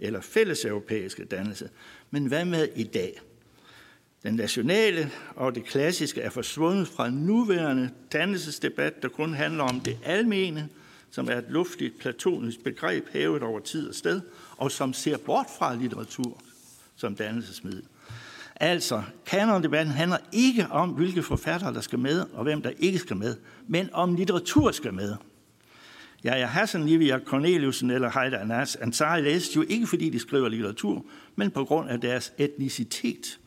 eller 0.00 0.20
fælleseuropæiske 0.20 1.24
dannelse. 1.24 1.68
Men 2.10 2.26
hvad 2.26 2.44
med 2.44 2.68
i 2.76 2.84
dag? 2.84 3.20
Den 4.22 4.34
nationale 4.34 5.10
og 5.36 5.54
det 5.54 5.64
klassiske 5.64 6.20
er 6.20 6.30
forsvundet 6.30 6.88
fra 6.88 7.10
nuværende 7.10 7.90
dannelsesdebat, 8.12 9.02
der 9.02 9.08
kun 9.08 9.34
handler 9.34 9.64
om 9.64 9.80
det 9.80 9.98
almene, 10.04 10.68
som 11.14 11.28
er 11.28 11.38
et 11.38 11.44
luftigt 11.48 11.98
platonisk 11.98 12.64
begreb 12.64 13.08
hævet 13.12 13.42
over 13.42 13.60
tid 13.60 13.88
og 13.88 13.94
sted, 13.94 14.20
og 14.56 14.72
som 14.72 14.92
ser 14.92 15.16
bort 15.16 15.46
fra 15.58 15.74
litteratur 15.74 16.40
som 16.96 17.14
dannelsesmiddel. 17.14 17.82
Altså, 18.56 19.02
kanondebatten 19.26 19.94
handler 19.94 20.16
ikke 20.32 20.66
om, 20.70 20.90
hvilke 20.90 21.22
forfattere 21.22 21.74
der 21.74 21.80
skal 21.80 21.98
med, 21.98 22.24
og 22.32 22.42
hvem 22.42 22.62
der 22.62 22.70
ikke 22.78 22.98
skal 22.98 23.16
med, 23.16 23.36
men 23.66 23.88
om 23.92 24.14
litteratur 24.14 24.70
skal 24.70 24.94
med. 24.94 25.16
Ja, 26.24 26.34
jeg 26.34 26.48
Hassan, 26.48 26.86
Livia 26.86 27.18
Corneliusen 27.18 27.90
eller 27.90 28.10
Heide 28.20 28.38
Ansari 28.80 29.22
læses 29.22 29.56
jo 29.56 29.64
ikke, 29.68 29.86
fordi 29.86 30.10
de 30.10 30.18
skriver 30.18 30.48
litteratur, 30.48 31.04
men 31.36 31.50
på 31.50 31.64
grund 31.64 31.90
af 31.90 32.00
deres 32.00 32.32
etnicitet. 32.38 33.38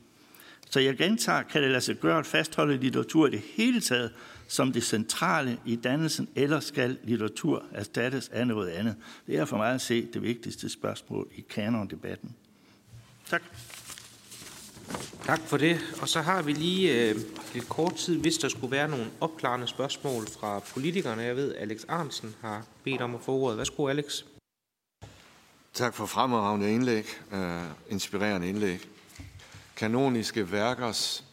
Så 0.70 0.80
jeg 0.80 0.98
gentager, 0.98 1.42
kan 1.42 1.62
det 1.62 1.72
lade 1.72 1.82
sig 1.82 1.96
gøre 1.96 2.20
at 2.20 2.26
fastholde 2.26 2.78
litteratur 2.78 3.28
i 3.28 3.32
det 3.32 3.42
hele 3.56 3.82
taget 3.82 4.12
som 4.48 4.74
det 4.74 4.84
centrale 4.84 5.60
i 5.66 5.76
dannelsen, 5.76 6.30
eller 6.36 6.60
skal 6.60 6.98
litteratur 7.04 7.64
erstattes 7.72 8.30
af 8.30 8.48
noget 8.48 8.70
andet? 8.70 8.96
Det 9.28 9.38
er 9.38 9.46
for 9.46 9.58
mig 9.58 9.74
at 9.74 9.82
se 9.82 10.08
det 10.14 10.22
vigtigste 10.22 10.70
spørgsmål 10.70 11.28
i 11.36 11.42
kanondebatten. 11.50 12.36
Tak. 13.26 13.42
Tak 15.26 15.40
for 15.40 15.58
det. 15.58 15.80
Og 16.02 16.10
så 16.10 16.22
har 16.22 16.42
vi 16.42 16.54
lige 16.54 17.10
øh, 17.10 17.16
lidt 17.54 17.70
kort 17.70 17.96
tid, 17.96 18.18
hvis 18.18 18.38
der 18.38 18.50
skulle 18.50 18.72
være 18.72 18.90
nogle 18.90 19.06
opklarende 19.22 19.68
spørgsmål 19.68 20.28
fra 20.28 20.60
politikerne. 20.60 21.22
Jeg 21.22 21.36
ved, 21.36 21.56
Alex 21.56 21.82
Arnsen 21.88 22.36
har 22.42 22.66
bedt 22.84 23.02
om 23.02 23.16
at 23.16 23.22
få 23.22 23.32
ordet. 23.32 23.58
Værsgo, 23.58 23.88
Alex. 23.88 24.24
Tak 25.74 25.94
for 25.94 26.06
fremragende 26.06 26.74
indlæg, 26.74 27.06
uh, 27.32 27.40
inspirerende 27.90 28.50
indlæg. 28.50 28.88
Kanoniske 29.76 30.52
værkers 30.52 31.24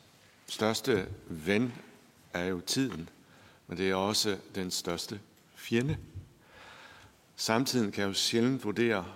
største 0.46 1.06
ven 1.28 1.72
er 2.34 2.44
jo 2.44 2.60
tiden, 2.60 3.08
men 3.66 3.78
det 3.78 3.90
er 3.90 3.94
også 3.94 4.38
den 4.54 4.70
største 4.70 5.20
fjende. 5.54 5.96
Samtiden 7.36 7.92
kan 7.92 8.04
jo 8.04 8.12
sjældent 8.12 8.64
vurdere, 8.64 9.06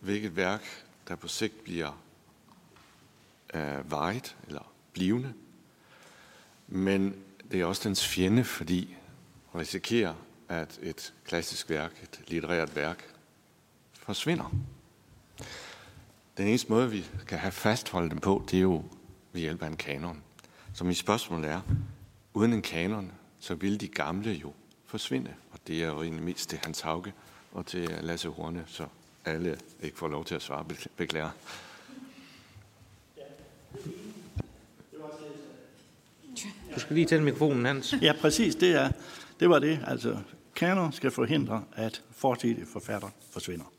hvilket 0.00 0.36
værk, 0.36 0.84
der 1.08 1.16
på 1.16 1.28
sigt 1.28 1.64
bliver 1.64 2.02
øh, 3.54 3.90
vejet 3.90 4.36
eller 4.46 4.72
blivende. 4.92 5.32
Men 6.68 7.16
det 7.50 7.60
er 7.60 7.64
også 7.64 7.88
dens 7.88 8.06
fjende, 8.06 8.44
fordi 8.44 8.96
risikerer, 9.54 10.14
at 10.48 10.78
et 10.82 11.14
klassisk 11.24 11.70
værk, 11.70 12.02
et 12.02 12.20
litterært 12.28 12.76
værk, 12.76 13.14
forsvinder. 13.92 14.54
Den 16.36 16.46
eneste 16.46 16.72
måde, 16.72 16.90
vi 16.90 17.04
kan 17.26 17.38
have 17.38 17.52
fastholdt 17.52 18.10
dem 18.10 18.18
på, 18.18 18.44
det 18.50 18.56
er 18.56 18.62
jo 18.62 18.84
ved 19.32 19.40
hjælp 19.40 19.62
af 19.62 19.66
en 19.66 19.76
kanon. 19.76 20.22
Så 20.74 20.84
mit 20.84 20.96
spørgsmål 20.96 21.44
er, 21.44 21.60
uden 22.38 22.52
en 22.52 22.62
kanon, 22.62 23.12
så 23.40 23.54
vil 23.54 23.80
de 23.80 23.88
gamle 23.88 24.32
jo 24.32 24.52
forsvinde. 24.86 25.34
Og 25.50 25.58
det 25.66 25.82
er 25.82 25.86
jo 25.86 26.02
egentlig 26.02 26.24
mest 26.24 26.48
til 26.48 26.58
Hans 26.64 26.80
Hauge 26.80 27.12
og 27.52 27.66
til 27.66 27.98
Lasse 28.02 28.28
Horne, 28.28 28.64
så 28.66 28.86
alle 29.24 29.58
ikke 29.82 29.98
får 29.98 30.08
lov 30.08 30.24
til 30.24 30.34
at 30.34 30.42
svare. 30.42 30.64
Beklager. 30.96 31.30
Du 36.74 36.80
skal 36.80 36.94
lige 36.94 37.06
tænde 37.06 37.24
mikrofonen, 37.24 37.64
Hans. 37.64 37.94
Ja, 38.02 38.12
præcis. 38.20 38.54
Det, 38.54 38.74
er, 38.74 38.90
det 39.40 39.50
var 39.50 39.58
det. 39.58 39.80
Altså, 39.86 40.18
kanon 40.56 40.92
skal 40.92 41.10
forhindre, 41.10 41.64
at 41.72 42.02
fortidige 42.10 42.66
forfatter 42.66 43.08
forsvinder. 43.30 43.72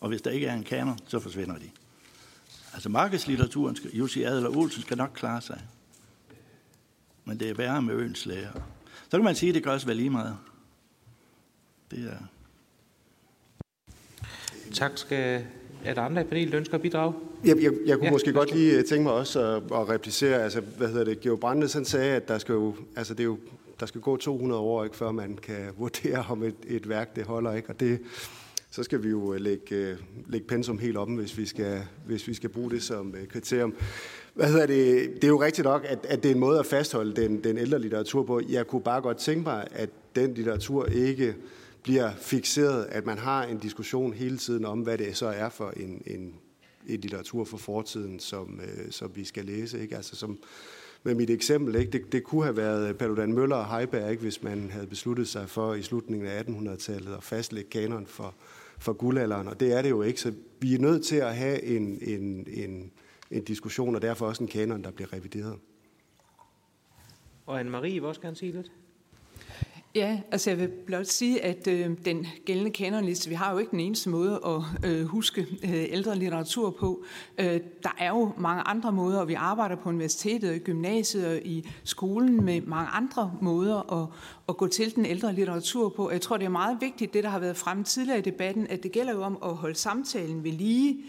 Og 0.00 0.08
hvis 0.08 0.22
der 0.22 0.30
ikke 0.30 0.46
er 0.46 0.54
en 0.54 0.64
kanon, 0.64 0.98
så 1.06 1.20
forsvinder 1.20 1.58
de. 1.58 1.70
Altså 2.72 2.88
markedslitteraturen, 2.88 3.76
skal, 3.76 3.90
Jussi 3.90 4.22
Adler 4.22 4.56
Olsen 4.56 4.82
skal 4.82 4.96
nok 4.96 5.10
klare 5.14 5.40
sig. 5.40 5.60
Men 7.24 7.40
det 7.40 7.50
er 7.50 7.54
værre 7.54 7.82
med 7.82 7.94
øens 7.94 8.26
lærer. 8.26 8.52
Så 9.08 9.16
kan 9.16 9.24
man 9.24 9.34
sige, 9.34 9.50
at 9.50 9.54
det 9.54 9.64
gør 9.64 9.70
os 9.70 9.86
vel 9.86 9.96
lige 9.96 10.10
meget. 10.10 10.36
Det 11.90 11.98
er... 11.98 12.16
Tak. 14.74 14.90
Skal, 14.94 15.44
er 15.84 15.94
der 15.94 16.02
andre 16.02 16.22
i 16.22 16.24
panelet, 16.24 16.52
der 16.52 16.58
ønsker 16.58 16.74
at 16.74 16.82
bidrage? 16.82 17.14
Jeg, 17.44 17.62
jeg, 17.62 17.72
jeg 17.86 17.96
kunne 17.96 18.06
ja, 18.06 18.12
måske 18.12 18.32
godt 18.32 18.54
lige 18.54 18.78
øh, 18.78 18.84
tænke 18.84 19.02
mig 19.02 19.12
også 19.12 19.40
at, 19.40 19.56
at 19.56 19.88
replicere, 19.88 20.42
altså, 20.42 20.60
hvad 20.60 20.88
hedder 20.88 21.04
det, 21.04 21.20
Georg 21.20 21.40
Brandes, 21.40 21.72
han 21.72 21.84
sagde, 21.84 22.16
at 22.16 22.28
der 22.28 22.38
skal 22.38 22.52
jo, 22.52 22.74
altså, 22.96 23.14
det 23.14 23.20
er 23.20 23.24
jo, 23.24 23.38
der 23.80 23.86
skal 23.86 24.00
gå 24.00 24.16
200 24.16 24.60
år, 24.60 24.84
ikke, 24.84 24.96
før 24.96 25.10
man 25.10 25.36
kan 25.36 25.72
vurdere, 25.78 26.24
om 26.28 26.42
et, 26.42 26.54
et 26.66 26.88
værk 26.88 27.16
det 27.16 27.24
holder, 27.24 27.52
ikke? 27.52 27.68
og 27.68 27.80
det, 27.80 28.00
så 28.70 28.82
skal 28.82 29.02
vi 29.02 29.08
jo 29.08 29.34
øh, 29.34 29.40
lægge, 29.40 29.74
øh, 29.76 29.96
lægge 30.26 30.46
pensum 30.46 30.78
helt 30.78 30.96
om, 30.96 31.14
hvis 31.14 31.38
vi 31.38 31.46
skal, 31.46 31.82
hvis 32.06 32.28
vi 32.28 32.34
skal 32.34 32.48
bruge 32.48 32.70
det 32.70 32.82
som 32.82 33.14
kriterium. 33.28 33.74
Hvad 34.34 34.46
hedder 34.46 34.66
det? 34.66 35.14
Det 35.14 35.24
er 35.24 35.28
jo 35.28 35.42
rigtigt 35.42 35.64
nok, 35.64 35.84
at, 35.84 36.06
at 36.08 36.22
det 36.22 36.30
er 36.30 36.34
en 36.34 36.40
måde 36.40 36.58
at 36.58 36.66
fastholde 36.66 37.22
den, 37.22 37.44
den 37.44 37.58
ældre 37.58 37.78
litteratur 37.78 38.22
på. 38.22 38.40
Jeg 38.48 38.66
kunne 38.66 38.82
bare 38.82 39.00
godt 39.00 39.16
tænke 39.16 39.42
mig, 39.42 39.66
at 39.70 39.90
den 40.16 40.34
litteratur 40.34 40.86
ikke 40.86 41.34
bliver 41.82 42.10
fixeret, 42.16 42.86
at 42.88 43.06
man 43.06 43.18
har 43.18 43.44
en 43.44 43.58
diskussion 43.58 44.12
hele 44.12 44.38
tiden 44.38 44.64
om, 44.64 44.80
hvad 44.80 44.98
det 44.98 45.16
så 45.16 45.26
er 45.26 45.48
for 45.48 45.72
en, 45.76 46.02
en, 46.06 46.34
en 46.86 47.00
litteratur 47.00 47.44
for 47.44 47.56
fortiden, 47.56 48.20
som, 48.20 48.60
øh, 48.62 48.90
som 48.90 49.10
vi 49.14 49.24
skal 49.24 49.44
læse. 49.44 49.82
Ikke? 49.82 49.96
Altså 49.96 50.16
som, 50.16 50.38
med 51.02 51.14
mit 51.14 51.30
eksempel, 51.30 51.74
ikke? 51.74 51.92
Det, 51.92 52.12
det 52.12 52.24
kunne 52.24 52.42
have 52.42 52.56
været 52.56 52.98
Paludan 52.98 53.32
Møller 53.32 53.56
og 53.56 53.76
Heiberg, 53.76 54.10
ikke? 54.10 54.22
hvis 54.22 54.42
man 54.42 54.70
havde 54.70 54.86
besluttet 54.86 55.28
sig 55.28 55.48
for 55.48 55.74
i 55.74 55.82
slutningen 55.82 56.28
af 56.28 56.42
1800-tallet 56.42 57.14
at 57.16 57.22
fastlægge 57.22 57.70
kanon 57.70 58.06
for, 58.06 58.34
for 58.78 58.92
guldalderen, 58.92 59.48
og 59.48 59.60
det 59.60 59.72
er 59.72 59.82
det 59.82 59.90
jo 59.90 60.02
ikke. 60.02 60.20
Så 60.20 60.32
vi 60.60 60.74
er 60.74 60.78
nødt 60.78 61.04
til 61.04 61.16
at 61.16 61.36
have 61.36 61.62
en, 61.62 61.98
en, 62.02 62.46
en, 62.50 62.92
en 63.32 63.44
diskussion, 63.44 63.94
og 63.94 64.02
derfor 64.02 64.26
også 64.26 64.42
en 64.42 64.48
kanon, 64.48 64.84
der 64.84 64.90
bliver 64.90 65.12
revideret. 65.12 65.58
Og 67.46 67.60
Anne-Marie 67.60 68.00
vil 68.00 68.04
også 68.04 68.20
gerne 68.20 68.36
sige 68.36 68.52
lidt. 68.52 68.72
Ja, 69.94 70.20
altså 70.30 70.50
jeg 70.50 70.58
vil 70.58 70.68
blot 70.68 71.06
sige, 71.06 71.44
at 71.44 71.66
øh, 71.66 71.90
den 72.04 72.26
gældende 72.44 72.70
kanonliste, 72.70 73.28
vi 73.28 73.34
har 73.34 73.52
jo 73.52 73.58
ikke 73.58 73.70
den 73.70 73.80
eneste 73.80 74.10
måde 74.10 74.40
at 74.46 74.90
øh, 74.90 75.04
huske 75.04 75.46
øh, 75.64 75.84
ældre 75.88 76.16
litteratur 76.16 76.70
på. 76.70 77.04
Øh, 77.38 77.60
der 77.82 77.94
er 77.98 78.08
jo 78.08 78.32
mange 78.38 78.62
andre 78.62 78.92
måder, 78.92 79.20
og 79.20 79.28
vi 79.28 79.34
arbejder 79.34 79.76
på 79.76 79.88
universitetet, 79.88 80.54
i 80.54 80.58
gymnasiet 80.58 81.26
og 81.26 81.36
i 81.44 81.68
skolen 81.84 82.44
med 82.44 82.60
mange 82.60 82.88
andre 82.88 83.34
måder 83.40 84.02
at, 84.02 84.08
at 84.48 84.56
gå 84.56 84.66
til 84.66 84.94
den 84.94 85.06
ældre 85.06 85.34
litteratur 85.34 85.88
på. 85.88 86.10
Jeg 86.10 86.20
tror, 86.20 86.36
det 86.36 86.44
er 86.44 86.50
meget 86.50 86.76
vigtigt, 86.80 87.14
det 87.14 87.24
der 87.24 87.30
har 87.30 87.38
været 87.38 87.56
fremme 87.56 87.84
tidligere 87.84 88.18
i 88.18 88.22
debatten, 88.22 88.66
at 88.66 88.82
det 88.82 88.92
gælder 88.92 89.12
jo 89.12 89.22
om 89.22 89.38
at 89.44 89.54
holde 89.54 89.74
samtalen 89.74 90.44
ved 90.44 90.52
lige, 90.52 91.04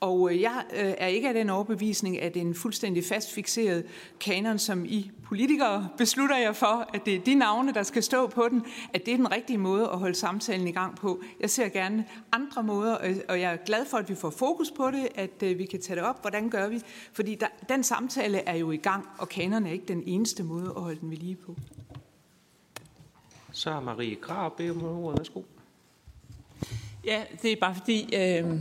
og 0.00 0.32
øh, 0.32 0.40
jeg 0.40 0.64
øh, 0.72 0.94
er 0.98 1.06
ikke 1.06 1.28
af 1.28 1.34
den 1.34 1.50
overbevisning, 1.50 2.20
at 2.20 2.36
en 2.36 2.54
fuldstændig 2.54 3.04
fastfixeret 3.04 3.86
kanon, 4.20 4.58
som 4.58 4.84
I 4.84 5.10
politikere 5.24 5.88
beslutter 5.98 6.36
jer 6.38 6.52
for, 6.52 6.90
at 6.94 7.06
det 7.06 7.14
er 7.14 7.20
de 7.20 7.34
navne, 7.34 7.74
der 7.74 7.82
skal 7.82 8.02
stå 8.02 8.26
på 8.26 8.48
den, 8.50 8.64
at 8.94 9.06
det 9.06 9.12
er 9.12 9.16
den 9.16 9.32
rigtige 9.32 9.58
måde 9.58 9.82
at 9.82 9.98
holde 9.98 10.14
samtalen 10.14 10.68
i 10.68 10.72
gang 10.72 10.96
på. 10.96 11.20
Jeg 11.40 11.50
ser 11.50 11.68
gerne 11.68 12.04
andre 12.32 12.62
måder, 12.62 12.94
og 13.28 13.40
jeg 13.40 13.52
er 13.52 13.56
glad 13.56 13.86
for, 13.86 13.98
at 13.98 14.08
vi 14.08 14.14
får 14.14 14.30
fokus 14.30 14.70
på 14.70 14.90
det, 14.90 15.08
at 15.14 15.42
øh, 15.42 15.58
vi 15.58 15.64
kan 15.64 15.80
tage 15.80 15.96
det 15.96 16.04
op. 16.04 16.20
Hvordan 16.20 16.50
gør 16.50 16.68
vi? 16.68 16.80
Fordi 17.12 17.34
der, 17.34 17.46
den 17.68 17.82
samtale 17.82 18.38
er 18.38 18.56
jo 18.56 18.70
i 18.70 18.76
gang, 18.76 19.08
og 19.18 19.28
kanon 19.28 19.66
er 19.66 19.70
ikke 19.70 19.86
den 19.88 20.02
eneste 20.06 20.42
måde 20.42 20.72
at 20.76 20.82
holde 20.82 21.00
den 21.00 21.10
ved 21.10 21.16
lige 21.16 21.36
på. 21.36 21.56
Så 23.52 23.70
er 23.70 23.80
Marie 23.80 24.14
Grab 24.14 24.56
bedt 24.56 24.70
om 24.70 24.84
ordet. 24.84 25.18
Værsgo. 25.18 25.42
Ja, 27.04 27.22
det 27.42 27.52
er 27.52 27.56
bare 27.60 27.74
fordi... 27.74 28.16
Øh 28.16 28.60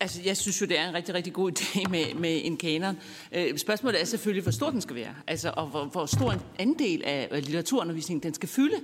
Altså, 0.00 0.20
jeg 0.24 0.36
synes 0.36 0.60
jo, 0.60 0.66
det 0.66 0.78
er 0.78 0.88
en 0.88 0.94
rigtig, 0.94 1.14
rigtig 1.14 1.32
god 1.32 1.52
idé 1.58 1.90
med, 1.90 2.14
med 2.14 2.40
en 2.44 2.56
kanon. 2.56 2.98
Øh, 3.32 3.58
spørgsmålet 3.58 4.00
er 4.00 4.04
selvfølgelig, 4.04 4.42
hvor 4.42 4.52
stor 4.52 4.70
den 4.70 4.80
skal 4.80 4.96
være, 4.96 5.14
altså, 5.26 5.52
og 5.56 5.66
hvor, 5.66 5.84
hvor 5.84 6.06
stor 6.06 6.32
en 6.32 6.40
andel 6.58 7.02
af 7.04 7.28
litteraturundervisningen 7.32 8.22
den 8.22 8.34
skal 8.34 8.48
fylde. 8.48 8.76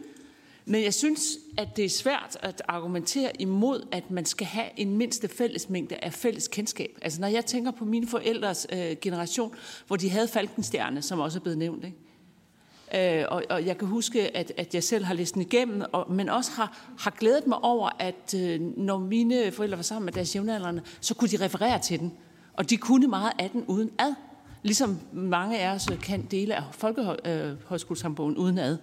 Men 0.69 0.83
jeg 0.83 0.95
synes, 0.95 1.39
at 1.59 1.77
det 1.77 1.85
er 1.85 1.89
svært 1.89 2.37
at 2.41 2.63
argumentere 2.69 3.31
imod, 3.39 3.87
at 3.93 4.11
man 4.11 4.25
skal 4.25 4.47
have 4.47 4.67
en 4.77 4.97
mindste 4.97 5.29
fællesmængde 5.29 5.97
af 5.97 6.13
fælles 6.13 6.49
kendskab. 6.49 6.99
Altså, 7.03 7.21
når 7.21 7.29
jeg 7.29 7.47
tænker 7.47 7.71
på 7.71 7.85
mine 7.85 8.07
forældres 8.07 8.67
øh, 8.73 8.97
generation, 9.01 9.55
hvor 9.87 9.97
de 9.97 10.11
havde 10.11 10.29
Falkenstjerne, 10.29 11.03
som 11.03 11.21
også 11.21 11.39
er 11.39 11.43
blevet 11.43 11.59
nævnt, 11.59 11.85
ikke? 11.85 12.06
Øh, 12.95 13.25
og, 13.29 13.45
og 13.51 13.67
jeg 13.67 13.79
kan 13.79 13.89
huske, 13.89 14.37
at, 14.37 14.53
at 14.57 14.75
jeg 14.75 14.83
selv 14.83 15.05
har 15.05 15.15
læst 15.15 15.35
den 15.35 15.43
igennem, 15.43 15.83
og, 15.93 16.13
men 16.13 16.29
også 16.29 16.51
har, 16.53 16.95
har 16.99 17.11
glædet 17.11 17.47
mig 17.47 17.59
over, 17.65 17.91
at 17.99 18.35
øh, 18.37 18.61
når 18.61 18.99
mine 18.99 19.53
forældre 19.53 19.77
var 19.77 19.83
sammen 19.83 20.05
med 20.05 20.13
deres 20.13 20.35
jævnaldrende, 20.35 20.83
så 21.01 21.15
kunne 21.15 21.29
de 21.29 21.45
referere 21.45 21.79
til 21.79 21.99
den. 21.99 22.13
Og 22.53 22.71
de 22.71 22.77
kunne 22.77 23.09
meget 23.09 23.33
af 23.39 23.51
den 23.51 23.65
uden 23.67 23.91
ad. 23.99 24.15
Ligesom 24.63 25.01
mange 25.13 25.59
af 25.59 25.75
os 25.75 25.89
øh, 25.93 26.01
kan 26.01 26.27
dele 26.31 26.55
af 26.55 26.63
Folkehøjskolesamboggen 26.73 28.37
øh, 28.37 28.43
uden 28.43 28.59
ad. 28.59 28.79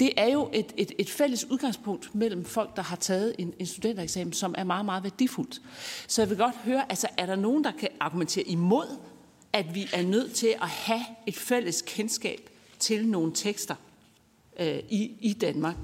Det 0.00 0.12
er 0.16 0.32
jo 0.32 0.50
et, 0.52 0.72
et, 0.76 0.92
et 0.98 1.10
fælles 1.10 1.50
udgangspunkt 1.50 2.14
mellem 2.14 2.44
folk, 2.44 2.76
der 2.76 2.82
har 2.82 2.96
taget 2.96 3.34
en, 3.38 3.54
en 3.58 3.66
studentereksamen, 3.66 4.32
som 4.32 4.54
er 4.58 4.64
meget, 4.64 4.84
meget 4.84 5.02
værdifuldt. 5.02 5.60
Så 6.06 6.22
jeg 6.22 6.30
vil 6.30 6.38
godt 6.38 6.54
høre, 6.56 6.90
altså 6.90 7.08
er 7.16 7.26
der 7.26 7.36
nogen, 7.36 7.64
der 7.64 7.72
kan 7.80 7.88
argumentere 8.00 8.44
imod, 8.44 8.86
at 9.52 9.74
vi 9.74 9.88
er 9.92 10.02
nødt 10.02 10.32
til 10.32 10.54
at 10.62 10.68
have 10.68 11.00
et 11.26 11.36
fælles 11.36 11.82
kendskab 11.86 12.51
til 12.82 13.08
nogle 13.08 13.32
tekster 13.34 13.74
øh, 14.60 14.78
i, 14.90 15.16
i 15.20 15.32
Danmark. 15.32 15.76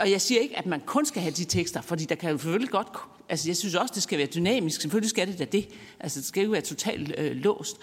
Og 0.00 0.10
jeg 0.10 0.20
siger 0.20 0.40
ikke, 0.40 0.58
at 0.58 0.66
man 0.66 0.80
kun 0.86 1.06
skal 1.06 1.22
have 1.22 1.34
de 1.34 1.44
tekster, 1.44 1.80
fordi 1.80 2.04
der 2.04 2.14
kan 2.14 2.30
jo 2.30 2.38
selvfølgelig 2.38 2.70
godt... 2.70 2.88
Altså, 3.28 3.48
jeg 3.48 3.56
synes 3.56 3.74
også, 3.74 3.94
det 3.94 4.02
skal 4.02 4.18
være 4.18 4.26
dynamisk. 4.26 4.80
Selvfølgelig 4.80 5.10
skal 5.10 5.28
det 5.28 5.38
da 5.38 5.44
det. 5.44 5.68
Altså, 6.00 6.20
det 6.20 6.26
skal 6.26 6.44
jo 6.44 6.50
være 6.50 6.60
totalt 6.60 7.14
øh, 7.18 7.36
låst. 7.36 7.76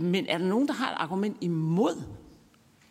Men 0.00 0.26
er 0.26 0.38
der 0.38 0.44
nogen, 0.46 0.68
der 0.68 0.74
har 0.74 0.90
et 0.90 0.96
argument 0.98 1.36
imod, 1.40 2.02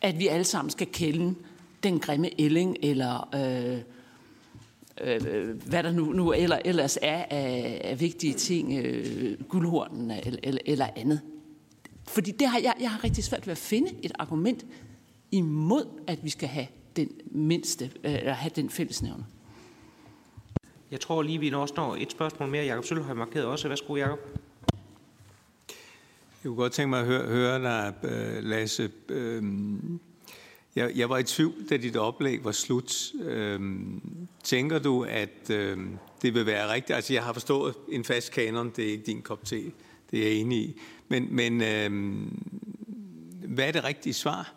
at 0.02 0.20
vi 0.20 0.28
alle 0.28 0.44
sammen 0.44 0.70
skal 0.70 0.88
kende 0.88 1.36
den 1.84 2.00
grimme 2.00 2.42
ælling, 2.42 2.78
eller 2.84 3.30
øh, 3.36 3.80
øh, 5.02 5.22
øh 5.28 5.62
hvad 5.66 5.84
der 5.84 5.92
nu, 5.92 6.06
nu 6.06 6.34
eller, 6.34 6.60
ellers 6.66 6.98
er 7.02 7.26
af, 7.30 7.82
af 7.84 8.00
vigtige 8.00 8.34
ting, 8.34 8.80
øh, 8.86 9.44
guldhornen 9.44 10.12
eller, 10.12 10.40
eller, 10.44 10.62
eller 10.66 10.88
andet. 10.96 11.22
Fordi 12.08 12.32
det 12.32 12.48
har, 12.48 12.60
jeg, 12.60 12.74
jeg 12.80 12.92
har 12.92 13.04
rigtig 13.04 13.24
svært 13.24 13.48
ved 13.48 13.52
at 13.52 13.58
finde 13.58 13.92
et 14.04 14.12
argument 14.20 14.66
imod, 15.32 15.86
at 16.08 16.24
vi 16.24 16.30
skal 16.30 16.50
have 16.50 16.68
den 16.96 17.10
mindste, 17.26 17.92
øh, 18.04 18.14
eller 18.14 18.34
have 18.34 18.52
den 18.56 18.70
fællesnævner. 18.70 19.24
Jeg 20.92 21.00
tror 21.00 21.22
lige, 21.22 21.40
vi 21.40 21.54
også 21.54 21.74
når 21.78 21.96
et 21.96 22.12
spørgsmål 22.12 22.50
mere. 22.50 22.66
Jakob 22.66 22.86
Sølv 22.86 23.04
har 23.04 23.14
markeret 23.14 23.46
også. 23.46 23.68
Værsgo, 23.68 23.96
Jakob. 23.96 24.20
kunne 26.44 26.56
godt 26.56 26.74
tænke 26.74 26.90
mig 26.90 27.00
at 27.00 27.06
høre, 27.06 27.28
høre 27.28 27.62
dig, 27.62 27.94
øh, 28.04 28.44
Lasse. 28.44 28.92
Øhm, 29.10 30.00
jeg, 30.76 30.92
jeg 30.96 31.10
var 31.10 31.18
i 31.18 31.24
tvivl, 31.24 31.70
da 31.70 31.78
dit 31.78 31.98
oplæg 31.98 32.44
var 32.44 32.52
slut. 32.52 33.12
Øhm, 33.22 34.02
tænker 34.44 34.80
du, 34.80 35.04
at 35.04 35.50
øhm, 35.50 35.98
det 36.22 36.34
vil 36.34 36.46
være 36.46 36.74
rigtigt? 36.74 36.96
Altså, 36.96 37.14
jeg 37.14 37.24
har 37.24 37.34
forstået 37.34 37.76
en 37.90 38.04
fast 38.04 38.32
kanon, 38.32 38.72
det 38.76 38.86
er 38.86 38.92
ikke 38.92 39.04
din 39.06 39.22
kop 39.22 39.46
te, 39.46 39.72
det 40.12 40.20
er 40.20 40.24
jeg 40.24 40.34
enig 40.34 40.60
i. 40.60 40.82
Men, 41.08 41.36
men 41.36 41.58
hvad 43.48 43.68
er 43.68 43.72
det 43.72 43.84
rigtige 43.84 44.14
svar? 44.14 44.57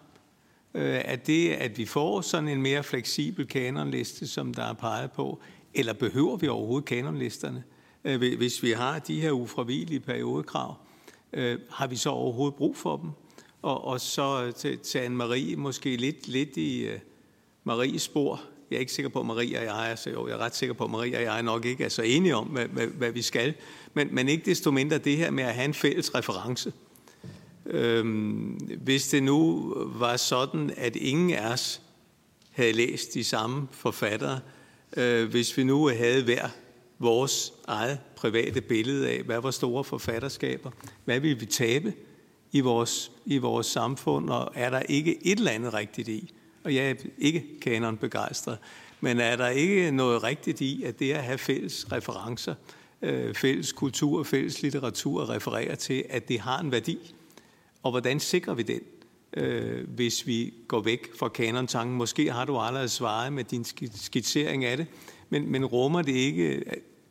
Øh, 0.74 1.00
er 1.04 1.16
det, 1.16 1.50
at 1.50 1.78
vi 1.78 1.86
får 1.86 2.20
sådan 2.20 2.48
en 2.48 2.62
mere 2.62 2.82
fleksibel 2.82 3.46
kanonliste, 3.46 4.28
som 4.28 4.54
der 4.54 4.62
er 4.62 4.72
peget 4.72 5.12
på? 5.12 5.40
Eller 5.74 5.92
behøver 5.92 6.36
vi 6.36 6.48
overhovedet 6.48 6.88
kanonlisterne? 6.88 7.64
Øh, 8.04 8.36
hvis 8.36 8.62
vi 8.62 8.70
har 8.70 8.98
de 8.98 9.20
her 9.20 9.30
ufravigelige 9.30 10.00
periodekrav, 10.00 10.74
øh, 11.32 11.58
har 11.70 11.86
vi 11.86 11.96
så 11.96 12.10
overhovedet 12.10 12.54
brug 12.54 12.76
for 12.76 12.96
dem? 12.96 13.10
Og, 13.62 13.84
og 13.84 14.00
så 14.00 14.52
til, 14.52 14.78
til 14.78 14.98
Anne-Marie, 14.98 15.56
måske 15.56 15.96
lidt, 15.96 16.28
lidt 16.28 16.56
i 16.56 16.88
uh, 16.88 17.00
Maries 17.64 18.02
spor. 18.02 18.40
Jeg 18.70 18.76
er 18.76 18.80
ikke 18.80 18.92
sikker 18.92 19.08
på, 19.08 19.20
at 19.20 19.26
Marie 19.26 19.58
og 19.58 19.64
jeg, 19.64 19.74
altså 19.74 20.10
jo, 20.10 20.28
jeg 20.28 20.34
er 20.34 20.38
ret 20.38 20.56
sikker 20.56 20.74
på, 20.74 20.84
at 20.84 20.90
Marie 20.90 21.16
og 21.16 21.22
jeg 21.22 21.42
nok 21.42 21.64
ikke 21.64 21.84
er 21.84 21.88
så 21.88 22.02
enige 22.02 22.36
om, 22.36 22.46
hvad, 22.46 22.66
hvad, 22.66 22.86
hvad 22.86 23.12
vi 23.12 23.22
skal. 23.22 23.54
Men, 23.94 24.08
men 24.14 24.28
ikke 24.28 24.44
desto 24.44 24.70
mindre 24.70 24.98
det 24.98 25.16
her 25.16 25.30
med 25.30 25.44
at 25.44 25.54
have 25.54 25.64
en 25.64 25.74
fælles 25.74 26.14
reference. 26.14 26.72
Øhm, 27.70 28.76
hvis 28.82 29.08
det 29.08 29.22
nu 29.22 29.72
var 29.76 30.16
sådan, 30.16 30.72
at 30.76 30.96
ingen 30.96 31.30
af 31.30 31.52
os 31.52 31.82
havde 32.50 32.72
læst 32.72 33.14
de 33.14 33.24
samme 33.24 33.68
forfattere, 33.70 34.40
øh, 34.96 35.30
hvis 35.30 35.56
vi 35.56 35.64
nu 35.64 35.86
havde 35.88 36.24
hver 36.24 36.48
vores 36.98 37.52
eget 37.68 37.98
private 38.16 38.60
billede 38.60 39.08
af, 39.08 39.22
hvad 39.22 39.40
var 39.40 39.50
store 39.50 39.84
forfatterskaber, 39.84 40.70
hvad 41.04 41.20
ville 41.20 41.38
vi 41.38 41.46
tabe 41.46 41.92
i 42.52 42.60
vores, 42.60 43.12
i 43.26 43.38
vores 43.38 43.66
samfund, 43.66 44.30
og 44.30 44.52
er 44.54 44.70
der 44.70 44.80
ikke 44.80 45.26
et 45.26 45.38
eller 45.38 45.50
andet 45.50 45.74
rigtigt 45.74 46.08
i, 46.08 46.32
og 46.64 46.74
jeg 46.74 46.90
er 46.90 46.94
ikke 47.18 47.44
kanon 47.60 47.96
begejstret, 47.96 48.58
men 49.00 49.20
er 49.20 49.36
der 49.36 49.48
ikke 49.48 49.90
noget 49.90 50.22
rigtigt 50.22 50.60
i, 50.60 50.82
at 50.82 50.98
det 50.98 51.12
at 51.12 51.22
have 51.22 51.38
fælles 51.38 51.92
referencer, 51.92 52.54
øh, 53.02 53.34
fælles 53.34 53.72
kultur, 53.72 54.22
fælles 54.22 54.62
litteratur 54.62 55.30
refererer 55.30 55.74
til, 55.74 56.04
at 56.08 56.28
det 56.28 56.40
har 56.40 56.58
en 56.58 56.72
værdi, 56.72 57.14
og 57.82 57.90
hvordan 57.90 58.20
sikrer 58.20 58.54
vi 58.54 58.62
den, 58.62 58.80
øh, 59.34 59.88
hvis 59.88 60.26
vi 60.26 60.54
går 60.68 60.80
væk 60.80 61.08
fra 61.18 61.28
kanontanken? 61.28 61.96
Måske 61.96 62.32
har 62.32 62.44
du 62.44 62.58
allerede 62.58 62.88
svaret 62.88 63.32
med 63.32 63.44
din 63.44 63.64
skitsering 63.94 64.64
af 64.64 64.76
det, 64.76 64.86
men, 65.28 65.50
men 65.52 65.64
rummer 65.64 66.02
det 66.02 66.12
ikke 66.12 66.42
øh, 66.42 66.62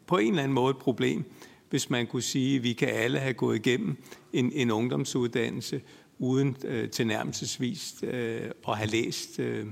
på 0.08 0.18
en 0.18 0.30
eller 0.30 0.44
anden 0.44 0.54
måde 0.54 0.72
et 0.72 0.78
problem, 0.78 1.24
hvis 1.70 1.90
man 1.90 2.08
kunne 2.08 2.22
sige, 2.22 2.56
at 2.56 2.64
vi 2.64 2.74
kan 2.74 2.88
alle 2.88 3.20
have 3.20 3.34
gået 3.34 3.56
igennem 3.56 4.04
en, 4.34 4.52
en 4.52 4.72
ungdomsuddannelse 4.72 5.82
uden 6.20 6.58
øh, 6.66 6.90
tilnærmelsesvis 6.90 7.96
øh, 8.04 8.52
at 8.68 8.78
have 8.78 8.90
læst 8.90 9.40
øh, 9.40 9.66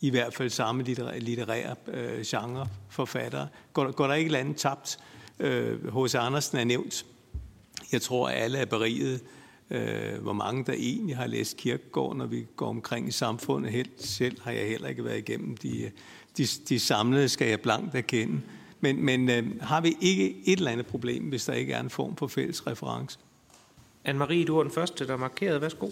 i 0.00 0.10
hvert 0.10 0.34
fald 0.34 0.50
samme 0.50 0.82
litterære, 0.82 1.20
litterære 1.20 1.74
øh, 1.86 2.22
genre 2.22 2.68
forfattere. 2.90 3.48
Går, 3.72 3.90
går 3.90 4.06
der 4.06 4.14
ikke 4.14 4.26
et 4.26 4.28
eller 4.28 4.40
andet 4.40 4.56
tabt? 4.56 4.98
H.C. 5.38 6.14
Øh, 6.14 6.26
Andersen 6.26 6.58
er 6.58 6.64
nævnt. 6.64 7.06
Jeg 7.92 8.02
tror, 8.02 8.28
at 8.28 8.42
alle 8.42 8.58
er 8.58 8.64
beriget 8.64 9.20
øh, 9.70 10.22
hvor 10.22 10.32
mange 10.32 10.64
der 10.64 10.72
egentlig 10.72 11.16
har 11.16 11.26
læst 11.26 11.56
kirkegård, 11.56 12.16
når 12.16 12.26
vi 12.26 12.46
går 12.56 12.68
omkring 12.68 13.08
i 13.08 13.10
samfundet. 13.10 13.72
Helt 13.72 14.02
selv 14.02 14.40
har 14.42 14.50
jeg 14.50 14.68
heller 14.68 14.88
ikke 14.88 15.04
været 15.04 15.18
igennem 15.18 15.56
de, 15.56 15.90
de, 16.36 16.46
de 16.68 16.80
samlede, 16.80 17.28
skal 17.28 17.48
jeg 17.48 17.60
blankt 17.60 17.94
erkende. 17.94 18.40
Men, 18.80 19.04
men 19.04 19.30
øh, 19.30 19.60
har 19.60 19.80
vi 19.80 19.96
ikke 20.00 20.36
et 20.44 20.58
eller 20.58 20.70
andet 20.70 20.86
problem, 20.86 21.22
hvis 21.22 21.44
der 21.44 21.52
ikke 21.52 21.72
er 21.72 21.80
en 21.80 21.90
form 21.90 22.16
for 22.16 22.26
fælles 22.26 22.66
reference? 22.66 23.18
Anne-Marie, 24.08 24.44
du 24.44 24.56
var 24.56 24.62
den 24.62 24.72
første, 24.72 25.06
der 25.06 25.16
markerede. 25.16 25.60
Værsgo. 25.60 25.88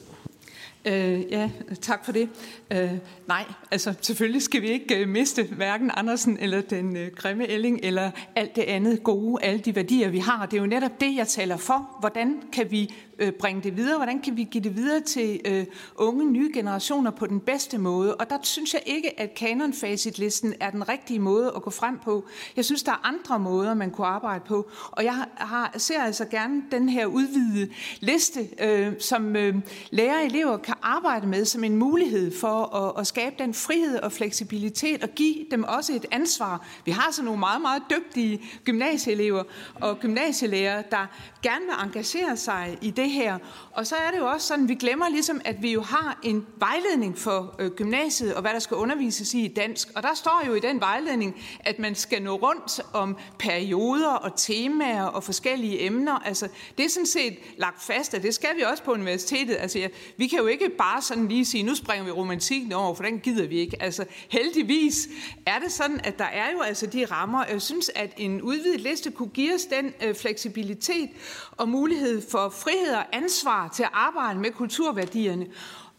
Øh, 0.85 1.33
ja, 1.33 1.51
tak 1.81 2.05
for 2.05 2.13
det. 2.13 2.29
Øh, 2.71 2.91
nej, 3.27 3.45
altså 3.71 3.95
selvfølgelig 4.01 4.43
skal 4.43 4.63
vi 4.63 4.69
ikke 4.69 5.01
øh, 5.01 5.09
miste 5.09 5.43
hverken 5.43 5.91
Andersen 5.95 6.39
eller 6.41 6.61
den 6.61 6.97
øh, 6.97 7.11
grimme 7.17 7.49
Elling 7.49 7.81
eller 7.83 8.11
alt 8.37 8.57
det 8.57 8.63
andet 8.63 9.03
gode, 9.03 9.45
alle 9.45 9.61
de 9.61 9.75
værdier, 9.75 10.09
vi 10.09 10.19
har. 10.19 10.47
Det 10.47 10.57
er 10.57 10.61
jo 10.61 10.67
netop 10.67 11.01
det, 11.01 11.17
jeg 11.17 11.29
taler 11.29 11.57
for. 11.57 11.97
Hvordan 12.01 12.43
kan 12.53 12.71
vi 12.71 12.95
øh, 13.19 13.33
bringe 13.33 13.63
det 13.63 13.77
videre? 13.77 13.97
Hvordan 13.97 14.21
kan 14.21 14.37
vi 14.37 14.45
give 14.45 14.65
det 14.65 14.77
videre 14.77 15.01
til 15.01 15.41
øh, 15.45 15.67
unge, 15.97 16.25
nye 16.25 16.51
generationer 16.55 17.11
på 17.11 17.27
den 17.27 17.41
bedste 17.41 17.79
måde? 17.79 18.15
Og 18.15 18.31
der 18.31 18.39
synes 18.43 18.75
jeg 18.75 18.83
ikke, 18.87 19.21
at 19.21 19.35
kanonfacitlisten 19.35 20.55
er 20.61 20.71
den 20.71 20.89
rigtige 20.89 21.19
måde 21.19 21.53
at 21.57 21.63
gå 21.63 21.71
frem 21.71 21.99
på. 21.99 22.25
Jeg 22.57 22.65
synes, 22.65 22.83
der 22.83 22.93
er 22.93 23.07
andre 23.07 23.39
måder, 23.39 23.75
man 23.75 23.91
kunne 23.91 24.07
arbejde 24.07 24.45
på. 24.47 24.71
Og 24.91 25.05
jeg 25.05 25.25
har, 25.37 25.75
ser 25.77 26.03
altså 26.03 26.25
gerne 26.25 26.63
den 26.71 26.89
her 26.89 27.07
udvidede 27.07 27.73
liste, 28.01 28.49
øh, 28.61 28.93
som 29.01 29.37
øh, 29.37 29.55
lærere 29.91 30.19
og 30.19 30.25
elever 30.25 30.57
kan 30.57 30.75
arbejde 30.83 31.27
med 31.27 31.45
som 31.45 31.65
en 31.65 31.77
mulighed 31.77 32.39
for 32.41 32.77
at, 32.77 33.01
at 33.01 33.07
skabe 33.07 33.35
den 33.39 33.55
frihed 33.55 33.99
og 33.99 34.13
fleksibilitet 34.13 35.03
og 35.03 35.09
give 35.09 35.47
dem 35.51 35.65
også 35.65 35.93
et 35.93 36.07
ansvar. 36.11 36.67
Vi 36.85 36.91
har 36.91 37.13
så 37.13 37.23
nogle 37.23 37.41
meget, 37.41 37.63
meget 37.63 37.83
dygtige 37.91 38.41
gymnasieelever 38.65 39.43
og 39.75 40.01
gymnasielærer, 40.01 40.83
der 40.83 41.07
gerne 41.43 41.65
vil 41.65 41.75
engagere 41.85 42.37
sig 42.37 42.79
i 42.83 42.91
det 42.91 43.04
her. 43.09 43.39
Og 43.73 43.87
så 43.87 43.97
er 43.97 44.11
det 44.11 44.19
jo 44.19 44.27
også 44.27 44.47
sådan, 44.47 44.69
vi 44.69 44.75
glemmer 44.75 45.09
ligesom, 45.09 45.41
at 45.45 45.63
vi 45.63 45.73
jo 45.73 45.81
har 45.81 46.19
en 46.23 46.47
vejledning 46.57 47.19
for 47.19 47.55
øh, 47.59 47.71
gymnasiet 47.71 48.35
og 48.35 48.41
hvad 48.41 48.53
der 48.53 48.59
skal 48.59 48.77
undervises 48.77 49.35
i 49.35 49.45
i 49.45 49.49
dansk. 49.49 49.89
Og 49.95 50.03
der 50.03 50.15
står 50.15 50.43
jo 50.47 50.55
i 50.55 50.61
den 50.61 50.81
vejledning, 50.81 51.43
at 51.61 51.79
man 51.79 51.95
skal 51.95 52.23
nå 52.23 52.35
rundt 52.35 52.81
om 52.93 53.17
perioder 53.39 54.13
og 54.13 54.37
temaer 54.37 55.05
og 55.05 55.25
forskellige 55.25 55.87
emner. 55.87 56.19
Altså, 56.19 56.49
det 56.79 56.85
er 56.85 56.91
sådan 56.91 57.07
set 57.07 57.39
lagt 57.57 57.83
fast, 57.83 58.15
at 58.15 58.23
det 58.23 58.35
skal 58.35 58.57
vi 58.57 58.63
også 58.63 58.83
på 58.83 58.93
universitetet. 58.93 59.57
Altså, 59.61 59.79
ja, 59.79 59.89
vi 60.17 60.27
kan 60.27 60.39
jo 60.39 60.47
ikke 60.47 60.69
bare 60.79 61.03
sådan 61.03 61.29
lige 61.29 61.45
sige, 61.45 61.63
nu 61.63 61.75
springer 61.75 62.05
vi 62.05 62.11
romantikken 62.11 62.73
over, 62.73 62.95
for 62.95 63.03
den 63.03 63.21
gider 63.21 63.47
vi 63.47 63.59
ikke. 63.59 63.83
Altså, 63.83 64.05
heldigvis 64.29 65.09
er 65.47 65.59
det 65.59 65.73
sådan, 65.73 66.01
at 66.05 66.19
der 66.19 66.25
er 66.25 66.53
jo 66.53 66.61
altså 66.61 66.87
de 66.87 67.05
rammer. 67.05 67.45
Jeg 67.45 67.63
synes, 67.63 67.91
at 67.95 68.13
en 68.17 68.43
udvidet 68.43 68.81
liste 68.81 69.11
kunne 69.11 69.29
give 69.29 69.55
os 69.55 69.65
den 69.65 69.93
øh, 70.03 70.15
fleksibilitet 70.15 71.11
og 71.57 71.69
mulighed 71.69 72.23
for 72.31 72.49
frihed 72.49 72.94
og 72.99 73.05
ansvar 73.13 73.69
til 73.69 73.83
at 73.83 73.91
arbejde 73.93 74.41
med 74.41 74.51
kulturværdierne. 74.51 75.47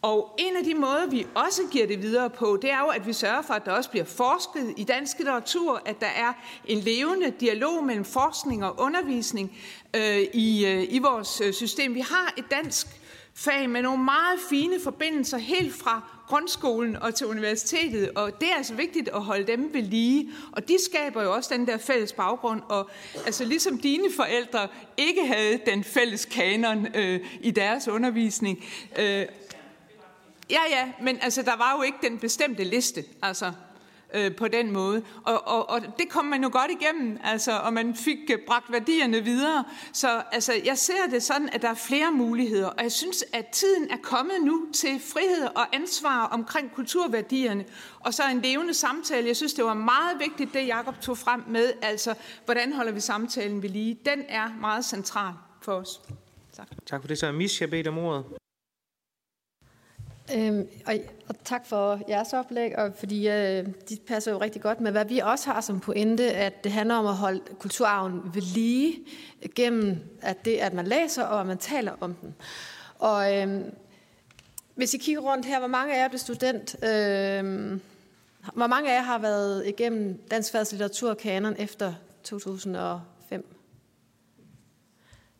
Og 0.01 0.35
en 0.39 0.55
af 0.55 0.63
de 0.63 0.73
måder, 0.73 1.07
vi 1.07 1.27
også 1.35 1.61
giver 1.72 1.88
det 1.88 2.01
videre 2.01 2.30
på, 2.30 2.59
det 2.61 2.72
er 2.72 2.80
jo, 2.80 2.88
at 2.88 3.07
vi 3.07 3.13
sørger 3.13 3.41
for, 3.41 3.53
at 3.53 3.65
der 3.65 3.72
også 3.72 3.89
bliver 3.89 4.05
forsket 4.05 4.73
i 4.77 4.84
dansk 4.84 5.17
litteratur, 5.17 5.81
at 5.85 5.99
der 5.99 6.07
er 6.07 6.34
en 6.65 6.80
levende 6.80 7.34
dialog 7.39 7.84
mellem 7.84 8.05
forskning 8.05 8.65
og 8.65 8.80
undervisning 8.80 9.57
øh, 9.95 10.19
i, 10.34 10.65
øh, 10.65 10.84
i 10.89 10.99
vores 10.99 11.41
øh, 11.41 11.53
system. 11.53 11.95
Vi 11.95 11.99
har 11.99 12.34
et 12.38 12.45
dansk 12.51 12.88
fag 13.35 13.69
med 13.69 13.81
nogle 13.81 14.03
meget 14.03 14.39
fine 14.49 14.79
forbindelser 14.83 15.37
helt 15.37 15.75
fra 15.75 16.01
grundskolen 16.27 16.95
og 16.95 17.15
til 17.15 17.27
universitetet, 17.27 18.11
og 18.15 18.39
det 18.39 18.49
er 18.51 18.55
altså 18.55 18.73
vigtigt 18.73 19.09
at 19.09 19.21
holde 19.21 19.47
dem 19.47 19.73
ved 19.73 19.81
lige. 19.81 20.29
Og 20.51 20.67
de 20.67 20.77
skaber 20.85 21.23
jo 21.23 21.33
også 21.33 21.53
den 21.53 21.67
der 21.67 21.77
fælles 21.77 22.13
baggrund, 22.13 22.61
og 22.69 22.89
altså 23.25 23.45
ligesom 23.45 23.77
dine 23.77 24.07
forældre 24.15 24.67
ikke 24.97 25.25
havde 25.25 25.59
den 25.65 25.83
fælles 25.83 26.25
kanon 26.25 26.87
øh, 26.95 27.19
i 27.41 27.51
deres 27.51 27.87
undervisning. 27.87 28.65
Øh, 28.99 29.25
ja, 30.49 30.61
ja, 30.69 30.91
men 31.01 31.17
altså 31.21 31.41
der 31.41 31.57
var 31.57 31.75
jo 31.77 31.83
ikke 31.83 31.97
den 32.01 32.19
bestemte 32.19 32.63
liste. 32.63 33.03
Altså, 33.21 33.51
øh, 34.15 34.35
på 34.35 34.47
den 34.47 34.71
måde. 34.71 35.03
Og, 35.23 35.47
og, 35.47 35.69
og 35.69 35.81
det 35.81 36.09
kom 36.09 36.25
man 36.25 36.43
jo 36.43 36.49
godt 36.51 36.71
igennem, 36.81 37.19
altså, 37.23 37.57
og 37.57 37.73
man 37.73 37.95
fik 37.95 38.17
øh, 38.33 38.39
bragt 38.47 38.71
værdierne 38.71 39.21
videre. 39.21 39.63
Så 39.93 40.23
altså, 40.31 40.53
jeg 40.65 40.77
ser 40.77 41.07
det 41.11 41.23
sådan, 41.23 41.49
at 41.53 41.61
der 41.61 41.69
er 41.69 41.73
flere 41.73 42.11
muligheder, 42.11 42.67
og 42.67 42.83
jeg 42.83 42.91
synes, 42.91 43.23
at 43.33 43.47
tiden 43.47 43.91
er 43.91 43.97
kommet 44.03 44.35
nu 44.43 44.65
til 44.73 44.99
frihed 45.13 45.47
og 45.55 45.75
ansvar 45.75 46.25
omkring 46.25 46.71
kulturværdierne, 46.75 47.65
og 47.99 48.13
så 48.13 48.23
en 48.31 48.41
levende 48.41 48.73
samtale. 48.73 49.27
Jeg 49.27 49.35
synes, 49.35 49.53
det 49.53 49.65
var 49.65 49.73
meget 49.73 50.19
vigtigt, 50.19 50.53
det 50.53 50.67
Jacob 50.67 51.01
tog 51.01 51.17
frem 51.17 51.43
med, 51.47 51.73
altså, 51.81 52.13
hvordan 52.45 52.73
holder 52.73 52.91
vi 52.91 52.99
samtalen 52.99 53.61
ved 53.61 53.69
lige. 53.69 53.99
Den 54.05 54.23
er 54.29 54.49
meget 54.61 54.85
central 54.85 55.33
for 55.61 55.73
os. 55.73 56.01
Tak. 56.55 56.67
Tak 56.85 57.01
for 57.01 57.07
det. 57.07 57.17
Så 57.17 57.27
er 57.27 57.31
Misha 57.31 57.65
bedt 57.65 57.87
om 57.87 57.97
ordet. 57.97 58.25
Øhm, 60.34 60.68
og, 60.85 60.95
og 61.27 61.35
tak 61.43 61.65
for 61.65 62.02
jeres 62.10 62.34
oplæg, 62.34 62.77
og 62.77 62.93
fordi 62.99 63.27
øh, 63.30 63.68
de 63.89 63.97
passer 64.07 64.31
jo 64.31 64.41
rigtig 64.41 64.61
godt 64.61 64.81
med, 64.81 64.91
hvad 64.91 65.06
vi 65.06 65.19
også 65.19 65.49
har 65.49 65.61
som 65.61 65.80
pointe, 65.80 66.31
at 66.31 66.64
det 66.64 66.72
handler 66.72 66.95
om 66.95 67.06
at 67.06 67.15
holde 67.15 67.41
kulturarven 67.60 68.22
ved 68.34 68.41
lige 68.41 68.95
gennem 69.56 69.97
at 70.22 70.45
det, 70.45 70.57
at 70.57 70.73
man 70.73 70.88
læser 70.88 71.23
og 71.23 71.41
at 71.41 71.47
man 71.47 71.57
taler 71.57 71.91
om 71.99 72.14
den. 72.14 72.35
Og 72.99 73.38
øh, 73.38 73.61
hvis 74.76 74.93
I 74.93 74.97
kigger 74.97 75.22
rundt 75.22 75.45
her, 75.45 75.60
hvor 75.60 75.68
mange 75.68 75.95
af 75.95 76.02
jer 76.02 76.07
blev 76.07 76.19
student? 76.19 76.76
Øh, 76.84 77.80
hvor 78.53 78.68
mange 78.68 78.91
af 78.91 78.95
jer 78.95 79.02
har 79.02 79.18
været 79.18 79.68
igennem 79.68 80.22
Dansk 80.31 80.52
Færds 80.52 80.72
Litteraturkanon 80.72 81.56
efter 81.60 81.93
2005? 82.23 83.45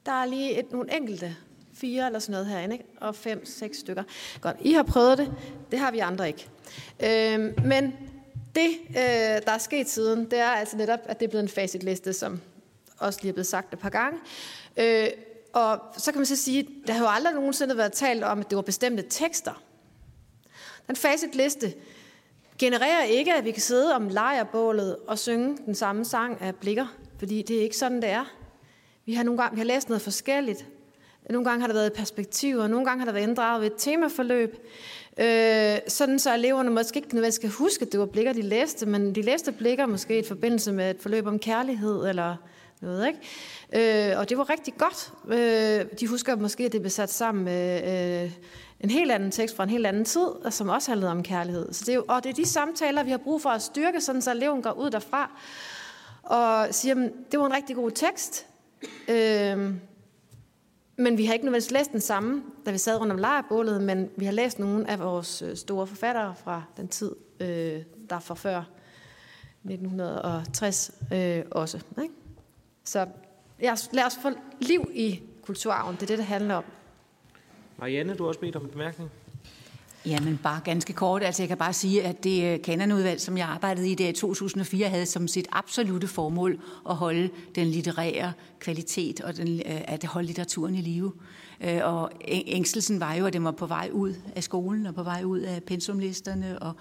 Der 0.06 0.12
er 0.12 0.26
lige 0.26 0.60
et, 0.60 0.72
nogle 0.72 0.96
enkelte 0.98 1.36
fire 1.76 2.06
eller 2.06 2.20
sådan 2.20 2.32
noget 2.32 2.48
herinde, 2.48 2.76
ikke? 2.76 2.86
og 3.02 3.16
fem, 3.16 3.46
seks 3.46 3.78
stykker. 3.78 4.04
Godt, 4.42 4.58
I 4.62 4.74
har 4.74 4.84
prøvet 4.84 5.18
det, 5.18 5.34
det 5.72 5.80
har 5.80 5.92
vi 5.92 6.00
andre 6.00 6.28
ikke. 6.28 6.50
Øh, 7.04 7.66
men 7.66 7.94
det, 8.56 8.70
øh, 8.90 8.96
der 9.46 9.52
er 9.52 9.58
sket 9.58 9.90
siden, 9.90 10.26
det 10.32 10.40
er 10.40 10.50
altså 10.50 10.78
netop, 10.78 11.00
at 11.06 11.20
det 11.20 11.26
er 11.26 11.30
blevet 11.30 11.44
en 11.44 11.50
facitliste, 11.50 12.14
som 12.14 12.42
også 12.98 13.20
lige 13.22 13.30
er 13.30 13.34
blevet 13.34 13.48
sagt 13.48 13.74
et 13.74 13.80
par 13.80 13.90
gange. 13.90 14.20
Øh, 14.78 15.08
Og 15.54 15.80
så 15.98 16.12
kan 16.12 16.20
man 16.20 16.26
så 16.26 16.36
sige, 16.36 16.68
der 16.88 16.94
har 16.94 17.00
jo 17.00 17.10
aldrig 17.12 17.34
nogensinde 17.34 17.78
været 17.78 17.94
talt 17.94 18.24
om, 18.24 18.40
at 18.40 18.50
det 18.50 18.56
var 18.56 18.62
bestemte 18.62 19.04
tekster. 19.10 19.64
Den 20.88 20.96
facitliste 20.96 21.74
genererer 22.60 23.04
ikke, 23.04 23.34
at 23.34 23.46
vi 23.46 23.52
kan 23.52 23.62
sidde 23.62 23.96
om 23.96 24.10
lejrbålet 24.10 24.96
og 25.08 25.20
synge 25.20 25.58
den 25.66 25.76
samme 25.76 26.06
sang 26.06 26.42
af 26.42 26.56
blikker, 26.56 26.86
fordi 27.20 27.42
det 27.42 27.58
er 27.58 27.62
ikke 27.62 27.78
sådan, 27.78 28.02
det 28.02 28.10
er. 28.10 28.26
Vi 29.06 29.14
har 29.14 29.24
nogle 29.24 29.42
gange 29.42 29.56
vi 29.56 29.60
har 29.60 29.66
læst 29.66 29.90
noget 29.90 30.02
forskelligt. 30.02 30.66
Nogle 31.30 31.50
gange 31.50 31.62
har 31.62 31.68
der 31.68 31.74
været 31.74 31.94
perspektiver, 31.94 32.68
nogle 32.68 32.86
gange 32.86 33.00
har 33.00 33.06
der 33.06 33.14
været 33.14 33.28
inddraget 33.28 33.62
ved 33.62 33.68
et 33.68 33.74
temaforløb. 33.78 34.58
Øh, 35.18 35.78
sådan 35.88 36.20
så 36.20 36.34
eleverne 36.34 36.70
måske 36.70 36.98
ikke 36.98 37.16
nødvendigvis 37.16 37.36
skal 37.36 37.50
huske, 37.50 37.86
at 37.86 37.92
det 37.92 38.00
var 38.00 38.06
blikker, 38.06 38.34
de 38.34 38.42
læste, 38.42 38.86
men 38.86 39.16
de 39.16 39.22
læste 39.22 39.52
blikker 39.52 39.86
måske 39.86 40.20
i 40.20 40.24
forbindelse 40.24 40.72
med 40.72 40.92
et 40.92 40.98
forløb 41.02 41.28
om 41.28 41.40
kærlighed 41.40 42.10
eller 42.10 42.36
noget. 42.82 43.08
Ikke? 43.08 44.12
Øh, 44.12 44.20
og 44.20 44.30
det 44.30 44.38
var 44.38 44.50
rigtig 44.50 44.74
godt. 44.78 45.12
Øh, 45.28 46.00
de 46.00 46.08
husker 46.08 46.36
måske, 46.36 46.66
at 46.66 46.72
det 46.72 46.82
blev 46.82 46.90
sat 46.90 47.12
sammen 47.12 47.44
med 47.44 48.24
øh, 48.24 48.32
en 48.80 48.90
helt 48.90 49.12
anden 49.12 49.32
tekst 49.32 49.56
fra 49.56 49.64
en 49.64 49.70
helt 49.70 49.86
anden 49.86 50.06
tid, 50.06 50.28
som 50.50 50.70
også 50.70 50.92
handlede 50.92 51.12
om 51.12 51.24
kærlighed. 51.24 51.74
Så 51.74 51.84
det 51.86 51.92
er 51.92 51.96
jo, 51.96 52.06
og 52.08 52.24
det 52.24 52.30
er 52.30 52.34
de 52.34 52.46
samtaler, 52.46 53.04
vi 53.04 53.12
har 53.12 53.18
brug 53.18 53.42
for 53.42 53.50
at 53.50 53.62
styrke, 53.62 54.02
sådan 54.02 54.22
så 54.22 54.32
eleven 54.32 54.62
går 54.62 54.72
ud 54.72 54.90
derfra 54.90 55.32
og 56.24 56.68
siger, 56.72 56.96
at 56.96 57.12
det 57.32 57.40
var 57.40 57.46
en 57.46 57.54
rigtig 57.54 57.76
god 57.76 57.92
tekst. 57.92 58.46
Øh, 59.08 59.74
men 60.98 61.18
vi 61.18 61.26
har 61.26 61.34
ikke 61.34 61.46
nødvendigvis 61.46 61.72
læst 61.72 61.92
den 61.92 62.02
samme, 62.02 62.44
da 62.66 62.72
vi 62.72 62.78
sad 62.78 63.00
rundt 63.00 63.14
om 63.14 63.20
lejrbålet, 63.20 63.82
men 63.82 64.10
vi 64.18 64.26
har 64.26 64.32
læst 64.32 64.60
nogle 64.60 64.90
af 64.90 65.00
vores 65.00 65.42
øh, 65.42 65.56
store 65.56 65.88
forfattere 65.88 66.36
fra 66.36 66.64
den 66.78 66.88
tid, 66.88 67.12
øh, 67.40 67.82
der 68.10 68.20
fra 68.20 68.36
før 68.36 68.64
1960 69.64 70.92
øh, 71.14 71.44
også. 71.52 71.84
Ikke? 72.02 72.14
Så 72.84 73.08
lad 73.60 73.72
os, 73.72 73.90
lad 73.94 74.06
os 74.06 74.18
få 74.22 74.30
liv 74.62 74.92
i 74.94 75.22
kulturarven. 75.42 75.96
Det 75.96 76.04
er 76.04 76.08
det, 76.08 76.18
det 76.18 76.26
handler 76.26 76.56
om. 76.56 76.64
Marianne, 77.78 78.16
du 78.16 78.24
har 78.24 78.28
også 78.28 78.40
bedt 78.40 78.56
om 78.56 78.64
en 78.66 78.72
bemærkning. 78.72 79.12
Jamen 80.08 80.40
bare 80.44 80.60
ganske 80.64 80.94
kort. 80.94 81.24
Altså 81.24 81.42
jeg 81.42 81.48
kan 81.48 81.58
bare 81.58 81.74
sige, 81.74 82.04
at 82.04 82.24
det 82.24 82.54
øh, 82.54 82.62
kanonudvalg, 82.62 83.22
som 83.22 83.38
jeg 83.38 83.48
arbejdede 83.48 83.90
i 83.90 83.96
der 83.96 84.10
i 84.10 84.14
2004, 84.14 84.90
havde 84.90 85.06
som 85.06 85.28
sit 85.28 85.48
absolute 85.52 86.08
formål 86.08 86.60
at 86.90 86.96
holde 86.96 87.30
den 87.56 87.68
litterære 87.68 88.34
kvalitet 88.60 89.22
og 89.22 89.38
den, 89.38 89.60
øh, 89.60 89.82
at 89.88 90.04
holde 90.04 90.26
litteraturen 90.26 90.76
i 90.76 90.82
live. 90.82 91.12
Øh, 91.62 91.80
og 91.84 92.12
ængstelsen 92.28 93.00
var 93.00 93.14
jo, 93.14 93.26
at 93.26 93.34
den 93.34 93.44
var 93.44 93.52
på 93.52 93.66
vej 93.66 93.90
ud 93.94 94.14
af 94.36 94.44
skolen 94.44 94.86
og 94.86 94.96
på 94.96 95.04
vej 95.04 95.24
ud 95.24 95.40
af 95.40 95.64
pensumlisterne, 95.64 96.60
og 96.60 96.74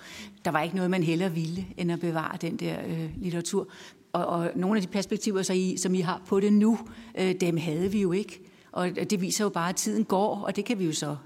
der 0.45 0.51
var 0.51 0.63
ikke 0.63 0.77
noget, 0.77 0.91
man 0.91 1.03
heller 1.03 1.29
ville, 1.29 1.67
end 1.77 1.93
at 1.93 2.01
bevare 2.01 2.37
den 2.41 2.57
der 2.57 2.77
øh, 2.87 3.11
litteratur. 3.17 3.69
Og, 4.13 4.27
og 4.27 4.51
nogle 4.57 4.77
af 4.77 4.83
de 4.83 4.89
perspektiver, 4.89 5.43
så 5.43 5.53
I, 5.53 5.77
som 5.77 5.95
I 5.95 6.01
har 6.01 6.23
på 6.27 6.41
det 6.41 6.53
nu, 6.53 6.79
øh, 7.19 7.35
dem 7.41 7.57
havde 7.57 7.93
vi 7.93 8.01
jo 8.01 8.13
ikke. 8.13 8.41
Og 8.73 8.91
det 9.11 9.21
viser 9.21 9.45
jo 9.45 9.49
bare, 9.51 9.69
at 9.69 9.77
tiden 9.77 10.05
går, 10.05 10.37
og 10.47 10.57
det 10.57 10.65
kan 10.65 10.79
vi 10.79 10.85
jo 10.85 10.93
så 10.93 11.17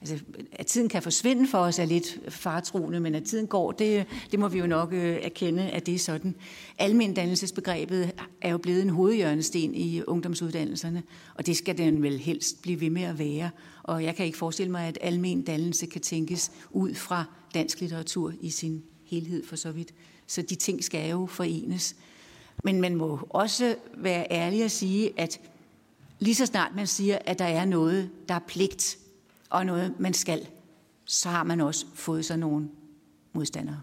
altså, 0.00 0.18
at 0.52 0.66
tiden 0.66 0.88
kan 0.88 1.02
forsvinde 1.02 1.48
for 1.48 1.58
os 1.58 1.78
er 1.78 1.84
lidt 1.84 2.18
fartroende, 2.28 3.00
men 3.00 3.14
at 3.14 3.24
tiden 3.24 3.46
går, 3.46 3.72
det, 3.72 4.06
det 4.30 4.38
må 4.38 4.48
vi 4.48 4.58
jo 4.58 4.66
nok 4.66 4.92
øh, 4.92 5.16
erkende, 5.22 5.62
at 5.62 5.86
det 5.86 5.94
er 5.94 5.98
sådan. 5.98 6.34
Almendannelsesbegrebet 6.78 8.12
er 8.40 8.50
jo 8.50 8.58
blevet 8.58 8.82
en 8.82 8.90
hovedhjørnesten 8.90 9.74
i 9.74 10.02
ungdomsuddannelserne, 10.02 11.02
og 11.34 11.46
det 11.46 11.56
skal 11.56 11.78
den 11.78 12.02
vel 12.02 12.18
helst 12.18 12.62
blive 12.62 12.80
ved 12.80 12.90
med 12.90 13.02
at 13.02 13.18
være. 13.18 13.50
Og 13.82 14.04
jeg 14.04 14.16
kan 14.16 14.26
ikke 14.26 14.38
forestille 14.38 14.72
mig, 14.72 14.86
at 14.86 14.98
almen 15.00 15.42
dannelse 15.42 15.86
kan 15.86 16.00
tænkes 16.00 16.50
ud 16.70 16.94
fra 16.94 17.24
dansk 17.54 17.80
litteratur 17.80 18.32
i 18.40 18.50
sin 18.50 18.82
helhed 19.04 19.46
for 19.46 19.56
så 19.56 19.72
vidt. 19.72 19.94
Så 20.26 20.42
de 20.42 20.54
ting 20.54 20.84
skal 20.84 21.10
jo 21.10 21.26
forenes. 21.26 21.96
Men 22.64 22.80
man 22.80 22.94
må 22.94 23.18
også 23.30 23.74
være 23.96 24.26
ærlig 24.30 24.62
at 24.62 24.70
sige, 24.70 25.12
at 25.16 25.40
lige 26.18 26.34
så 26.34 26.46
snart 26.46 26.74
man 26.76 26.86
siger, 26.86 27.18
at 27.24 27.38
der 27.38 27.44
er 27.44 27.64
noget, 27.64 28.10
der 28.28 28.34
er 28.34 28.40
pligt, 28.48 28.98
og 29.50 29.66
noget, 29.66 29.94
man 29.98 30.14
skal, 30.14 30.46
så 31.04 31.28
har 31.28 31.44
man 31.44 31.60
også 31.60 31.86
fået 31.94 32.24
sig 32.24 32.38
nogle 32.38 32.68
modstandere. 33.32 33.80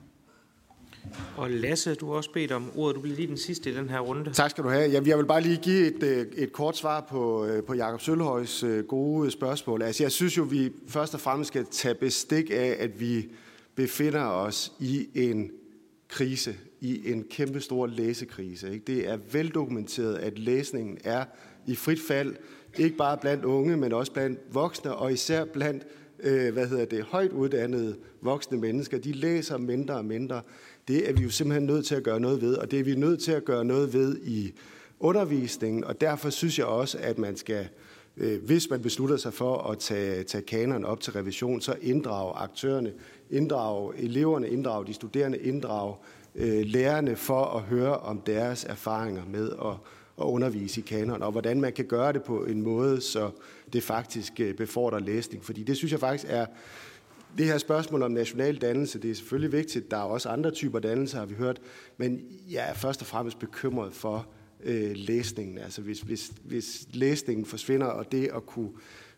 Og 1.38 1.50
Lasse, 1.50 1.96
du 1.96 2.08
har 2.08 2.14
også 2.14 2.32
bedt 2.32 2.52
om 2.52 2.72
ordet. 2.76 2.96
Du 2.96 3.02
bliver 3.02 3.16
lige 3.16 3.28
den 3.28 3.38
sidste 3.38 3.72
i 3.72 3.76
den 3.76 3.90
her 3.90 4.00
runde. 4.00 4.34
Tak 4.34 4.50
skal 4.50 4.64
du 4.64 4.70
have. 4.70 4.92
Jeg 4.92 5.18
vil 5.18 5.26
bare 5.26 5.42
lige 5.42 5.58
give 5.58 5.96
et, 5.96 6.04
øh, 6.04 6.26
et 6.36 6.54
kort 6.54 6.78
svar 6.78 7.02
på, 7.10 7.46
øh, 7.46 7.64
på 7.64 7.74
Jakob 7.74 8.02
Sølhøjs 8.02 8.64
øh, 8.64 8.86
gode 8.86 9.32
spørgsmål. 9.32 9.82
Altså, 9.82 10.04
jeg 10.04 10.12
synes 10.12 10.38
jo, 10.38 10.44
vi 10.44 10.72
først 10.88 11.14
og 11.14 11.20
fremmest 11.20 11.48
skal 11.48 11.66
tage 11.72 11.96
bestik 11.96 12.50
af, 12.50 12.76
at 12.80 13.00
vi 13.00 13.30
befinder 13.76 14.24
os 14.24 14.74
i 14.80 15.08
en 15.16 15.52
krise, 16.08 16.56
i 16.82 17.12
en 17.12 17.24
kæmpe 17.24 17.62
stor 17.62 17.88
læsekrise. 17.88 18.74
Ikke? 18.74 18.86
Det 18.88 19.10
er 19.10 19.18
veldokumenteret, 19.32 20.16
at 20.16 20.40
læsningen 20.40 20.98
er 21.04 21.26
i 21.68 21.76
frit 21.76 22.00
fald 22.08 22.36
ikke 22.80 22.98
bare 22.98 23.18
blandt 23.18 23.46
unge, 23.46 23.78
men 23.78 23.94
også 23.94 24.12
blandt 24.12 24.40
voksne, 24.52 24.94
og 24.94 25.14
især 25.14 25.46
blandt 25.46 25.84
øh, 26.20 26.54
hvad 26.54 26.68
hedder 26.68 26.86
det, 26.86 27.04
højt 27.04 27.32
uddannede 27.32 27.96
voksne 28.22 28.58
mennesker. 28.58 28.98
De 28.98 29.12
læser 29.12 29.58
mindre 29.58 29.94
og 29.94 30.06
mindre. 30.06 30.42
Det 30.88 31.10
er 31.10 31.14
vi 31.14 31.24
jo 31.24 31.30
simpelthen 31.30 31.68
nødt 31.68 31.86
til 31.86 31.96
at 31.96 32.04
gøre 32.04 32.20
noget 32.20 32.42
ved, 32.42 32.56
og 32.56 32.72
det 32.72 32.80
er 32.80 32.84
vi 32.84 32.96
nødt 32.96 33.22
til 33.22 33.32
at 33.32 33.46
gøre 33.46 33.66
noget 33.66 33.94
ved 33.94 34.18
i 34.24 34.54
undervisningen, 35.00 35.84
og 35.84 36.02
derfor 36.02 36.30
synes 36.30 36.60
jeg 36.60 36.66
også, 36.66 36.98
at 37.02 37.18
man 37.18 37.38
skal, 37.38 37.68
øh, 38.18 38.44
hvis 38.44 38.70
man 38.70 38.82
beslutter 38.82 39.18
sig 39.18 39.34
for 39.34 39.58
at 39.58 39.80
tage, 39.80 40.24
tage 40.24 40.42
kaneren 40.42 40.86
op 40.86 41.02
til 41.02 41.14
revision, 41.14 41.62
så 41.62 41.76
inddrage 41.82 42.34
aktørerne, 42.34 42.94
inddrage 43.30 43.98
eleverne, 43.98 44.50
inddrage 44.50 44.86
de 44.86 44.94
studerende, 44.94 45.38
inddrage 45.38 45.96
øh, 46.36 46.66
lærerne 46.66 47.16
for 47.16 47.46
at 47.46 47.62
høre 47.62 47.98
om 47.98 48.22
deres 48.22 48.64
erfaringer 48.64 49.24
med 49.32 49.52
at 49.52 49.74
at 50.22 50.26
undervise 50.26 50.82
i 50.82 50.84
kanon, 50.84 51.22
og 51.22 51.32
hvordan 51.32 51.62
man 51.62 51.74
kan 51.74 51.86
gøre 51.86 52.14
det 52.14 52.24
på 52.24 52.46
en 52.46 52.62
måde, 52.62 53.02
så 53.02 53.32
det 53.74 53.84
faktisk 53.84 54.40
øh, 54.40 54.56
befordrer 54.56 55.00
læsning. 55.00 55.46
Fordi 55.46 55.64
det 55.64 55.78
synes 55.78 55.92
jeg 55.92 56.00
faktisk 56.00 56.26
er, 56.30 56.46
det 57.38 57.46
her 57.46 57.58
spørgsmål 57.58 58.02
om 58.02 58.12
national 58.12 58.58
dannelse, 58.58 59.00
det 59.00 59.12
er 59.12 59.16
selvfølgelig 59.16 59.52
vigtigt. 59.52 59.92
Der 59.92 59.98
er 59.98 60.02
også 60.02 60.30
andre 60.30 60.52
typer 60.52 60.80
dannelse, 60.80 61.18
har 61.18 61.26
vi 61.26 61.34
hørt. 61.34 61.62
Men 61.98 62.22
jeg 62.50 62.70
er 62.70 62.74
først 62.74 63.02
og 63.02 63.08
fremmest 63.08 63.40
bekymret 63.40 63.94
for 63.94 64.28
øh, 64.64 64.92
læsningen. 64.96 65.58
Altså 65.58 65.82
hvis, 65.82 66.02
hvis, 66.02 66.32
hvis 66.44 66.88
læsningen 66.94 67.46
forsvinder, 67.46 67.88
og 67.88 68.12
det 68.12 68.30
at 68.36 68.46
kunne, 68.46 68.72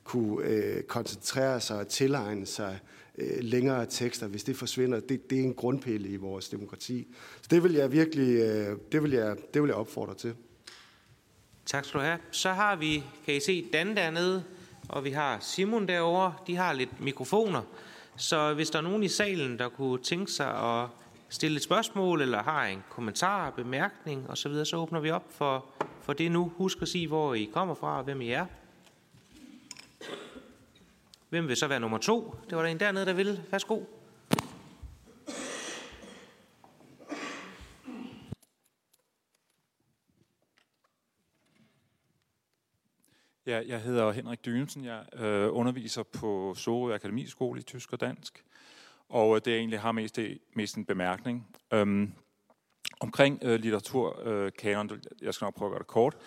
kunne 0.04 0.46
øh, 0.46 0.84
koncentrere 0.84 1.62
sig 1.62 1.80
og 1.80 1.88
tilegne 1.88 2.46
sig 2.46 2.80
øh, 3.18 3.38
længere 3.42 3.86
tekster, 3.86 4.28
hvis 4.28 4.44
det 4.44 4.56
forsvinder, 4.56 5.00
det, 5.00 5.30
det 5.30 5.40
er 5.40 5.44
en 5.44 5.54
grundpille 5.54 6.10
i 6.10 6.16
vores 6.16 6.50
demokrati. 6.50 7.08
Så 7.42 7.48
det 7.52 7.64
vil 7.64 7.74
jeg 7.74 7.92
virkelig, 7.92 8.40
øh, 8.40 8.78
det 8.92 9.04
vil 9.04 9.12
jeg, 9.12 9.36
det 9.54 9.62
vil 9.62 9.68
jeg 9.68 9.76
opfordre 9.76 10.16
til. 10.16 10.34
Tak 11.70 11.86
skal 11.86 12.00
du 12.00 12.06
have. 12.06 12.20
Så 12.32 12.52
har 12.52 12.76
vi, 12.76 13.04
kan 13.26 13.34
I 13.34 13.40
se, 13.40 13.66
Dan 13.74 13.96
dernede, 13.96 14.44
og 14.90 15.04
vi 15.04 15.12
har 15.12 15.38
Simon 15.40 15.88
derovre. 15.88 16.34
De 16.48 16.56
har 16.56 16.74
lidt 16.74 17.02
mikrofoner. 17.02 17.62
Så 18.18 18.54
hvis 18.54 18.70
der 18.70 18.78
er 18.80 18.84
nogen 18.84 19.04
i 19.04 19.08
salen, 19.08 19.60
der 19.60 19.70
kunne 19.70 20.04
tænke 20.04 20.32
sig 20.32 20.82
at 20.82 20.88
stille 21.30 21.58
et 21.58 21.64
spørgsmål, 21.64 22.22
eller 22.22 22.44
har 22.44 22.66
en 22.66 22.84
kommentar, 22.90 23.50
bemærkning 23.50 24.30
osv., 24.30 24.54
så, 24.54 24.66
så 24.66 24.78
åbner 24.78 25.00
vi 25.00 25.12
op 25.12 25.26
for, 25.30 25.66
for 26.02 26.14
det 26.14 26.32
nu. 26.32 26.52
Husk 26.56 26.82
at 26.82 26.88
sige, 26.88 27.08
hvor 27.08 27.34
I 27.34 27.50
kommer 27.54 27.76
fra 27.76 27.98
og 27.98 28.04
hvem 28.04 28.22
I 28.22 28.30
er. 28.30 28.46
Hvem 31.30 31.48
vil 31.48 31.58
så 31.58 31.68
være 31.68 31.80
nummer 31.80 31.98
to? 31.98 32.36
Det 32.50 32.58
var 32.58 32.64
der 32.64 32.70
en 32.70 32.80
dernede, 32.80 33.06
der 33.06 33.14
ville. 33.14 33.44
Værsgo. 33.52 33.80
Ja, 43.50 43.62
jeg 43.68 43.82
hedder 43.82 44.12
Henrik 44.12 44.46
Dynesen. 44.46 44.86
Jeg 44.86 45.06
øh, 45.14 45.48
underviser 45.52 46.04
på 46.04 46.54
Sorø 46.58 46.94
Akademiskole 46.94 47.60
i 47.60 47.64
tysk 47.64 47.94
og 47.94 48.02
dansk. 48.02 48.44
Og 49.10 49.36
øh, 49.36 49.42
det 49.46 49.52
jeg 49.52 49.58
egentlig 49.58 49.80
har 49.80 49.92
mest, 49.92 50.16
det, 50.16 50.38
mest 50.54 50.76
en 50.76 50.86
bemærkning. 50.86 51.48
Øhm, 51.74 52.14
omkring 53.00 53.40
øh, 53.42 53.60
litteraturkanon, 53.60 54.92
øh, 54.92 55.00
jeg 55.22 55.34
skal 55.34 55.46
nok 55.46 55.56
prøve 55.56 55.70
at 55.70 55.72
gøre 55.72 55.80
det 55.80 55.88
kort. 55.88 56.18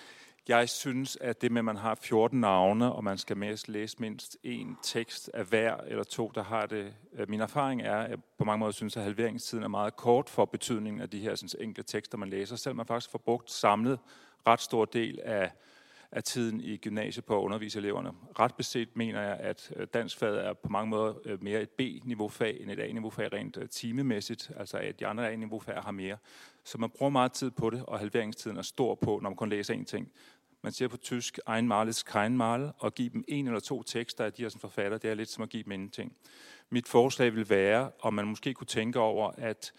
Jeg 0.49 0.69
synes, 0.69 1.19
at 1.20 1.43
det 1.43 1.53
med, 1.53 1.61
at 1.61 1.65
man 1.65 1.77
har 1.77 1.94
14 1.94 2.40
navne, 2.40 2.93
og 2.93 3.05
man 3.05 3.19
skal 3.19 3.36
mest 3.36 3.69
læse 3.69 3.97
mindst 4.01 4.36
en 4.43 4.77
tekst 4.82 5.31
af 5.35 5.44
hver 5.44 5.77
eller 5.77 6.05
to, 6.05 6.32
der 6.35 6.43
har 6.43 6.66
det. 6.66 6.94
Øh, 7.12 7.31
min 7.31 7.40
erfaring 7.40 7.82
er, 7.82 7.97
at 7.97 8.11
jeg 8.11 8.19
på 8.39 8.44
mange 8.44 8.59
måder 8.59 8.73
synes, 8.73 8.97
at 8.97 9.03
halveringstiden 9.03 9.65
er 9.65 9.69
meget 9.69 9.97
kort 9.97 10.31
for 10.31 10.44
betydningen 10.44 11.03
af 11.03 11.11
de 11.11 11.20
her 11.20 11.35
sådan, 11.35 11.65
enkelte 11.65 11.93
tekster, 11.93 12.19
man 12.19 12.28
læser. 12.28 12.57
Selvom 12.57 12.77
man 12.77 12.86
faktisk 12.86 13.11
får 13.11 13.19
brugt 13.19 13.51
samlet 13.51 13.99
ret 14.47 14.61
stor 14.61 14.85
del 14.85 15.20
af 15.24 15.53
af 16.13 16.23
tiden 16.25 16.61
i 16.61 16.77
gymnasiet 16.77 17.25
på 17.25 17.39
at 17.39 17.43
undervise 17.43 17.79
eleverne. 17.79 18.13
Ret 18.39 18.55
beset 18.55 18.89
mener 18.97 19.23
jeg, 19.23 19.37
at 19.37 19.73
øh, 19.77 19.87
danskfaget 19.95 20.47
er 20.47 20.53
på 20.53 20.69
mange 20.69 20.91
måder 20.91 21.15
øh, 21.25 21.43
mere 21.43 21.63
et 21.63 21.71
B-niveau-fag 21.71 22.61
end 22.61 22.71
et 22.71 22.81
A-niveau-fag 22.81 23.33
rent 23.33 23.57
øh, 23.57 23.69
timemæssigt, 23.69 24.51
altså 24.57 24.79
at 24.79 25.01
de 25.01 25.07
andre 25.07 25.31
A-niveau-fag 25.31 25.75
har 25.75 25.91
mere. 25.91 26.17
Så 26.65 26.79
man 26.79 26.91
bruger 26.91 27.11
meget 27.11 27.33
tid 27.33 27.51
på 27.51 27.71
det, 27.71 27.85
og 27.87 27.99
halveringstiden 27.99 28.57
er 28.57 28.63
stor 28.63 28.95
på, 28.95 29.21
når 29.23 29.31
man 29.31 29.37
kun 29.37 29.49
læser 29.49 29.75
én 29.75 29.85
ting. 29.85 30.13
Man 30.63 30.73
siger 30.73 30.89
på 30.89 30.97
tysk, 30.97 31.39
ein 31.57 31.69
Mal 31.69 31.89
ist 31.89 32.13
kein 32.13 32.37
Mal, 32.37 32.73
og 32.79 32.95
give 32.95 33.09
dem 33.09 33.25
en 33.29 33.47
eller 33.47 33.61
to 33.61 33.83
tekster 33.83 34.25
af 34.25 34.33
de 34.33 34.43
her 34.43 34.57
forfatter, 34.61 34.99
det 34.99 35.11
er 35.11 35.15
lidt 35.15 35.29
som 35.29 35.43
at 35.43 35.49
give 35.49 35.63
dem 35.63 35.73
ingenting. 35.73 36.17
Mit 36.71 36.89
forslag 36.89 37.35
vil 37.35 37.51
være, 37.51 37.91
om 38.01 38.15
man 38.15 38.27
måske 38.27 38.55
kunne 38.55 38.67
tænke 38.67 39.01
over, 39.01 39.31
at 39.39 39.73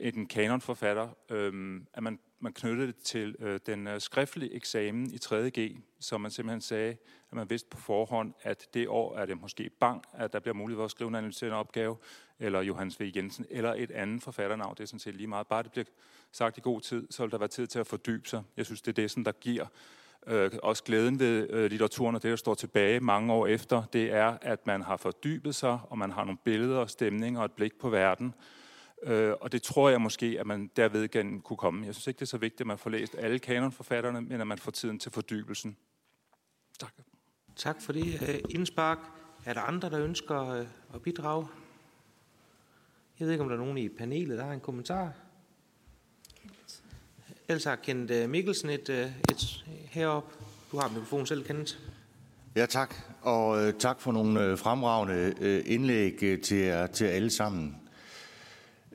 en 0.00 0.26
kanonforfatter, 0.26 1.08
øh, 1.30 1.80
at 1.94 2.02
man, 2.02 2.18
man 2.40 2.52
knyttede 2.52 2.86
det 2.86 2.96
til 2.96 3.36
øh, 3.38 3.60
den 3.66 3.86
øh, 3.86 4.00
skriftlige 4.00 4.54
eksamen 4.54 5.10
i 5.10 5.18
3.G, 5.24 5.76
som 6.00 6.20
man 6.20 6.30
simpelthen 6.30 6.60
sagde, 6.60 6.96
at 7.30 7.36
man 7.36 7.50
vidste 7.50 7.68
på 7.68 7.78
forhånd, 7.78 8.34
at 8.42 8.68
det 8.74 8.88
år 8.88 9.16
er 9.16 9.26
det 9.26 9.40
måske 9.40 9.70
bang, 9.80 10.02
at 10.12 10.32
der 10.32 10.40
bliver 10.40 10.54
mulighed 10.54 10.78
for 10.78 10.84
at 10.84 10.90
skrive 10.90 11.08
en 11.08 11.14
analyserende 11.14 11.56
opgave, 11.56 11.96
eller 12.38 12.60
Johannes 12.60 13.00
V. 13.00 13.12
Jensen, 13.16 13.46
eller 13.50 13.74
et 13.74 13.90
andet 13.90 14.22
forfatternavn. 14.22 14.74
Det 14.74 14.82
er 14.82 14.86
sådan 14.86 15.00
set 15.00 15.14
lige 15.14 15.26
meget. 15.26 15.46
Bare 15.46 15.62
det 15.62 15.72
bliver 15.72 15.84
sagt 16.32 16.58
i 16.58 16.60
god 16.60 16.80
tid, 16.80 17.06
så 17.10 17.22
vil 17.22 17.32
der 17.32 17.38
være 17.38 17.48
tid 17.48 17.66
til 17.66 17.78
at 17.78 17.86
fordybe 17.86 18.28
sig. 18.28 18.42
Jeg 18.56 18.66
synes, 18.66 18.82
det 18.82 18.88
er 18.88 19.02
det, 19.02 19.10
som 19.10 19.24
der 19.24 19.32
giver 19.32 19.66
øh, 20.26 20.50
også 20.62 20.84
glæden 20.84 21.18
ved 21.18 21.50
øh, 21.50 21.70
litteraturen, 21.70 22.16
og 22.16 22.22
det, 22.22 22.30
der 22.30 22.36
står 22.36 22.54
tilbage 22.54 23.00
mange 23.00 23.32
år 23.32 23.46
efter, 23.46 23.82
det 23.92 24.12
er, 24.12 24.38
at 24.42 24.66
man 24.66 24.82
har 24.82 24.96
fordybet 24.96 25.54
sig, 25.54 25.78
og 25.90 25.98
man 25.98 26.12
har 26.12 26.24
nogle 26.24 26.38
billeder 26.44 26.78
og 26.78 26.90
stemninger 26.90 27.40
og 27.40 27.44
et 27.44 27.52
blik 27.52 27.78
på 27.78 27.88
verden. 27.88 28.34
Øh, 29.02 29.34
og 29.40 29.52
det 29.52 29.62
tror 29.62 29.90
jeg 29.90 30.00
måske, 30.00 30.36
at 30.40 30.46
man 30.46 30.70
derved 30.76 31.02
igen 31.02 31.40
kunne 31.40 31.56
komme. 31.56 31.86
Jeg 31.86 31.94
synes 31.94 32.06
ikke, 32.06 32.18
det 32.18 32.22
er 32.24 32.26
så 32.26 32.38
vigtigt, 32.38 32.60
at 32.60 32.66
man 32.66 32.78
får 32.78 32.90
læst 32.90 33.14
alle 33.18 33.38
kanonforfatterne, 33.38 34.20
men 34.20 34.40
at 34.40 34.46
man 34.46 34.58
får 34.58 34.70
tiden 34.70 34.98
til 34.98 35.12
fordybelsen. 35.12 35.76
Tak. 36.80 36.92
Tak 37.56 37.82
for 37.82 37.92
det, 37.92 38.28
øh, 38.28 38.40
indspark. 38.48 38.98
Er 39.44 39.54
der 39.54 39.60
andre, 39.60 39.90
der 39.90 40.00
ønsker 40.00 40.48
øh, 40.48 40.66
at 40.94 41.02
bidrage? 41.02 41.46
Jeg 43.18 43.26
ved 43.26 43.32
ikke, 43.32 43.42
om 43.42 43.48
der 43.48 43.56
er 43.56 43.60
nogen 43.60 43.78
i 43.78 43.88
panelet, 43.88 44.38
der 44.38 44.44
har 44.44 44.52
en 44.52 44.60
kommentar. 44.60 45.12
Ellers 47.48 47.64
har 47.64 47.76
Kent 47.76 48.10
øh, 48.10 48.30
Mikkelsen 48.30 48.70
et, 48.70 48.88
et 48.88 49.64
herop. 49.90 50.34
Du 50.72 50.78
har 50.78 50.88
mikrofonen 50.88 51.26
selv, 51.26 51.44
Kent. 51.44 51.78
Ja, 52.56 52.66
tak. 52.66 52.94
Og 53.22 53.62
øh, 53.62 53.74
tak 53.74 54.00
for 54.00 54.12
nogle 54.12 54.44
øh, 54.44 54.58
fremragende 54.58 55.34
øh, 55.40 55.62
indlæg 55.66 56.40
til, 56.44 56.88
til 56.92 57.04
alle 57.04 57.30
sammen. 57.30 57.79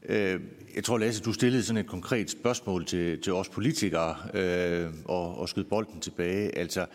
Øh, 0.10 0.40
jeg 0.76 0.84
tror, 0.84 0.98
Lasse, 0.98 1.24
du 1.24 1.34
stillede 1.34 1.64
sådan 1.64 1.78
et 1.78 1.88
konkret 1.88 2.30
spørgsmål 2.30 2.86
til, 2.86 3.22
til 3.22 3.34
os 3.34 3.50
politikere 3.50 4.16
øh, 4.34 4.94
og, 5.06 5.38
og 5.38 5.50
skød 5.50 5.64
bolden 5.64 6.00
tilbage. 6.00 6.58
Altså, 6.58 6.86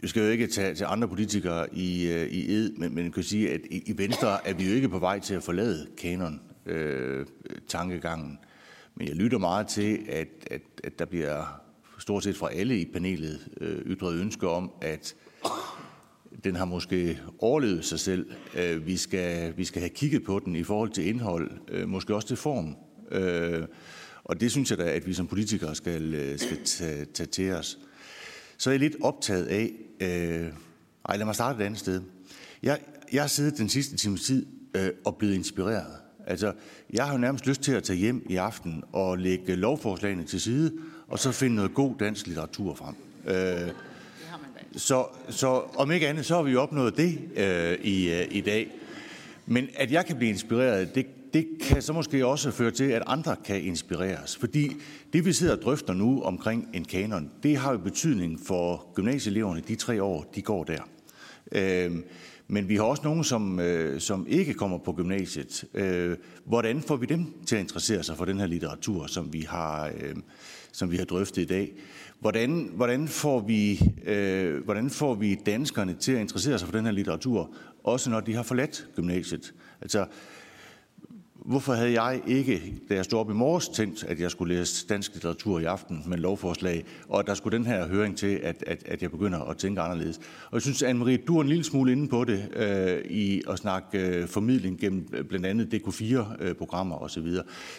vi 0.00 0.08
skal 0.08 0.22
jo 0.22 0.28
ikke 0.28 0.46
tage 0.46 0.74
til 0.74 0.84
andre 0.88 1.08
politikere 1.08 1.74
i, 1.74 2.12
øh, 2.12 2.26
i 2.28 2.52
ed, 2.52 2.72
men 2.72 2.94
man 2.94 3.12
kan 3.12 3.22
sige, 3.22 3.52
at 3.52 3.60
i, 3.70 3.82
i 3.86 3.98
Venstre 3.98 4.46
er 4.46 4.54
vi 4.54 4.68
jo 4.68 4.74
ikke 4.74 4.88
på 4.88 4.98
vej 4.98 5.18
til 5.18 5.34
at 5.34 5.42
forlade 5.42 5.86
kanon 5.98 6.40
øh, 6.66 7.26
tankegangen. 7.68 8.38
Men 8.94 9.08
jeg 9.08 9.16
lytter 9.16 9.38
meget 9.38 9.66
til, 9.66 9.98
at, 10.08 10.28
at, 10.50 10.62
at 10.84 10.98
der 10.98 11.04
bliver 11.04 11.60
stort 11.98 12.24
set 12.24 12.36
fra 12.36 12.52
alle 12.52 12.80
i 12.80 12.84
panelet 12.84 13.48
øh, 13.60 13.78
ytret 13.78 14.20
ønske 14.20 14.48
om, 14.48 14.70
at 14.80 15.14
den 16.44 16.56
har 16.56 16.64
måske 16.64 17.20
overlevet 17.38 17.84
sig 17.84 18.00
selv. 18.00 18.26
Øh, 18.54 18.86
vi, 18.86 18.96
skal, 18.96 19.56
vi 19.56 19.64
skal 19.64 19.80
have 19.80 19.90
kigget 19.90 20.24
på 20.24 20.40
den 20.44 20.56
i 20.56 20.64
forhold 20.64 20.90
til 20.90 21.06
indhold, 21.06 21.50
øh, 21.68 21.88
måske 21.88 22.14
også 22.14 22.28
til 22.28 22.36
form. 22.36 22.76
Øh, 23.10 23.66
og 24.24 24.40
det 24.40 24.50
synes 24.50 24.70
jeg 24.70 24.78
da, 24.78 24.84
at 24.84 25.06
vi 25.06 25.14
som 25.14 25.26
politikere 25.26 25.74
skal, 25.74 26.14
øh, 26.14 26.38
skal 26.38 26.64
tage, 26.64 27.04
tage 27.04 27.26
til 27.26 27.52
os. 27.52 27.78
Så 28.58 28.70
er 28.70 28.72
jeg 28.72 28.80
lidt 28.80 28.96
optaget 29.02 29.46
af... 29.46 29.72
Øh, 30.00 30.52
ej, 31.08 31.16
lad 31.16 31.24
mig 31.24 31.34
starte 31.34 31.62
et 31.62 31.66
andet 31.66 31.80
sted. 31.80 32.02
Jeg, 32.62 32.78
jeg 33.12 33.22
har 33.22 33.28
siddet 33.28 33.58
den 33.58 33.68
sidste 33.68 33.96
times 33.96 34.22
tid 34.22 34.46
øh, 34.74 34.90
og 35.04 35.16
blevet 35.16 35.34
inspireret. 35.34 35.96
Altså, 36.26 36.52
jeg 36.92 37.04
har 37.04 37.12
jo 37.12 37.18
nærmest 37.18 37.46
lyst 37.46 37.60
til 37.62 37.72
at 37.72 37.82
tage 37.82 37.98
hjem 37.98 38.26
i 38.30 38.36
aften 38.36 38.82
og 38.92 39.18
lægge 39.18 39.56
lovforslagene 39.56 40.24
til 40.24 40.40
side, 40.40 40.72
og 41.08 41.18
så 41.18 41.32
finde 41.32 41.56
noget 41.56 41.74
god 41.74 41.94
dansk 41.98 42.26
litteratur 42.26 42.74
frem. 42.74 42.94
Øh, 43.26 43.70
så, 44.76 45.06
så 45.28 45.62
om 45.76 45.90
ikke 45.90 46.08
andet, 46.08 46.26
så 46.26 46.34
har 46.34 46.42
vi 46.42 46.50
jo 46.50 46.62
opnået 46.62 46.96
det 46.96 47.18
øh, 47.36 47.78
i, 47.82 48.12
øh, 48.12 48.26
i 48.30 48.40
dag. 48.40 48.70
Men 49.46 49.68
at 49.74 49.92
jeg 49.92 50.06
kan 50.06 50.16
blive 50.16 50.30
inspireret, 50.30 50.94
det, 50.94 51.06
det 51.34 51.46
kan 51.60 51.82
så 51.82 51.92
måske 51.92 52.26
også 52.26 52.50
føre 52.50 52.70
til, 52.70 52.84
at 52.84 53.02
andre 53.06 53.36
kan 53.44 53.62
inspireres. 53.62 54.36
Fordi 54.36 54.72
det, 55.12 55.24
vi 55.24 55.32
sidder 55.32 55.56
og 55.56 55.62
drøfter 55.62 55.94
nu 55.94 56.22
omkring 56.22 56.68
en 56.74 56.84
kanon, 56.84 57.30
det 57.42 57.56
har 57.56 57.72
jo 57.72 57.78
betydning 57.78 58.40
for 58.46 58.92
gymnasieeleverne 58.94 59.62
de 59.68 59.74
tre 59.74 60.02
år, 60.02 60.30
de 60.34 60.42
går 60.42 60.64
der. 60.64 60.82
Øh, 61.52 61.92
men 62.48 62.68
vi 62.68 62.76
har 62.76 62.82
også 62.82 63.02
nogen, 63.04 63.24
som, 63.24 63.60
øh, 63.60 64.00
som 64.00 64.26
ikke 64.28 64.54
kommer 64.54 64.78
på 64.78 64.92
gymnasiet. 64.92 65.64
Øh, 65.74 66.16
hvordan 66.44 66.82
får 66.82 66.96
vi 66.96 67.06
dem 67.06 67.26
til 67.46 67.56
at 67.56 67.62
interessere 67.62 68.02
sig 68.02 68.16
for 68.16 68.24
den 68.24 68.40
her 68.40 68.46
litteratur, 68.46 69.06
som 69.06 69.32
vi 69.32 69.40
har, 69.40 69.86
øh, 69.86 70.14
som 70.72 70.90
vi 70.90 70.96
har 70.96 71.04
drøftet 71.04 71.42
i 71.42 71.44
dag? 71.44 71.72
Hvordan, 72.20 72.70
hvordan, 72.74 73.08
får 73.08 73.40
vi, 73.40 73.80
øh, 74.04 74.64
hvordan 74.64 74.90
får 74.90 75.14
vi 75.14 75.34
danskerne 75.34 75.94
til 75.94 76.12
at 76.12 76.20
interessere 76.20 76.58
sig 76.58 76.68
for 76.68 76.76
den 76.76 76.84
her 76.84 76.92
litteratur, 76.92 77.50
også 77.84 78.10
når 78.10 78.20
de 78.20 78.34
har 78.34 78.42
forladt 78.42 78.86
gymnasiet? 78.96 79.54
Altså, 79.80 80.06
Hvorfor 81.44 81.72
havde 81.72 82.02
jeg 82.02 82.20
ikke, 82.26 82.74
da 82.88 82.94
jeg 82.94 83.04
stod 83.04 83.18
op 83.18 83.30
i 83.30 83.32
morges, 83.32 83.68
tænkt, 83.68 84.04
at 84.04 84.20
jeg 84.20 84.30
skulle 84.30 84.54
læse 84.54 84.86
dansk 84.86 85.12
litteratur 85.12 85.60
i 85.60 85.64
aften 85.64 86.02
med 86.06 86.18
lovforslag, 86.18 86.84
og 87.08 87.20
at 87.20 87.26
der 87.26 87.34
skulle 87.34 87.58
den 87.58 87.66
her 87.66 87.88
høring 87.88 88.16
til, 88.16 88.40
at, 88.42 88.64
at, 88.66 88.82
at 88.86 89.02
jeg 89.02 89.10
begynder 89.10 89.40
at 89.40 89.56
tænke 89.56 89.80
anderledes. 89.80 90.18
Og 90.18 90.54
jeg 90.54 90.62
synes, 90.62 90.82
Anne-Marie, 90.82 91.24
du 91.26 91.38
er 91.38 91.42
en 91.42 91.48
lille 91.48 91.64
smule 91.64 91.92
inde 91.92 92.08
på 92.08 92.24
det 92.24 92.48
øh, 92.56 93.10
i 93.10 93.42
at 93.50 93.58
snakke 93.58 93.98
øh, 93.98 94.28
formidling 94.28 94.78
gennem 94.78 95.08
øh, 95.12 95.24
blandt 95.24 95.46
andet 95.46 95.74
DK4-programmer 95.74 96.96
øh, 96.96 97.02
osv. 97.02 97.28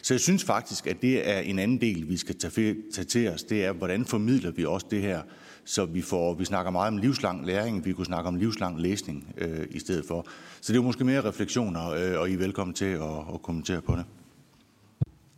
Så 0.01 0.13
jeg 0.13 0.21
synes 0.21 0.43
faktisk, 0.43 0.87
at 0.87 1.01
det 1.01 1.29
er 1.29 1.39
en 1.39 1.59
anden 1.59 1.81
del, 1.81 2.09
vi 2.09 2.17
skal 2.17 2.37
tage, 2.37 2.75
tage 2.93 3.05
til 3.05 3.29
os. 3.29 3.43
Det 3.43 3.65
er, 3.65 3.71
hvordan 3.71 4.05
formidler 4.05 4.51
vi 4.51 4.65
også 4.65 4.87
det 4.91 5.01
her 5.01 5.21
så 5.65 5.85
vi, 5.85 6.01
får, 6.01 6.33
vi 6.33 6.45
snakker 6.45 6.71
meget 6.71 6.87
om 6.87 6.97
livslang 6.97 7.45
læring, 7.45 7.85
vi 7.85 7.93
kunne 7.93 8.05
snakke 8.05 8.27
om 8.27 8.35
livslang 8.35 8.81
læsning 8.81 9.33
øh, 9.37 9.67
i 9.69 9.79
stedet 9.79 10.05
for. 10.05 10.25
Så 10.61 10.73
det 10.73 10.79
er 10.79 10.83
måske 10.83 11.03
mere 11.03 11.23
refleksioner, 11.23 11.89
øh, 11.89 12.19
og 12.19 12.29
I 12.29 12.33
er 12.33 12.37
velkommen 12.37 12.73
til 12.73 12.85
at, 12.85 13.33
at 13.33 13.41
kommentere 13.41 13.81
på 13.81 13.95
det. 13.95 14.05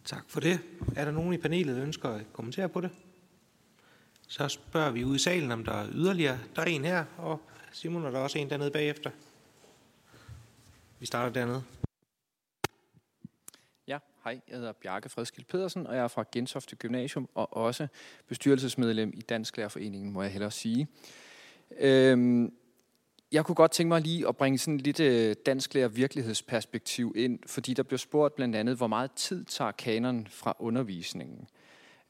Tak 0.05 0.23
for 0.27 0.39
det. 0.39 0.59
Er 0.95 1.05
der 1.05 1.11
nogen 1.11 1.33
i 1.33 1.37
panelet, 1.37 1.75
der 1.75 1.83
ønsker 1.83 2.09
at 2.09 2.33
kommentere 2.33 2.69
på 2.69 2.81
det? 2.81 2.89
Så 4.27 4.47
spørger 4.47 4.91
vi 4.91 5.03
ud 5.03 5.15
i 5.15 5.19
salen, 5.19 5.51
om 5.51 5.63
der 5.63 5.73
er 5.73 5.87
yderligere. 5.91 6.37
Der 6.55 6.61
er 6.61 6.65
en 6.65 6.85
her, 6.85 7.05
og 7.17 7.41
Simon, 7.71 8.05
er 8.05 8.11
der 8.11 8.19
også 8.19 8.39
en 8.39 8.49
dernede 8.49 8.71
bagefter. 8.71 9.09
Vi 10.99 11.05
starter 11.05 11.33
dernede. 11.33 11.63
Hej, 14.27 14.39
jeg 14.47 14.57
hedder 14.57 14.71
Bjarke 14.71 15.09
Fredskild 15.09 15.45
Pedersen, 15.45 15.87
og 15.87 15.95
jeg 15.95 16.03
er 16.03 16.07
fra 16.07 16.23
Gentofte 16.31 16.75
Gymnasium, 16.75 17.29
og 17.35 17.57
også 17.57 17.87
bestyrelsesmedlem 18.27 19.11
i 19.13 19.21
Dansk 19.21 19.57
Lærerforeningen, 19.57 20.13
må 20.13 20.21
jeg 20.21 20.31
hellere 20.31 20.51
sige. 20.51 20.87
Øhm, 21.79 22.53
jeg 23.31 23.45
kunne 23.45 23.55
godt 23.55 23.71
tænke 23.71 23.87
mig 23.87 24.01
lige 24.01 24.27
at 24.27 24.37
bringe 24.37 24.57
sådan 24.57 24.77
lidt 24.77 24.99
øh, 24.99 25.35
dansk 25.45 25.73
lærer 25.73 25.87
virkelighedsperspektiv 25.87 27.13
ind, 27.15 27.39
fordi 27.45 27.73
der 27.73 27.83
bliver 27.83 27.97
spurgt 27.97 28.35
blandt 28.35 28.55
andet, 28.55 28.77
hvor 28.77 28.87
meget 28.87 29.11
tid 29.11 29.45
tager 29.45 29.71
kanonen 29.71 30.27
fra 30.29 30.55
undervisningen. 30.59 31.47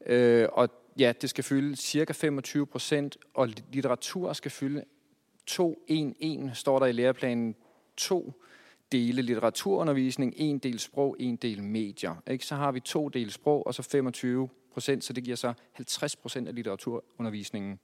Øh, 0.06 0.48
og 0.52 0.68
ja, 0.98 1.12
det 1.20 1.30
skal 1.30 1.44
fylde 1.44 1.76
cirka 1.76 2.12
25 2.12 2.66
procent, 2.66 3.16
og 3.34 3.48
litteratur 3.72 4.32
skal 4.32 4.50
fylde 4.50 4.84
2-1-1, 5.50 6.54
står 6.54 6.78
der 6.78 6.86
i 6.86 6.92
læreplanen 6.92 7.54
2 7.96 8.42
dele 8.92 9.22
litteraturundervisning, 9.22 10.34
en 10.36 10.58
del 10.58 10.78
sprog, 10.78 11.16
en 11.18 11.36
del 11.36 11.62
medier. 11.62 12.22
Ikke? 12.30 12.46
Så 12.46 12.54
har 12.54 12.72
vi 12.72 12.80
to 12.80 13.08
del 13.08 13.30
sprog, 13.30 13.66
og 13.66 13.74
så 13.74 13.82
25 13.82 14.48
procent, 14.72 15.04
så 15.04 15.12
det 15.12 15.24
giver 15.24 15.36
så 15.36 15.52
50 15.72 16.16
procent 16.16 16.48
af 16.48 16.54
litteraturundervisningen. 16.54 17.78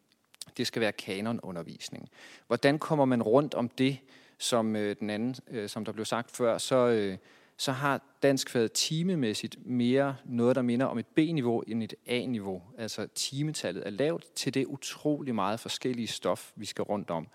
Det 0.57 0.67
skal 0.67 0.81
være 0.81 0.93
kanonundervisning. 0.93 2.09
Hvordan 2.47 2.79
kommer 2.79 3.05
man 3.05 3.23
rundt 3.23 3.55
om 3.55 3.69
det, 3.69 3.99
som 4.39 4.77
øh, 4.77 4.97
den 5.01 5.11
anden, 5.11 5.35
øh, 5.51 5.69
som 5.69 5.85
der 5.85 5.93
blev 5.93 6.05
sagt 6.05 6.31
før, 6.31 6.59
så, 6.59 6.77
øh, 6.77 7.19
så 7.57 7.73
har 7.73 8.19
danskfaget 8.23 8.73
timemæssigt 8.73 9.67
mere 9.67 10.17
noget, 10.25 10.57
der 10.57 10.63
minder 10.63 10.87
om 10.87 10.99
et 10.99 11.07
B-niveau 11.07 11.61
end 11.61 11.83
et 11.83 11.95
A-niveau. 12.07 12.63
Altså 12.79 13.07
timetallet 13.15 13.87
er 13.87 13.91
lavt 13.91 14.25
til 14.35 14.55
det 14.55 14.67
utrolig 14.67 15.35
meget 15.35 15.61
forskellige 15.61 16.07
stof, 16.07 16.53
vi 16.57 16.67
skal 16.67 16.83
rundt 16.83 17.11
om. 17.11 17.29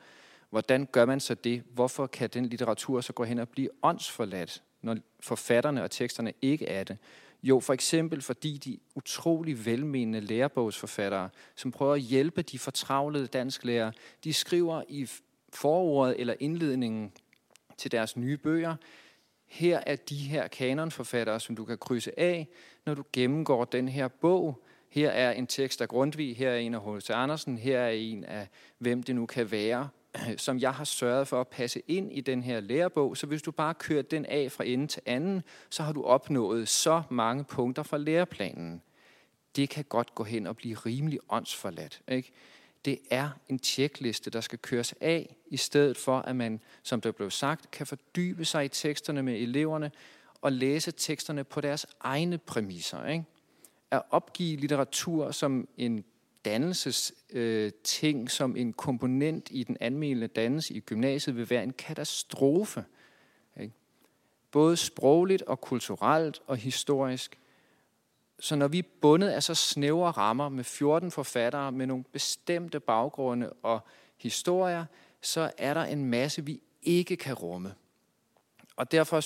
Hvordan 0.50 0.88
gør 0.92 1.06
man 1.06 1.20
så 1.20 1.34
det? 1.34 1.64
Hvorfor 1.74 2.08
kan 2.08 2.30
den 2.34 2.46
litteratur 2.46 3.02
så 3.02 3.14
gå 3.14 3.24
hen 3.24 3.40
og 3.40 3.50
blive 3.50 3.70
åndsforladt, 3.84 4.64
når 4.82 4.98
forfatterne 5.20 5.84
og 5.84 5.92
teksterne 5.92 6.34
ikke 6.42 6.68
er 6.68 6.84
det? 6.84 6.98
Jo, 7.44 7.60
for 7.60 7.74
eksempel 7.74 8.22
fordi 8.22 8.58
de 8.58 8.78
utrolig 8.96 9.66
velmenende 9.66 10.20
lærebogsforfattere, 10.20 11.30
som 11.56 11.72
prøver 11.72 11.94
at 11.94 12.02
hjælpe 12.02 12.42
de 12.42 12.60
fortravlede 12.60 13.28
dansklærere, 13.28 13.94
de 14.24 14.34
skriver 14.34 14.84
i 14.88 15.10
forordet 15.54 16.20
eller 16.20 16.34
indledningen 16.40 17.12
til 17.78 17.92
deres 17.92 18.18
nye 18.18 18.38
bøger, 18.38 18.76
her 19.46 19.80
er 19.86 19.96
de 19.96 20.16
her 20.16 20.48
kanonforfattere, 20.48 21.40
som 21.40 21.56
du 21.56 21.66
kan 21.66 21.78
krydse 21.78 22.20
af, 22.20 22.48
når 22.86 22.94
du 22.94 23.04
gennemgår 23.14 23.66
den 23.66 23.88
her 23.88 24.08
bog. 24.08 24.64
Her 24.90 25.10
er 25.10 25.32
en 25.32 25.48
tekst 25.48 25.82
af 25.82 25.88
Grundtvig, 25.88 26.38
her 26.38 26.50
er 26.50 26.58
en 26.58 26.74
af 26.74 26.82
H.C. 26.82 27.10
Andersen, 27.10 27.58
her 27.58 27.80
er 27.80 27.90
en 27.90 28.24
af 28.24 28.48
hvem 28.78 29.04
det 29.04 29.16
nu 29.16 29.26
kan 29.26 29.52
være, 29.52 29.90
som 30.38 30.60
jeg 30.60 30.74
har 30.74 30.84
sørget 30.84 31.28
for 31.28 31.42
at 31.42 31.48
passe 31.48 31.82
ind 31.88 32.12
i 32.14 32.22
den 32.22 32.44
her 32.44 32.60
lærebog. 32.60 33.18
Så 33.18 33.28
hvis 33.28 33.42
du 33.42 33.52
bare 33.52 33.74
kører 33.74 34.02
den 34.02 34.26
af 34.26 34.52
fra 34.52 34.64
ende 34.64 34.88
til 34.88 35.02
anden, 35.06 35.44
så 35.70 35.84
har 35.84 35.94
du 35.94 36.04
opnået 36.04 36.68
så 36.68 37.04
mange 37.10 37.44
punkter 37.44 37.84
fra 37.84 37.98
læreplanen. 37.98 38.82
Det 39.56 39.70
kan 39.70 39.84
godt 39.84 40.16
gå 40.16 40.24
hen 40.24 40.48
og 40.48 40.56
blive 40.56 40.76
rimelig 40.76 41.20
åndsforladt. 41.30 42.02
Ikke? 42.08 42.32
Det 42.86 43.00
er 43.10 43.30
en 43.50 43.60
tjekliste, 43.60 44.30
der 44.30 44.42
skal 44.42 44.60
køres 44.60 44.94
af, 45.02 45.36
i 45.48 45.58
stedet 45.58 45.98
for 45.98 46.20
at 46.20 46.36
man, 46.36 46.62
som 46.84 47.02
der 47.02 47.12
blev 47.12 47.32
sagt, 47.32 47.72
kan 47.72 47.88
fordybe 47.88 48.46
sig 48.46 48.66
i 48.66 48.68
teksterne 48.68 49.24
med 49.24 49.34
eleverne, 49.34 49.92
og 50.42 50.52
læse 50.52 50.92
teksterne 50.92 51.44
på 51.44 51.62
deres 51.62 51.86
egne 52.00 52.38
præmisser. 52.38 53.06
Ikke? 53.08 53.24
At 53.92 54.02
opgive 54.10 54.58
litteratur 54.58 55.32
som 55.32 55.68
en 55.78 56.06
dannelses 56.46 57.14
øh, 57.30 57.72
ting, 57.84 58.32
som 58.32 58.56
en 58.56 58.74
komponent 58.74 59.48
i 59.52 59.64
den 59.64 59.78
almindelige 59.80 60.28
dannelse 60.28 60.74
i 60.74 60.80
gymnasiet, 60.80 61.36
vil 61.36 61.50
være 61.50 61.64
en 61.64 61.74
katastrofe. 61.74 62.86
Ikke? 63.62 63.74
Både 64.52 64.78
sprogligt 64.78 65.42
og 65.42 65.62
kulturelt 65.62 66.42
og 66.48 66.58
historisk. 66.58 67.40
Så 68.40 68.56
når 68.56 68.68
vi 68.68 68.80
er 68.80 68.84
bundet 69.02 69.30
af 69.30 69.44
så 69.44 69.56
snævre 69.56 70.12
rammer 70.12 70.50
med 70.50 70.64
14 70.64 71.12
forfattere 71.12 71.72
med 71.72 71.88
nogle 71.88 72.04
bestemte 72.04 72.80
baggrunde 72.80 73.54
og 73.54 73.80
historier, 74.18 74.86
så 75.22 75.52
er 75.58 75.74
der 75.74 75.84
en 75.84 76.06
masse, 76.06 76.46
vi 76.46 76.62
ikke 76.82 77.16
kan 77.16 77.34
rumme. 77.34 77.74
Og 78.76 78.92
derfor 78.92 79.22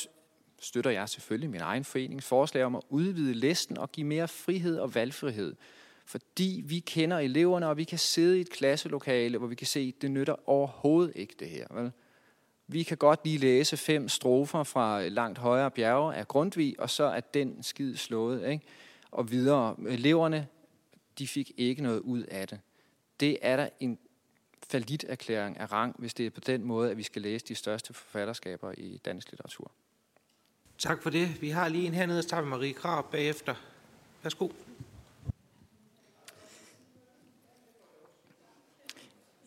støtter 0.59 0.91
jeg 0.91 1.09
selvfølgelig 1.09 1.49
min 1.49 1.61
egen 1.61 1.83
forenings 1.83 2.25
forslag 2.25 2.63
om 2.63 2.75
at 2.75 2.81
udvide 2.89 3.33
listen 3.33 3.77
og 3.77 3.91
give 3.91 4.07
mere 4.07 4.27
frihed 4.27 4.79
og 4.79 4.95
valgfrihed. 4.95 5.55
Fordi 6.05 6.61
vi 6.65 6.79
kender 6.79 7.19
eleverne, 7.19 7.67
og 7.67 7.77
vi 7.77 7.83
kan 7.83 7.99
sidde 7.99 8.37
i 8.37 8.41
et 8.41 8.49
klasselokale, 8.49 9.37
hvor 9.37 9.47
vi 9.47 9.55
kan 9.55 9.67
se, 9.67 9.93
at 9.95 10.01
det 10.01 10.11
nytter 10.11 10.49
overhovedet 10.49 11.13
ikke 11.15 11.35
det 11.39 11.49
her. 11.49 11.67
Vel? 11.71 11.91
Vi 12.67 12.83
kan 12.83 12.97
godt 12.97 13.19
lige 13.23 13.37
læse 13.37 13.77
fem 13.77 14.09
strofer 14.09 14.63
fra 14.63 15.07
langt 15.07 15.37
højere 15.37 15.71
bjerge 15.71 16.15
af 16.15 16.27
Grundtvig, 16.27 16.79
og 16.79 16.89
så 16.89 17.03
er 17.03 17.19
den 17.19 17.63
skid 17.63 17.95
slået. 17.95 18.49
Ikke? 18.51 18.65
Og 19.11 19.31
videre. 19.31 19.75
Eleverne, 19.87 20.47
de 21.19 21.27
fik 21.27 21.51
ikke 21.57 21.83
noget 21.83 21.99
ud 21.99 22.23
af 22.23 22.47
det. 22.47 22.59
Det 23.19 23.37
er 23.41 23.55
der 23.55 23.69
en 23.79 23.99
falit 24.69 25.05
erklæring 25.09 25.57
af 25.57 25.71
rang, 25.71 25.95
hvis 25.99 26.13
det 26.13 26.25
er 26.25 26.29
på 26.29 26.39
den 26.39 26.63
måde, 26.63 26.91
at 26.91 26.97
vi 26.97 27.03
skal 27.03 27.21
læse 27.21 27.45
de 27.45 27.55
største 27.55 27.93
forfatterskaber 27.93 28.73
i 28.77 28.97
dansk 28.97 29.31
litteratur. 29.31 29.71
Tak 30.77 31.03
for 31.03 31.09
det. 31.09 31.41
Vi 31.41 31.49
har 31.49 31.67
lige 31.67 31.87
en 31.87 31.93
hernede, 31.93 32.17
og 32.17 32.23
så 32.23 32.29
tager 32.29 32.43
vi 32.43 32.49
Marie 32.49 32.73
Krab 32.73 33.11
bagefter. 33.11 33.55
Værsgo. 34.23 34.49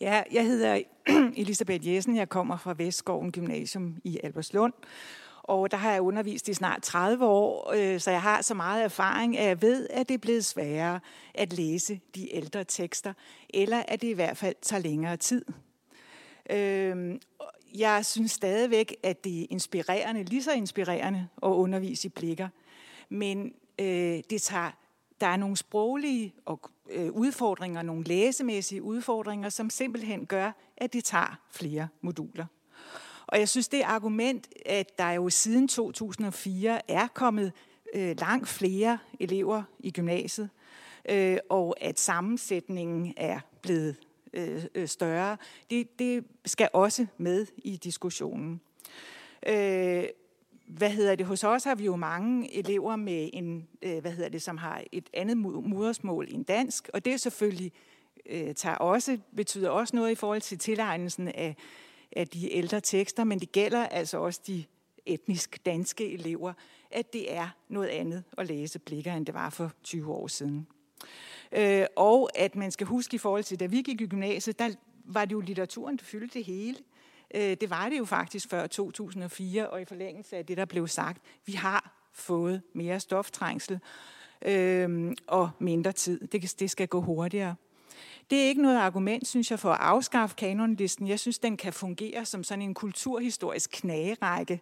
Ja, 0.01 0.23
jeg 0.31 0.45
hedder 0.45 0.81
Elisabeth 1.41 1.87
Jessen. 1.87 2.15
Jeg 2.15 2.29
kommer 2.29 2.57
fra 2.57 2.75
Vestskoven 2.77 3.31
Gymnasium 3.31 3.97
i 4.03 4.19
Alberslund. 4.23 4.73
Og 5.43 5.71
der 5.71 5.77
har 5.77 5.91
jeg 5.91 6.01
undervist 6.01 6.49
i 6.49 6.53
snart 6.53 6.81
30 6.81 7.25
år, 7.25 7.73
øh, 7.75 7.99
så 7.99 8.11
jeg 8.11 8.21
har 8.21 8.41
så 8.41 8.53
meget 8.53 8.83
erfaring, 8.83 9.37
at 9.37 9.47
jeg 9.47 9.61
ved, 9.61 9.87
at 9.89 10.09
det 10.09 10.13
er 10.13 10.17
blevet 10.17 10.45
sværere 10.45 10.99
at 11.33 11.53
læse 11.53 11.99
de 12.15 12.35
ældre 12.35 12.63
tekster, 12.63 13.13
eller 13.49 13.83
at 13.87 14.01
det 14.01 14.07
i 14.07 14.13
hvert 14.13 14.37
fald 14.37 14.55
tager 14.61 14.81
længere 14.81 15.17
tid. 15.17 15.45
Øhm, 16.49 17.19
jeg 17.75 18.05
synes 18.05 18.31
stadigvæk, 18.31 18.95
at 19.03 19.23
det 19.23 19.41
er 19.41 19.45
inspirerende, 19.49 20.23
lige 20.23 20.43
så 20.43 20.51
inspirerende 20.51 21.27
at 21.43 21.47
undervise 21.47 22.07
i 22.07 22.09
blikker. 22.09 22.47
Men 23.09 23.53
øh, 23.79 24.19
det 24.29 24.41
tager, 24.41 24.71
der 25.21 25.27
er 25.27 25.37
nogle 25.37 25.57
sproglige 25.57 26.33
og, 26.45 26.59
øh, 26.89 27.11
udfordringer, 27.11 27.81
nogle 27.81 28.03
læsemæssige 28.03 28.83
udfordringer, 28.83 29.49
som 29.49 29.69
simpelthen 29.69 30.25
gør, 30.25 30.51
at 30.77 30.93
det 30.93 31.03
tager 31.03 31.39
flere 31.51 31.87
moduler. 32.01 32.45
Og 33.27 33.39
jeg 33.39 33.49
synes, 33.49 33.67
det 33.67 33.81
argument, 33.81 34.47
at 34.65 34.97
der 34.97 35.11
jo 35.11 35.29
siden 35.29 35.67
2004 35.67 36.91
er 36.91 37.07
kommet 37.07 37.51
øh, 37.93 38.15
langt 38.19 38.47
flere 38.47 38.97
elever 39.19 39.63
i 39.79 39.91
gymnasiet, 39.91 40.49
øh, 41.09 41.37
og 41.49 41.75
at 41.81 41.99
sammensætningen 41.99 43.13
er 43.17 43.39
blevet 43.61 43.95
øh, 44.33 44.65
øh, 44.75 44.87
større, 44.87 45.37
det, 45.69 45.99
det 45.99 46.25
skal 46.45 46.69
også 46.73 47.05
med 47.17 47.45
i 47.57 47.77
diskussionen. 47.77 48.61
Øh, 49.47 50.03
hvad 50.67 50.89
hedder 50.89 51.15
det? 51.15 51.25
Hos 51.25 51.43
os 51.43 51.63
har 51.63 51.75
vi 51.75 51.85
jo 51.85 51.95
mange 51.95 52.57
elever 52.57 52.95
med 52.95 53.29
en, 53.33 53.67
øh, 53.81 54.01
hvad 54.01 54.11
hedder 54.11 54.29
det, 54.29 54.41
som 54.41 54.57
har 54.57 54.83
et 54.91 55.09
andet 55.13 55.37
modersmål 55.37 56.27
end 56.31 56.45
dansk, 56.45 56.89
og 56.93 57.05
det 57.05 57.21
selvfølgelig 57.21 57.71
øh, 58.25 58.53
tager 58.55 58.75
også, 58.75 59.17
betyder 59.35 59.69
også 59.69 59.95
noget 59.95 60.11
i 60.11 60.15
forhold 60.15 60.41
til 60.41 60.57
tilegnelsen 60.57 61.27
af, 61.27 61.55
af 62.11 62.27
de 62.27 62.53
ældre 62.53 62.81
tekster, 62.81 63.23
men 63.23 63.39
det 63.39 63.51
gælder 63.51 63.85
altså 63.85 64.17
også 64.17 64.41
de 64.47 64.63
etnisk 65.05 65.65
danske 65.65 66.13
elever, 66.13 66.53
at 66.91 67.13
det 67.13 67.33
er 67.33 67.47
noget 67.69 67.87
andet 67.87 68.23
at 68.37 68.47
læse 68.47 68.79
blikker, 68.79 69.13
end 69.13 69.25
det 69.25 69.33
var 69.33 69.49
for 69.49 69.71
20 69.83 70.13
år 70.13 70.27
siden. 70.27 70.67
Øh, 71.51 71.85
og 71.95 72.29
at 72.35 72.55
man 72.55 72.71
skal 72.71 72.87
huske 72.87 73.15
i 73.15 73.17
forhold 73.17 73.43
til, 73.43 73.59
da 73.59 73.65
vi 73.65 73.81
gik 73.81 74.01
i 74.01 74.05
gymnasiet, 74.05 74.59
der 74.59 74.69
var 75.05 75.25
det 75.25 75.31
jo 75.31 75.39
litteraturen, 75.39 75.97
der 75.97 76.03
fyldte 76.03 76.39
det 76.39 76.45
hele. 76.45 76.77
Øh, 76.77 76.96
Øh, 77.35 77.57
det 77.61 77.69
var 77.69 77.89
det 77.89 77.97
jo 77.97 78.05
faktisk 78.05 78.49
før 78.49 78.67
2004, 78.67 79.69
og 79.69 79.81
i 79.81 79.85
forlængelse 79.85 80.37
af 80.37 80.45
det, 80.45 80.57
der 80.57 80.65
blev 80.65 80.87
sagt, 80.87 81.21
vi 81.45 81.51
har 81.51 82.09
fået 82.13 82.61
mere 82.73 82.99
stoftrængsel 82.99 83.79
øh, 84.45 85.11
og 85.27 85.49
mindre 85.59 85.91
tid. 85.91 86.27
Det, 86.27 86.59
det 86.59 86.71
skal 86.71 86.87
gå 86.87 87.01
hurtigere. 87.01 87.55
Det 88.29 88.43
er 88.43 88.47
ikke 88.47 88.61
noget 88.61 88.77
argument, 88.77 89.27
synes 89.27 89.51
jeg, 89.51 89.59
for 89.59 89.71
at 89.71 89.79
afskaffe 89.79 90.35
kanonlisten. 90.35 91.07
Jeg 91.07 91.19
synes, 91.19 91.39
den 91.39 91.57
kan 91.57 91.73
fungere 91.73 92.25
som 92.25 92.43
sådan 92.43 92.61
en 92.61 92.73
kulturhistorisk 92.73 93.69
knagerække, 93.73 94.61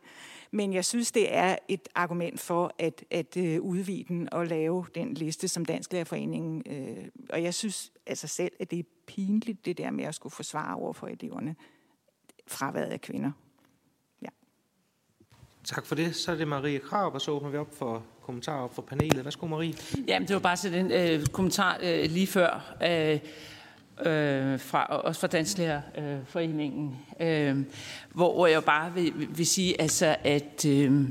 men 0.51 0.73
jeg 0.73 0.85
synes, 0.85 1.11
det 1.11 1.35
er 1.35 1.55
et 1.67 1.89
argument 1.95 2.39
for 2.39 2.73
at, 2.79 3.05
at 3.11 3.37
øh, 3.37 3.61
udvide 3.61 4.05
den 4.07 4.33
og 4.33 4.47
lave 4.47 4.85
den 4.95 5.13
liste 5.13 5.47
som 5.47 5.65
Dansk 5.65 5.93
Lærerforeningen... 5.93 6.63
Øh, 6.65 7.05
og 7.29 7.43
jeg 7.43 7.53
synes 7.53 7.91
altså 8.05 8.27
selv, 8.27 8.51
at 8.59 8.71
det 8.71 8.79
er 8.79 8.83
pinligt, 9.07 9.65
det 9.65 9.77
der 9.77 9.91
med 9.91 10.05
at 10.05 10.15
skulle 10.15 10.33
forsvare 10.33 10.75
over 10.75 10.93
for 10.93 11.07
eleverne 11.07 11.55
fraværet 12.47 12.89
af 12.89 13.01
kvinder. 13.01 13.31
Ja. 14.21 14.27
Tak 15.63 15.85
for 15.85 15.95
det. 15.95 16.15
Så 16.15 16.31
er 16.31 16.35
det 16.35 16.47
Marie 16.47 16.79
Krav, 16.79 17.13
og 17.13 17.21
så 17.21 17.31
åbner 17.31 17.49
vi 17.49 17.57
op 17.57 17.77
for 17.77 18.03
kommentarer 18.21 18.63
op 18.63 18.75
for 18.75 18.81
panelet. 18.81 19.25
Værsgo, 19.25 19.47
Marie. 19.47 19.73
Jamen, 20.07 20.27
det 20.27 20.33
var 20.33 20.39
bare 20.39 20.57
sådan 20.57 20.85
en 20.85 20.91
øh, 20.91 21.25
kommentar 21.25 21.79
øh, 21.83 22.11
lige 22.11 22.27
før. 22.27 22.75
Øh, 22.83 23.19
øh, 23.99 24.59
fra, 24.59 24.85
også 24.85 25.21
fra 25.21 25.27
Danslærerforeningen, 25.27 26.97
øh, 27.19 27.57
hvor 28.13 28.47
jeg 28.47 28.63
bare 28.63 28.93
vil, 28.93 29.13
vil 29.37 29.47
sige, 29.47 29.81
altså, 29.81 30.15
at 30.23 30.65
øh, 30.65 31.09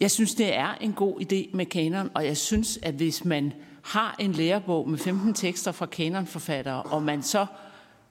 jeg 0.00 0.10
synes, 0.10 0.34
det 0.34 0.56
er 0.56 0.74
en 0.80 0.92
god 0.92 1.20
idé 1.20 1.56
med 1.56 1.66
kanon, 1.66 2.10
og 2.14 2.26
jeg 2.26 2.36
synes, 2.36 2.78
at 2.82 2.94
hvis 2.94 3.24
man 3.24 3.52
har 3.82 4.16
en 4.18 4.32
lærebog 4.32 4.90
med 4.90 4.98
15 4.98 5.34
tekster 5.34 5.72
fra 5.72 5.86
kanonforfattere, 5.86 6.82
og 6.82 7.02
man 7.02 7.22
så 7.22 7.46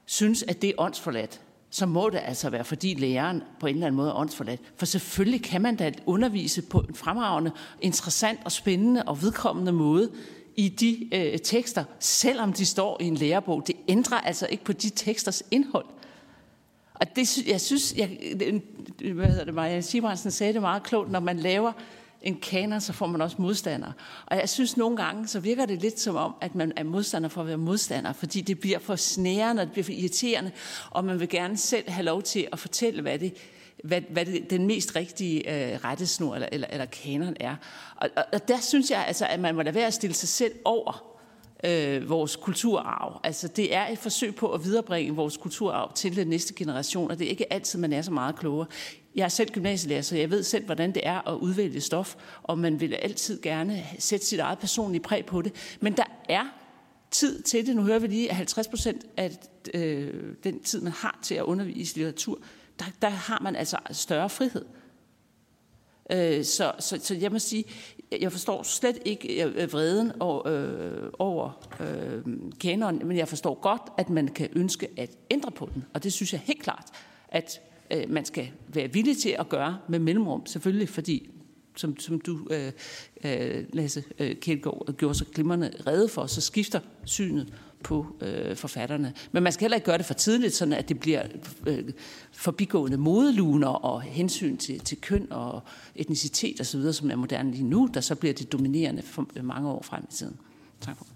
synes, 0.05 0.43
at 0.43 0.61
det 0.61 0.69
er 0.69 0.73
åndsforladt, 0.77 1.41
så 1.75 1.85
må 1.85 2.09
det 2.09 2.21
altså 2.25 2.49
være, 2.49 2.63
fordi 2.63 2.93
læreren 2.93 3.43
på 3.59 3.67
en 3.67 3.75
eller 3.75 3.87
anden 3.87 3.97
måde 3.97 4.09
er 4.09 4.15
åndsforladt. 4.15 4.61
For 4.77 4.85
selvfølgelig 4.85 5.43
kan 5.43 5.61
man 5.61 5.75
da 5.75 5.91
undervise 6.05 6.61
på 6.61 6.79
en 6.79 6.95
fremragende, 6.95 7.51
interessant 7.81 8.39
og 8.45 8.51
spændende 8.51 9.03
og 9.03 9.21
vedkommende 9.21 9.71
måde 9.71 10.11
i 10.55 10.69
de 10.69 11.09
øh, 11.15 11.39
tekster, 11.39 11.83
selvom 11.99 12.53
de 12.53 12.65
står 12.65 12.97
i 13.01 13.05
en 13.05 13.15
lærebog. 13.15 13.67
Det 13.67 13.75
ændrer 13.87 14.17
altså 14.17 14.47
ikke 14.47 14.63
på 14.63 14.73
de 14.73 14.89
teksters 14.89 15.43
indhold. 15.51 15.85
Og 16.93 17.15
det, 17.15 17.47
jeg 17.47 17.61
synes, 17.61 17.93
jeg, 17.97 18.17
øh, 18.41 18.61
øh, 19.01 19.15
hvad 19.15 19.27
hedder 19.27 19.45
det, 19.45 19.53
Marianne 19.53 19.81
Sibransen 19.81 20.31
sagde 20.31 20.53
det 20.53 20.61
meget 20.61 20.83
klogt, 20.83 21.11
når 21.11 21.19
man 21.19 21.39
laver 21.39 21.71
en 22.21 22.39
kanon, 22.39 22.81
så 22.81 22.93
får 22.93 23.07
man 23.07 23.21
også 23.21 23.35
modstandere. 23.39 23.93
Og 24.25 24.37
jeg 24.37 24.49
synes 24.49 24.77
nogle 24.77 24.97
gange, 24.97 25.27
så 25.27 25.39
virker 25.39 25.65
det 25.65 25.81
lidt 25.81 25.99
som 25.99 26.15
om, 26.15 26.35
at 26.41 26.55
man 26.55 26.73
er 26.75 26.83
modstander 26.83 27.29
for 27.29 27.41
at 27.41 27.47
være 27.47 27.57
modstander, 27.57 28.13
fordi 28.13 28.41
det 28.41 28.59
bliver 28.59 28.79
for 28.79 28.95
snærende, 28.95 29.61
og 29.61 29.65
det 29.65 29.71
bliver 29.71 29.85
for 29.85 29.91
irriterende, 29.91 30.51
og 30.89 31.05
man 31.05 31.19
vil 31.19 31.29
gerne 31.29 31.57
selv 31.57 31.89
have 31.89 32.05
lov 32.05 32.21
til 32.21 32.47
at 32.51 32.59
fortælle, 32.59 33.01
hvad 33.01 33.19
det 33.19 33.33
hvad, 33.83 34.01
hvad 34.09 34.25
det, 34.25 34.49
den 34.49 34.67
mest 34.67 34.95
rigtige 34.95 35.71
øh, 35.73 35.79
rettesnor 35.83 36.35
eller, 36.35 36.49
eller, 36.51 36.67
eller 36.69 36.85
kanon 36.85 37.35
er. 37.39 37.55
Og, 37.95 38.09
og, 38.15 38.25
og 38.33 38.47
der 38.47 38.59
synes 38.59 38.91
jeg 38.91 39.05
altså, 39.07 39.25
at 39.25 39.39
man 39.39 39.55
må 39.55 39.61
lade 39.61 39.75
være 39.75 39.87
at 39.87 39.93
stille 39.93 40.13
sig 40.13 40.29
selv 40.29 40.51
over 40.65 41.15
øh, 41.63 42.09
vores 42.09 42.35
kulturarv. 42.35 43.19
Altså 43.23 43.47
det 43.47 43.75
er 43.75 43.87
et 43.87 43.97
forsøg 43.97 44.35
på 44.35 44.51
at 44.51 44.63
viderebringe 44.63 45.15
vores 45.15 45.37
kulturarv 45.37 45.93
til 45.93 46.15
den 46.15 46.27
næste 46.27 46.53
generation, 46.53 47.11
og 47.11 47.19
det 47.19 47.25
er 47.25 47.29
ikke 47.29 47.53
altid, 47.53 47.79
man 47.79 47.93
er 47.93 48.01
så 48.01 48.11
meget 48.11 48.35
klogere. 48.35 48.67
Jeg 49.15 49.23
er 49.23 49.27
selv 49.27 49.49
gymnasielærer, 49.51 50.01
så 50.01 50.17
jeg 50.17 50.31
ved 50.31 50.43
selv, 50.43 50.65
hvordan 50.65 50.91
det 50.91 51.07
er 51.07 51.27
at 51.27 51.37
udvælge 51.37 51.81
stof, 51.81 52.15
og 52.43 52.59
man 52.59 52.79
vil 52.79 52.93
altid 52.93 53.41
gerne 53.41 53.83
sætte 53.99 54.25
sit 54.25 54.39
eget 54.39 54.59
personlige 54.59 55.01
præg 55.01 55.25
på 55.25 55.41
det. 55.41 55.77
Men 55.81 55.93
der 55.93 56.03
er 56.29 56.45
tid 57.11 57.41
til 57.41 57.67
det. 57.67 57.75
Nu 57.75 57.81
hører 57.81 57.99
vi 57.99 58.07
lige, 58.07 58.29
at 58.29 58.35
50 58.35 58.67
procent 58.67 59.05
af 59.17 59.37
øh, 59.73 60.33
den 60.43 60.63
tid, 60.63 60.81
man 60.81 60.91
har 60.91 61.19
til 61.23 61.35
at 61.35 61.43
undervise 61.43 61.95
i 61.95 61.99
litteratur, 61.99 62.39
der, 62.79 62.85
der 63.01 63.09
har 63.09 63.39
man 63.43 63.55
altså 63.55 63.77
større 63.91 64.29
frihed. 64.29 64.65
Øh, 66.11 66.43
så, 66.43 66.71
så, 66.79 66.99
så 67.01 67.15
jeg 67.15 67.31
må 67.31 67.39
sige, 67.39 67.63
jeg 68.19 68.31
forstår 68.31 68.63
slet 68.63 68.97
ikke 69.05 69.43
øh, 69.43 69.53
øh, 69.55 69.73
vreden 69.73 70.11
over, 70.19 70.47
øh, 70.47 71.09
over 71.19 71.67
øh, 71.79 72.23
kanonen, 72.59 73.07
men 73.07 73.17
jeg 73.17 73.27
forstår 73.27 73.59
godt, 73.61 73.81
at 73.97 74.09
man 74.09 74.27
kan 74.27 74.49
ønske 74.53 74.87
at 74.97 75.09
ændre 75.31 75.51
på 75.51 75.69
den. 75.73 75.85
Og 75.93 76.03
det 76.03 76.13
synes 76.13 76.33
jeg 76.33 76.41
helt 76.45 76.63
klart, 76.63 76.85
at 77.29 77.61
øh, 77.91 78.09
man 78.09 78.25
skal 78.25 78.51
være 78.67 78.93
villig 78.93 79.17
til 79.17 79.35
at 79.39 79.49
gøre 79.49 79.77
med 79.87 79.99
mellemrum, 79.99 80.45
selvfølgelig, 80.45 80.89
fordi 80.89 81.29
som, 81.75 81.99
som 81.99 82.21
du, 82.21 82.47
øh, 82.51 82.71
øh 83.23 83.63
Lasse 83.73 84.03
øh, 84.19 84.35
Kjeldgaard, 84.35 84.93
gjorde 84.97 85.15
så 85.15 85.25
glimrende 85.25 85.71
redde 85.87 86.09
for, 86.09 86.25
så 86.25 86.41
skifter 86.41 86.79
synet 87.05 87.53
på 87.83 88.05
øh, 88.21 88.55
forfatterne. 88.55 89.13
Men 89.31 89.43
man 89.43 89.51
skal 89.51 89.63
heller 89.63 89.75
ikke 89.75 89.85
gøre 89.85 89.97
det 89.97 90.05
for 90.05 90.13
tidligt, 90.13 90.53
sådan 90.53 90.73
at 90.73 90.89
det 90.89 90.99
bliver 90.99 91.23
øh, 91.67 91.89
forbigående 92.31 92.97
modeluner 92.97 93.67
og 93.67 94.01
hensyn 94.01 94.57
til, 94.57 94.79
til 94.79 95.01
køn 95.01 95.27
og 95.31 95.63
etnicitet 95.95 96.61
osv., 96.61 96.91
som 96.93 97.11
er 97.11 97.15
moderne 97.15 97.51
lige 97.51 97.63
nu, 97.63 97.89
der 97.93 98.01
så 98.01 98.15
bliver 98.15 98.33
det 98.33 98.51
dominerende 98.51 99.01
for 99.01 99.27
mange 99.41 99.69
år 99.69 99.81
frem 99.81 100.03
i 100.09 100.13
tiden. 100.13 100.37
Tak 100.81 100.97
for 100.97 101.14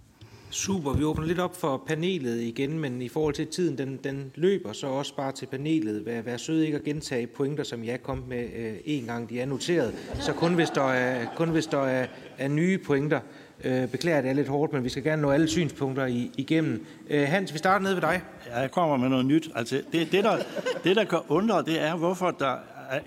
Super, 0.52 0.94
vi 0.94 1.04
åbner 1.04 1.26
lidt 1.26 1.40
op 1.40 1.56
for 1.56 1.84
panelet 1.88 2.42
igen, 2.42 2.80
men 2.80 3.02
i 3.02 3.10
forhold 3.10 3.34
til 3.34 3.48
tiden, 3.48 3.78
den, 3.78 4.00
den 4.04 4.32
løber 4.36 4.74
så 4.74 4.88
også 4.88 5.16
bare 5.16 5.32
til 5.32 5.46
panelet. 5.46 6.06
Vær, 6.06 6.22
vær 6.22 6.38
sød 6.38 6.62
ikke 6.62 6.78
at 6.78 6.84
gentage 6.84 7.28
pointer, 7.28 7.64
som 7.64 7.84
jeg 7.84 8.04
kom 8.04 8.24
med 8.28 8.50
øh, 8.56 8.74
en 8.86 9.06
gang, 9.06 9.30
de 9.30 9.42
er 9.42 9.46
noteret. 9.46 9.96
Så 10.20 10.34
kun 10.34 10.54
hvis 10.54 10.70
der 10.70 10.90
er, 10.90 11.26
kun 11.36 11.50
hvis 11.50 11.66
der 11.68 11.82
er, 11.82 12.08
er 12.38 12.48
nye 12.48 12.78
pointer. 12.78 13.20
Øh, 13.64 13.88
beklager, 13.88 14.22
det 14.22 14.30
er 14.30 14.34
lidt 14.34 14.48
hårdt, 14.48 14.74
men 14.74 14.84
vi 14.84 14.90
skal 14.90 15.04
gerne 15.04 15.22
nå 15.22 15.32
alle 15.32 15.48
synspunkter 15.48 16.06
i, 16.06 16.32
igennem. 16.38 16.86
Øh, 17.10 17.28
Hans, 17.28 17.54
vi 17.54 17.58
starter 17.58 17.84
ned 17.84 17.94
ved 17.94 18.02
dig. 18.02 18.22
Ja, 18.48 18.60
jeg 18.60 18.72
kommer 18.72 18.98
med 18.98 19.10
noget 19.10 19.26
nyt. 19.26 19.50
Altså, 19.56 19.82
det, 19.92 20.12
det, 20.12 20.24
der, 20.24 20.38
det, 20.84 20.96
der 20.96 21.04
kan 21.04 21.20
undre, 21.28 21.64
det 21.64 21.82
er, 21.82 21.96
hvorfor 21.96 22.32
der 22.32 22.56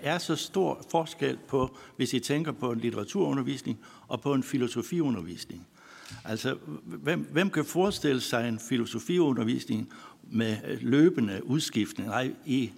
er 0.03 0.19
så 0.19 0.37
stor 0.37 0.85
forskel 0.91 1.39
på, 1.49 1.77
hvis 1.97 2.15
I 2.15 2.21
tænker 2.21 2.53
på 2.53 2.71
en 2.71 2.79
litteraturundervisning 2.79 3.79
og 4.09 4.21
på 4.21 4.35
en 4.35 4.43
filosofiundervisning. 4.43 5.67
Altså, 6.25 6.57
hvem, 6.85 7.29
hvem 7.33 7.51
kan 7.51 7.65
forestille 7.65 8.21
sig 8.21 8.49
en 8.49 8.59
filosofiundervisning 8.69 9.93
med 10.31 10.57
øh, 10.69 10.79
løbende 10.81 11.41
udskiftning? 11.45 12.09
Nej, 12.09 12.33
i, 12.47 12.73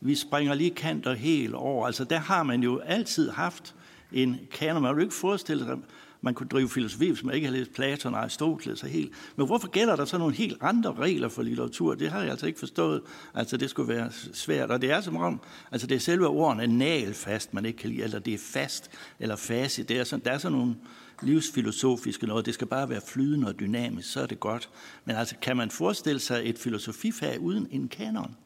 vi 0.00 0.14
springer 0.14 0.54
lige 0.54 0.70
kanter 0.70 1.14
helt 1.14 1.54
over. 1.54 1.86
Altså, 1.86 2.04
der 2.04 2.18
har 2.18 2.42
man 2.42 2.62
jo 2.62 2.78
altid 2.78 3.30
haft 3.30 3.74
en 4.12 4.36
kanon. 4.50 4.82
Man 4.82 4.96
vil 4.96 5.02
ikke 5.02 5.14
forestille 5.14 5.64
sig, 5.64 5.76
man 6.20 6.34
kunne 6.34 6.48
drive 6.48 6.68
filosofi, 6.68 7.08
hvis 7.08 7.24
man 7.24 7.34
ikke 7.34 7.46
har 7.46 7.54
læst 7.54 7.72
Platon 7.72 8.14
og 8.14 8.20
Aristoteles 8.20 8.82
og 8.82 8.88
helt. 8.88 9.12
Men 9.36 9.46
hvorfor 9.46 9.68
gælder 9.68 9.96
der 9.96 10.04
så 10.04 10.18
nogle 10.18 10.34
helt 10.34 10.56
andre 10.60 10.94
regler 10.94 11.28
for 11.28 11.42
litteratur? 11.42 11.94
Det 11.94 12.10
har 12.10 12.20
jeg 12.20 12.30
altså 12.30 12.46
ikke 12.46 12.58
forstået. 12.58 13.02
Altså, 13.34 13.56
det 13.56 13.70
skulle 13.70 13.94
være 13.94 14.10
svært. 14.32 14.70
Og 14.70 14.82
det 14.82 14.90
er 14.90 15.00
som 15.00 15.16
om, 15.16 15.40
altså 15.72 15.86
det 15.86 15.94
er 15.94 16.00
selve 16.00 16.26
ordene 16.26 16.66
nalfast, 16.66 17.54
man 17.54 17.64
ikke 17.64 17.78
kan 17.78 17.90
lide, 17.90 18.02
eller 18.02 18.18
det 18.18 18.34
er 18.34 18.38
fast, 18.38 18.90
eller 19.20 19.36
facit. 19.36 19.88
Det 19.88 19.98
er 19.98 20.04
sådan, 20.04 20.24
der 20.24 20.30
er 20.30 20.38
sådan 20.38 20.58
nogle 20.58 20.74
livsfilosofisk 21.22 22.22
noget. 22.22 22.46
Det 22.46 22.54
skal 22.54 22.66
bare 22.66 22.88
være 22.88 23.00
flydende 23.06 23.48
og 23.48 23.60
dynamisk, 23.60 24.12
så 24.12 24.20
er 24.20 24.26
det 24.26 24.40
godt. 24.40 24.70
Men 25.04 25.16
altså, 25.16 25.34
kan 25.42 25.56
man 25.56 25.70
forestille 25.70 26.20
sig 26.20 26.42
et 26.44 26.58
filosofifag 26.58 27.40
uden 27.40 27.68
en 27.70 27.88
kanon? 27.88 28.36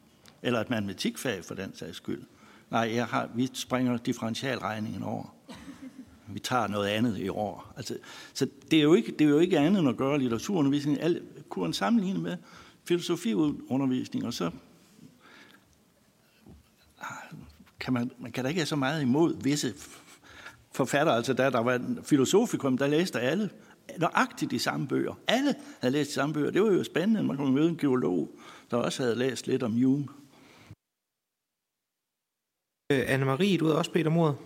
Eller 0.43 0.61
et 0.61 0.71
matematikfag 0.71 1.45
for 1.45 1.55
den 1.55 1.75
sags 1.75 1.97
skyld? 1.97 2.23
Nej, 2.71 2.95
jeg 2.95 3.07
har, 3.07 3.29
vi 3.35 3.51
springer 3.53 3.97
differentialregningen 3.97 5.03
over. 5.03 5.35
Vi 6.27 6.39
tager 6.39 6.67
noget 6.67 6.89
andet 6.89 7.19
i 7.19 7.29
år. 7.29 7.73
Altså, 7.77 7.99
så 8.35 8.47
det 8.71 8.79
er, 8.79 8.83
jo 8.83 8.95
ikke, 8.95 9.13
det 9.13 9.21
er 9.21 9.29
jo 9.29 9.39
ikke 9.39 9.59
andet 9.59 9.81
end 9.81 9.89
at 9.89 9.97
gøre 9.97 10.19
litteraturundervisning. 10.19 11.01
Al, 11.01 11.23
kunne 11.49 11.75
sammenligne 11.75 12.21
med 12.21 12.37
filosofiundervisning, 12.85 14.27
og 14.27 14.35
så 14.35 14.51
ah, 17.01 17.39
kan 17.81 17.93
man, 17.93 18.11
man 18.19 18.33
kan 18.33 18.45
da 18.45 18.49
ikke 18.49 18.61
have 18.61 18.67
så 18.67 18.77
meget 18.77 19.03
imod 19.03 19.43
visse 19.43 19.75
forfatter, 20.75 21.13
altså 21.13 21.33
der, 21.33 21.51
der 21.51 21.59
var 21.59 21.75
en 21.75 21.99
filosofikum, 22.03 22.79
der 22.79 22.87
læste 22.87 23.21
alle 23.21 23.51
nøjagtigt 23.99 24.51
de 24.51 24.59
samme 24.59 24.89
bøger. 24.89 25.15
Alle 25.29 25.55
havde 25.81 25.93
læst 25.93 26.09
de 26.09 26.15
samme 26.15 26.35
bøger. 26.35 26.51
Det 26.51 26.63
var 26.63 26.73
jo 26.73 26.85
spændende, 26.85 27.23
man 27.23 27.37
kunne 27.37 27.55
møde 27.55 27.69
en 27.69 27.77
geolog, 27.77 28.31
der 28.71 28.77
også 28.77 29.03
havde 29.03 29.15
læst 29.15 29.47
lidt 29.47 29.63
om 29.63 29.73
Jung. 29.73 30.11
Øh, 32.93 33.15
Anne-Marie, 33.15 33.59
du 33.59 33.65
havde 33.65 33.79
også 33.79 33.93
bedt 33.93 34.07
om 34.07 34.17
ordet. 34.17 34.37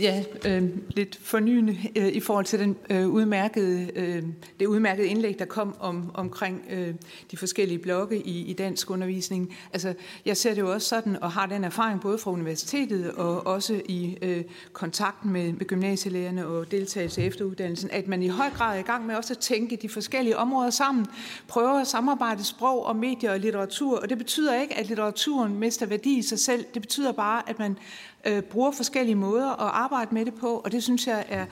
Ja, 0.00 0.24
øh, 0.46 0.64
lidt 0.88 1.18
fornyende 1.22 1.78
øh, 1.96 2.08
i 2.08 2.20
forhold 2.20 2.44
til 2.44 2.58
den 2.58 2.76
øh, 2.90 3.08
udmærkede, 3.08 3.90
øh, 3.94 4.22
det 4.60 4.66
udmærkede 4.66 5.08
indlæg, 5.08 5.38
der 5.38 5.44
kom 5.44 5.76
om, 5.80 6.10
omkring 6.14 6.62
øh, 6.70 6.94
de 7.30 7.36
forskellige 7.36 7.78
blokke 7.78 8.18
i, 8.26 8.44
i 8.44 8.52
dansk 8.52 8.90
undervisning. 8.90 9.56
Altså, 9.72 9.94
jeg 10.26 10.36
ser 10.36 10.54
det 10.54 10.60
jo 10.60 10.72
også 10.72 10.88
sådan, 10.88 11.22
og 11.22 11.32
har 11.32 11.46
den 11.46 11.64
erfaring 11.64 12.00
både 12.00 12.18
fra 12.18 12.30
universitetet 12.30 13.12
og 13.12 13.46
også 13.46 13.82
i 13.88 14.18
øh, 14.22 14.44
kontakten 14.72 15.32
med, 15.32 15.52
med 15.52 15.66
gymnasielærerne 15.66 16.46
og 16.46 16.70
deltagelse 16.70 17.22
i 17.22 17.26
efteruddannelsen, 17.26 17.90
at 17.92 18.08
man 18.08 18.22
i 18.22 18.28
høj 18.28 18.50
grad 18.50 18.76
er 18.76 18.80
i 18.80 18.86
gang 18.86 19.06
med 19.06 19.14
også 19.14 19.34
at 19.34 19.38
tænke 19.38 19.76
de 19.76 19.88
forskellige 19.88 20.36
områder 20.36 20.70
sammen, 20.70 21.06
prøver 21.48 21.80
at 21.80 21.86
samarbejde 21.86 22.44
sprog 22.44 22.86
og 22.86 22.96
medier 22.96 23.32
og 23.32 23.40
litteratur, 23.40 24.00
og 24.00 24.08
det 24.08 24.18
betyder 24.18 24.60
ikke, 24.60 24.74
at 24.74 24.86
litteraturen 24.86 25.58
mister 25.58 25.86
værdi 25.86 26.18
i 26.18 26.22
sig 26.22 26.38
selv. 26.38 26.64
Det 26.74 26.82
betyder 26.82 27.12
bare, 27.12 27.48
at 27.48 27.58
man 27.58 27.76
øh, 28.26 28.42
bruger 28.42 28.70
forskellige 28.70 29.14
måder 29.14 29.50
at 29.50 29.70
arbejde 29.72 30.14
med 30.14 30.24
det 30.24 30.34
på, 30.34 30.46
og 30.46 30.72
det 30.72 30.82
synes 30.82 31.06
jeg 31.06 31.24
er, 31.28 31.46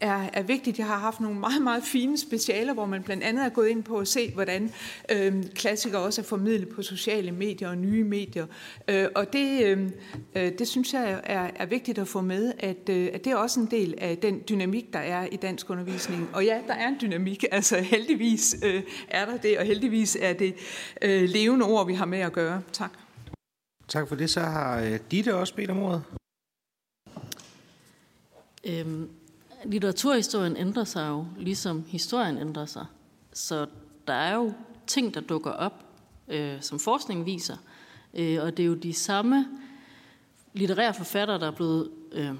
er, 0.00 0.30
er 0.32 0.42
vigtigt. 0.42 0.78
Jeg 0.78 0.86
har 0.86 0.98
haft 0.98 1.20
nogle 1.20 1.38
meget, 1.38 1.62
meget 1.62 1.82
fine 1.84 2.18
specialer, 2.18 2.74
hvor 2.74 2.86
man 2.86 3.02
blandt 3.02 3.22
andet 3.22 3.44
er 3.44 3.48
gået 3.48 3.68
ind 3.68 3.82
på 3.82 3.98
at 3.98 4.08
se, 4.08 4.30
hvordan 4.34 4.72
øh, 5.12 5.44
klassikere 5.54 6.02
også 6.02 6.20
er 6.20 6.24
formidlet 6.24 6.68
på 6.68 6.82
sociale 6.82 7.32
medier 7.32 7.68
og 7.68 7.78
nye 7.78 8.04
medier. 8.04 8.46
Øh, 8.88 9.06
og 9.14 9.32
det, 9.32 9.64
øh, 9.64 9.90
øh 10.34 10.52
det 10.58 10.68
synes 10.68 10.94
jeg 10.94 11.20
er, 11.24 11.50
er 11.56 11.66
vigtigt 11.66 11.98
at 11.98 12.08
få 12.08 12.20
med, 12.20 12.52
at, 12.58 12.88
øh, 12.88 13.10
at 13.12 13.24
det 13.24 13.32
er 13.32 13.36
også 13.36 13.60
en 13.60 13.66
del 13.66 13.94
af 13.98 14.18
den 14.18 14.42
dynamik, 14.48 14.92
der 14.92 14.98
er 14.98 15.26
i 15.32 15.36
dansk 15.36 15.70
undervisning. 15.70 16.30
Og 16.32 16.44
ja, 16.44 16.58
der 16.66 16.74
er 16.74 16.88
en 16.88 16.96
dynamik, 17.00 17.44
altså 17.52 17.78
heldigvis 17.78 18.56
øh, 18.64 18.82
er 19.08 19.24
der 19.24 19.36
det, 19.36 19.58
og 19.58 19.64
heldigvis 19.64 20.16
er 20.20 20.32
det 20.32 20.54
øh, 21.02 21.28
levende 21.28 21.66
ord, 21.66 21.86
vi 21.86 21.94
har 21.94 22.06
med 22.06 22.18
at 22.18 22.32
gøre. 22.32 22.62
Tak. 22.72 22.90
Tak 23.88 24.08
for 24.08 24.16
det. 24.16 24.30
Så 24.30 24.40
har 24.40 24.80
øh, 24.80 24.98
Ditte 25.10 25.34
også 25.34 25.54
bedt 25.54 25.70
om 25.70 25.82
ordet. 25.82 26.17
Øhm, 28.64 29.08
litteraturhistorien 29.64 30.56
ændrer 30.56 30.84
sig 30.84 31.08
jo, 31.08 31.26
ligesom 31.38 31.84
historien 31.88 32.38
ændrer 32.38 32.66
sig. 32.66 32.86
Så 33.32 33.66
der 34.06 34.14
er 34.14 34.34
jo 34.34 34.52
ting, 34.86 35.14
der 35.14 35.20
dukker 35.20 35.50
op, 35.50 35.84
øh, 36.28 36.56
som 36.60 36.78
forskningen 36.78 37.26
viser. 37.26 37.56
Øh, 38.14 38.38
og 38.42 38.56
det 38.56 38.62
er 38.62 38.66
jo 38.66 38.74
de 38.74 38.92
samme 38.92 39.46
litterære 40.52 40.94
forfattere, 40.94 41.38
der 41.38 41.46
er 41.46 41.50
blevet, 41.50 41.90
øh, 42.12 42.30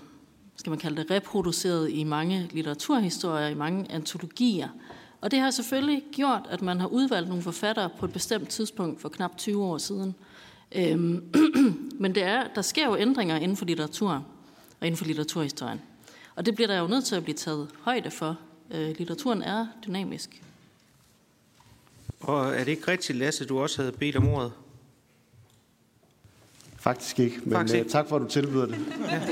skal 0.57 0.71
man 0.71 0.79
kalde 0.79 1.03
det, 1.03 1.11
reproduceret 1.11 1.91
i 1.91 2.05
mange 2.05 2.51
litteraturhistorier, 2.53 3.49
i 3.49 3.55
mange 3.55 3.93
antologier. 3.93 4.69
Og 5.21 5.31
det 5.31 5.39
har 5.39 5.51
selvfølgelig 5.51 6.05
gjort, 6.13 6.47
at 6.51 6.63
man 6.63 6.81
har 6.81 6.87
udvalgt 6.87 7.29
nogle 7.29 7.43
forfattere 7.43 7.91
på 7.99 8.07
et 8.07 8.13
bestemt 8.13 8.49
tidspunkt 8.49 9.01
for 9.01 9.09
knap 9.09 9.37
20 9.37 9.65
år 9.65 9.79
siden. 9.79 10.15
Øhm, 10.75 11.25
men 12.03 12.15
det 12.15 12.23
er, 12.23 12.45
der 12.55 12.63
sker 12.63 12.87
jo 12.87 12.97
ændringer 12.97 13.37
inden 13.37 13.57
for 13.57 13.65
litteratur 13.65 14.25
og 14.81 14.87
inden 14.87 14.97
for 14.97 15.05
litteraturhistorien. 15.05 15.81
Og 16.39 16.47
det 16.47 16.55
bliver 16.55 16.69
der 16.69 16.79
jo 16.79 16.87
nødt 16.87 17.05
til 17.05 17.17
at 17.17 17.23
blive 17.25 17.37
taget 17.37 17.69
højde 17.81 18.11
for. 18.11 18.39
Øh, 18.71 18.89
litteraturen 18.99 19.43
er 19.43 19.67
dynamisk. 19.87 20.43
Og 22.21 22.55
er 22.55 22.59
det 22.59 22.69
ikke 22.69 22.89
rigtigt, 22.89 23.19
Lasse, 23.19 23.45
du 23.45 23.61
også 23.61 23.83
havde 23.83 23.93
bedt 23.93 24.17
om 24.17 24.29
ordet? 24.29 24.53
Faktisk 26.77 27.21
ikke, 27.21 27.41
men 27.45 27.53
Faktisk 27.53 27.75
øh, 27.75 27.79
ikke. 27.79 27.91
tak 27.91 28.09
for, 28.09 28.17
at 28.17 28.23
du 28.23 28.29
tilbyder 28.29 28.67
det. 28.67 28.79
ja, 29.11 29.23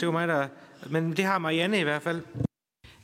det 0.00 0.06
var 0.06 0.12
mig, 0.12 0.28
der... 0.28 0.48
Men 0.90 1.16
det 1.16 1.24
har 1.24 1.38
Marianne 1.38 1.80
i 1.80 1.82
hvert 1.82 2.02
fald. 2.02 2.22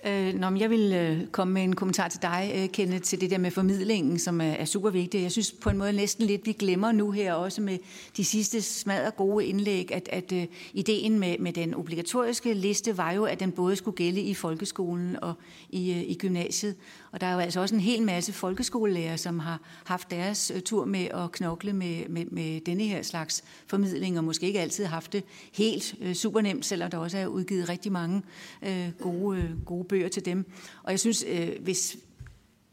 Øh, 0.06 0.34
nå, 0.34 0.50
men 0.50 0.60
jeg 0.60 0.70
vil 0.70 0.92
øh, 0.92 1.26
komme 1.26 1.54
med 1.54 1.62
en 1.62 1.74
kommentar 1.74 2.08
til 2.08 2.22
dig, 2.22 2.52
øh, 2.54 2.68
Kenneth, 2.68 3.02
til 3.02 3.20
det 3.20 3.30
der 3.30 3.38
med 3.38 3.50
formidlingen, 3.50 4.18
som 4.18 4.40
øh, 4.40 4.46
er, 4.46 4.52
er 4.52 4.64
super 4.64 4.90
vigtigt. 4.90 5.22
Jeg 5.22 5.32
synes 5.32 5.52
på 5.52 5.70
en 5.70 5.78
måde 5.78 5.92
næsten 5.92 6.26
lidt, 6.26 6.46
vi 6.46 6.52
glemmer 6.52 6.92
nu 6.92 7.10
her 7.10 7.32
også 7.32 7.60
med 7.62 7.78
de 8.16 8.24
sidste 8.24 8.62
smadre 8.62 9.10
gode 9.10 9.46
indlæg, 9.46 9.92
at, 9.92 10.08
at 10.12 10.32
øh, 10.32 10.46
ideen 10.72 11.18
med, 11.18 11.38
med 11.38 11.52
den 11.52 11.74
obligatoriske 11.74 12.54
liste 12.54 12.98
var 12.98 13.12
jo, 13.12 13.24
at 13.24 13.40
den 13.40 13.52
både 13.52 13.76
skulle 13.76 13.96
gælde 13.96 14.20
i 14.20 14.34
folkeskolen 14.34 15.16
og 15.22 15.34
i, 15.70 15.90
øh, 15.90 16.02
i 16.02 16.14
gymnasiet. 16.14 16.74
Og 17.16 17.20
der 17.20 17.26
er 17.26 17.32
jo 17.32 17.38
altså 17.38 17.60
også 17.60 17.74
en 17.74 17.80
hel 17.80 18.02
masse 18.02 18.32
folkeskolelærer, 18.32 19.16
som 19.16 19.38
har 19.38 19.60
haft 19.84 20.10
deres 20.10 20.52
øh, 20.54 20.60
tur 20.60 20.84
med 20.84 21.04
at 21.04 21.32
knokle 21.32 21.72
med, 21.72 22.08
med, 22.08 22.24
med 22.24 22.60
denne 22.60 22.84
her 22.84 23.02
slags 23.02 23.44
formidling, 23.66 24.18
og 24.18 24.24
måske 24.24 24.46
ikke 24.46 24.60
altid 24.60 24.84
haft 24.84 25.12
det 25.12 25.24
helt 25.52 25.94
øh, 26.00 26.14
super 26.14 26.40
nemt, 26.40 26.66
selvom 26.66 26.90
der 26.90 26.98
også 26.98 27.18
er 27.18 27.26
udgivet 27.26 27.68
rigtig 27.68 27.92
mange 27.92 28.22
øh, 28.62 28.90
gode, 29.00 29.38
øh, 29.38 29.64
gode 29.64 29.84
bøger 29.84 30.08
til 30.08 30.24
dem. 30.24 30.50
Og 30.82 30.90
jeg 30.90 31.00
synes, 31.00 31.24
øh, 31.28 31.48
hvis 31.60 31.96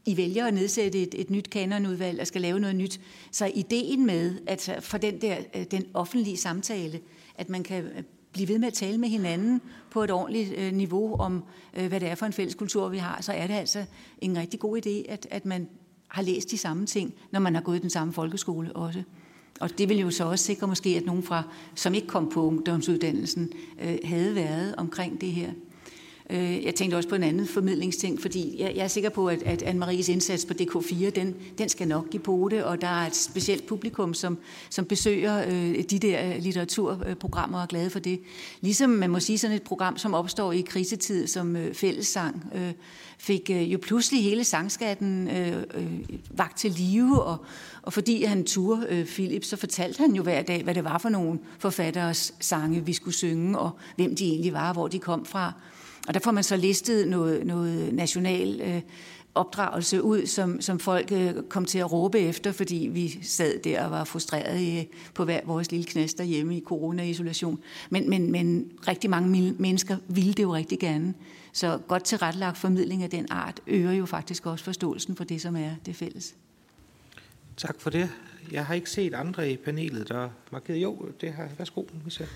I 0.06 0.16
vælger 0.16 0.46
at 0.46 0.54
nedsætte 0.54 1.02
et, 1.02 1.14
et 1.20 1.30
nyt 1.30 1.50
kanonudvalg 1.50 2.20
og 2.20 2.26
skal 2.26 2.40
lave 2.40 2.60
noget 2.60 2.76
nyt, 2.76 3.00
så 3.30 3.44
er 3.44 3.50
ideen 3.54 4.06
med, 4.06 4.34
at 4.46 4.68
øh, 4.68 4.82
for 4.82 4.98
den 4.98 5.20
der 5.20 5.36
øh, 5.54 5.64
den 5.70 5.86
offentlige 5.94 6.36
samtale, 6.36 7.00
at 7.38 7.48
man 7.48 7.62
kan 7.62 7.84
øh, 7.84 8.02
blive 8.34 8.48
ved 8.48 8.58
med 8.58 8.68
at 8.68 8.74
tale 8.74 8.98
med 8.98 9.08
hinanden 9.08 9.60
på 9.90 10.04
et 10.04 10.10
ordentligt 10.10 10.54
øh, 10.56 10.72
niveau 10.72 11.16
om, 11.16 11.44
øh, 11.74 11.86
hvad 11.86 12.00
det 12.00 12.08
er 12.08 12.14
for 12.14 12.26
en 12.26 12.32
fælles 12.32 12.54
kultur, 12.54 12.88
vi 12.88 12.98
har, 12.98 13.22
så 13.22 13.32
er 13.32 13.46
det 13.46 13.54
altså 13.54 13.84
en 14.18 14.36
rigtig 14.36 14.60
god 14.60 14.86
idé, 14.86 15.12
at, 15.12 15.26
at 15.30 15.46
man 15.46 15.68
har 16.08 16.22
læst 16.22 16.50
de 16.50 16.58
samme 16.58 16.86
ting, 16.86 17.14
når 17.30 17.40
man 17.40 17.54
har 17.54 17.62
gået 17.62 17.76
i 17.76 17.80
den 17.80 17.90
samme 17.90 18.12
folkeskole 18.12 18.76
også. 18.76 19.02
Og 19.60 19.78
det 19.78 19.88
vil 19.88 19.98
jo 19.98 20.10
så 20.10 20.24
også 20.24 20.44
sikre 20.44 20.66
måske, 20.66 20.90
at 20.90 21.04
nogen 21.04 21.22
fra, 21.22 21.42
som 21.74 21.94
ikke 21.94 22.06
kom 22.06 22.30
på 22.30 22.42
ungdomsuddannelsen, 22.42 23.52
øh, 23.82 23.98
havde 24.04 24.34
været 24.34 24.74
omkring 24.76 25.20
det 25.20 25.32
her. 25.32 25.50
Øh, 26.30 26.64
jeg 26.64 26.74
tænkte 26.74 26.96
også 26.96 27.08
på 27.08 27.14
en 27.14 27.22
anden 27.22 27.46
formidlingsting, 27.46 28.20
fordi 28.20 28.62
jeg, 28.62 28.72
jeg 28.76 28.84
er 28.84 28.88
sikker 28.88 29.10
på, 29.10 29.28
at, 29.28 29.42
at 29.42 29.62
Anne-Maries 29.62 30.12
indsats 30.12 30.44
på 30.44 30.54
DK4, 30.60 31.10
den, 31.10 31.34
den 31.58 31.68
skal 31.68 31.88
nok 31.88 32.10
give 32.10 32.22
på 32.22 32.48
det, 32.50 32.64
og 32.64 32.80
der 32.80 32.86
er 32.86 33.06
et 33.06 33.16
specielt 33.16 33.66
publikum, 33.66 34.14
som, 34.14 34.38
som 34.70 34.84
besøger 34.84 35.44
øh, 35.48 35.82
de 35.90 35.98
der 35.98 36.34
øh, 36.34 36.42
litteraturprogrammer 36.42 37.58
og 37.58 37.62
er 37.62 37.66
glade 37.66 37.90
for 37.90 37.98
det. 37.98 38.20
Ligesom 38.60 38.90
man 38.90 39.10
må 39.10 39.20
sige 39.20 39.38
sådan 39.38 39.56
et 39.56 39.62
program, 39.62 39.98
som 39.98 40.14
opstår 40.14 40.52
i 40.52 40.60
krisetid 40.60 41.26
som 41.26 41.56
øh, 41.56 41.74
fællessang, 41.74 42.44
øh, 42.54 42.72
fik 43.18 43.50
øh, 43.50 43.72
jo 43.72 43.78
pludselig 43.82 44.22
hele 44.22 44.44
sangskatten 44.44 45.28
øh, 45.28 45.62
øh, 45.74 46.00
vagt 46.30 46.58
til 46.58 46.70
live, 46.70 47.22
og, 47.22 47.36
og 47.82 47.92
fordi 47.92 48.24
han 48.24 48.44
turde 48.44 48.86
øh, 48.90 49.06
Philip, 49.06 49.44
så 49.44 49.56
fortalte 49.56 49.98
han 49.98 50.12
jo 50.12 50.22
hver 50.22 50.42
dag, 50.42 50.62
hvad 50.62 50.74
det 50.74 50.84
var 50.84 50.98
for 50.98 51.08
nogle 51.08 51.38
forfatteres 51.58 52.34
sange, 52.40 52.86
vi 52.86 52.92
skulle 52.92 53.14
synge, 53.14 53.58
og 53.58 53.70
hvem 53.96 54.16
de 54.16 54.24
egentlig 54.24 54.52
var, 54.52 54.68
og 54.68 54.74
hvor 54.74 54.88
de 54.88 54.98
kom 54.98 55.24
fra. 55.24 55.52
Og 56.08 56.14
der 56.14 56.20
får 56.20 56.30
man 56.30 56.44
så 56.44 56.56
listet 56.56 57.08
noget, 57.08 57.46
noget 57.46 57.94
national 57.94 58.60
øh, 58.60 58.82
opdragelse 59.34 60.02
ud, 60.02 60.26
som, 60.26 60.60
som 60.60 60.78
folk 60.78 61.12
øh, 61.12 61.34
kom 61.48 61.64
til 61.64 61.78
at 61.78 61.92
råbe 61.92 62.18
efter, 62.18 62.52
fordi 62.52 62.88
vi 62.92 63.18
sad 63.22 63.58
der 63.58 63.84
og 63.84 63.90
var 63.90 64.04
frustrerede 64.04 64.86
på 65.14 65.24
hver 65.24 65.40
vores 65.44 65.70
lille 65.70 65.86
knæs 65.86 66.14
derhjemme 66.14 66.56
i 66.56 66.60
corona-isolation. 66.60 67.58
Men, 67.90 68.10
men, 68.10 68.32
men 68.32 68.70
rigtig 68.88 69.10
mange 69.10 69.54
mennesker 69.58 69.96
ville 70.08 70.32
det 70.32 70.42
jo 70.42 70.54
rigtig 70.54 70.78
gerne. 70.78 71.14
Så 71.52 71.78
godt 71.88 72.04
tilrettelagt 72.04 72.58
formidling 72.58 73.02
af 73.02 73.10
den 73.10 73.26
art 73.30 73.60
øger 73.66 73.92
jo 73.92 74.06
faktisk 74.06 74.46
også 74.46 74.64
forståelsen 74.64 75.16
for 75.16 75.24
det, 75.24 75.40
som 75.40 75.56
er 75.56 75.70
det 75.86 75.96
fælles. 75.96 76.34
Tak 77.56 77.80
for 77.80 77.90
det. 77.90 78.10
Jeg 78.52 78.66
har 78.66 78.74
ikke 78.74 78.90
set 78.90 79.14
andre 79.14 79.50
i 79.50 79.56
panelet, 79.56 80.08
der 80.08 80.28
markeret. 80.52 80.82
Jo, 80.82 81.08
det 81.20 81.32
har. 81.32 81.48
Værsgo, 81.58 81.84
Michelle. 82.04 82.32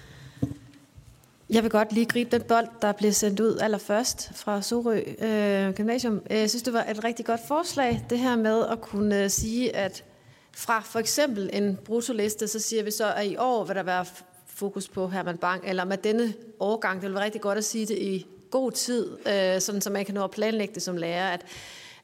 Jeg 1.50 1.62
vil 1.62 1.70
godt 1.70 1.92
lige 1.92 2.06
gribe 2.06 2.30
den 2.30 2.42
bold, 2.42 2.68
der 2.82 2.92
blev 2.92 3.12
sendt 3.12 3.40
ud 3.40 3.58
allerførst 3.58 4.30
fra 4.34 4.62
Sorø 4.62 5.00
øh, 5.18 5.74
Gymnasium. 5.74 6.22
Øh, 6.30 6.38
jeg 6.38 6.50
synes, 6.50 6.62
det 6.62 6.72
var 6.72 6.84
et 6.84 7.04
rigtig 7.04 7.26
godt 7.26 7.40
forslag, 7.48 8.04
det 8.10 8.18
her 8.18 8.36
med 8.36 8.66
at 8.66 8.80
kunne 8.80 9.22
øh, 9.22 9.30
sige, 9.30 9.76
at 9.76 10.04
fra 10.52 10.80
for 10.80 10.98
eksempel 10.98 11.50
en 11.52 11.78
brutoliste, 11.84 12.48
så 12.48 12.60
siger 12.60 12.82
vi 12.82 12.90
så, 12.90 13.12
at 13.12 13.26
i 13.26 13.36
år 13.36 13.64
vil 13.64 13.76
der 13.76 13.82
være 13.82 14.04
fokus 14.46 14.88
på 14.88 15.08
Herman 15.08 15.38
Bang, 15.38 15.62
eller 15.66 15.84
med 15.84 15.96
denne 15.96 16.34
årgang, 16.60 17.00
det 17.00 17.08
vil 17.08 17.14
være 17.14 17.24
rigtig 17.24 17.40
godt 17.40 17.58
at 17.58 17.64
sige 17.64 17.86
det 17.86 17.98
i 17.98 18.26
god 18.50 18.72
tid, 18.72 19.18
øh, 19.26 19.60
sådan 19.60 19.80
så 19.80 19.90
man 19.90 20.04
kan 20.04 20.14
nå 20.14 20.24
at 20.24 20.30
planlægge 20.30 20.74
det 20.74 20.82
som 20.82 20.96
lærer, 20.96 21.28
at, 21.28 21.44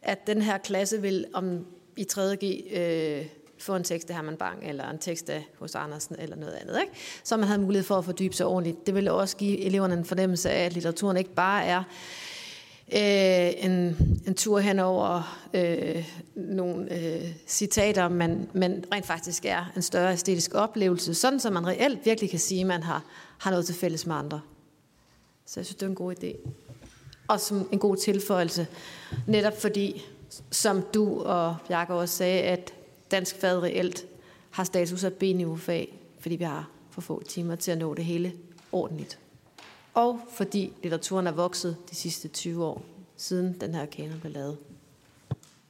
at 0.03 0.27
den 0.27 0.43
her 0.43 0.59
klasse 0.59 1.01
vil 1.01 1.27
om 1.33 1.67
i 1.97 2.07
3.G 2.13 2.45
øh, 2.77 3.27
få 3.59 3.77
en 3.77 3.85
tekst 3.85 4.11
af 4.11 4.17
Herman 4.17 4.37
Bang, 4.37 4.69
eller 4.69 4.91
en 4.91 4.99
tekst 4.99 5.31
af 5.31 5.47
hos 5.59 5.75
Andersen, 5.75 6.17
eller 6.19 6.37
noget 6.37 6.53
andet, 6.53 6.81
ikke? 6.81 6.93
så 7.25 7.37
man 7.37 7.47
havde 7.47 7.61
mulighed 7.61 7.85
for 7.85 7.99
at 7.99 8.05
fordybe 8.05 8.35
sig 8.35 8.47
ordentligt. 8.47 8.87
Det 8.87 8.95
ville 8.95 9.13
også 9.13 9.37
give 9.37 9.61
eleverne 9.61 9.95
en 9.95 10.05
fornemmelse 10.05 10.51
af, 10.51 10.65
at 10.65 10.73
litteraturen 10.73 11.17
ikke 11.17 11.35
bare 11.35 11.65
er 11.65 11.83
øh, 12.93 13.65
en, 13.65 13.97
en 14.27 14.35
tur 14.35 14.59
hen 14.59 14.79
over 14.79 15.39
øh, 15.55 16.09
nogle 16.35 16.95
øh, 16.99 17.29
citater, 17.47 18.09
men, 18.09 18.49
men 18.53 18.85
rent 18.93 19.07
faktisk 19.07 19.45
er 19.45 19.73
en 19.77 19.83
større 19.83 20.13
æstetisk 20.13 20.55
oplevelse, 20.55 21.15
sådan 21.15 21.41
så 21.41 21.51
man 21.51 21.67
reelt 21.67 22.07
virkelig 22.07 22.31
kan 22.31 22.39
sige, 22.39 22.61
at 22.61 22.67
man 22.67 22.83
har, 22.83 23.05
har 23.39 23.51
noget 23.51 23.67
til 23.67 23.75
fælles 23.75 24.07
med 24.07 24.15
andre. 24.15 24.41
Så 25.47 25.61
jeg 25.61 25.67
synes, 25.67 25.77
det 25.77 25.83
er 25.83 25.91
en 25.91 25.95
god 25.95 26.15
idé. 26.15 26.49
Og 27.29 27.41
som 27.41 27.69
en 27.73 27.79
god 27.79 27.97
tilføjelse, 27.97 28.67
netop 29.27 29.61
fordi, 29.61 30.05
som 30.51 30.83
du 30.95 31.23
og 31.23 31.57
Bjarke 31.69 31.95
også 31.95 32.17
sagde, 32.17 32.43
at 32.43 32.75
dansk 33.11 33.37
fag 33.37 33.63
reelt 33.63 34.07
har 34.51 34.65
status 34.65 35.05
af 35.05 35.13
B-niveau-fag, 35.13 35.99
fordi 36.21 36.37
vi 36.37 36.45
har 36.45 36.71
for 36.91 37.01
få 37.01 37.23
timer 37.23 37.57
til 37.57 37.71
at 37.71 37.79
nå 37.79 37.95
det 37.95 38.05
hele 38.05 38.33
ordentligt. 38.73 39.19
Og 39.95 40.21
fordi 40.31 40.73
litteraturen 40.83 41.27
er 41.27 41.33
vokset 41.33 41.77
de 41.91 41.95
sidste 41.95 42.29
20 42.29 42.65
år, 42.65 42.85
siden 43.17 43.61
den 43.61 43.75
her 43.75 43.87
kanon 43.87 44.21
blev 44.21 44.33
lavet. 44.33 44.59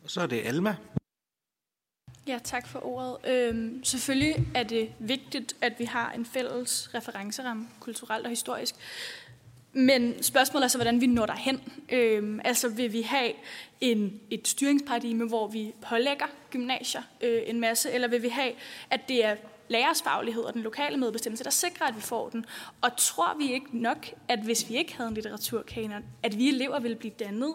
Og 0.04 0.10
så 0.10 0.20
er 0.20 0.26
det 0.26 0.42
Alma. 0.44 0.76
Ja, 2.26 2.38
tak 2.44 2.68
for 2.68 2.86
ordet. 2.86 3.16
Øhm, 3.30 3.84
selvfølgelig 3.84 4.46
er 4.54 4.62
det 4.62 4.92
vigtigt, 4.98 5.56
at 5.60 5.72
vi 5.78 5.84
har 5.84 6.12
en 6.12 6.26
fælles 6.26 6.94
referenceramme, 6.94 7.68
kulturelt 7.80 8.24
og 8.24 8.30
historisk. 8.30 8.74
Men 9.74 10.22
spørgsmålet 10.22 10.64
er 10.64 10.68
så, 10.68 10.78
hvordan 10.78 11.00
vi 11.00 11.06
når 11.06 11.26
derhen. 11.26 11.60
Øhm, 11.92 12.40
altså 12.44 12.68
vil 12.68 12.92
vi 12.92 13.02
have 13.02 13.32
en, 13.80 14.20
et 14.30 14.48
styringsparadigme, 14.48 15.28
hvor 15.28 15.46
vi 15.46 15.72
pålægger 15.88 16.26
gymnasier 16.50 17.02
øh, 17.20 17.42
en 17.46 17.60
masse, 17.60 17.90
eller 17.90 18.08
vil 18.08 18.22
vi 18.22 18.28
have, 18.28 18.52
at 18.90 19.00
det 19.08 19.24
er 19.24 19.36
lærers 19.68 20.02
faglighed 20.02 20.42
og 20.42 20.54
den 20.54 20.62
lokale 20.62 20.96
medbestemmelse, 20.96 21.44
der 21.44 21.50
sikrer, 21.50 21.86
at 21.86 21.96
vi 21.96 22.00
får 22.00 22.28
den. 22.28 22.44
Og 22.80 22.90
tror 22.96 23.36
vi 23.38 23.52
ikke 23.52 23.78
nok, 23.78 24.06
at 24.28 24.38
hvis 24.38 24.68
vi 24.68 24.76
ikke 24.76 24.96
havde 24.96 25.08
en 25.08 25.14
litteraturkanon, 25.14 26.04
at 26.22 26.38
vi 26.38 26.48
elever 26.48 26.80
ville 26.80 26.96
blive 26.96 27.12
dannet 27.18 27.54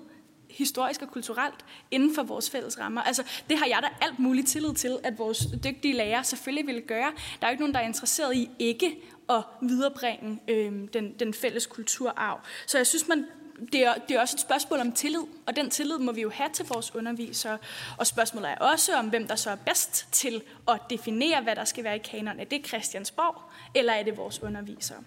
historisk 0.49 1.01
og 1.01 1.07
kulturelt 1.07 1.65
inden 1.91 2.15
for 2.15 2.23
vores 2.23 2.49
fælles 2.49 2.79
rammer. 2.79 3.01
Altså, 3.01 3.23
det 3.49 3.57
har 3.57 3.65
jeg 3.65 3.79
da 3.81 4.05
alt 4.05 4.19
muligt 4.19 4.47
tillid 4.47 4.73
til, 4.73 4.97
at 5.03 5.17
vores 5.17 5.47
dygtige 5.63 5.93
lærere 5.93 6.23
selvfølgelig 6.23 6.67
ville 6.67 6.81
gøre. 6.81 7.11
Der 7.39 7.47
er 7.47 7.47
jo 7.47 7.51
ikke 7.51 7.61
nogen, 7.61 7.73
der 7.73 7.79
er 7.79 7.85
interesseret 7.85 8.35
i 8.35 8.49
ikke 8.59 8.97
at 9.30 9.43
viderebringe 9.61 10.39
øh, 10.47 10.73
den, 10.93 11.14
den 11.19 11.34
fælles 11.34 11.65
kulturarv. 11.65 12.39
Så 12.68 12.77
jeg 12.77 12.88
synes, 12.88 13.07
man 13.07 13.26
det 13.72 13.85
er, 13.85 13.93
det 13.93 14.15
er 14.15 14.22
også 14.22 14.35
et 14.35 14.41
spørgsmål 14.41 14.80
om 14.80 14.91
tillid, 14.91 15.22
og 15.47 15.56
den 15.56 15.69
tillid 15.69 15.97
må 15.97 16.11
vi 16.11 16.22
jo 16.22 16.30
have 16.30 16.49
til 16.53 16.65
vores 16.65 16.95
undervisere. 16.95 17.57
Og 17.97 18.07
spørgsmålet 18.07 18.51
er 18.51 18.56
også 18.56 18.95
om, 18.95 19.10
hvem 19.10 19.27
der 19.27 19.35
så 19.35 19.49
er 19.49 19.56
bedst 19.56 20.07
til 20.11 20.41
at 20.68 20.80
definere, 20.89 21.41
hvad 21.41 21.56
der 21.56 21.65
skal 21.65 21.84
være 21.84 21.95
i 21.95 21.99
kanonen. 21.99 22.39
Er 22.39 22.43
det 22.43 22.68
Christiansborg, 22.68 23.41
eller 23.76 23.93
er 23.93 24.03
det 24.03 24.18
vores 24.18 24.43
undervisere? 24.43 24.97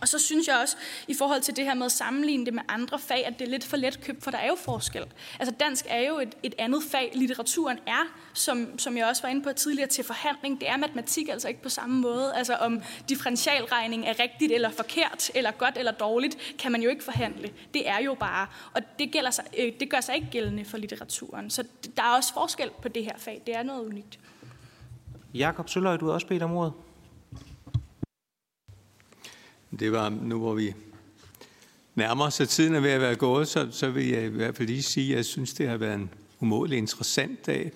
Og 0.00 0.08
så 0.08 0.18
synes 0.18 0.48
jeg 0.48 0.56
også, 0.56 0.76
i 1.08 1.14
forhold 1.14 1.40
til 1.40 1.56
det 1.56 1.64
her 1.64 1.74
med 1.74 1.86
at 1.86 1.92
sammenligne 1.92 2.46
det 2.46 2.54
med 2.54 2.62
andre 2.68 2.98
fag, 2.98 3.26
at 3.26 3.38
det 3.38 3.46
er 3.46 3.50
lidt 3.50 3.64
for 3.64 3.76
let 3.76 4.00
købt, 4.00 4.24
for 4.24 4.30
der 4.30 4.38
er 4.38 4.48
jo 4.48 4.56
forskel. 4.58 5.04
Altså 5.38 5.54
dansk 5.60 5.86
er 5.88 6.08
jo 6.08 6.18
et, 6.18 6.34
et 6.42 6.54
andet 6.58 6.82
fag. 6.90 7.12
Litteraturen 7.14 7.78
er, 7.86 8.04
som, 8.32 8.78
som 8.78 8.96
jeg 8.96 9.06
også 9.06 9.22
var 9.22 9.28
inde 9.28 9.42
på 9.42 9.52
tidligere, 9.52 9.88
til 9.88 10.04
forhandling. 10.04 10.60
Det 10.60 10.68
er 10.68 10.76
matematik 10.76 11.28
altså 11.28 11.48
ikke 11.48 11.62
på 11.62 11.68
samme 11.68 12.00
måde. 12.00 12.34
Altså 12.34 12.54
om 12.54 12.82
differentialregning 13.08 14.06
er 14.06 14.20
rigtigt 14.20 14.52
eller 14.52 14.70
forkert, 14.70 15.30
eller 15.34 15.50
godt 15.50 15.78
eller 15.78 15.92
dårligt, 15.92 16.54
kan 16.58 16.72
man 16.72 16.82
jo 16.82 16.90
ikke 16.90 17.04
forhandle. 17.04 17.50
Det 17.74 17.88
er 17.88 17.98
jo 17.98 18.14
bare. 18.14 18.46
Og 18.74 18.82
det, 18.98 19.12
gælder 19.12 19.30
sig, 19.30 19.44
øh, 19.58 19.72
det 19.80 19.90
gør 19.90 20.00
sig 20.00 20.14
ikke 20.14 20.28
gældende 20.30 20.64
for 20.64 20.78
litteraturen. 20.78 21.50
Så 21.50 21.64
der 21.96 22.02
er 22.02 22.16
også 22.16 22.34
forskel 22.34 22.70
på 22.82 22.88
det 22.88 23.04
her 23.04 23.18
fag. 23.18 23.42
Det 23.46 23.56
er 23.56 23.62
noget 23.62 23.86
unikt. 23.86 24.18
Jakob 25.34 25.68
Søløj, 25.68 25.96
du 25.96 26.06
har 26.06 26.12
også 26.12 26.26
bedt 26.26 26.42
om 26.42 26.52
ordet. 26.52 26.72
Det 29.78 29.92
var 29.92 30.08
nu, 30.08 30.38
hvor 30.38 30.54
vi 30.54 30.74
nærmer 31.94 32.26
os, 32.26 32.42
tiden 32.48 32.74
er 32.74 32.80
ved 32.80 32.90
at 32.90 33.00
være 33.00 33.14
gået, 33.14 33.48
så, 33.48 33.68
så 33.70 33.90
vil 33.90 34.08
jeg 34.08 34.24
i 34.24 34.28
hvert 34.28 34.56
fald 34.56 34.68
lige 34.68 34.82
sige, 34.82 35.10
at 35.12 35.16
jeg 35.16 35.24
synes, 35.24 35.52
det 35.52 35.68
har 35.68 35.76
været 35.76 35.94
en 35.94 36.10
umådelig 36.40 36.78
interessant 36.78 37.46
dag. 37.46 37.72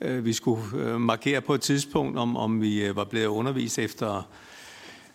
Øh, 0.00 0.24
vi 0.24 0.32
skulle 0.32 0.62
øh, 0.76 1.00
markere 1.00 1.40
på 1.40 1.54
et 1.54 1.60
tidspunkt, 1.60 2.18
om, 2.18 2.36
om 2.36 2.62
vi 2.62 2.84
øh, 2.84 2.96
var 2.96 3.04
blevet 3.04 3.26
undervist 3.26 3.78
efter, 3.78 4.28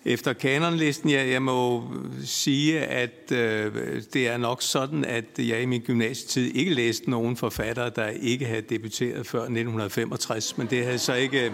efter 0.05 0.33
kanonlisten. 0.33 1.09
Jeg, 1.09 1.29
jeg 1.29 1.41
må 1.41 1.83
sige, 2.23 2.79
at 2.79 3.31
øh, 3.31 4.01
det 4.13 4.27
er 4.27 4.37
nok 4.37 4.61
sådan, 4.61 5.05
at 5.05 5.25
jeg 5.37 5.61
i 5.61 5.65
min 5.65 5.81
gymnasietid 5.81 6.55
ikke 6.55 6.73
læste 6.73 7.09
nogen 7.09 7.37
forfattere, 7.37 7.89
der 7.95 8.07
ikke 8.07 8.45
havde 8.45 8.61
debuteret 8.61 9.27
før 9.27 9.39
1965, 9.39 10.57
men 10.57 10.67
det 10.67 10.85
havde 10.85 10.99
så 10.99 11.13
ikke... 11.13 11.53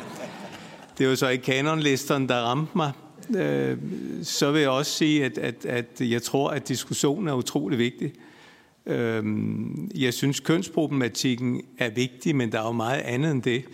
Det 0.98 1.08
var 1.08 1.16
så 1.16 1.28
ikke 1.28 1.44
kanonlisteren, 1.44 2.30
der 2.30 2.36
ramte 2.36 2.72
mig 2.76 2.92
øh, 3.30 3.78
så 4.24 4.52
vil 4.52 4.62
jeg 4.62 4.70
også 4.70 4.92
sige, 4.92 5.26
at, 5.26 5.38
at, 5.38 5.66
at 5.66 6.02
jeg 6.02 6.22
tror, 6.22 6.50
at 6.50 6.68
diskussionen 6.68 7.28
er 7.28 7.34
utrolig 7.34 7.78
vigtig. 7.80 8.14
Øh, 8.86 9.24
jeg 9.96 10.14
synes, 10.14 10.40
kønsproblematikken 10.40 11.62
er 11.78 11.90
vigtig, 11.90 12.36
men 12.36 12.52
der 12.52 12.62
er 12.62 12.66
jo 12.66 12.72
meget 12.72 13.02
andet 13.02 13.32
end 13.32 13.42
det. 13.44 13.66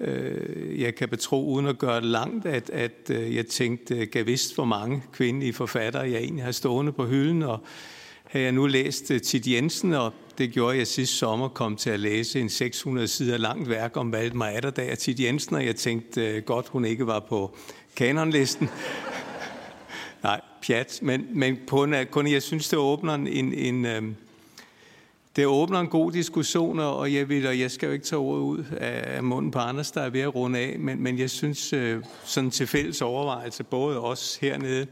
Øh, 0.00 0.80
jeg 0.80 0.94
kan 0.94 1.08
betro, 1.08 1.46
uden 1.46 1.66
at 1.66 1.78
gøre 1.78 1.96
det 1.96 2.08
langt, 2.08 2.46
at, 2.46 2.70
at 2.70 3.10
øh, 3.10 3.36
jeg 3.36 3.46
tænkte, 3.46 4.06
gav 4.06 4.26
vidst, 4.26 4.54
hvor 4.54 4.64
mange 4.64 5.02
kvindelige 5.12 5.52
forfattere 5.52 6.10
jeg 6.10 6.18
egentlig 6.18 6.44
har 6.44 6.52
stående 6.52 6.92
på 6.92 7.06
hylden, 7.06 7.42
og 7.42 7.60
havde 8.24 8.44
jeg 8.44 8.52
nu 8.52 8.66
læst 8.66 9.10
øh, 9.10 9.20
Tid 9.20 9.48
Jensen, 9.48 9.92
og 9.92 10.12
det 10.38 10.52
gjorde 10.52 10.78
jeg 10.78 10.86
sidste 10.86 11.16
sommer, 11.16 11.48
kom 11.48 11.76
til 11.76 11.90
at 11.90 12.00
læse 12.00 12.40
en 12.40 12.48
600 12.48 13.08
sider 13.08 13.38
langt 13.38 13.68
værk 13.68 13.96
om 13.96 14.12
Valdemar 14.12 14.46
Atterdag 14.46 14.92
og 14.92 14.98
Tid 14.98 15.20
Jensen, 15.20 15.56
og 15.56 15.66
jeg 15.66 15.76
tænkte 15.76 16.26
øh, 16.26 16.42
godt, 16.42 16.68
hun 16.68 16.84
ikke 16.84 17.06
var 17.06 17.20
på 17.20 17.56
kanonlisten. 17.96 18.70
Nej, 20.22 20.40
pjat. 20.62 20.98
Men, 21.02 21.26
men 21.30 21.58
kun, 21.66 21.94
øh, 21.94 22.06
kun 22.06 22.32
jeg 22.32 22.42
synes, 22.42 22.68
det 22.68 22.78
åbner 22.78 23.14
en, 23.14 23.26
en, 23.26 23.54
en 23.54 23.86
øh, 23.86 24.02
det 25.36 25.46
åbner 25.46 25.80
en 25.80 25.88
god 25.88 26.12
diskussion, 26.12 26.78
og 26.78 27.14
jeg, 27.14 27.28
vil, 27.28 27.46
og 27.46 27.58
jeg 27.58 27.70
skal 27.70 27.86
jo 27.86 27.92
ikke 27.92 28.04
tage 28.04 28.18
ordet 28.18 28.42
ud 28.42 28.64
af, 28.76 29.22
munden 29.22 29.50
på 29.50 29.58
Anders, 29.58 29.90
der 29.90 30.00
er 30.00 30.10
ved 30.10 30.20
at 30.20 30.34
runde 30.34 30.58
af, 30.58 30.78
men, 30.78 31.02
men 31.02 31.18
jeg 31.18 31.30
synes, 31.30 31.74
sådan 32.24 32.50
til 32.50 32.66
fælles 32.66 33.02
overvejelse, 33.02 33.64
både 33.64 34.00
os 34.00 34.36
hernede, 34.36 34.86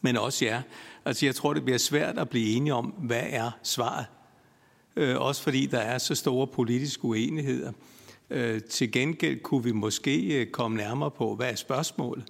men 0.00 0.16
også 0.16 0.44
jer, 0.44 0.62
altså 1.04 1.26
jeg 1.26 1.34
tror, 1.34 1.54
det 1.54 1.64
bliver 1.64 1.78
svært 1.78 2.18
at 2.18 2.28
blive 2.28 2.56
enige 2.56 2.74
om, 2.74 2.86
hvad 2.86 3.22
er 3.30 3.50
svaret. 3.62 4.06
Øh, 4.96 5.20
også 5.20 5.42
fordi 5.42 5.66
der 5.66 5.78
er 5.78 5.98
så 5.98 6.14
store 6.14 6.46
politiske 6.46 7.04
uenigheder. 7.04 7.72
Øh, 8.30 8.62
til 8.62 8.92
gengæld 8.92 9.40
kunne 9.40 9.64
vi 9.64 9.72
måske 9.72 10.40
øh, 10.40 10.46
komme 10.46 10.76
nærmere 10.76 11.10
på, 11.10 11.34
hvad 11.34 11.50
er 11.50 11.54
spørgsmålet? 11.54 12.24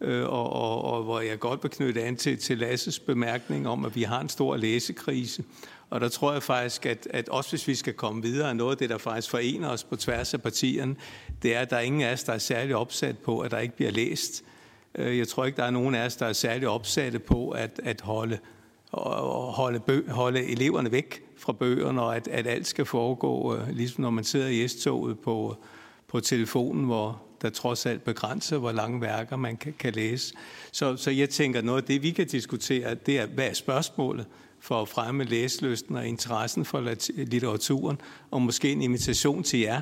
øh, 0.00 0.24
og, 0.24 0.52
og, 0.52 0.84
og 0.84 1.02
hvor 1.02 1.20
jeg 1.20 1.38
godt 1.38 1.62
vil 1.62 1.70
knytte 1.70 2.02
an 2.02 2.16
til, 2.16 2.38
til 2.38 2.58
Lasses 2.58 2.98
bemærkning 2.98 3.68
om, 3.68 3.84
at 3.84 3.94
vi 3.94 4.02
har 4.02 4.20
en 4.20 4.28
stor 4.28 4.56
læsekrise. 4.56 5.44
Og 5.90 6.00
der 6.00 6.08
tror 6.08 6.32
jeg 6.32 6.42
faktisk, 6.42 6.86
at, 6.86 7.08
at 7.10 7.28
også 7.28 7.50
hvis 7.50 7.68
vi 7.68 7.74
skal 7.74 7.94
komme 7.94 8.22
videre, 8.22 8.54
noget 8.54 8.70
af 8.70 8.78
det, 8.78 8.90
der 8.90 8.98
faktisk 8.98 9.30
forener 9.30 9.68
os 9.68 9.84
på 9.84 9.96
tværs 9.96 10.34
af 10.34 10.42
partierne, 10.42 10.96
det 11.42 11.56
er, 11.56 11.60
at 11.60 11.70
der 11.70 11.76
er 11.76 11.80
ingen 11.80 12.00
af 12.00 12.12
os, 12.12 12.24
der 12.24 12.32
er 12.32 12.38
særlig 12.38 12.76
opsat 12.76 13.18
på, 13.18 13.40
at 13.40 13.50
der 13.50 13.58
ikke 13.58 13.76
bliver 13.76 13.90
læst. 13.90 14.44
Øh, 14.94 15.18
jeg 15.18 15.28
tror 15.28 15.44
ikke, 15.44 15.56
der 15.56 15.64
er 15.64 15.70
nogen 15.70 15.94
af 15.94 16.06
os, 16.06 16.16
der 16.16 16.26
er 16.26 16.32
særlig 16.32 16.68
opsatte 16.68 17.18
på 17.18 17.50
at, 17.50 17.80
at 17.84 18.00
holde, 18.00 18.38
holde, 18.92 19.80
bø, 19.80 20.10
holde 20.10 20.44
eleverne 20.44 20.92
væk 20.92 21.25
fra 21.38 21.52
bøgerne, 21.52 22.02
og 22.02 22.16
at, 22.16 22.28
at 22.28 22.46
alt 22.46 22.66
skal 22.66 22.84
foregå, 22.84 23.56
øh, 23.56 23.68
ligesom 23.68 24.02
når 24.02 24.10
man 24.10 24.24
sidder 24.24 24.48
i 24.48 24.68
S-toget 24.68 25.18
på, 25.18 25.56
på 26.08 26.20
telefonen, 26.20 26.84
hvor 26.84 27.22
der 27.42 27.50
trods 27.50 27.86
alt 27.86 28.04
begrænser, 28.04 28.58
hvor 28.58 28.72
lange 28.72 29.00
værker 29.00 29.36
man 29.36 29.56
kan, 29.56 29.74
kan 29.78 29.92
læse. 29.92 30.34
Så, 30.72 30.96
så 30.96 31.10
jeg 31.10 31.30
tænker, 31.30 31.62
noget 31.62 31.82
af 31.82 31.86
det, 31.86 32.02
vi 32.02 32.10
kan 32.10 32.26
diskutere, 32.26 32.94
det 32.94 33.18
er, 33.18 33.26
hvad 33.26 33.46
er 33.46 33.54
spørgsmålet 33.54 34.26
for 34.60 34.82
at 34.82 34.88
fremme 34.88 35.24
læselysten 35.24 35.96
og 35.96 36.06
interessen 36.06 36.64
for 36.64 36.94
litteraturen, 37.16 38.00
og 38.30 38.42
måske 38.42 38.72
en 38.72 38.82
invitation 38.82 39.42
til 39.42 39.60
jer. 39.60 39.80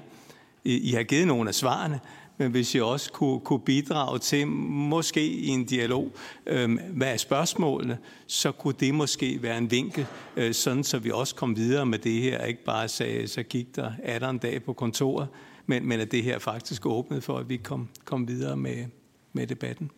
I, 0.65 0.91
I 0.91 0.93
har 0.93 1.03
givet 1.03 1.27
nogle 1.27 1.49
af 1.49 1.55
svarene, 1.55 2.01
hvis 2.37 2.75
I 2.75 2.79
også 2.79 3.13
kunne, 3.13 3.41
kunne 3.41 3.61
bidrage 3.61 4.19
til, 4.19 4.47
måske 4.47 5.27
i 5.27 5.49
en 5.49 5.65
dialog, 5.65 6.13
øh, 6.47 6.79
hvad 6.91 7.13
er 7.13 7.17
spørgsmålene, 7.17 7.99
så 8.27 8.53
kunne 8.53 8.75
det 8.81 8.95
måske 8.95 9.43
være 9.43 9.59
en 9.59 9.71
vinkel, 9.71 10.07
øh, 10.37 10.55
sådan 10.55 10.85
så 10.85 10.99
vi 10.99 11.11
også 11.11 11.35
kom 11.35 11.57
videre 11.57 11.87
med 11.87 11.99
det 11.99 12.23
her, 12.23 12.45
ikke 12.45 12.65
bare 12.65 12.89
sagde, 12.89 13.29
så 13.29 13.43
gik 13.43 13.77
der 13.77 13.93
18 14.03 14.39
dag 14.39 14.63
på 14.63 14.73
kontoret, 14.73 15.29
men, 15.67 15.89
men 15.89 16.01
at 16.01 16.13
det 16.13 16.23
her 16.23 16.39
faktisk 16.39 16.87
åbnede 16.87 17.21
for, 17.21 17.39
at 17.39 17.49
vi 17.49 17.57
kom, 17.57 17.89
kom 18.05 18.29
videre 18.29 18.57
med, 18.57 18.85
med 19.33 19.47
debatten. 19.47 19.91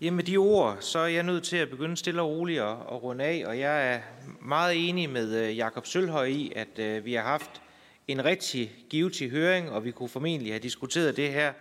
Ja, 0.00 0.10
med 0.10 0.24
de 0.24 0.36
ord, 0.36 0.76
så 0.80 0.98
er 0.98 1.06
jeg 1.06 1.22
nødt 1.22 1.44
til 1.44 1.56
at 1.56 1.70
begynde 1.70 1.96
stille 1.96 2.22
og 2.22 2.28
roligt 2.28 2.60
at, 2.60 2.70
at 2.70 3.02
runde 3.02 3.24
af, 3.24 3.44
og 3.46 3.58
jeg 3.58 3.94
er 3.94 4.00
meget 4.42 4.88
enig 4.88 5.10
med 5.10 5.48
øh, 5.48 5.56
Jakob 5.56 5.86
Sølhøj 5.86 6.24
i, 6.24 6.52
at 6.56 6.98
uh, 6.98 7.04
vi 7.04 7.14
har 7.14 7.22
haft 7.22 7.62
en 8.08 8.24
rigtig 8.24 8.72
givetig 8.90 9.30
høring, 9.30 9.70
og 9.70 9.84
vi 9.84 9.90
kunne 9.90 10.08
formentlig 10.08 10.52
have 10.52 10.60
diskuteret 10.60 11.16
det 11.16 11.32
her 11.32 11.52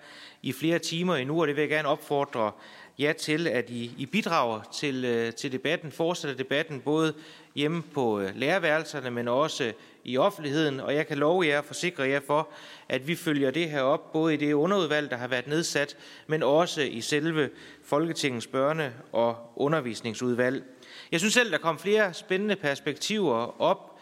i 0.41 0.51
flere 0.51 0.79
timer 0.79 1.15
endnu, 1.15 1.41
og 1.41 1.47
det 1.47 1.55
vil 1.55 1.61
jeg 1.61 1.69
gerne 1.69 1.87
opfordre 1.87 2.51
jer 2.99 3.13
til, 3.13 3.47
at 3.47 3.69
I, 3.69 3.91
I 3.97 4.05
bidrager 4.05 4.61
til, 4.73 5.05
øh, 5.05 5.33
til 5.33 5.51
debatten, 5.51 5.91
fortsætter 5.91 6.37
debatten 6.37 6.81
både 6.81 7.13
hjemme 7.55 7.81
på 7.81 8.19
øh, 8.19 8.35
læreværelserne, 8.35 9.11
men 9.11 9.27
også 9.27 9.63
øh, 9.63 9.73
i 10.03 10.17
offentligheden, 10.17 10.79
og 10.79 10.95
jeg 10.95 11.07
kan 11.07 11.17
love 11.17 11.47
jer 11.47 11.57
og 11.57 11.65
forsikre 11.65 12.03
jer 12.03 12.19
for, 12.27 12.49
at 12.89 13.07
vi 13.07 13.15
følger 13.15 13.51
det 13.51 13.69
her 13.69 13.81
op, 13.81 14.11
både 14.11 14.33
i 14.33 14.37
det 14.37 14.53
underudvalg, 14.53 15.09
der 15.09 15.17
har 15.17 15.27
været 15.27 15.47
nedsat, 15.47 15.97
men 16.27 16.43
også 16.43 16.81
i 16.81 17.01
selve 17.01 17.49
Folketingets 17.83 18.47
børne- 18.47 19.11
og 19.11 19.51
undervisningsudvalg. 19.55 20.63
Jeg 21.11 21.19
synes 21.19 21.33
selv, 21.33 21.51
der 21.51 21.57
kom 21.57 21.79
flere 21.79 22.13
spændende 22.13 22.55
perspektiver 22.55 23.61
op. 23.61 23.94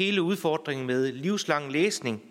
Hele 0.00 0.22
udfordringen 0.22 0.86
med 0.86 1.12
livslang 1.12 1.72
læsning. 1.72 2.22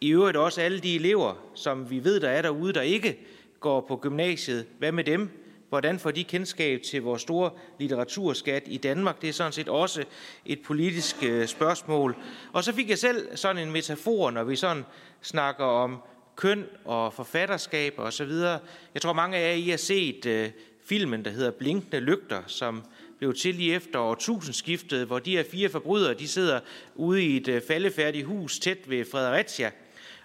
I 0.00 0.10
øvrigt 0.10 0.36
også 0.36 0.60
alle 0.60 0.80
de 0.80 0.94
elever, 0.94 1.34
som 1.54 1.90
vi 1.90 2.04
ved, 2.04 2.20
der 2.20 2.28
er 2.28 2.42
derude, 2.42 2.72
der 2.72 2.80
ikke 2.80 3.18
går 3.60 3.80
på 3.80 3.96
gymnasiet. 3.96 4.66
Hvad 4.78 4.92
med 4.92 5.04
dem? 5.04 5.28
Hvordan 5.68 5.98
får 5.98 6.10
de 6.10 6.24
kendskab 6.24 6.82
til 6.82 7.02
vores 7.02 7.22
store 7.22 7.50
litteraturskat 7.78 8.62
i 8.66 8.76
Danmark? 8.76 9.22
Det 9.22 9.28
er 9.28 9.32
sådan 9.32 9.52
set 9.52 9.68
også 9.68 10.04
et 10.46 10.62
politisk 10.62 11.16
øh, 11.22 11.46
spørgsmål. 11.46 12.16
Og 12.52 12.64
så 12.64 12.72
fik 12.72 12.90
jeg 12.90 12.98
selv 12.98 13.36
sådan 13.36 13.62
en 13.62 13.72
metafor, 13.72 14.30
når 14.30 14.44
vi 14.44 14.56
sådan 14.56 14.84
snakker 15.22 15.64
om 15.64 15.98
køn 16.36 16.64
og 16.84 17.12
forfatterskab 17.12 17.94
og 17.96 18.12
så 18.12 18.24
videre. 18.24 18.58
Jeg 18.94 19.02
tror, 19.02 19.12
mange 19.12 19.36
af 19.36 19.48
jer 19.48 19.54
I 19.54 19.68
har 19.68 19.76
set 19.76 20.26
uh, 20.26 20.62
filmen, 20.84 21.24
der 21.24 21.30
hedder 21.30 21.50
Blinkende 21.50 22.00
Lygter, 22.00 22.42
som 22.46 22.82
blev 23.18 23.34
til 23.34 23.54
lige 23.54 23.74
efter 23.74 23.98
årtusindskiftet, 23.98 25.06
hvor 25.06 25.18
de 25.18 25.36
her 25.36 25.44
fire 25.50 25.68
forbrydere, 25.68 26.14
de 26.14 26.28
sidder 26.28 26.60
ude 26.94 27.24
i 27.24 27.36
et 27.36 27.48
øh, 27.48 27.62
faldefærdigt 27.66 28.26
hus 28.26 28.58
tæt 28.58 28.90
ved 28.90 29.04
Fredericia. 29.04 29.70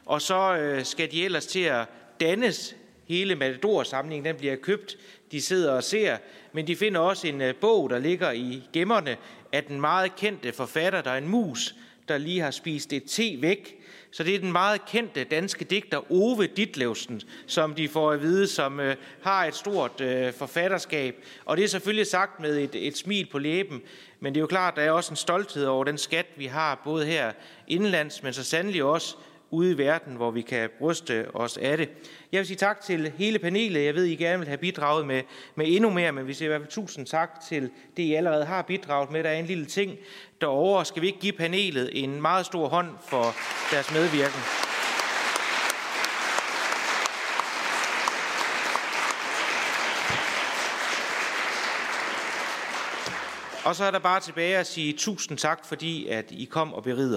Og 0.06 0.22
så 0.22 0.58
øh, 0.58 0.86
skal 0.86 1.12
de 1.12 1.26
ellers 1.26 1.46
til 1.46 1.60
at 1.60 1.86
dannes. 2.20 2.76
Hele 3.08 3.36
Matador-samlingen 3.36 4.26
den 4.26 4.36
bliver 4.36 4.56
købt. 4.56 4.98
De 5.32 5.42
sidder 5.42 5.72
og 5.72 5.84
ser, 5.84 6.18
men 6.54 6.68
de 6.68 6.76
finder 6.76 7.00
også 7.00 7.28
en 7.28 7.42
øh, 7.42 7.56
bog, 7.56 7.90
der 7.90 8.00
ligger 8.00 8.32
i 8.32 8.64
gemmerne 8.74 9.18
af 9.52 9.64
den 9.64 9.82
meget 9.82 10.16
kendte 10.16 10.52
forfatter, 10.52 11.02
der 11.02 11.12
er 11.12 11.18
en 11.18 11.28
mus, 11.28 11.76
der 12.08 12.18
lige 12.18 12.40
har 12.40 12.52
spist 12.52 12.94
et 12.94 13.04
te 13.04 13.38
væk, 13.42 13.81
så 14.12 14.24
det 14.24 14.36
er 14.36 14.40
den 14.40 14.52
meget 14.52 14.86
kendte 14.86 15.24
danske 15.24 15.66
digter 15.66 16.12
Ove 16.12 16.48
Ditlevsen, 16.48 17.22
som 17.48 17.74
de 17.74 17.90
får 17.90 18.12
at 18.12 18.22
vide, 18.22 18.48
som 18.48 18.80
øh, 18.80 18.96
har 19.22 19.46
et 19.46 19.56
stort 19.56 20.02
øh, 20.02 20.34
forfatterskab. 20.34 21.16
Og 21.46 21.58
det 21.58 21.64
er 21.64 21.68
selvfølgelig 21.68 22.08
sagt 22.08 22.40
med 22.40 22.58
et, 22.58 22.88
et 22.88 22.98
smil 22.98 23.28
på 23.32 23.38
læben, 23.38 23.82
men 24.20 24.34
det 24.34 24.40
er 24.40 24.42
jo 24.42 24.48
klart, 24.48 24.76
der 24.76 24.82
er 24.82 24.92
også 24.92 25.12
en 25.12 25.16
stolthed 25.16 25.66
over 25.66 25.84
den 25.84 25.98
skat, 25.98 26.26
vi 26.38 26.46
har, 26.46 26.82
både 26.84 27.06
her 27.06 27.32
indlands, 27.68 28.24
men 28.24 28.34
så 28.34 28.44
sandelig 28.44 28.84
også 28.84 29.16
ude 29.52 29.72
i 29.72 29.78
verden, 29.78 30.16
hvor 30.16 30.32
vi 30.32 30.42
kan 30.42 30.70
bryste 30.80 31.36
os 31.36 31.58
af 31.58 31.78
det. 31.78 31.90
Jeg 32.32 32.38
vil 32.38 32.48
sige 32.48 32.58
tak 32.58 32.82
til 32.82 33.12
hele 33.18 33.40
panelet. 33.40 33.86
Jeg 33.86 33.96
ved, 33.96 34.04
I 34.04 34.16
gerne 34.16 34.40
vil 34.40 34.48
have 34.48 34.58
bidraget 34.58 35.08
med, 35.08 35.22
med 35.56 35.66
endnu 35.70 35.90
mere, 35.90 36.12
men 36.12 36.28
vi 36.28 36.34
siger 36.34 36.48
i 36.48 36.50
hvert 36.50 36.62
fald 36.62 36.72
tusind 36.72 37.06
tak 37.06 37.30
til 37.50 37.70
det, 37.98 38.04
I 38.04 38.14
allerede 38.14 38.46
har 38.46 38.62
bidraget 38.62 39.12
med. 39.12 39.24
Der 39.24 39.30
er 39.30 39.40
en 39.40 39.46
lille 39.46 39.66
ting 39.66 39.98
derovre. 40.42 40.86
Skal 40.86 41.02
vi 41.02 41.08
ikke 41.08 41.20
give 41.20 41.34
panelet 41.34 42.04
en 42.04 42.22
meget 42.22 42.46
stor 42.46 42.68
hånd 42.68 42.90
for 43.10 43.36
deres 43.72 43.92
medvirken? 43.92 44.42
Og 53.66 53.76
så 53.76 53.84
er 53.84 53.92
der 53.92 54.00
bare 54.00 54.20
tilbage 54.20 54.58
at 54.58 54.68
sige 54.68 54.94
tusind 54.94 55.38
tak, 55.38 55.66
fordi 55.66 56.08
at 56.08 56.26
I 56.32 56.46
kom 56.46 56.74
og 56.74 56.84
berigede 56.84 57.10